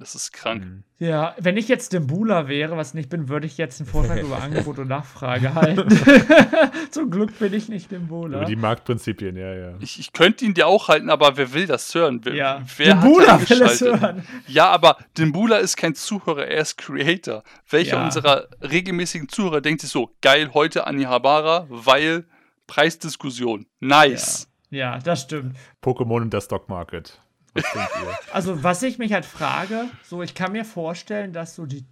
Das 0.00 0.14
ist 0.14 0.32
krank. 0.32 0.64
Mhm. 0.64 0.84
Ja, 1.00 1.34
wenn 1.40 1.56
ich 1.56 1.66
jetzt 1.66 1.92
der 1.92 1.98
Buhler 1.98 2.46
wäre, 2.46 2.76
was 2.76 2.94
nicht 2.94 3.08
bin, 3.10 3.28
würde 3.28 3.46
ich 3.48 3.58
jetzt 3.58 3.80
einen 3.80 3.88
Vortrag 3.88 4.22
über 4.22 4.40
Angebot 4.42 4.78
und 4.78 4.86
Nachfrage 4.86 5.54
halten. 5.54 5.88
Zum 6.92 7.10
Glück 7.10 7.36
bin 7.40 7.52
ich 7.52 7.68
nicht 7.68 7.90
dem 7.90 8.06
Über 8.08 8.44
die 8.44 8.54
Marktprinzipien, 8.54 9.36
ja, 9.36 9.52
ja. 9.54 9.74
Ich, 9.80 9.98
ich 9.98 10.12
könnte 10.12 10.44
ihn 10.44 10.54
dir 10.54 10.68
auch 10.68 10.86
halten, 10.86 11.10
aber 11.10 11.36
wer 11.36 11.52
will 11.52 11.66
das 11.66 11.92
hören? 11.94 12.20
Wer, 12.22 12.34
Ja, 12.34 12.62
wer 12.76 12.94
Buhler 12.94 13.40
will 13.50 13.62
eingeschaltet? 13.64 14.00
hören. 14.00 14.22
Ja, 14.46 14.70
aber 14.70 14.98
Dimbula 15.18 15.56
ist 15.56 15.76
kein 15.76 15.96
Zuhörer, 15.96 16.46
er 16.46 16.62
ist 16.62 16.78
Creator. 16.78 17.42
Welcher 17.68 17.96
Ja. 17.96 18.04
unserer 18.04 18.46
regelmäßigen 18.62 19.28
Zuhörer 19.28 19.60
denkt 19.60 19.80
sich 19.80 19.90
so, 19.90 20.14
geil, 20.22 20.50
heute 20.54 20.86
Anihabara, 20.86 21.66
weil 21.68 22.24
Preisdiskussion. 22.68 23.66
Nice. 23.80 24.48
Ja, 24.70 24.98
das 24.98 25.22
stimmt. 25.22 25.56
Pokémon 25.82 26.22
und 26.22 26.32
der 26.32 26.40
Stock 26.42 26.68
Market. 26.68 27.20
Also, 28.32 28.62
was 28.62 28.82
ich 28.82 28.98
mich 28.98 29.12
halt 29.12 29.24
frage, 29.24 29.84
so, 30.02 30.22
ich 30.22 30.34
kann 30.34 30.52
mir 30.52 30.64
vorstellen, 30.64 31.32
dass 31.32 31.54
so 31.54 31.66
die 31.66 31.84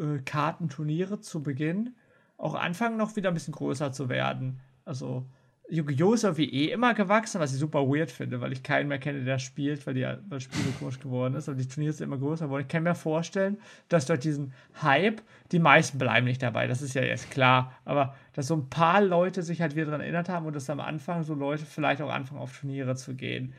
äh, 0.00 0.18
Kartenturniere 0.24 1.20
zu 1.20 1.42
Beginn 1.42 1.94
auch 2.36 2.54
anfangen, 2.54 2.96
noch 2.96 3.16
wieder 3.16 3.30
ein 3.30 3.34
bisschen 3.34 3.54
größer 3.54 3.92
zu 3.92 4.08
werden. 4.08 4.60
Also, 4.84 5.26
Yu-Gi-Oh! 5.68 6.14
ist 6.14 6.22
irgendwie 6.22 6.48
eh 6.52 6.70
immer 6.70 6.94
gewachsen, 6.94 7.40
was 7.40 7.52
ich 7.52 7.58
super 7.58 7.80
weird 7.88 8.10
finde, 8.10 8.40
weil 8.40 8.52
ich 8.52 8.62
keinen 8.62 8.88
mehr 8.88 8.98
kenne, 8.98 9.24
der 9.24 9.40
spielt, 9.40 9.84
weil, 9.86 9.94
die, 9.94 10.02
weil 10.02 10.18
das 10.28 10.44
Spiel 10.44 10.60
so 10.62 10.70
komisch 10.78 11.00
geworden 11.00 11.34
ist. 11.34 11.48
Und 11.48 11.56
die 11.56 11.66
Turniere 11.66 11.92
sind 11.92 12.06
immer 12.06 12.18
größer 12.18 12.44
geworden. 12.44 12.62
Ich 12.62 12.68
kann 12.68 12.84
mir 12.84 12.94
vorstellen, 12.94 13.58
dass 13.88 14.06
durch 14.06 14.20
diesen 14.20 14.52
Hype, 14.80 15.22
die 15.50 15.58
meisten 15.58 15.98
bleiben 15.98 16.26
nicht 16.26 16.42
dabei, 16.42 16.68
das 16.68 16.82
ist 16.82 16.94
ja 16.94 17.02
jetzt 17.02 17.32
klar, 17.32 17.72
aber 17.84 18.14
dass 18.34 18.46
so 18.46 18.54
ein 18.54 18.68
paar 18.68 19.00
Leute 19.00 19.42
sich 19.42 19.60
halt 19.60 19.74
wieder 19.74 19.86
daran 19.86 20.02
erinnert 20.02 20.28
haben 20.28 20.46
und 20.46 20.54
dass 20.54 20.70
am 20.70 20.78
Anfang 20.78 21.24
so 21.24 21.34
Leute 21.34 21.66
vielleicht 21.66 22.00
auch 22.00 22.10
anfangen, 22.10 22.40
auf 22.40 22.56
Turniere 22.56 22.94
zu 22.94 23.14
gehen 23.14 23.52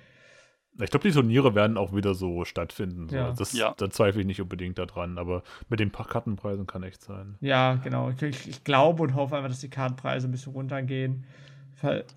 Ich 0.79 0.91
glaube, 0.91 1.07
die 1.07 1.13
Turniere 1.13 1.55
werden 1.55 1.75
auch 1.77 1.93
wieder 1.95 2.13
so 2.13 2.45
stattfinden. 2.45 3.09
So. 3.09 3.15
Ja. 3.15 3.31
Das, 3.31 3.53
Ja. 3.53 3.73
Da 3.77 3.89
zweifle 3.89 4.21
ich 4.21 4.27
nicht 4.27 4.41
unbedingt 4.41 4.77
daran, 4.77 5.17
aber 5.17 5.43
mit 5.69 5.79
den 5.79 5.91
Pa- 5.91 6.03
Kartenpreisen 6.03 6.67
kann 6.67 6.83
echt 6.83 7.01
sein. 7.03 7.35
Ja, 7.41 7.75
genau. 7.75 8.09
Ich, 8.11 8.21
ich, 8.21 8.47
ich 8.47 8.63
glaube 8.63 9.01
und 9.03 9.15
hoffe 9.15 9.35
einfach, 9.37 9.49
dass 9.49 9.59
die 9.59 9.69
Kartenpreise 9.69 10.27
ein 10.27 10.31
bisschen 10.31 10.53
runtergehen. 10.53 11.25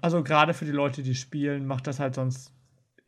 Also 0.00 0.22
gerade 0.22 0.54
für 0.54 0.64
die 0.64 0.70
Leute, 0.72 1.02
die 1.02 1.14
spielen, 1.14 1.66
macht 1.66 1.86
das 1.86 2.00
halt 2.00 2.14
sonst 2.14 2.52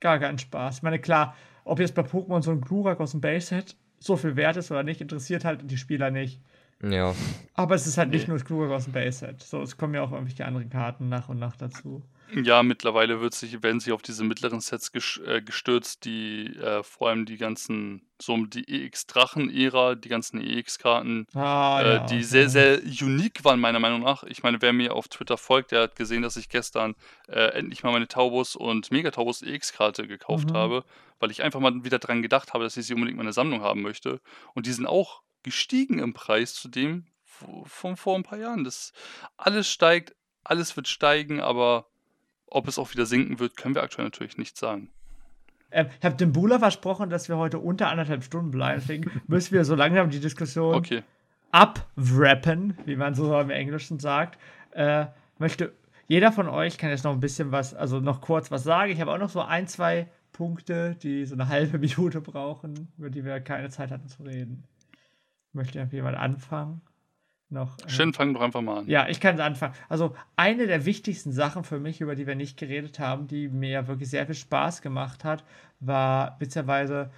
gar 0.01 0.19
keinen 0.19 0.39
Spaß. 0.39 0.79
Ich 0.79 0.83
meine, 0.83 0.99
klar, 0.99 1.35
ob 1.65 1.79
jetzt 1.81 1.95
bei 1.95 2.03
Pokémon 2.03 2.43
so 2.43 2.51
ein 2.51 2.61
Glurak 2.61 3.01
aus 3.01 3.13
dem 3.13 3.21
Base-Set 3.21 3.77
so 4.01 4.17
viel 4.17 4.37
wert 4.37 4.57
ist 4.57 4.71
oder 4.71 4.83
nicht, 4.83 5.01
interessiert 5.01 5.45
halt 5.45 5.71
die 5.71 5.77
Spieler 5.77 6.11
nicht. 6.11 6.41
Ja. 6.83 7.15
Aber 7.55 7.75
es 7.77 7.87
ist 7.87 7.97
halt 7.97 8.11
nicht 8.11 8.23
Nee. 8.23 8.29
nur 8.33 8.39
das 8.39 8.45
Glurak 8.45 8.71
aus 8.73 8.85
dem 8.85 8.93
Base-Set. 8.93 9.41
So, 9.43 9.63
es 9.63 9.77
kommen 9.77 9.95
ja 9.95 10.03
auch 10.03 10.11
irgendwelche 10.13 10.45
anderen 10.45 10.69
Karten 10.69 11.09
nach 11.09 11.29
und 11.29 11.39
nach 11.39 11.57
dazu. 11.57 12.03
Ja, 12.35 12.63
mittlerweile 12.63 13.21
wird 13.21 13.35
sich, 13.35 13.63
werden 13.63 13.81
sie 13.81 13.93
auf 13.93 14.01
diese 14.03 14.25
mittleren 14.25 14.61
Sets 14.61 14.91
äh, 15.25 15.43
gestürzt, 15.43 16.05
die 16.05 16.47
äh, 16.57 16.83
vor 16.83 17.09
allem 17.11 17.27
die 17.27 17.37
ganzen, 17.37 18.09
so 18.21 18.33
um 18.35 18.49
die 18.49 18.65
EX-Drachen-Ära, 18.69 19.95
die 19.97 20.09
ganzen 20.09 20.41
EX-Karten, 20.41 21.27
Ah, 21.35 21.81
äh, 21.83 21.95
ja, 21.97 22.07
die 22.07 22.23
sehr, 22.25 22.43
ja. 22.45 22.49
sehr 22.49 22.81
unique 23.03 23.45
waren, 23.45 23.61
meiner 23.61 23.81
Meinung 23.81 24.01
nach. 24.03 24.23
Ich 24.25 24.43
meine, 24.43 24.63
wer 24.63 24.73
mir 24.73 24.95
auf 24.95 25.09
Twitter 25.09 25.37
folgt, 25.37 25.73
der 25.73 25.83
hat 25.83 25.97
gesehen, 25.97 26.23
dass 26.23 26.37
ich 26.37 26.49
gestern 26.49 26.95
äh, 27.29 27.53
endlich 27.53 27.83
mal 27.83 27.93
meine 27.93 28.09
Taubus 28.09 28.57
und 28.57 28.91
Megataubus 28.91 29.43
EX-Karte 29.43 30.07
gekauft 30.09 30.51
Mhm. 30.51 30.55
habe, 30.57 30.85
weil 31.21 31.31
ich 31.31 31.43
einfach 31.43 31.61
mal 31.61 31.85
wieder 31.85 31.99
dran 31.99 32.23
gedacht 32.23 32.55
habe, 32.55 32.65
dass 32.65 32.77
ich 32.77 32.87
sie 32.87 32.95
unbedingt 32.95 33.15
in 33.17 33.19
meiner 33.25 33.33
Sammlung 33.33 33.63
haben 33.63 33.83
möchte. 33.83 34.21
Und 34.55 34.67
die 34.67 34.73
sind 34.73 34.87
auch 34.87 35.23
gestiegen 35.43 35.99
im 35.99 36.15
Preis 36.15 36.55
zu 36.55 36.69
dem 36.69 37.07
von 37.67 37.97
vor 37.97 38.17
ein 38.17 38.23
paar 38.23 38.39
Jahren. 38.39 38.65
Das 38.65 38.93
alles 39.37 39.69
steigt, 39.71 40.15
alles 40.45 40.77
wird 40.77 40.89
steigen, 40.89 41.41
aber 41.41 41.89
ob 42.55 42.69
es 42.69 42.79
auch 42.79 42.93
wieder 42.93 43.07
sinken 43.07 43.39
wird, 43.39 43.57
können 43.57 43.75
wir 43.75 43.83
aktuell 43.83 44.07
natürlich 44.07 44.39
nicht 44.39 44.57
sagen. 44.57 44.91
Ähm, 45.71 45.87
ich 45.99 46.05
habe 46.05 46.17
dem 46.17 46.33
Bula 46.33 46.59
versprochen, 46.59 47.11
dass 47.11 47.29
wir 47.29 47.37
heute 47.37 47.59
unter 47.59 47.89
anderthalb 47.89 48.23
Stunden 48.25 48.51
bleiben. 48.51 48.81
Deswegen 48.81 49.11
müssen 49.27 49.53
wir 49.55 49.65
so 49.65 49.75
langsam 49.75 50.11
die 50.11 50.21
Diskussion 50.21 50.75
Okay. 50.75 51.03
abwrappen, 51.51 52.77
wie 52.85 52.97
man 52.97 53.15
so 53.15 53.39
im 53.39 53.51
Englischen 53.51 53.99
sagt. 53.99 54.39
Äh, 54.73 55.07
möchte 55.39 55.73
jeder 56.09 56.33
von 56.33 56.49
euch 56.49 56.77
kann 56.79 56.91
jetzt 56.91 57.05
noch 57.05 57.13
ein 57.13 57.21
bisschen 57.21 57.53
was, 57.53 57.75
also 57.75 58.01
noch 58.01 58.21
kurz 58.21 58.51
was 58.51 58.65
sagen. 58.65 58.93
Ich 58.93 59.01
habe 59.01 59.13
auch 59.13 59.19
noch 59.19 59.31
so 59.31 59.41
ein, 59.41 59.67
zwei 59.67 60.09
Punkte, 60.33 60.95
die 60.97 61.25
so 61.25 61.35
eine 61.35 61.49
halbe 61.49 61.79
Minute 61.81 62.21
brauchen, 62.21 62.93
über 62.99 63.11
die 63.11 63.25
wir 63.25 63.41
keine 63.41 63.71
Zeit 63.71 63.91
hatten 63.91 64.09
zu 64.09 64.23
reden. 64.23 64.65
Möchte 65.53 65.87
jemand 65.91 66.17
anfangen? 66.17 66.81
Noch, 67.53 67.79
äh, 67.85 67.91
Shin, 67.91 68.15
fang 68.15 68.33
doch 68.33 68.41
einfach 68.41 68.63
mal 68.63 68.79
an. 68.79 68.87
ja, 68.87 69.07
ich 69.09 69.21
kann 69.21 69.39
anfangen. 69.39 69.75
Also 69.91 70.17
eine 70.37 70.67
der 70.67 70.87
wichtigsten 70.87 71.33
Sachen 71.33 71.65
für 71.65 71.79
mich, 71.79 72.01
über 72.01 72.15
die 72.15 72.27
wir 72.27 72.35
nicht 72.35 72.59
geredet 72.59 72.99
haben, 72.99 73.29
die 73.29 73.49
mir 73.49 73.87
wirklich 73.89 74.09
sehr 74.09 74.25
viel 74.25 74.35
Spaß 74.35 74.81
gemacht 74.81 75.23
hat, 75.23 75.45
war 75.79 76.39
beziehungsweise 76.39 77.11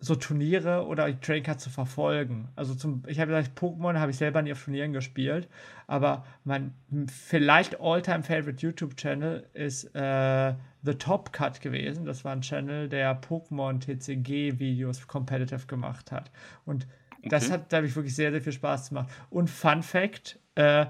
so 0.00 0.14
Turniere 0.14 0.86
oder 0.86 1.18
Trading 1.20 1.42
Cards 1.42 1.64
zu 1.64 1.70
verfolgen. 1.70 2.48
Also 2.54 2.74
zum, 2.74 3.02
ich 3.06 3.18
habe 3.18 3.32
gesagt, 3.32 3.58
Pokémon 3.58 3.98
habe 3.98 4.10
ich 4.10 4.18
selber 4.18 4.42
nie 4.42 4.52
auf 4.52 4.62
Turnieren 4.62 4.92
gespielt, 4.92 5.48
aber 5.86 6.24
mein 6.44 6.74
vielleicht 7.06 7.80
All-Time 7.80 8.22
Favorite 8.22 8.64
YouTube-Channel 8.64 9.46
ist 9.54 9.84
äh, 9.94 10.54
The 10.82 10.94
Top 10.94 11.32
Cut 11.32 11.62
gewesen. 11.62 12.04
Das 12.04 12.24
war 12.24 12.32
ein 12.32 12.42
Channel, 12.42 12.88
der 12.88 13.20
Pokémon 13.20 13.80
TCG-Videos 13.80 15.06
competitive 15.06 15.66
gemacht 15.66 16.12
hat. 16.12 16.30
Und 16.64 16.86
das 17.24 17.44
Okay. 17.44 17.52
hat, 17.54 17.72
da 17.72 17.78
habe 17.78 17.86
ich 17.86 17.96
wirklich 17.96 18.14
sehr, 18.14 18.30
sehr 18.30 18.40
viel 18.42 18.52
Spaß 18.52 18.90
gemacht. 18.90 19.10
Und 19.30 19.48
Fun 19.50 19.82
Fact: 19.82 20.38
äh, 20.54 20.86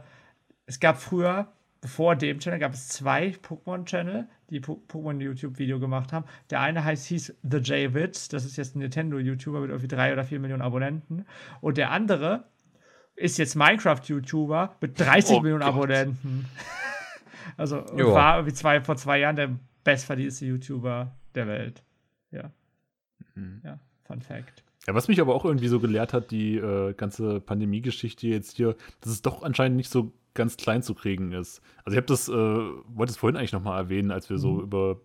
Es 0.67 0.79
gab 0.81 1.01
früher, 1.01 1.51
bevor 1.81 2.15
dem 2.17 2.39
Channel, 2.41 2.59
gab 2.59 2.75
es 2.75 2.89
zwei 2.89 3.29
Pokémon-Channel, 3.43 4.29
die 4.51 4.61
Po- 4.61 4.83
Pokémon 4.89 5.19
YouTube-Video 5.21 5.79
gemacht 5.81 6.13
haben. 6.13 6.27
Der 6.51 6.61
eine 6.61 6.85
heißt, 6.85 7.07
hieß 7.07 7.37
The 7.43 7.59
J 7.59 7.95
Witz, 7.95 8.29
das 8.29 8.45
ist 8.45 8.57
jetzt 8.57 8.77
ein 8.77 8.81
Nintendo-YouTuber 8.81 9.61
mit 9.61 9.71
irgendwie 9.71 9.89
drei 9.89 10.13
oder 10.13 10.25
vier 10.25 10.41
Millionen 10.41 10.63
Abonnenten. 10.63 11.25
Und 11.61 11.77
der 11.79 11.91
andere 11.91 12.45
ist 13.17 13.39
jetzt 13.39 13.57
Minecraft-YouTuber 13.57 14.77
mit 14.81 14.99
30 15.01 15.37
Oh 15.37 15.41
Millionen 15.41 15.63
Gott. 15.65 15.75
Abonnenten. 15.75 16.47
also 17.57 17.85
Ja. 17.97 18.07
war 18.13 18.37
irgendwie 18.37 18.55
zwei, 18.55 18.81
vor 18.81 18.97
zwei 18.97 19.19
Jahren 19.21 19.37
der 19.37 19.51
bestverdienste 19.85 20.47
YouTuber 20.47 21.17
der 21.35 21.47
Welt. 21.47 21.83
Ja. 22.31 22.51
Mhm. 23.35 23.61
Ja, 23.65 23.79
Fun 24.05 24.21
Fact. 24.21 24.63
Ja, 24.89 24.95
was 24.95 25.07
mich 25.07 25.21
aber 25.21 25.35
auch 25.35 25.45
irgendwie 25.45 25.69
so 25.69 25.81
gelehrt 25.81 26.15
hat, 26.15 26.31
die 26.31 26.57
äh, 26.57 26.95
ganze 26.95 27.41
Pandemie-Geschichte 27.41 28.27
jetzt 28.27 28.57
hier, 28.57 28.75
dass 29.03 29.13
es 29.13 29.21
doch 29.21 29.43
anscheinend 29.43 29.77
nicht 29.77 29.91
so 29.91 30.13
ganz 30.33 30.57
klein 30.57 30.83
zu 30.83 30.95
kriegen 30.95 31.33
ist. 31.33 31.61
Also 31.85 31.93
ich 31.93 31.97
habe 31.99 32.07
das, 32.07 32.27
äh, 32.31 32.33
wollte 32.33 33.11
es 33.11 33.19
vorhin 33.19 33.37
eigentlich 33.37 33.53
nochmal 33.53 33.79
erwähnen, 33.79 34.11
als 34.11 34.31
wir 34.31 34.39
so 34.39 34.53
Mhm. 34.53 34.61
über 34.63 34.97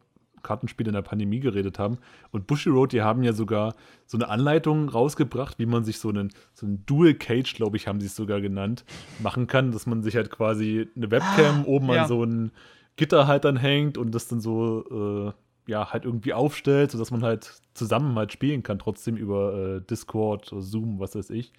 Kartenspiele 0.42 0.88
in 0.88 0.94
der 0.94 1.02
Pandemie 1.02 1.42
geredet 1.42 1.80
haben. 1.80 1.98
Und 2.32 2.48
Bushiroad, 2.48 2.94
die 2.94 3.02
haben 3.02 3.24
ja 3.24 3.34
sogar 3.34 3.76
so 4.06 4.18
eine 4.18 4.30
Anleitung 4.30 4.88
rausgebracht, 4.88 5.60
wie 5.60 5.66
man 5.66 5.84
sich 5.84 6.00
so 6.00 6.08
einen, 6.08 6.32
so 6.54 6.66
einen 6.66 6.86
Dual 6.86 7.14
Cage, 7.14 7.54
glaube 7.54 7.76
ich, 7.76 7.86
haben 7.86 8.00
sie 8.00 8.08
es 8.08 8.16
sogar 8.16 8.40
genannt, 8.40 8.86
machen 9.22 9.48
kann, 9.48 9.74
dass 9.74 9.86
man 9.86 10.02
sich 10.02 10.16
halt 10.16 10.30
quasi 10.30 10.88
eine 10.96 11.12
Webcam 11.12 11.66
oben 11.66 11.90
ja. 11.90 12.04
an 12.04 12.08
so 12.08 12.24
ein 12.24 12.52
Gitter 12.96 13.28
halt 13.28 13.44
dann 13.44 13.58
hängt 13.58 13.98
und 13.98 14.16
das 14.16 14.30
dann 14.30 14.40
so, 14.40 15.28
äh, 15.28 15.34
ja, 15.68 15.92
halt 15.94 16.06
irgendwie 16.06 16.34
aufstellt, 16.34 16.92
sodass 16.92 17.12
man 17.12 17.24
halt 17.24 17.62
zusammen 17.74 18.16
halt 18.16 18.32
spielen 18.34 18.64
kann, 18.64 18.80
trotzdem 18.80 19.16
über 19.18 19.78
äh, 19.78 19.82
Discord, 19.82 20.54
Zoom, 20.60 21.00
was 21.00 21.16
weiß 21.16 21.30
ich. 21.32 21.54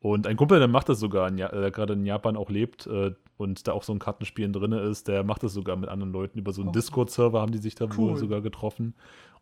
Und 0.00 0.26
ein 0.26 0.36
Kumpel, 0.36 0.58
der 0.58 0.66
macht 0.68 0.88
das 0.88 0.98
sogar, 0.98 1.28
in 1.28 1.38
Ja- 1.38 1.48
der 1.48 1.70
gerade 1.70 1.92
in 1.92 2.04
Japan 2.06 2.36
auch 2.36 2.50
lebt 2.50 2.86
äh, 2.88 3.12
und 3.36 3.68
da 3.68 3.72
auch 3.72 3.84
so 3.84 3.92
ein 3.92 3.98
Kartenspielen 4.00 4.52
drin 4.52 4.72
ist, 4.72 5.06
der 5.06 5.22
macht 5.22 5.42
das 5.44 5.52
sogar 5.52 5.76
mit 5.76 5.88
anderen 5.88 6.12
Leuten. 6.12 6.38
Über 6.38 6.52
so 6.52 6.60
einen 6.62 6.70
Oh. 6.70 6.72
Discord-Server 6.72 7.40
haben 7.40 7.52
die 7.52 7.58
sich 7.58 7.74
da 7.76 7.84
wohl 7.96 8.12
Cool. 8.12 8.16
sogar 8.18 8.40
getroffen. 8.40 8.94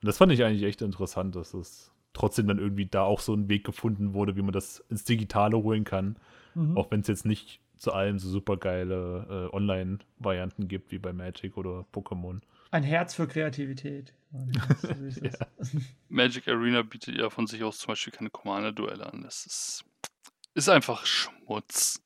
Und 0.03 0.07
das 0.07 0.19
fand 0.19 0.33
ich 0.33 0.45
eigentlich 0.45 0.65
echt 0.65 0.83
interessant, 0.83 1.35
dass 1.37 1.55
es 1.55 1.91
trotzdem 2.13 2.47
dann 2.49 2.59
irgendwie 2.59 2.87
da 2.87 3.05
auch 3.05 3.21
so 3.21 3.33
ein 3.33 3.49
Weg 3.49 3.65
gefunden 3.65 4.13
wurde, 4.13 4.37
wie 4.37 4.43
man 4.43 4.53
das 4.53 4.81
ins 4.91 5.05
Digitale 5.05 5.57
holen 5.57 5.85
kann. 5.85 6.17
Mhm. 6.55 6.77
Auch 6.77 6.91
wenn 6.91 7.01
es 7.01 7.07
jetzt 7.07 7.25
nicht 7.25 7.61
zu 7.77 7.93
allem 7.95 8.19
so 8.19 8.29
super 8.29 8.57
geile 8.59 9.49
äh, 9.51 9.57
Online-Varianten 9.57 10.69
gibt, 10.69 10.93
wie 10.93 10.99
bei 10.99 11.13
Magic 11.15 11.57
oder 11.57 11.87
Pokémon. 11.95 12.41
Ein 12.71 12.83
Herz 12.85 13.15
für 13.15 13.27
Kreativität. 13.27 14.15
So 14.81 14.89
es. 14.89 15.39
Magic 16.09 16.47
Arena 16.49 16.83
bietet 16.83 17.17
ja 17.17 17.31
von 17.31 17.47
sich 17.47 17.63
aus 17.65 17.79
zum 17.79 17.89
Beispiel 17.89 18.13
keine 18.13 18.31
Commander-Duelle 18.31 19.13
an. 19.13 19.23
Das 19.23 19.45
ist, 19.47 19.85
ist 20.55 20.69
einfach 20.69 21.05
Schmutz. 21.07 22.01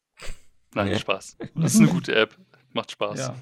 Nein, 0.74 0.88
Ja. 0.88 0.98
Spaß. 0.98 1.36
Das 1.54 1.74
ist 1.74 1.80
eine 1.80 1.90
gute 1.90 2.14
App. 2.14 2.36
Macht 2.72 2.90
Spaß. 2.90 3.18
Ja. 3.18 3.34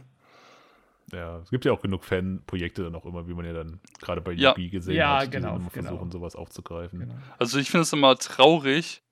Ja, 1.12 1.38
es 1.40 1.50
gibt 1.50 1.64
ja 1.66 1.72
auch 1.72 1.82
genug 1.82 2.04
Fanprojekte 2.04 2.82
dann 2.84 2.94
auch 2.94 3.04
immer, 3.04 3.28
wie 3.28 3.34
man 3.34 3.44
ja 3.44 3.52
dann 3.52 3.80
gerade 4.00 4.22
bei 4.22 4.32
Ja. 4.32 4.54
Gesehen 4.54 4.94
Ja, 4.94 5.18
hat, 5.18 5.26
die 5.26 5.30
genau, 5.32 5.48
dann 5.52 5.60
immer 5.60 5.70
genau. 5.70 5.88
versuchen, 5.90 6.10
sowas 6.10 6.34
aufzugreifen. 6.34 7.00
Genau. 7.00 7.14
Also 7.38 7.58
ich 7.58 7.70
finde 7.70 7.82
es 7.82 7.92
immer 7.92 8.16
traurig, 8.16 9.02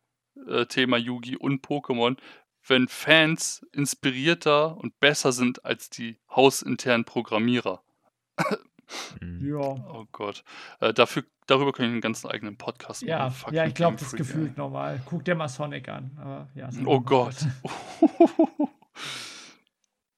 äh, 0.48 0.64
Thema 0.64 0.96
Yugi 0.96 1.36
und 1.36 1.64
Pokémon, 1.66 2.16
wenn 2.66 2.88
Fans 2.88 3.66
inspirierter 3.72 4.76
und 4.78 4.98
besser 5.00 5.32
sind 5.32 5.64
als 5.64 5.90
die 5.90 6.18
hausinternen 6.30 7.04
Programmierer. 7.04 7.82
Mhm. 9.20 9.48
Ja. 9.48 9.58
Oh 9.58 10.04
Gott. 10.12 10.42
Äh, 10.80 10.92
dafür, 10.92 11.24
darüber 11.46 11.72
können 11.72 11.90
wir 11.90 11.92
einen 11.92 12.00
ganzen 12.00 12.28
eigenen 12.28 12.56
Podcast 12.56 13.02
Ja, 13.02 13.28
machen. 13.28 13.54
Ja, 13.54 13.64
ich 13.64 13.74
glaube, 13.74 13.96
das 13.96 14.12
gefühlt 14.12 14.56
normal. 14.56 15.00
Guck 15.06 15.24
dir 15.24 15.34
mal 15.34 15.48
Sonic 15.48 15.88
an. 15.88 16.10
Aber, 16.20 16.48
ja, 16.54 16.70
Sonic 16.70 16.88
Oh 16.88 17.00
Gott. 17.00 17.36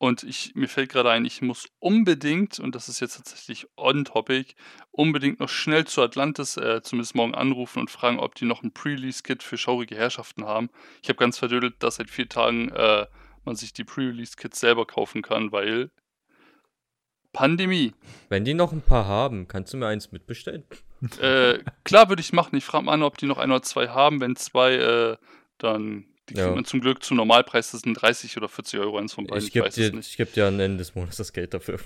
Und 0.02 0.24
ich, 0.24 0.56
mir 0.56 0.66
fällt 0.66 0.90
gerade 0.90 1.12
ein, 1.12 1.24
ich 1.24 1.42
muss 1.42 1.68
unbedingt, 1.78 2.58
und 2.58 2.74
das 2.74 2.88
ist 2.88 2.98
jetzt 2.98 3.18
tatsächlich 3.18 3.68
on-topic, 3.76 4.56
unbedingt 4.90 5.38
noch 5.38 5.48
schnell 5.48 5.86
zu 5.86 6.02
Atlantis, 6.02 6.56
äh, 6.56 6.82
zumindest 6.82 7.14
morgen 7.14 7.36
anrufen 7.36 7.78
und 7.78 7.88
fragen, 7.88 8.18
ob 8.18 8.34
die 8.34 8.44
noch 8.44 8.64
ein 8.64 8.72
Pre-Release-Kit 8.72 9.44
für 9.44 9.56
schaurige 9.56 9.94
Herrschaften 9.94 10.44
haben. 10.44 10.70
Ich 11.04 11.08
habe 11.08 11.18
ganz 11.18 11.38
verdödelt, 11.38 11.84
dass 11.84 11.96
seit 11.96 12.10
vier 12.10 12.28
Tagen 12.28 12.70
äh, 12.70 13.06
man 13.44 13.54
sich 13.54 13.74
die 13.74 13.84
Pre-Release-Kits 13.84 14.58
selber 14.58 14.86
kaufen 14.86 15.22
kann, 15.22 15.52
weil 15.52 15.92
Pandemie. 17.32 17.92
Wenn 18.28 18.44
die 18.44 18.54
noch 18.54 18.72
ein 18.72 18.82
paar 18.82 19.06
haben, 19.06 19.48
kannst 19.48 19.72
du 19.72 19.76
mir 19.78 19.86
eins 19.86 20.12
mitbestellen? 20.12 20.64
äh, 21.20 21.58
klar 21.84 22.08
würde 22.08 22.20
ich 22.20 22.32
machen. 22.32 22.56
Ich 22.56 22.64
frage 22.64 22.84
mal 22.84 22.92
an, 22.92 23.02
ob 23.02 23.18
die 23.18 23.26
noch 23.26 23.38
ein 23.38 23.50
oder 23.50 23.62
zwei 23.62 23.88
haben. 23.88 24.20
Wenn 24.20 24.36
zwei, 24.36 24.74
äh, 24.74 25.16
dann 25.58 26.04
die 26.28 26.34
kriegt 26.34 26.46
Ja. 26.46 26.54
man 26.54 26.64
zum 26.64 26.80
Glück 26.80 27.02
zum 27.02 27.16
Normalpreis. 27.16 27.72
Das 27.72 27.80
sind 27.80 27.94
30 27.94 28.36
oder 28.36 28.48
40 28.48 28.78
Euro 28.80 28.98
eins 28.98 29.12
von 29.12 29.26
beiden. 29.26 29.38
Ich 29.42 29.48
Ich, 29.48 29.52
gebe 29.52 29.68
dir, 29.68 29.92
ich 29.98 30.16
geb 30.16 30.32
dir 30.34 30.46
am 30.46 30.60
Ende 30.60 30.78
des 30.78 30.94
Monats 30.94 31.16
das 31.16 31.32
Geld 31.32 31.52
dafür. 31.54 31.78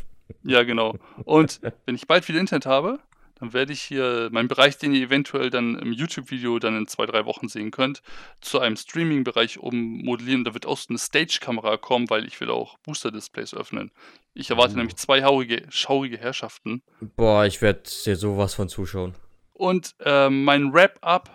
Ja, 0.43 0.63
genau. 0.65 0.97
Und 1.25 1.61
wenn 1.87 1.95
ich 1.95 2.07
bald 2.07 2.27
wieder 2.29 2.41
Internet 2.41 2.67
habe, 2.67 2.99
dann 3.39 3.53
werde 3.53 3.73
ich 3.73 3.83
hier 3.83 4.29
meinen 4.33 4.49
Bereich, 4.49 4.79
den 4.79 4.95
ihr 4.95 5.03
eventuell 5.07 5.51
dann 5.51 5.79
im 5.79 5.93
YouTube-Video 5.93 6.59
dann 6.59 6.77
in 6.77 6.87
zwei, 6.87 7.07
drei 7.07 7.25
Wochen 7.27 7.49
sehen 7.49 7.71
könnt, 7.71 8.03
zu 8.41 8.61
einem 8.61 8.77
Streaming-Bereich 8.77 9.59
ummodellieren. 9.59 10.45
Da 10.45 10.55
wird 10.55 10.67
auch 10.67 10.79
so 10.79 10.87
eine 10.89 10.99
Stage-Kamera 10.99 11.77
kommen, 11.77 12.09
weil 12.11 12.27
ich 12.27 12.41
will 12.41 12.51
auch 12.51 12.79
Booster-Displays 12.79 13.55
öffnen. 13.55 13.91
Ich 14.35 14.51
erwarte 14.51 14.75
Oh. 14.75 14.79
nämlich 14.79 14.97
zwei 14.97 15.23
haurige, 15.23 15.67
schaurige 15.69 16.19
Herrschaften. 16.19 16.83
Boah, 17.01 17.45
ich 17.47 17.61
werde 17.63 17.83
dir 18.05 18.17
sowas 18.17 18.55
von 18.55 18.69
zuschauen. 18.69 19.15
Und 19.53 19.95
ähm, 20.01 20.45
mein 20.45 20.73
Wrap-Up. 20.73 21.31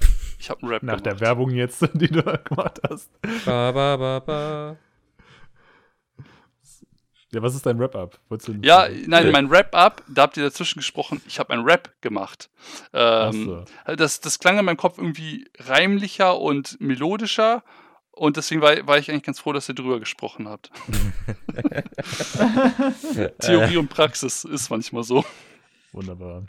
Ich 0.40 0.50
habe 0.50 0.62
einen 0.62 0.70
Rap 0.70 0.82
Nach 0.84 1.00
der 1.00 1.14
gemacht. 1.14 1.20
Werbung 1.20 1.50
jetzt, 1.50 1.82
die 1.94 2.06
du 2.06 2.22
gemacht 2.22 2.80
hast. 2.88 3.10
Ba, 3.44 3.72
ba, 3.72 3.96
ba, 3.96 4.20
ba. 4.20 4.76
Ja, 7.32 7.42
was 7.42 7.54
ist 7.54 7.66
dein 7.66 7.78
Wrap-Up? 7.78 8.18
Ja, 8.62 8.88
nein, 9.06 9.30
mein 9.32 9.50
Wrap-Up, 9.50 10.02
da 10.08 10.22
habt 10.22 10.38
ihr 10.38 10.44
dazwischen 10.44 10.78
gesprochen, 10.78 11.20
ich 11.26 11.38
habe 11.38 11.52
ein 11.52 11.60
Rap 11.60 11.92
gemacht. 12.00 12.48
Ähm, 12.94 13.44
so. 13.44 13.64
das, 13.96 14.20
das 14.20 14.38
klang 14.38 14.58
in 14.58 14.64
meinem 14.64 14.78
Kopf 14.78 14.96
irgendwie 14.96 15.46
reimlicher 15.58 16.38
und 16.38 16.80
melodischer 16.80 17.62
und 18.12 18.36
deswegen 18.36 18.62
war, 18.62 18.86
war 18.86 18.98
ich 18.98 19.10
eigentlich 19.10 19.24
ganz 19.24 19.40
froh, 19.40 19.52
dass 19.52 19.68
ihr 19.68 19.74
drüber 19.74 20.00
gesprochen 20.00 20.48
habt. 20.48 20.70
Theorie 23.40 23.76
und 23.76 23.88
Praxis 23.88 24.44
ist 24.44 24.70
manchmal 24.70 25.04
so. 25.04 25.24
Wunderbar. 25.92 26.46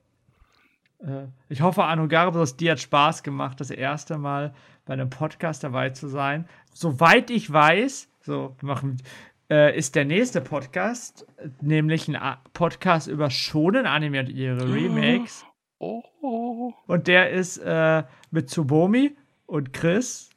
Äh, 0.99 1.27
ich 1.49 1.61
hoffe, 1.61 1.83
Anu 1.83 2.07
Garbus, 2.07 2.55
dir 2.55 2.71
hat 2.71 2.79
Spaß 2.79 3.23
gemacht, 3.23 3.59
das 3.59 3.69
erste 3.69 4.17
Mal 4.17 4.53
bei 4.85 4.93
einem 4.93 5.09
Podcast 5.09 5.63
dabei 5.63 5.91
zu 5.91 6.07
sein. 6.07 6.47
Soweit 6.73 7.29
ich 7.29 7.51
weiß, 7.51 8.09
so 8.21 8.55
machen, 8.61 9.01
äh, 9.49 9.77
ist 9.77 9.95
der 9.95 10.05
nächste 10.05 10.41
Podcast, 10.41 11.25
nämlich 11.61 12.07
ein 12.07 12.15
A 12.15 12.41
Podcast 12.53 13.07
über 13.07 13.29
schonen 13.29 13.85
Anime 13.85 14.21
und 14.21 14.29
ihre 14.29 14.71
Remakes. 14.71 15.45
Oh. 15.79 16.73
Und 16.87 17.07
der 17.07 17.31
ist 17.31 17.57
äh, 17.57 18.03
mit 18.31 18.49
Tsubomi 18.49 19.15
und 19.45 19.73
Chris 19.73 20.29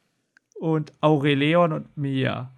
und 0.59 0.93
Aureleon 1.01 1.73
und 1.73 1.97
Mia. 1.97 2.53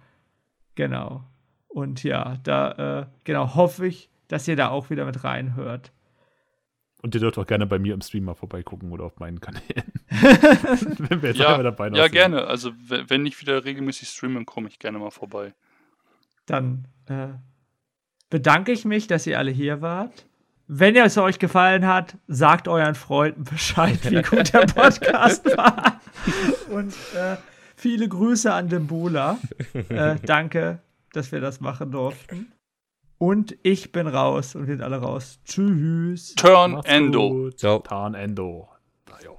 Genau. 0.76 1.24
Und 1.68 2.02
ja, 2.04 2.36
da 2.42 3.00
äh, 3.00 3.06
genau 3.24 3.54
hoffe 3.54 3.86
ich, 3.86 4.08
dass 4.28 4.48
ihr 4.48 4.56
da 4.56 4.68
auch 4.68 4.88
wieder 4.90 5.04
mit 5.04 5.24
reinhört. 5.24 5.92
Und 7.02 7.14
ihr 7.14 7.20
dürft 7.20 7.38
auch 7.38 7.46
gerne 7.46 7.66
bei 7.66 7.78
mir 7.78 7.94
im 7.94 8.00
Stream 8.00 8.24
mal 8.24 8.34
vorbeigucken 8.34 8.90
oder 8.90 9.04
auf 9.04 9.18
meinen 9.18 9.40
Kanälen. 9.40 9.92
wenn 10.08 11.22
wir 11.22 11.30
jetzt 11.30 11.38
ja, 11.38 11.62
dabei 11.62 11.88
Ja, 11.90 12.08
gerne. 12.08 12.46
Also, 12.46 12.72
wenn 12.88 13.26
ich 13.26 13.40
wieder 13.40 13.64
regelmäßig 13.64 14.08
streame, 14.08 14.44
komme 14.44 14.68
ich 14.68 14.78
gerne 14.78 14.98
mal 14.98 15.10
vorbei. 15.10 15.52
Dann 16.46 16.88
äh, 17.06 17.28
bedanke 18.30 18.72
ich 18.72 18.84
mich, 18.84 19.06
dass 19.06 19.26
ihr 19.26 19.38
alle 19.38 19.50
hier 19.50 19.80
wart. 19.82 20.26
Wenn 20.68 20.96
es 20.96 21.16
euch 21.16 21.38
gefallen 21.38 21.86
hat, 21.86 22.16
sagt 22.26 22.66
euren 22.66 22.96
Freunden 22.96 23.44
Bescheid, 23.44 23.98
wie 24.10 24.22
gut 24.22 24.52
der 24.52 24.66
Podcast 24.66 25.44
war. 25.56 26.00
Und 26.70 26.92
äh, 27.14 27.36
viele 27.76 28.08
Grüße 28.08 28.52
an 28.52 28.68
Dembula. 28.68 29.38
Äh, 29.88 30.16
danke, 30.24 30.80
dass 31.12 31.30
wir 31.30 31.40
das 31.40 31.60
machen 31.60 31.92
durften. 31.92 32.52
Und 33.18 33.56
ich 33.62 33.92
bin 33.92 34.08
raus 34.08 34.54
und 34.54 34.66
wir 34.66 34.74
sind 34.74 34.82
alle 34.82 34.98
raus. 34.98 35.38
Tschüss. 35.44 36.34
Turn 36.34 36.80
Endo. 36.84 37.50
Ciao. 37.52 37.78
Turn 37.78 38.14
Endo. 38.14 38.68
Ja. 39.22 39.30